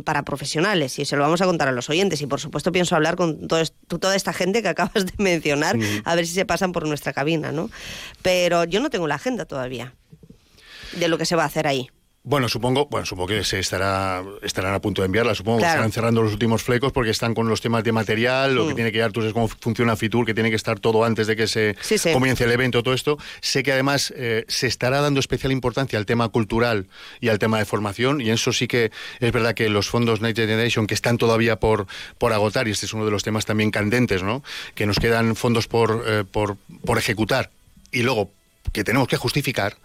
para 0.06 0.22
profesionales. 0.22 0.98
Y 0.98 1.04
se 1.04 1.16
lo 1.16 1.22
vamos 1.22 1.42
a 1.42 1.44
contar 1.44 1.68
a 1.68 1.72
los 1.72 1.90
oyentes. 1.90 2.22
Y 2.22 2.26
por 2.26 2.40
supuesto 2.40 2.72
pienso 2.72 2.96
hablar 2.96 3.16
con 3.16 3.46
todo 3.46 3.62
toda 3.88 4.16
esta 4.16 4.32
gente 4.32 4.62
que 4.62 4.68
acabas 4.68 5.04
de 5.04 5.12
mencionar, 5.18 5.76
a 6.04 6.14
ver 6.14 6.26
si 6.26 6.32
se 6.32 6.46
pasan 6.46 6.72
por 6.72 6.86
nuestra 6.88 7.12
cabina, 7.12 7.52
¿no? 7.52 7.68
Pero 8.22 8.64
yo 8.64 8.80
no 8.80 8.88
tengo 8.88 9.06
la 9.06 9.16
agenda 9.16 9.44
todavía 9.44 9.92
de 10.92 11.08
lo 11.08 11.18
que 11.18 11.26
se 11.26 11.36
va 11.36 11.42
a 11.42 11.46
hacer 11.46 11.66
ahí. 11.66 11.90
Bueno, 12.28 12.48
supongo, 12.48 12.86
bueno, 12.90 13.06
supongo 13.06 13.28
que 13.28 13.44
se 13.44 13.60
estará, 13.60 14.20
estarán 14.42 14.74
a 14.74 14.80
punto 14.80 15.00
de 15.00 15.06
enviarla. 15.06 15.32
Supongo 15.36 15.58
Claro. 15.58 15.70
que 15.70 15.74
estarán 15.76 15.92
cerrando 15.92 16.22
los 16.24 16.32
últimos 16.32 16.60
flecos 16.64 16.90
porque 16.90 17.10
están 17.10 17.34
con 17.34 17.48
los 17.48 17.60
temas 17.60 17.84
de 17.84 17.92
material, 17.92 18.52
lo 18.52 18.66
que 18.66 18.72
Mm. 18.72 18.74
tiene 18.74 18.90
que 18.90 18.98
dar, 18.98 19.12
tú 19.12 19.20
sabes 19.20 19.32
cómo 19.32 19.46
funciona 19.46 19.94
Fitur, 19.94 20.26
que 20.26 20.34
tiene 20.34 20.50
que 20.50 20.56
estar 20.56 20.80
todo 20.80 21.04
antes 21.04 21.28
de 21.28 21.36
que 21.36 21.46
se 21.46 21.76
Sí, 21.80 21.98
sí. 21.98 22.12
comience 22.12 22.42
el 22.42 22.50
evento, 22.50 22.82
todo 22.82 22.94
esto. 22.94 23.16
Sé 23.40 23.62
que 23.62 23.70
además 23.70 24.12
eh, 24.16 24.44
se 24.48 24.66
estará 24.66 25.00
dando 25.02 25.20
especial 25.20 25.52
importancia 25.52 26.00
al 26.00 26.04
tema 26.04 26.28
cultural 26.28 26.88
y 27.20 27.28
al 27.28 27.38
tema 27.38 27.58
de 27.60 27.64
formación, 27.64 28.20
y 28.20 28.30
eso 28.30 28.52
sí 28.52 28.66
que 28.66 28.90
es 29.20 29.30
verdad 29.32 29.54
que 29.54 29.68
los 29.68 29.88
fondos 29.88 30.20
Next 30.20 30.36
Generation, 30.40 30.88
que 30.88 30.94
están 30.94 31.18
todavía 31.18 31.60
por, 31.60 31.86
por 32.18 32.32
agotar, 32.32 32.66
y 32.66 32.72
este 32.72 32.86
es 32.86 32.92
uno 32.92 33.04
de 33.04 33.12
los 33.12 33.22
temas 33.22 33.46
también 33.46 33.70
candentes, 33.70 34.24
¿no? 34.24 34.42
Que 34.74 34.84
nos 34.84 34.98
quedan 34.98 35.36
fondos 35.36 35.68
por, 35.68 36.02
eh, 36.04 36.24
por, 36.28 36.56
por 36.84 36.98
ejecutar 36.98 37.50
y 37.92 38.02
luego 38.02 38.32
que 38.76 38.84
tenemos 38.84 39.08
que 39.08 39.16
justificar 39.16 39.78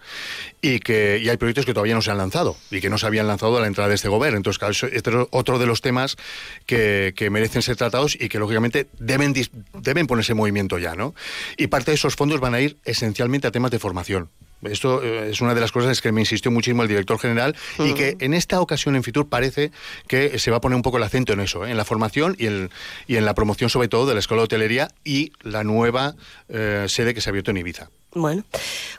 y 0.61 0.79
que 0.79 1.17
y 1.23 1.29
hay 1.29 1.37
proyectos 1.37 1.65
que 1.65 1.73
todavía 1.73 1.95
no 1.95 2.01
se 2.01 2.11
han 2.11 2.17
lanzado 2.17 2.57
y 2.69 2.81
que 2.81 2.89
no 2.89 2.97
se 2.97 3.05
habían 3.05 3.25
lanzado 3.25 3.55
a 3.57 3.61
la 3.61 3.67
entrada 3.67 3.87
de 3.87 3.95
este 3.95 4.09
gobierno. 4.09 4.35
Entonces, 4.35 4.59
claro, 4.59 4.73
este 4.73 5.09
es 5.09 5.27
otro 5.29 5.59
de 5.59 5.65
los 5.65 5.79
temas 5.79 6.17
que, 6.65 7.13
que 7.15 7.29
merecen 7.29 7.61
ser 7.61 7.77
tratados 7.77 8.17
y 8.19 8.27
que, 8.27 8.37
lógicamente, 8.37 8.87
deben, 8.99 9.33
deben 9.79 10.07
ponerse 10.07 10.33
en 10.33 10.39
movimiento 10.39 10.77
ya, 10.77 10.93
¿no? 10.95 11.15
Y 11.55 11.67
parte 11.67 11.91
de 11.91 11.95
esos 11.95 12.17
fondos 12.17 12.41
van 12.41 12.53
a 12.53 12.59
ir 12.59 12.79
esencialmente 12.83 13.47
a 13.47 13.51
temas 13.51 13.71
de 13.71 13.79
formación. 13.79 14.29
Esto 14.63 15.01
eh, 15.01 15.29
es 15.31 15.39
una 15.39 15.55
de 15.55 15.61
las 15.61 15.71
cosas 15.71 16.01
que 16.01 16.11
me 16.11 16.19
insistió 16.19 16.51
muchísimo 16.51 16.83
el 16.83 16.89
director 16.89 17.17
general 17.17 17.55
y 17.79 17.93
que 17.93 18.17
en 18.19 18.33
esta 18.33 18.59
ocasión 18.59 18.95
en 18.95 19.03
Fitur 19.03 19.29
parece 19.29 19.71
que 20.07 20.37
se 20.37 20.51
va 20.51 20.57
a 20.57 20.61
poner 20.61 20.75
un 20.75 20.81
poco 20.81 20.97
el 20.97 21.03
acento 21.03 21.33
en 21.33 21.39
eso, 21.39 21.65
¿eh? 21.65 21.71
en 21.71 21.77
la 21.77 21.85
formación 21.85 22.35
y, 22.37 22.45
el, 22.45 22.69
y 23.07 23.15
en 23.15 23.25
la 23.25 23.33
promoción 23.33 23.69
sobre 23.69 23.87
todo 23.87 24.05
de 24.05 24.13
la 24.13 24.19
Escuela 24.19 24.41
de 24.41 24.45
Hotelería 24.45 24.89
y 25.03 25.31
la 25.41 25.63
nueva 25.63 26.15
eh, 26.49 26.85
sede 26.89 27.13
que 27.13 27.21
se 27.21 27.29
ha 27.29 27.31
abierto 27.31 27.51
en 27.51 27.57
Ibiza. 27.57 27.89
Bueno, 28.13 28.43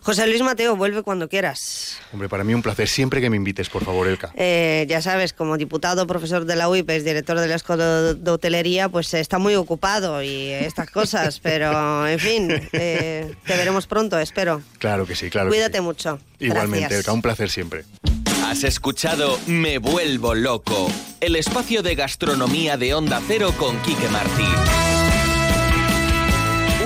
José 0.03 0.27
Luis 0.27 0.43
Mateo, 0.43 0.75
vuelve 0.75 1.03
cuando 1.03 1.29
quieras. 1.29 1.99
Hombre, 2.13 2.29
para 2.29 2.45
mí 2.45 2.55
un 2.55 2.63
placer 2.63 2.89
siempre 2.89 3.21
que 3.21 3.29
me 3.29 3.37
invites, 3.37 3.69
por 3.69 3.85
favor, 3.85 4.09
Elka. 4.09 4.33
Eh, 4.37 4.87
ya 4.89 5.03
sabes, 5.03 5.33
como 5.33 5.59
diputado, 5.59 6.07
profesor 6.07 6.47
de 6.47 6.57
la 6.57 6.69
UIP, 6.69 6.89
es 6.91 7.05
director 7.05 7.39
de 7.39 7.47
la 7.47 7.57
Escuela 7.57 8.15
de 8.15 8.31
Hotelería, 8.31 8.89
pues 8.89 9.13
está 9.15 9.39
muy 9.39 9.55
ocupado 9.55 10.23
y 10.23 10.49
estas 10.49 10.91
cosas, 10.91 11.41
pero 11.43 12.07
en 12.07 12.19
fin, 12.19 12.49
eh, 12.73 13.35
te 13.45 13.57
veremos 13.57 13.87
pronto, 13.87 14.19
espero. 14.19 14.63
Claro 14.79 15.07
que 15.07 15.15
sí, 15.15 15.29
claro. 15.29 15.49
que 15.51 15.57
Cuídate 15.57 15.81
mucho. 15.81 16.19
sí. 16.39 16.47
Igualmente, 16.47 16.81
Gracias. 16.81 17.01
Elka, 17.01 17.13
un 17.13 17.23
placer 17.23 17.51
siempre. 17.51 17.85
Has 18.45 18.65
escuchado 18.65 19.39
Me 19.47 19.79
Vuelvo 19.79 20.35
Loco, 20.35 20.91
el 21.21 21.37
espacio 21.37 21.83
de 21.83 21.95
gastronomía 21.95 22.77
de 22.77 22.95
Onda 22.95 23.21
Cero 23.27 23.55
con 23.59 23.81
Quique 23.83 24.09
Martí. 24.09 24.92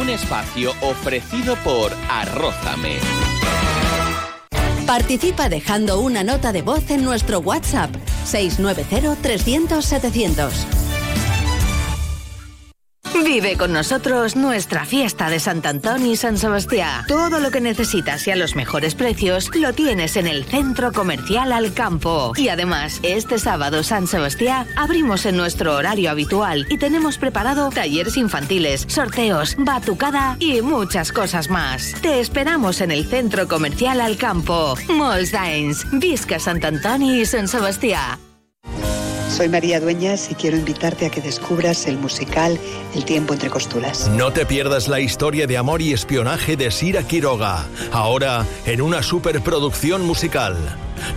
Un 0.06 0.12
espacio 0.12 0.70
ofrecido 0.82 1.56
por 1.64 1.90
Arrózame. 2.08 2.98
Participa 4.86 5.48
dejando 5.48 5.98
una 5.98 6.22
nota 6.22 6.52
de 6.52 6.62
voz 6.62 6.88
en 6.90 7.02
nuestro 7.02 7.40
WhatsApp 7.40 7.90
690-300-700. 8.24 10.85
Vive 13.24 13.56
con 13.56 13.72
nosotros 13.72 14.36
nuestra 14.36 14.84
fiesta 14.84 15.30
de 15.30 15.40
Sant 15.40 15.64
Antoni 15.66 16.12
y 16.12 16.16
San 16.16 16.38
Sebastián. 16.38 17.04
Todo 17.08 17.40
lo 17.40 17.50
que 17.50 17.60
necesitas 17.60 18.26
y 18.26 18.30
a 18.30 18.36
los 18.36 18.54
mejores 18.54 18.94
precios 18.94 19.50
lo 19.54 19.72
tienes 19.72 20.16
en 20.16 20.26
el 20.26 20.44
Centro 20.44 20.92
Comercial 20.92 21.52
Al 21.52 21.72
Campo. 21.72 22.32
Y 22.36 22.48
además, 22.48 23.00
este 23.02 23.38
sábado 23.38 23.82
San 23.82 24.06
Sebastián 24.06 24.66
abrimos 24.76 25.26
en 25.26 25.36
nuestro 25.36 25.74
horario 25.74 26.10
habitual 26.10 26.66
y 26.68 26.78
tenemos 26.78 27.18
preparado 27.18 27.70
talleres 27.70 28.16
infantiles, 28.16 28.84
sorteos, 28.88 29.56
batucada 29.58 30.36
y 30.38 30.60
muchas 30.62 31.10
cosas 31.10 31.50
más. 31.50 31.94
Te 32.02 32.20
esperamos 32.20 32.80
en 32.80 32.90
el 32.90 33.06
Centro 33.06 33.48
Comercial 33.48 34.00
Al 34.00 34.16
Campo. 34.16 34.76
Molts. 34.88 35.86
Visca 35.92 36.38
Sant 36.38 36.64
Antoni 36.64 37.20
y 37.20 37.26
San 37.26 37.48
Sebastián. 37.48 38.25
Soy 39.36 39.50
María 39.50 39.80
Dueñas 39.80 40.30
y 40.30 40.34
quiero 40.34 40.56
invitarte 40.56 41.04
a 41.04 41.10
que 41.10 41.20
descubras 41.20 41.86
el 41.86 41.98
musical 41.98 42.58
El 42.94 43.04
tiempo 43.04 43.34
entre 43.34 43.50
costuras. 43.50 44.08
No 44.08 44.32
te 44.32 44.46
pierdas 44.46 44.88
la 44.88 44.98
historia 44.98 45.46
de 45.46 45.58
amor 45.58 45.82
y 45.82 45.92
espionaje 45.92 46.56
de 46.56 46.70
Sira 46.70 47.02
Quiroga, 47.02 47.66
ahora 47.92 48.46
en 48.64 48.80
una 48.80 49.02
superproducción 49.02 50.06
musical. 50.06 50.56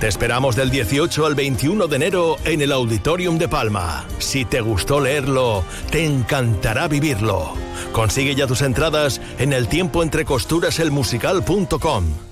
Te 0.02 0.10
esperamos 0.10 0.58
del 0.58 0.70
18 0.70 1.26
al 1.26 1.36
21 1.36 1.88
de 1.88 1.96
enero 1.96 2.36
en 2.44 2.62
el 2.62 2.74
Auditorium 2.74 3.38
de 3.38 3.48
Palma. 3.48 4.06
Si 4.18 4.44
te 4.44 4.60
gustó 4.60 5.00
leerlo, 5.00 5.64
te 5.90 6.04
encantará 6.04 6.90
vivirlo. 6.90 7.54
Consigue 7.94 8.36
ya 8.36 8.48
tus 8.48 8.64
entradas 8.64 9.22
en 9.38 9.54
el 9.54 9.70
tiempo 9.70 10.04
entre 10.04 10.26
costuraselmusical.com. 10.26 12.29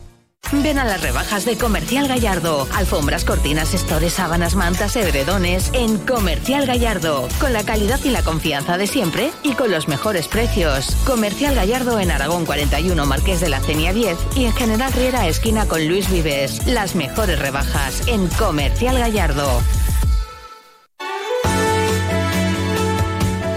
Ven 0.64 0.80
a 0.80 0.86
las 0.86 1.02
rebajas 1.02 1.44
de 1.44 1.58
Comercial 1.58 2.08
Gallardo. 2.08 2.68
Alfombras, 2.74 3.26
cortinas, 3.26 3.74
estores, 3.74 4.14
sábanas, 4.14 4.56
mantas, 4.56 4.96
edredones. 4.96 5.72
En 5.74 5.98
Comercial 5.98 6.66
Gallardo. 6.66 7.28
Con 7.40 7.52
la 7.52 7.66
calidad 7.66 8.00
y 8.06 8.12
la 8.12 8.24
confianza 8.24 8.78
de 8.78 8.88
siempre 8.88 9.32
y 9.44 9.54
con 9.54 9.72
los 9.72 9.90
mejores 9.90 10.28
precios. 10.30 10.96
Comercial 11.06 11.54
Gallardo 11.54 12.00
en 12.00 12.12
Aragón 12.12 12.46
41, 12.46 13.06
Marqués 13.06 13.42
de 13.42 13.50
la 13.50 13.60
Cenia 13.60 13.92
10 13.92 14.18
y 14.36 14.46
en 14.46 14.54
General 14.54 14.94
Riera, 14.94 15.28
esquina 15.28 15.68
con 15.68 15.86
Luis 15.86 16.10
Vives. 16.10 16.66
Las 16.66 16.96
mejores 16.96 17.40
rebajas 17.40 18.08
en 18.08 18.28
Comercial 18.28 18.98
Gallardo. 18.98 19.62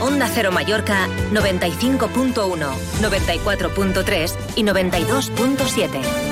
Onda 0.00 0.28
Cero 0.34 0.50
Mallorca 0.50 1.06
95.1, 1.32 2.34
94.3 3.00 4.34
y 4.56 4.64
92.7. 4.64 6.29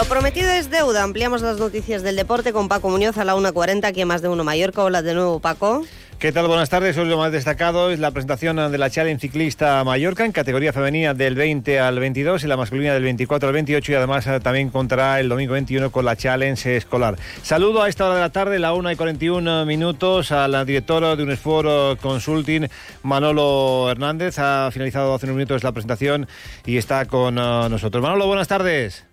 Lo 0.00 0.06
prometido 0.06 0.50
es 0.50 0.70
deuda. 0.70 1.02
Ampliamos 1.02 1.42
las 1.42 1.58
noticias 1.58 2.02
del 2.02 2.16
deporte 2.16 2.54
con 2.54 2.68
Paco 2.68 2.88
Muñoz 2.88 3.18
a 3.18 3.24
la 3.26 3.34
1.40, 3.34 3.84
aquí 3.84 4.02
más 4.06 4.22
de 4.22 4.28
uno 4.28 4.44
Mallorca. 4.44 4.82
Hola 4.82 5.02
de 5.02 5.12
nuevo, 5.12 5.40
Paco. 5.40 5.82
¿Qué 6.18 6.32
tal? 6.32 6.46
Buenas 6.46 6.70
tardes. 6.70 6.96
Hoy 6.96 7.06
lo 7.06 7.18
más 7.18 7.32
destacado 7.32 7.90
es 7.90 7.98
la 7.98 8.10
presentación 8.10 8.56
de 8.72 8.78
la 8.78 8.88
Challenge 8.88 9.20
Ciclista 9.20 9.84
Mallorca 9.84 10.24
en 10.24 10.32
categoría 10.32 10.72
femenina 10.72 11.12
del 11.12 11.34
20 11.34 11.80
al 11.80 11.98
22 11.98 12.44
y 12.44 12.46
la 12.46 12.56
masculina 12.56 12.94
del 12.94 13.02
24 13.02 13.50
al 13.50 13.52
28 13.52 13.92
y 13.92 13.94
además 13.94 14.26
eh, 14.26 14.40
también 14.40 14.70
contará 14.70 15.20
el 15.20 15.28
domingo 15.28 15.52
21 15.52 15.92
con 15.92 16.06
la 16.06 16.16
Challenge 16.16 16.76
Escolar. 16.78 17.18
Saludo 17.42 17.82
a 17.82 17.90
esta 17.90 18.06
hora 18.06 18.14
de 18.14 18.20
la 18.22 18.30
tarde, 18.30 18.58
la 18.58 18.72
1 18.72 18.92
y 18.92 18.96
41 18.96 19.66
minutos, 19.66 20.32
al 20.32 20.64
director 20.64 21.14
de 21.14 21.22
un 21.22 21.30
esfuerzo 21.30 21.98
Consulting, 22.00 22.68
Manolo 23.02 23.90
Hernández. 23.90 24.38
Ha 24.38 24.70
finalizado 24.72 25.14
hace 25.14 25.26
unos 25.26 25.36
minutos 25.36 25.62
la 25.62 25.72
presentación 25.72 26.26
y 26.64 26.78
está 26.78 27.04
con 27.04 27.36
eh, 27.36 27.68
nosotros. 27.68 28.02
Manolo, 28.02 28.26
buenas 28.28 28.48
tardes. 28.48 29.09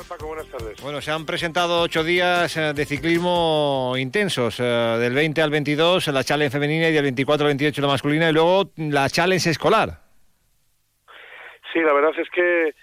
¿Qué 0.00 0.06
tal, 0.06 0.16
Paco? 0.16 0.28
Buenas 0.28 0.48
tardes. 0.48 0.80
Bueno, 0.80 1.00
se 1.02 1.10
han 1.10 1.26
presentado 1.26 1.82
ocho 1.82 2.02
días 2.02 2.56
eh, 2.56 2.72
de 2.72 2.86
ciclismo 2.86 3.92
intensos, 3.98 4.58
eh, 4.58 4.62
del 4.62 5.12
20 5.12 5.42
al 5.42 5.50
22 5.50 6.06
la 6.08 6.24
challenge 6.24 6.52
femenina 6.52 6.88
y 6.88 6.92
del 6.92 7.02
24 7.02 7.44
al 7.44 7.50
28 7.50 7.82
la 7.82 7.88
masculina 7.88 8.30
y 8.30 8.32
luego 8.32 8.70
la 8.76 9.10
challenge 9.10 9.50
escolar. 9.50 10.00
Sí, 11.70 11.80
la 11.80 11.92
verdad 11.92 12.12
es 12.16 12.30
que, 12.30 12.74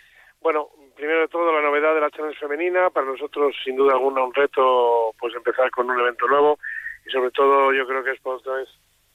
bueno, 0.41 0.69
primero 0.95 1.21
de 1.21 1.27
todo 1.27 1.51
la 1.51 1.61
novedad 1.61 1.95
de 1.95 2.01
la 2.01 2.11
challenge 2.11 2.37
femenina, 2.37 2.91
para 2.91 3.07
nosotros 3.07 3.55
sin 3.63 3.75
duda 3.77 3.93
alguna 3.93 4.23
un 4.23 4.33
reto 4.33 5.15
pues 5.17 5.33
empezar 5.33 5.71
con 5.71 5.89
un 5.89 5.99
evento 5.99 6.27
nuevo 6.27 6.59
y 7.03 7.09
sobre 7.09 7.31
todo 7.31 7.73
yo 7.73 7.87
creo 7.87 8.03
que 8.03 8.11
es 8.11 8.23
vez, 8.23 8.69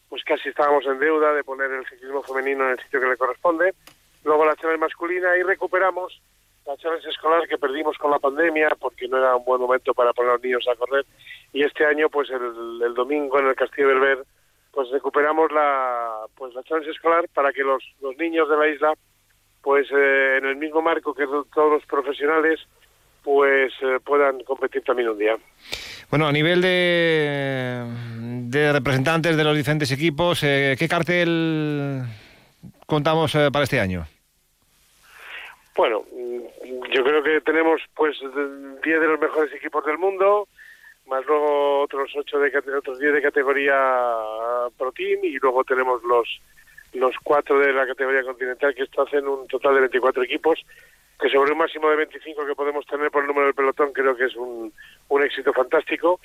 pues 0.09 0.25
casi 0.25 0.49
estábamos 0.49 0.85
en 0.87 0.99
deuda 0.99 1.33
de 1.35 1.45
poner 1.45 1.71
el 1.71 1.87
ciclismo 1.87 2.23
femenino 2.23 2.65
en 2.65 2.71
el 2.73 2.81
sitio 2.81 3.01
que 3.01 3.07
le 3.07 3.17
corresponde. 3.17 3.75
Luego 4.25 4.45
la 4.45 4.57
challenge 4.57 4.81
masculina 4.81 5.37
y 5.37 5.45
recuperamos 5.45 6.21
la 6.67 6.77
challenge 6.77 7.09
escolar 7.09 7.47
que 7.49 7.59
perdimos 7.59 7.99
con 7.99 8.11
la 8.11 8.19
pandemia 8.19 8.71
porque 8.79 9.09
no 9.09 9.19
era 9.19 9.37
un 9.37 9.45
buen 9.45 9.61
momento 9.61 9.95
para 9.95 10.13
poner 10.13 10.31
a 10.31 10.35
los 10.35 10.43
niños 10.43 10.67
a 10.69 10.77
correr 10.77 11.05
y 11.53 11.65
este 11.65 11.85
año 11.85 12.09
pues 12.09 12.31
el, 12.31 12.83
el 12.83 12.95
domingo 12.95 13.39
en 13.39 13.49
el 13.49 13.55
Castillo 13.55 13.89
Berber 13.89 14.25
pues 14.73 14.91
recuperamos 14.91 15.51
la 15.53 16.27
pues 16.37 16.55
la 16.55 16.63
challenge 16.63 16.91
escolar 16.91 17.29
para 17.35 17.53
que 17.53 17.63
los, 17.63 17.83
los 18.01 18.17
niños 18.17 18.49
de 18.49 18.57
la 18.57 18.69
isla 18.69 18.95
pues 19.63 19.89
eh, 19.91 20.39
en 20.39 20.47
el 20.47 20.57
mismo 20.57 20.83
marco 20.83 21.15
que 21.15 21.27
todos 21.27 21.73
los 21.73 21.87
profesionales 21.87 22.61
pues 23.23 23.73
eh, 23.83 23.99
puedan 24.05 24.41
competir 24.41 24.83
también 24.83 25.09
un 25.09 25.19
día. 25.19 25.37
Bueno, 26.11 26.27
a 26.27 26.33
nivel 26.33 26.61
de, 26.61 27.87
de 28.49 28.73
representantes 28.73 29.37
de 29.37 29.45
los 29.45 29.57
diferentes 29.57 29.91
equipos, 29.93 30.43
eh, 30.43 30.77
¿qué 30.79 30.89
cartel 30.89 32.03
contamos 32.87 33.35
eh, 33.35 33.49
para 33.53 33.65
este 33.65 33.81
año? 33.81 34.05
Bueno, 35.75 36.05
yo 36.93 37.03
creo 37.05 37.23
que 37.23 37.41
tenemos 37.41 37.81
pues 37.95 38.19
10 38.21 38.83
de 38.83 39.07
los 39.07 39.21
mejores 39.21 39.53
equipos 39.55 39.85
del 39.85 39.99
mundo, 39.99 40.49
más 41.07 41.25
luego 41.27 41.83
otros 41.83 42.11
ocho 42.17 42.39
de 42.39 42.77
otros 42.77 42.99
10 42.99 43.15
de 43.15 43.23
categoría 43.23 43.75
Pro 44.79 44.93
Team 44.93 45.21
y 45.23 45.39
luego 45.39 45.65
tenemos 45.65 46.03
los 46.05 46.29
los 46.93 47.15
cuatro 47.25 47.59
de 47.59 47.73
la 47.73 47.87
categoría 47.87 48.23
continental 48.23 48.75
que 48.75 48.83
esto 48.83 49.03
hacen 49.03 49.27
un 49.27 49.47
total 49.47 49.75
de 49.75 49.81
24 49.81 50.23
equipos 50.25 50.61
que 51.19 51.31
sobre 51.31 51.53
un 51.53 51.59
máximo 51.59 51.89
de 51.89 51.97
25 51.97 52.47
que 52.47 52.55
podemos 52.55 52.85
tener 52.87 53.11
por 53.11 53.23
el 53.23 53.29
número 53.29 53.47
del 53.47 53.55
pelotón 53.55 53.93
creo 53.93 54.15
que 54.15 54.27
es 54.27 54.37
un, 54.37 54.73
un 55.09 55.23
éxito 55.23 55.53
fantástico 55.55 56.21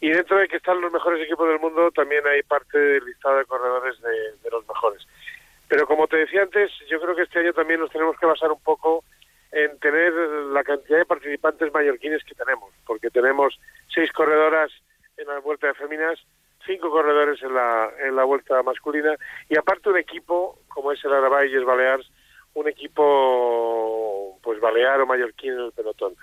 y 0.00 0.10
dentro 0.10 0.38
de 0.38 0.46
que 0.46 0.58
están 0.58 0.80
los 0.80 0.92
mejores 0.92 1.24
equipos 1.24 1.48
del 1.48 1.58
mundo 1.58 1.90
también 1.90 2.24
hay 2.26 2.42
parte 2.42 2.78
del 2.78 3.04
listado 3.04 3.38
de 3.38 3.46
corredores 3.46 4.00
de, 4.00 4.10
de 4.42 4.50
los 4.50 4.66
mejores. 4.68 5.06
Pero 5.68 5.86
como 5.86 6.06
te 6.06 6.18
decía 6.18 6.42
antes, 6.42 6.70
yo 6.88 7.00
creo 7.00 7.16
que 7.16 7.22
este 7.22 7.40
año 7.40 7.52
también 7.52 7.80
nos 7.80 7.90
tenemos 7.90 8.16
que 8.18 8.26
basar 8.26 8.52
un 8.52 8.60
poco 8.60 9.02
en 9.52 9.78
tener 9.78 10.12
la 10.12 10.64
cantidad 10.64 10.98
de 10.98 11.06
participantes 11.06 11.72
mallorquines 11.72 12.24
que 12.24 12.34
tenemos, 12.34 12.72
porque 12.86 13.10
tenemos 13.10 13.58
seis 13.88 14.12
corredoras 14.12 14.70
en 15.16 15.26
la 15.28 15.38
vuelta 15.38 15.68
de 15.68 15.74
féminas, 15.74 16.18
cinco 16.66 16.90
corredores 16.90 17.42
en 17.42 17.54
la, 17.54 17.90
en 18.00 18.16
la 18.16 18.24
vuelta 18.24 18.62
masculina 18.62 19.16
y 19.48 19.56
aparte 19.56 19.88
un 19.88 19.98
equipo 19.98 20.58
como 20.68 20.92
es 20.92 21.04
el 21.04 21.12
Arabayes 21.12 21.64
Balears, 21.64 22.10
un 22.54 22.68
equipo 22.68 24.38
pues 24.42 24.60
balear 24.60 25.00
o 25.00 25.06
mallorquín 25.06 25.52
en 25.52 25.60
el 25.60 25.72
pelotón. 25.72 26.14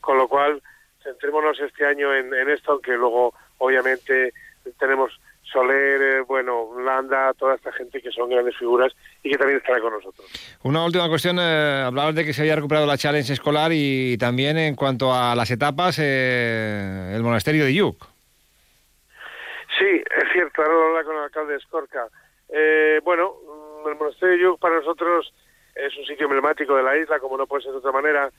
Con 0.00 0.18
lo 0.18 0.26
cual, 0.28 0.62
centrémonos 1.02 1.60
este 1.60 1.86
año 1.86 2.14
en 2.14 2.50
esto, 2.50 2.72
aunque 2.72 2.92
luego 2.92 3.34
obviamente 3.58 4.32
tenemos 4.78 5.18
Soler, 5.52 6.00
eh, 6.02 6.20
bueno, 6.22 6.70
Landa, 6.80 7.32
toda 7.34 7.54
esta 7.56 7.72
gente 7.72 8.00
que 8.00 8.10
son 8.10 8.30
grandes 8.30 8.56
figuras 8.56 8.92
y 9.22 9.30
que 9.30 9.36
también 9.36 9.58
estará 9.58 9.80
con 9.80 9.92
nosotros. 9.92 10.26
Una 10.62 10.84
última 10.84 11.08
cuestión, 11.08 11.38
eh, 11.38 11.82
hablabas 11.84 12.14
de 12.14 12.24
que 12.24 12.32
se 12.32 12.42
había 12.42 12.56
recuperado 12.56 12.86
la 12.86 12.96
challenge 12.96 13.32
escolar 13.32 13.70
y 13.72 14.16
también 14.18 14.56
en 14.56 14.74
cuanto 14.74 15.12
a 15.12 15.34
las 15.34 15.50
etapas, 15.50 15.98
eh, 16.00 17.12
el 17.14 17.22
monasterio 17.22 17.64
de 17.64 17.74
Yuc. 17.74 17.96
Sí, 19.78 20.02
es 20.16 20.32
cierto, 20.32 20.62
ahora 20.62 20.74
lo 20.74 20.86
habla 20.88 21.04
con 21.04 21.16
el 21.16 21.22
alcalde 21.22 21.52
de 21.52 21.58
Escorca. 21.58 22.08
Eh, 22.48 23.00
bueno, 23.04 23.34
mm, 23.84 23.88
el 23.88 23.96
monasterio 23.96 24.36
de 24.36 24.42
Yuc 24.42 24.60
para 24.60 24.76
nosotros 24.76 25.32
es 25.74 25.96
un 25.98 26.04
sitio 26.04 26.26
emblemático 26.26 26.76
de 26.76 26.82
la 26.82 26.96
isla, 26.96 27.18
como 27.18 27.36
no 27.36 27.46
puede 27.46 27.62
ser 27.62 27.72
de 27.72 27.78
otra 27.78 27.92
manera, 27.92 28.30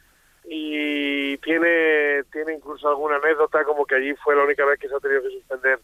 y 0.46 1.38
tiene, 1.38 2.24
tiene 2.32 2.54
incluso 2.54 2.88
alguna 2.88 3.16
anécdota 3.16 3.64
como 3.64 3.86
que 3.86 3.96
allí 3.96 4.14
fue 4.16 4.36
la 4.36 4.44
única 4.44 4.66
vez 4.66 4.80
que 4.80 4.90
se 4.90 4.96
ha 4.96 5.00
tenido 5.00 5.22
que 5.22 5.30
suspender 5.30 5.80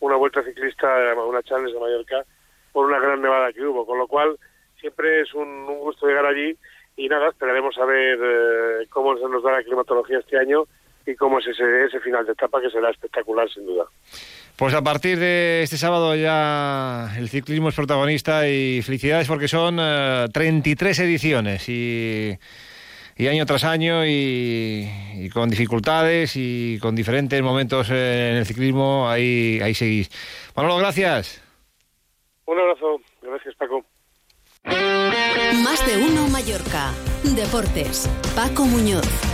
una 0.00 0.16
vuelta 0.16 0.42
ciclista, 0.42 0.88
una 1.26 1.42
Challenge 1.42 1.72
de 1.72 1.80
Mallorca, 1.80 2.24
por 2.72 2.86
una 2.86 2.98
gran 2.98 3.22
nevada 3.22 3.52
que 3.52 3.64
hubo, 3.64 3.86
con 3.86 3.98
lo 3.98 4.06
cual 4.06 4.36
siempre 4.80 5.22
es 5.22 5.32
un, 5.34 5.66
gusto 5.66 6.06
llegar 6.06 6.26
allí 6.26 6.56
y 6.96 7.08
nada, 7.08 7.28
esperaremos 7.28 7.76
a 7.78 7.84
ver 7.84 8.18
eh, 8.22 8.86
cómo 8.90 9.16
se 9.16 9.28
nos 9.28 9.42
da 9.42 9.52
la 9.52 9.62
climatología 9.62 10.18
este 10.18 10.38
año 10.38 10.64
y 11.06 11.14
cómo 11.14 11.38
es 11.38 11.46
ese, 11.46 11.84
ese 11.84 12.00
final 12.00 12.24
de 12.26 12.32
etapa 12.32 12.60
que 12.60 12.70
será 12.70 12.90
espectacular 12.90 13.48
sin 13.50 13.66
duda. 13.66 13.86
Pues 14.56 14.72
a 14.74 14.82
partir 14.82 15.18
de 15.18 15.62
este 15.62 15.76
sábado 15.76 16.14
ya 16.14 17.12
el 17.18 17.28
ciclismo 17.28 17.70
es 17.70 17.74
protagonista 17.74 18.48
y 18.48 18.82
felicidades 18.82 19.26
porque 19.26 19.48
son 19.48 19.76
33 20.32 20.98
eh, 20.98 21.04
ediciones 21.04 21.68
y 21.68 22.38
y 23.16 23.28
año 23.28 23.46
tras 23.46 23.64
año 23.64 24.04
y, 24.06 25.30
con 25.32 25.48
dificultades 25.48 26.32
y 26.36 26.78
con 26.80 26.94
diferentes 26.94 27.40
momentos 27.42 27.90
en 27.90 28.36
el 28.36 28.46
ciclismo, 28.46 29.08
ahí, 29.08 29.60
ahí 29.62 29.74
seguís. 29.74 30.10
Manolo, 30.56 30.78
gracias. 30.78 31.42
Un 32.46 32.58
abrazo. 32.58 33.00
Gracias, 33.22 33.54
Paco. 33.56 33.84
Más 34.64 35.86
de 35.86 36.02
uno 36.02 36.28
Mallorca. 36.28 36.92
Deportes. 37.22 38.08
Paco 38.34 38.64
Muñoz. 38.64 39.33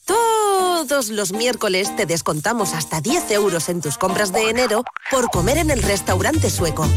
todos 0.87 1.09
los 1.09 1.31
miércoles 1.31 1.95
te 1.95 2.05
descontamos 2.05 2.73
hasta 2.73 3.01
10 3.01 3.31
euros 3.31 3.69
en 3.69 3.81
tus 3.81 3.97
compras 3.97 4.33
de 4.33 4.49
enero 4.49 4.83
por 5.09 5.29
comer 5.29 5.57
en 5.57 5.69
el 5.69 5.81
restaurante 5.83 6.49
sueco. 6.49 6.87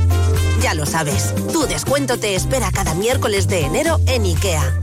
Ya 0.61 0.75
lo 0.75 0.87
sabes, 0.87 1.35
tu 1.53 1.67
descuento 1.67 2.19
te 2.19 2.35
espera 2.35 2.71
cada 2.73 2.95
miércoles 2.95 3.47
de 3.47 3.61
enero 3.61 4.01
en 4.07 4.25
IKEA. 4.25 4.81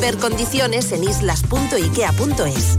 Ver 0.00 0.18
condiciones 0.18 0.92
en 0.92 1.04
islas.ikea.es. 1.04 2.78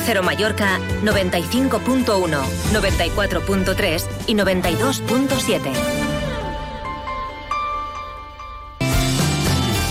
Cero 0.00 0.22
Mallorca 0.22 0.78
95.1, 1.02 2.04
94.3 2.72 4.06
y 4.26 4.34
92.7. 4.34 5.60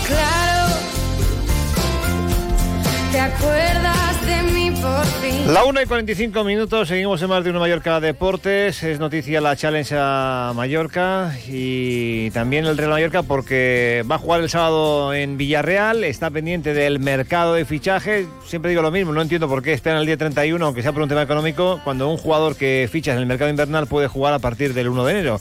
Claro, 0.06 0.74
te 3.10 3.20
acuerdas 3.20 3.81
La 5.46 5.64
1 5.64 5.82
y 5.82 5.86
45 5.86 6.44
minutos, 6.44 6.88
seguimos 6.88 7.20
en 7.20 7.28
más 7.28 7.42
de 7.42 7.50
una 7.50 7.58
Mallorca 7.58 7.98
Deportes. 8.00 8.82
Es 8.84 9.00
noticia 9.00 9.40
la 9.40 9.56
Challenge 9.56 9.94
a 9.98 10.52
Mallorca 10.54 11.36
y 11.48 12.30
también 12.30 12.64
el 12.64 12.78
Real 12.78 12.90
Mallorca 12.90 13.24
porque 13.24 14.04
va 14.10 14.14
a 14.14 14.18
jugar 14.18 14.40
el 14.40 14.48
sábado 14.48 15.12
en 15.12 15.36
Villarreal. 15.36 16.04
Está 16.04 16.30
pendiente 16.30 16.74
del 16.74 17.00
mercado 17.00 17.54
de 17.54 17.64
fichaje. 17.64 18.28
Siempre 18.46 18.70
digo 18.70 18.82
lo 18.82 18.92
mismo, 18.92 19.12
no 19.12 19.20
entiendo 19.20 19.48
por 19.48 19.62
qué 19.62 19.72
esperan 19.72 19.98
el 19.98 20.06
día 20.06 20.16
31, 20.16 20.64
aunque 20.64 20.80
sea 20.80 20.92
por 20.92 21.02
un 21.02 21.08
tema 21.08 21.22
económico, 21.22 21.80
cuando 21.82 22.08
un 22.08 22.18
jugador 22.18 22.54
que 22.54 22.88
ficha 22.90 23.12
en 23.12 23.18
el 23.18 23.26
mercado 23.26 23.50
invernal 23.50 23.88
puede 23.88 24.06
jugar 24.06 24.32
a 24.34 24.38
partir 24.38 24.74
del 24.74 24.88
1 24.88 25.04
de 25.04 25.12
enero. 25.12 25.40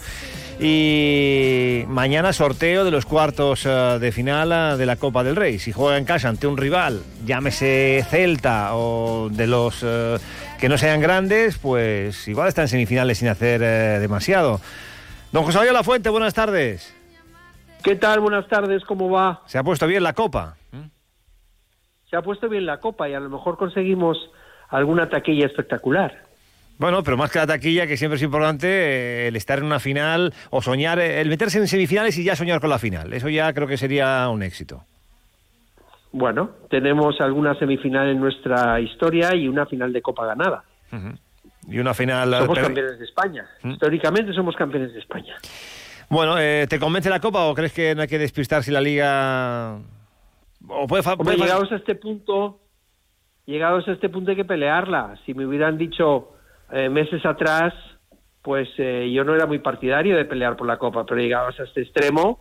Y 0.63 1.85
mañana 1.87 2.33
sorteo 2.33 2.85
de 2.85 2.91
los 2.91 3.07
cuartos 3.07 3.65
eh, 3.65 3.97
de 3.99 4.11
final 4.11 4.51
eh, 4.51 4.77
de 4.77 4.85
la 4.85 4.95
Copa 4.95 5.23
del 5.23 5.35
Rey. 5.35 5.57
Si 5.57 5.71
juega 5.71 5.97
en 5.97 6.05
casa 6.05 6.29
ante 6.29 6.45
un 6.45 6.55
rival, 6.55 7.01
llámese 7.25 8.05
Celta 8.07 8.75
o 8.75 9.29
de 9.29 9.47
los 9.47 9.81
eh, 9.83 10.17
que 10.59 10.69
no 10.69 10.77
sean 10.77 11.01
grandes, 11.01 11.57
pues 11.57 12.27
igual 12.27 12.47
está 12.47 12.61
en 12.61 12.67
semifinales 12.67 13.17
sin 13.17 13.29
hacer 13.29 13.59
demasiado. 13.99 14.61
Don 15.31 15.43
José 15.45 15.57
María 15.57 15.73
La 15.73 15.83
Fuente, 15.83 16.09
buenas 16.09 16.35
tardes. 16.35 16.95
¿Qué 17.83 17.95
tal? 17.95 18.19
Buenas 18.19 18.47
tardes, 18.47 18.85
¿cómo 18.85 19.09
va? 19.09 19.41
¿Se 19.47 19.57
ha 19.57 19.63
puesto 19.63 19.87
bien 19.87 20.03
la 20.03 20.13
Copa? 20.13 20.57
Se 22.07 22.15
ha 22.15 22.21
puesto 22.21 22.47
bien 22.47 22.67
la 22.67 22.79
Copa 22.79 23.09
y 23.09 23.15
a 23.15 23.19
lo 23.19 23.31
mejor 23.31 23.57
conseguimos 23.57 24.29
alguna 24.69 25.09
taquilla 25.09 25.47
espectacular. 25.47 26.30
Bueno, 26.81 27.03
pero 27.03 27.15
más 27.15 27.29
que 27.29 27.37
la 27.37 27.45
taquilla, 27.45 27.85
que 27.85 27.95
siempre 27.95 28.15
es 28.15 28.23
importante 28.23 28.67
eh, 28.67 29.27
el 29.27 29.35
estar 29.35 29.59
en 29.59 29.65
una 29.65 29.79
final 29.79 30.33
o 30.49 30.63
soñar, 30.63 30.97
eh, 30.97 31.21
el 31.21 31.29
meterse 31.29 31.59
en 31.59 31.67
semifinales 31.67 32.17
y 32.17 32.23
ya 32.23 32.35
soñar 32.35 32.59
con 32.59 32.71
la 32.71 32.79
final. 32.79 33.13
Eso 33.13 33.29
ya 33.29 33.53
creo 33.53 33.67
que 33.67 33.77
sería 33.77 34.27
un 34.29 34.41
éxito. 34.41 34.83
Bueno, 36.11 36.49
tenemos 36.71 37.21
alguna 37.21 37.53
semifinal 37.53 38.09
en 38.09 38.19
nuestra 38.19 38.79
historia 38.79 39.35
y 39.35 39.47
una 39.47 39.67
final 39.67 39.93
de 39.93 40.01
Copa 40.01 40.25
ganada. 40.25 40.63
Y 41.67 41.77
una 41.77 41.93
final... 41.93 42.33
Somos 42.33 42.57
campeones 42.57 42.97
de 42.97 43.05
España. 43.05 43.45
Históricamente 43.63 44.33
somos 44.33 44.55
campeones 44.55 44.91
de 44.91 45.01
España. 45.01 45.35
Bueno, 46.09 46.39
eh, 46.39 46.65
¿te 46.67 46.79
convence 46.79 47.11
la 47.11 47.19
Copa 47.19 47.45
o 47.45 47.53
crees 47.53 47.73
que 47.73 47.93
no 47.93 48.01
hay 48.01 48.07
que 48.07 48.17
despistar 48.17 48.63
si 48.63 48.71
la 48.71 48.81
Liga... 48.81 49.77
O 50.67 50.87
puede, 50.87 51.03
llegados 51.37 51.71
a 51.71 51.75
este 51.75 51.93
punto, 51.93 52.59
llegados 53.45 53.87
a 53.87 53.91
este 53.91 54.09
punto 54.09 54.31
hay 54.31 54.37
que 54.37 54.45
pelearla. 54.45 55.19
Si 55.27 55.35
me 55.35 55.45
hubieran 55.45 55.77
dicho 55.77 56.40
eh, 56.71 56.89
meses 56.89 57.25
atrás, 57.25 57.73
pues 58.41 58.69
eh, 58.77 59.11
yo 59.13 59.23
no 59.23 59.35
era 59.35 59.45
muy 59.45 59.59
partidario 59.59 60.15
de 60.15 60.25
pelear 60.25 60.55
por 60.55 60.65
la 60.65 60.77
Copa, 60.77 61.05
pero 61.05 61.19
llegabas 61.19 61.59
a 61.59 61.63
este 61.63 61.81
extremo, 61.81 62.39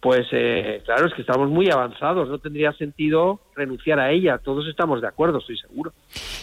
pues 0.00 0.26
eh, 0.32 0.82
claro, 0.84 1.06
es 1.06 1.14
que 1.14 1.20
estamos 1.20 1.48
muy 1.48 1.70
avanzados, 1.70 2.28
no 2.28 2.38
tendría 2.38 2.72
sentido 2.72 3.40
renunciar 3.54 4.00
a 4.00 4.10
ella, 4.10 4.38
todos 4.38 4.66
estamos 4.68 5.00
de 5.00 5.08
acuerdo, 5.08 5.38
estoy 5.38 5.58
seguro. 5.58 5.92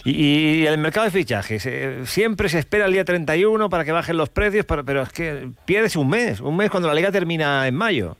Y, 0.04 0.64
el 0.66 0.78
mercado 0.78 1.06
de 1.06 1.10
fichajes, 1.10 1.68
siempre 2.08 2.48
se 2.48 2.60
espera 2.60 2.86
el 2.86 2.92
día 2.92 3.04
31 3.04 3.68
para 3.68 3.84
que 3.84 3.92
bajen 3.92 4.16
los 4.16 4.28
precios, 4.28 4.64
pero, 4.64 4.84
pero 4.84 5.02
es 5.02 5.12
que 5.12 5.50
pierdes 5.64 5.96
un 5.96 6.08
mes, 6.08 6.40
un 6.40 6.56
mes 6.56 6.70
cuando 6.70 6.88
la 6.88 6.94
liga 6.94 7.10
termina 7.10 7.66
en 7.66 7.74
mayo. 7.74 8.16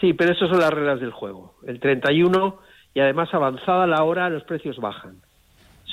Sí, 0.00 0.12
pero 0.12 0.32
eso 0.32 0.48
son 0.48 0.58
las 0.58 0.70
reglas 0.70 1.00
del 1.00 1.12
juego. 1.12 1.54
El 1.66 1.80
31 1.80 2.58
y 2.94 3.00
además 3.00 3.32
avanzada 3.32 3.86
la 3.86 4.02
hora 4.02 4.28
los 4.28 4.44
precios 4.44 4.76
bajan 4.78 5.23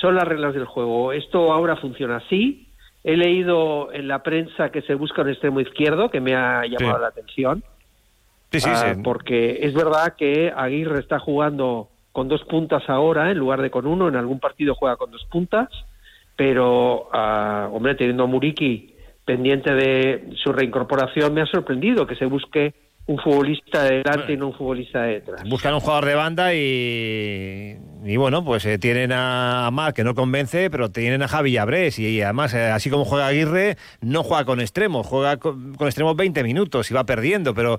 son 0.02 0.16
las 0.16 0.24
reglas 0.28 0.52
del 0.52 0.66
juego. 0.66 1.12
Esto 1.12 1.52
ahora 1.52 1.76
funciona 1.76 2.16
así. 2.16 2.68
He 3.04 3.16
leído 3.16 3.90
en 3.92 4.08
la 4.08 4.22
prensa 4.22 4.70
que 4.70 4.82
se 4.82 4.94
busca 4.94 5.22
un 5.22 5.30
extremo 5.30 5.60
izquierdo, 5.60 6.10
que 6.10 6.20
me 6.20 6.34
ha 6.34 6.66
llamado 6.66 6.98
la 6.98 7.08
atención. 7.08 7.64
Sí, 8.50 8.60
sí, 8.60 8.68
Ah. 8.70 8.94
Porque 9.02 9.60
es 9.62 9.72
verdad 9.72 10.14
que 10.18 10.52
Aguirre 10.54 11.00
está 11.00 11.18
jugando 11.18 11.88
con 12.12 12.28
dos 12.28 12.44
puntas 12.44 12.82
ahora 12.88 13.30
en 13.30 13.38
lugar 13.38 13.62
de 13.62 13.70
con 13.70 13.86
uno. 13.86 14.08
En 14.08 14.16
algún 14.16 14.40
partido 14.40 14.74
juega 14.74 14.96
con 14.96 15.10
dos 15.10 15.24
puntas, 15.30 15.68
pero, 16.36 17.08
ah, 17.12 17.68
hombre, 17.72 17.94
teniendo 17.94 18.24
a 18.24 18.26
Muriki 18.26 18.94
pendiente 19.24 19.72
de 19.72 20.30
su 20.42 20.52
reincorporación, 20.52 21.32
me 21.32 21.42
ha 21.42 21.46
sorprendido 21.46 22.06
que 22.06 22.16
se 22.16 22.26
busque 22.26 22.74
un 23.06 23.18
futbolista 23.18 23.82
de 23.84 23.96
delante 23.98 24.32
y 24.32 24.36
no 24.36 24.48
un 24.48 24.54
futbolista 24.54 25.02
de 25.02 25.14
detrás. 25.14 25.42
Buscan 25.48 25.74
un 25.74 25.80
jugador 25.80 26.04
de 26.06 26.14
banda 26.14 26.54
y, 26.54 27.76
y 28.04 28.16
bueno, 28.16 28.44
pues 28.44 28.64
eh, 28.66 28.78
tienen 28.78 29.10
a 29.12 29.68
Mar 29.72 29.92
que 29.92 30.04
no 30.04 30.14
convence, 30.14 30.70
pero 30.70 30.90
tienen 30.90 31.22
a 31.22 31.28
Javi 31.28 31.56
Abrés 31.56 31.98
y, 31.98 32.22
además, 32.22 32.54
eh, 32.54 32.66
así 32.70 32.90
como 32.90 33.04
juega 33.04 33.26
Aguirre, 33.26 33.76
no 34.00 34.22
juega 34.22 34.44
con 34.44 34.60
extremos, 34.60 35.06
juega 35.06 35.36
con, 35.38 35.74
con 35.74 35.88
extremos 35.88 36.14
20 36.16 36.42
minutos 36.44 36.90
y 36.90 36.94
va 36.94 37.04
perdiendo, 37.04 37.54
pero 37.54 37.78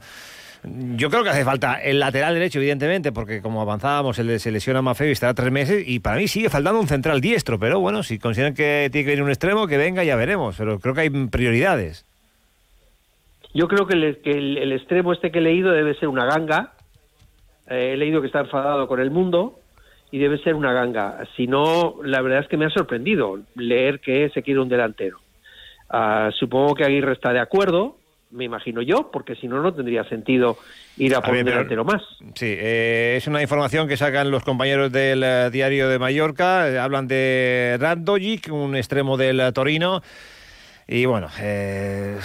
yo 0.95 1.09
creo 1.09 1.23
que 1.23 1.29
hace 1.29 1.43
falta 1.43 1.75
el 1.75 1.99
lateral 1.99 2.33
derecho, 2.35 2.59
evidentemente, 2.59 3.11
porque 3.11 3.41
como 3.41 3.61
avanzábamos, 3.61 4.15
se, 4.15 4.23
le- 4.23 4.39
se 4.39 4.49
lesiona 4.51 4.81
Mafeo 4.81 5.07
y 5.09 5.11
estará 5.11 5.33
tres 5.33 5.51
meses. 5.51 5.83
Y 5.85 5.99
para 5.99 6.15
mí 6.17 6.27
sigue 6.29 6.49
faltando 6.49 6.79
un 6.79 6.87
central 6.87 7.19
diestro, 7.19 7.59
pero 7.59 7.81
bueno, 7.81 8.01
si 8.03 8.17
consideran 8.17 8.53
que 8.53 8.87
tiene 8.91 9.03
que 9.05 9.11
venir 9.11 9.23
un 9.23 9.29
extremo, 9.29 9.67
que 9.67 9.77
venga, 9.77 10.03
ya 10.05 10.15
veremos, 10.15 10.55
pero 10.57 10.79
creo 10.79 10.93
que 10.93 11.01
hay 11.01 11.09
prioridades. 11.09 12.05
Yo 13.53 13.67
creo 13.67 13.85
que, 13.87 13.93
el, 13.93 14.17
que 14.21 14.31
el- 14.31 14.57
el 14.57 14.71
extremo 14.73 15.13
este 15.13 15.31
que 15.31 15.39
he 15.39 15.41
leído 15.41 15.71
debe 15.71 15.93
ser 15.95 16.07
una 16.09 16.25
ganga. 16.25 16.73
Eh, 17.69 17.91
he 17.93 17.97
leído 17.97 18.19
que 18.21 18.27
está 18.27 18.39
enfadado 18.41 18.87
con 18.87 18.99
el 18.99 19.11
mundo 19.11 19.59
y 20.11 20.17
debe 20.17 20.37
ser 20.39 20.55
una 20.55 20.73
ganga. 20.73 21.19
Si 21.35 21.47
no, 21.47 21.95
la 22.03 22.21
verdad 22.21 22.39
es 22.41 22.47
que 22.47 22.57
me 22.57 22.65
ha 22.65 22.69
sorprendido 22.69 23.39
leer 23.55 23.99
que 23.99 24.29
se 24.29 24.41
quiere 24.43 24.59
un 24.59 24.69
delantero. 24.69 25.19
Ah, 25.89 26.29
supongo 26.37 26.75
que 26.75 26.83
Aguirre 26.83 27.13
está 27.13 27.31
de 27.33 27.39
acuerdo, 27.39 27.97
me 28.31 28.45
imagino 28.45 28.81
yo, 28.81 29.11
porque 29.11 29.35
si 29.35 29.47
no, 29.47 29.61
no 29.61 29.73
tendría 29.75 30.03
sentido 30.05 30.57
ir 30.97 31.15
a 31.15 31.21
por 31.21 31.31
ver, 31.33 31.43
un 31.43 31.51
delantero 31.51 31.85
más. 31.85 32.01
Sí, 32.33 32.47
eh, 32.57 33.13
es 33.17 33.27
una 33.27 33.41
información 33.43 33.87
que 33.87 33.95
sacan 33.95 34.31
los 34.31 34.43
compañeros 34.43 34.91
del 34.91 35.21
eh, 35.23 35.49
diario 35.51 35.87
de 35.87 35.99
Mallorca. 35.99 36.67
Eh, 36.69 36.79
hablan 36.79 37.07
de 37.07 37.77
Radojic, 37.79 38.51
un 38.51 38.75
extremo 38.75 39.17
del 39.17 39.53
Torino. 39.53 40.01
Y 40.87 41.05
bueno, 41.05 41.29
eh, 41.39 42.17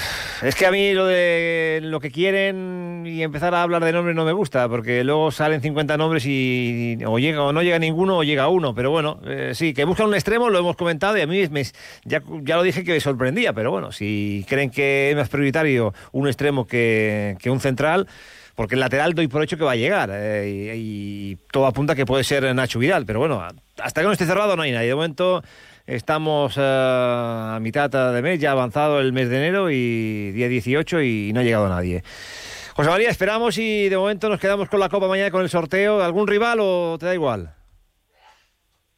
es 0.42 0.54
que 0.56 0.66
a 0.66 0.72
mí 0.72 0.92
lo 0.92 1.06
de 1.06 1.78
lo 1.82 2.00
que 2.00 2.10
quieren 2.10 3.04
y 3.06 3.22
empezar 3.22 3.54
a 3.54 3.62
hablar 3.62 3.84
de 3.84 3.92
nombres 3.92 4.16
no 4.16 4.24
me 4.24 4.32
gusta, 4.32 4.68
porque 4.68 5.04
luego 5.04 5.30
salen 5.30 5.60
50 5.60 5.96
nombres 5.96 6.26
y, 6.26 6.98
o 7.06 7.18
llega 7.18 7.42
o 7.42 7.52
no 7.52 7.62
llega 7.62 7.78
ninguno 7.78 8.18
o 8.18 8.24
llega 8.24 8.48
uno. 8.48 8.74
Pero 8.74 8.90
bueno, 8.90 9.20
eh, 9.26 9.52
sí, 9.54 9.74
que 9.74 9.84
buscan 9.84 10.08
un 10.08 10.14
extremo, 10.14 10.50
lo 10.50 10.58
hemos 10.58 10.76
comentado 10.76 11.16
y 11.16 11.20
a 11.20 11.26
mí 11.26 11.40
ya, 12.04 12.22
ya 12.42 12.56
lo 12.56 12.62
dije 12.62 12.82
que 12.82 12.92
me 12.92 13.00
sorprendía, 13.00 13.52
pero 13.52 13.70
bueno, 13.70 13.92
si 13.92 14.44
creen 14.48 14.70
que 14.70 15.10
es 15.10 15.16
más 15.16 15.28
prioritario 15.28 15.94
un 16.10 16.26
extremo 16.26 16.66
que, 16.66 17.36
que 17.38 17.50
un 17.50 17.60
central, 17.60 18.08
porque 18.56 18.74
el 18.74 18.80
lateral 18.80 19.14
doy 19.14 19.28
por 19.28 19.44
hecho 19.44 19.56
que 19.56 19.62
va 19.62 19.72
a 19.72 19.76
llegar 19.76 20.10
eh, 20.12 20.72
y, 20.74 21.30
y 21.30 21.36
todo 21.52 21.66
apunta 21.66 21.94
que 21.94 22.06
puede 22.06 22.24
ser 22.24 22.52
Nacho 22.56 22.80
Vidal, 22.80 23.06
pero 23.06 23.20
bueno, 23.20 23.40
hasta 23.80 24.00
que 24.00 24.06
no 24.06 24.12
esté 24.12 24.26
cerrado 24.26 24.56
no 24.56 24.62
hay 24.62 24.72
nadie. 24.72 24.88
De 24.88 24.94
momento 24.96 25.44
estamos 25.88 26.54
eh, 26.56 26.60
a 26.62 27.58
mitad 27.60 27.90
de 27.90 28.22
mes, 28.22 28.38
ya 28.38 28.50
ha 28.50 28.52
avanzado 28.52 29.00
el 29.00 29.12
mes 29.12 29.28
de 29.30 29.38
enero 29.38 29.70
y 29.70 30.30
día 30.32 30.48
18 30.48 31.00
y 31.02 31.32
no 31.32 31.40
ha 31.40 31.42
llegado 31.44 31.68
nadie. 31.68 32.02
José 32.74 32.90
María, 32.90 33.10
esperamos 33.10 33.58
y 33.58 33.88
de 33.88 33.96
momento 33.96 34.28
nos 34.28 34.38
quedamos 34.38 34.68
con 34.68 34.78
la 34.78 34.88
Copa 34.88 35.08
mañana 35.08 35.30
con 35.32 35.42
el 35.42 35.48
sorteo. 35.48 36.00
¿Algún 36.02 36.28
rival 36.28 36.58
o 36.60 36.96
te 37.00 37.06
da 37.06 37.14
igual? 37.14 37.54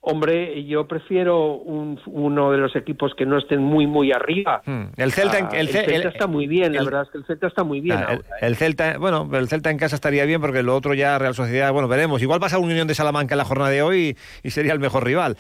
Hombre, 0.03 0.65
yo 0.65 0.89
prefiero 0.89 1.57
un- 1.57 2.01
uno 2.07 2.51
de 2.53 2.57
los 2.59 2.75
equipos 2.75 3.13
que 3.15 3.27
no 3.27 3.37
estén 3.37 3.61
muy, 3.61 3.87
muy 3.87 4.13
arriba. 4.13 4.63
Hmm. 4.65 4.85
El 4.97 5.13
Celta, 5.13 5.39
Ah, 5.43 5.49
el 5.53 5.61
el 5.61 5.69
Ce- 5.69 5.85
Celta 5.85 5.95
el- 5.95 6.07
está 6.07 6.27
muy 6.27 6.47
bien, 6.47 6.73
la 6.75 6.83
verdad 6.83 7.03
es 7.03 7.11
que 7.11 7.19
el 7.19 7.25
Celta 7.27 7.47
está 7.49 7.65
muy 7.65 7.81
bien. 7.83 7.99
Ah, 7.99 8.07
el, 8.13 8.17
ahora. 8.17 8.37
el 8.41 8.57
Celta, 8.57 8.97
bueno, 8.99 9.29
el 9.35 9.49
Celta 9.49 9.71
en 9.71 9.77
casa 9.77 9.97
estaría 9.97 10.25
bien 10.25 10.41
porque 10.41 10.63
lo 10.63 10.75
otro 10.75 10.95
ya 10.95 11.19
Real 11.19 11.35
Sociedad, 11.35 11.71
bueno, 11.73 11.87
veremos. 11.87 12.23
Igual 12.23 12.41
pasa 12.41 12.59
un 12.59 12.71
Unión 12.71 12.89
de 12.89 12.95
Salamanca 12.95 13.35
en 13.35 13.39
la 13.39 13.45
jornada 13.45 13.69
de 13.71 13.83
hoy 13.83 14.17
y, 14.43 14.49
y 14.49 14.51
sería 14.53 14.73
el 14.73 14.81
mejor 14.81 15.05
rival. 15.05 15.37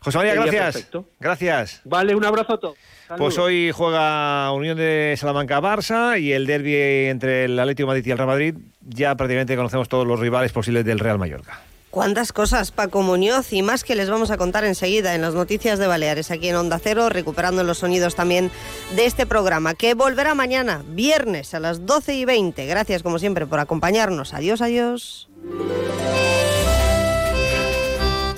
José 0.00 0.18
María, 0.18 0.34
gracias. 0.34 0.74
perfecto. 0.74 1.04
Gracias. 1.18 1.80
Vale, 1.84 2.14
un 2.14 2.24
abrazo 2.24 2.54
a 2.54 2.60
todos. 2.60 2.76
Pues 3.18 3.38
hoy 3.38 3.72
juega 3.72 4.52
Unión 4.52 4.76
de 4.76 5.16
Salamanca-Barça 5.18 6.20
y 6.20 6.32
el 6.32 6.46
derby 6.46 6.74
entre 7.08 7.46
el 7.46 7.58
Atlético 7.58 7.86
de 7.86 7.98
Madrid 7.98 8.06
y 8.06 8.10
el 8.12 8.18
Real 8.18 8.28
Madrid. 8.28 8.54
Ya 8.86 9.14
prácticamente 9.16 9.56
conocemos 9.56 9.88
todos 9.88 10.06
los 10.06 10.20
rivales 10.20 10.52
posibles 10.52 10.84
del 10.84 11.00
Real 11.00 11.18
Mallorca. 11.18 11.60
Cuántas 11.90 12.32
cosas, 12.32 12.70
Paco 12.70 13.02
Muñoz, 13.02 13.52
y 13.52 13.62
más 13.62 13.82
que 13.82 13.96
les 13.96 14.08
vamos 14.08 14.30
a 14.30 14.36
contar 14.36 14.64
enseguida 14.64 15.16
en 15.16 15.22
las 15.22 15.34
noticias 15.34 15.76
de 15.80 15.88
Baleares, 15.88 16.30
aquí 16.30 16.48
en 16.48 16.54
Onda 16.54 16.78
Cero, 16.78 17.08
recuperando 17.08 17.64
los 17.64 17.78
sonidos 17.78 18.14
también 18.14 18.52
de 18.94 19.06
este 19.06 19.26
programa, 19.26 19.74
que 19.74 19.94
volverá 19.94 20.36
mañana, 20.36 20.84
viernes, 20.86 21.52
a 21.52 21.58
las 21.58 21.86
12 21.86 22.14
y 22.14 22.24
20. 22.24 22.64
Gracias, 22.66 23.02
como 23.02 23.18
siempre, 23.18 23.44
por 23.44 23.58
acompañarnos. 23.58 24.34
Adiós, 24.34 24.60
adiós. 24.60 25.28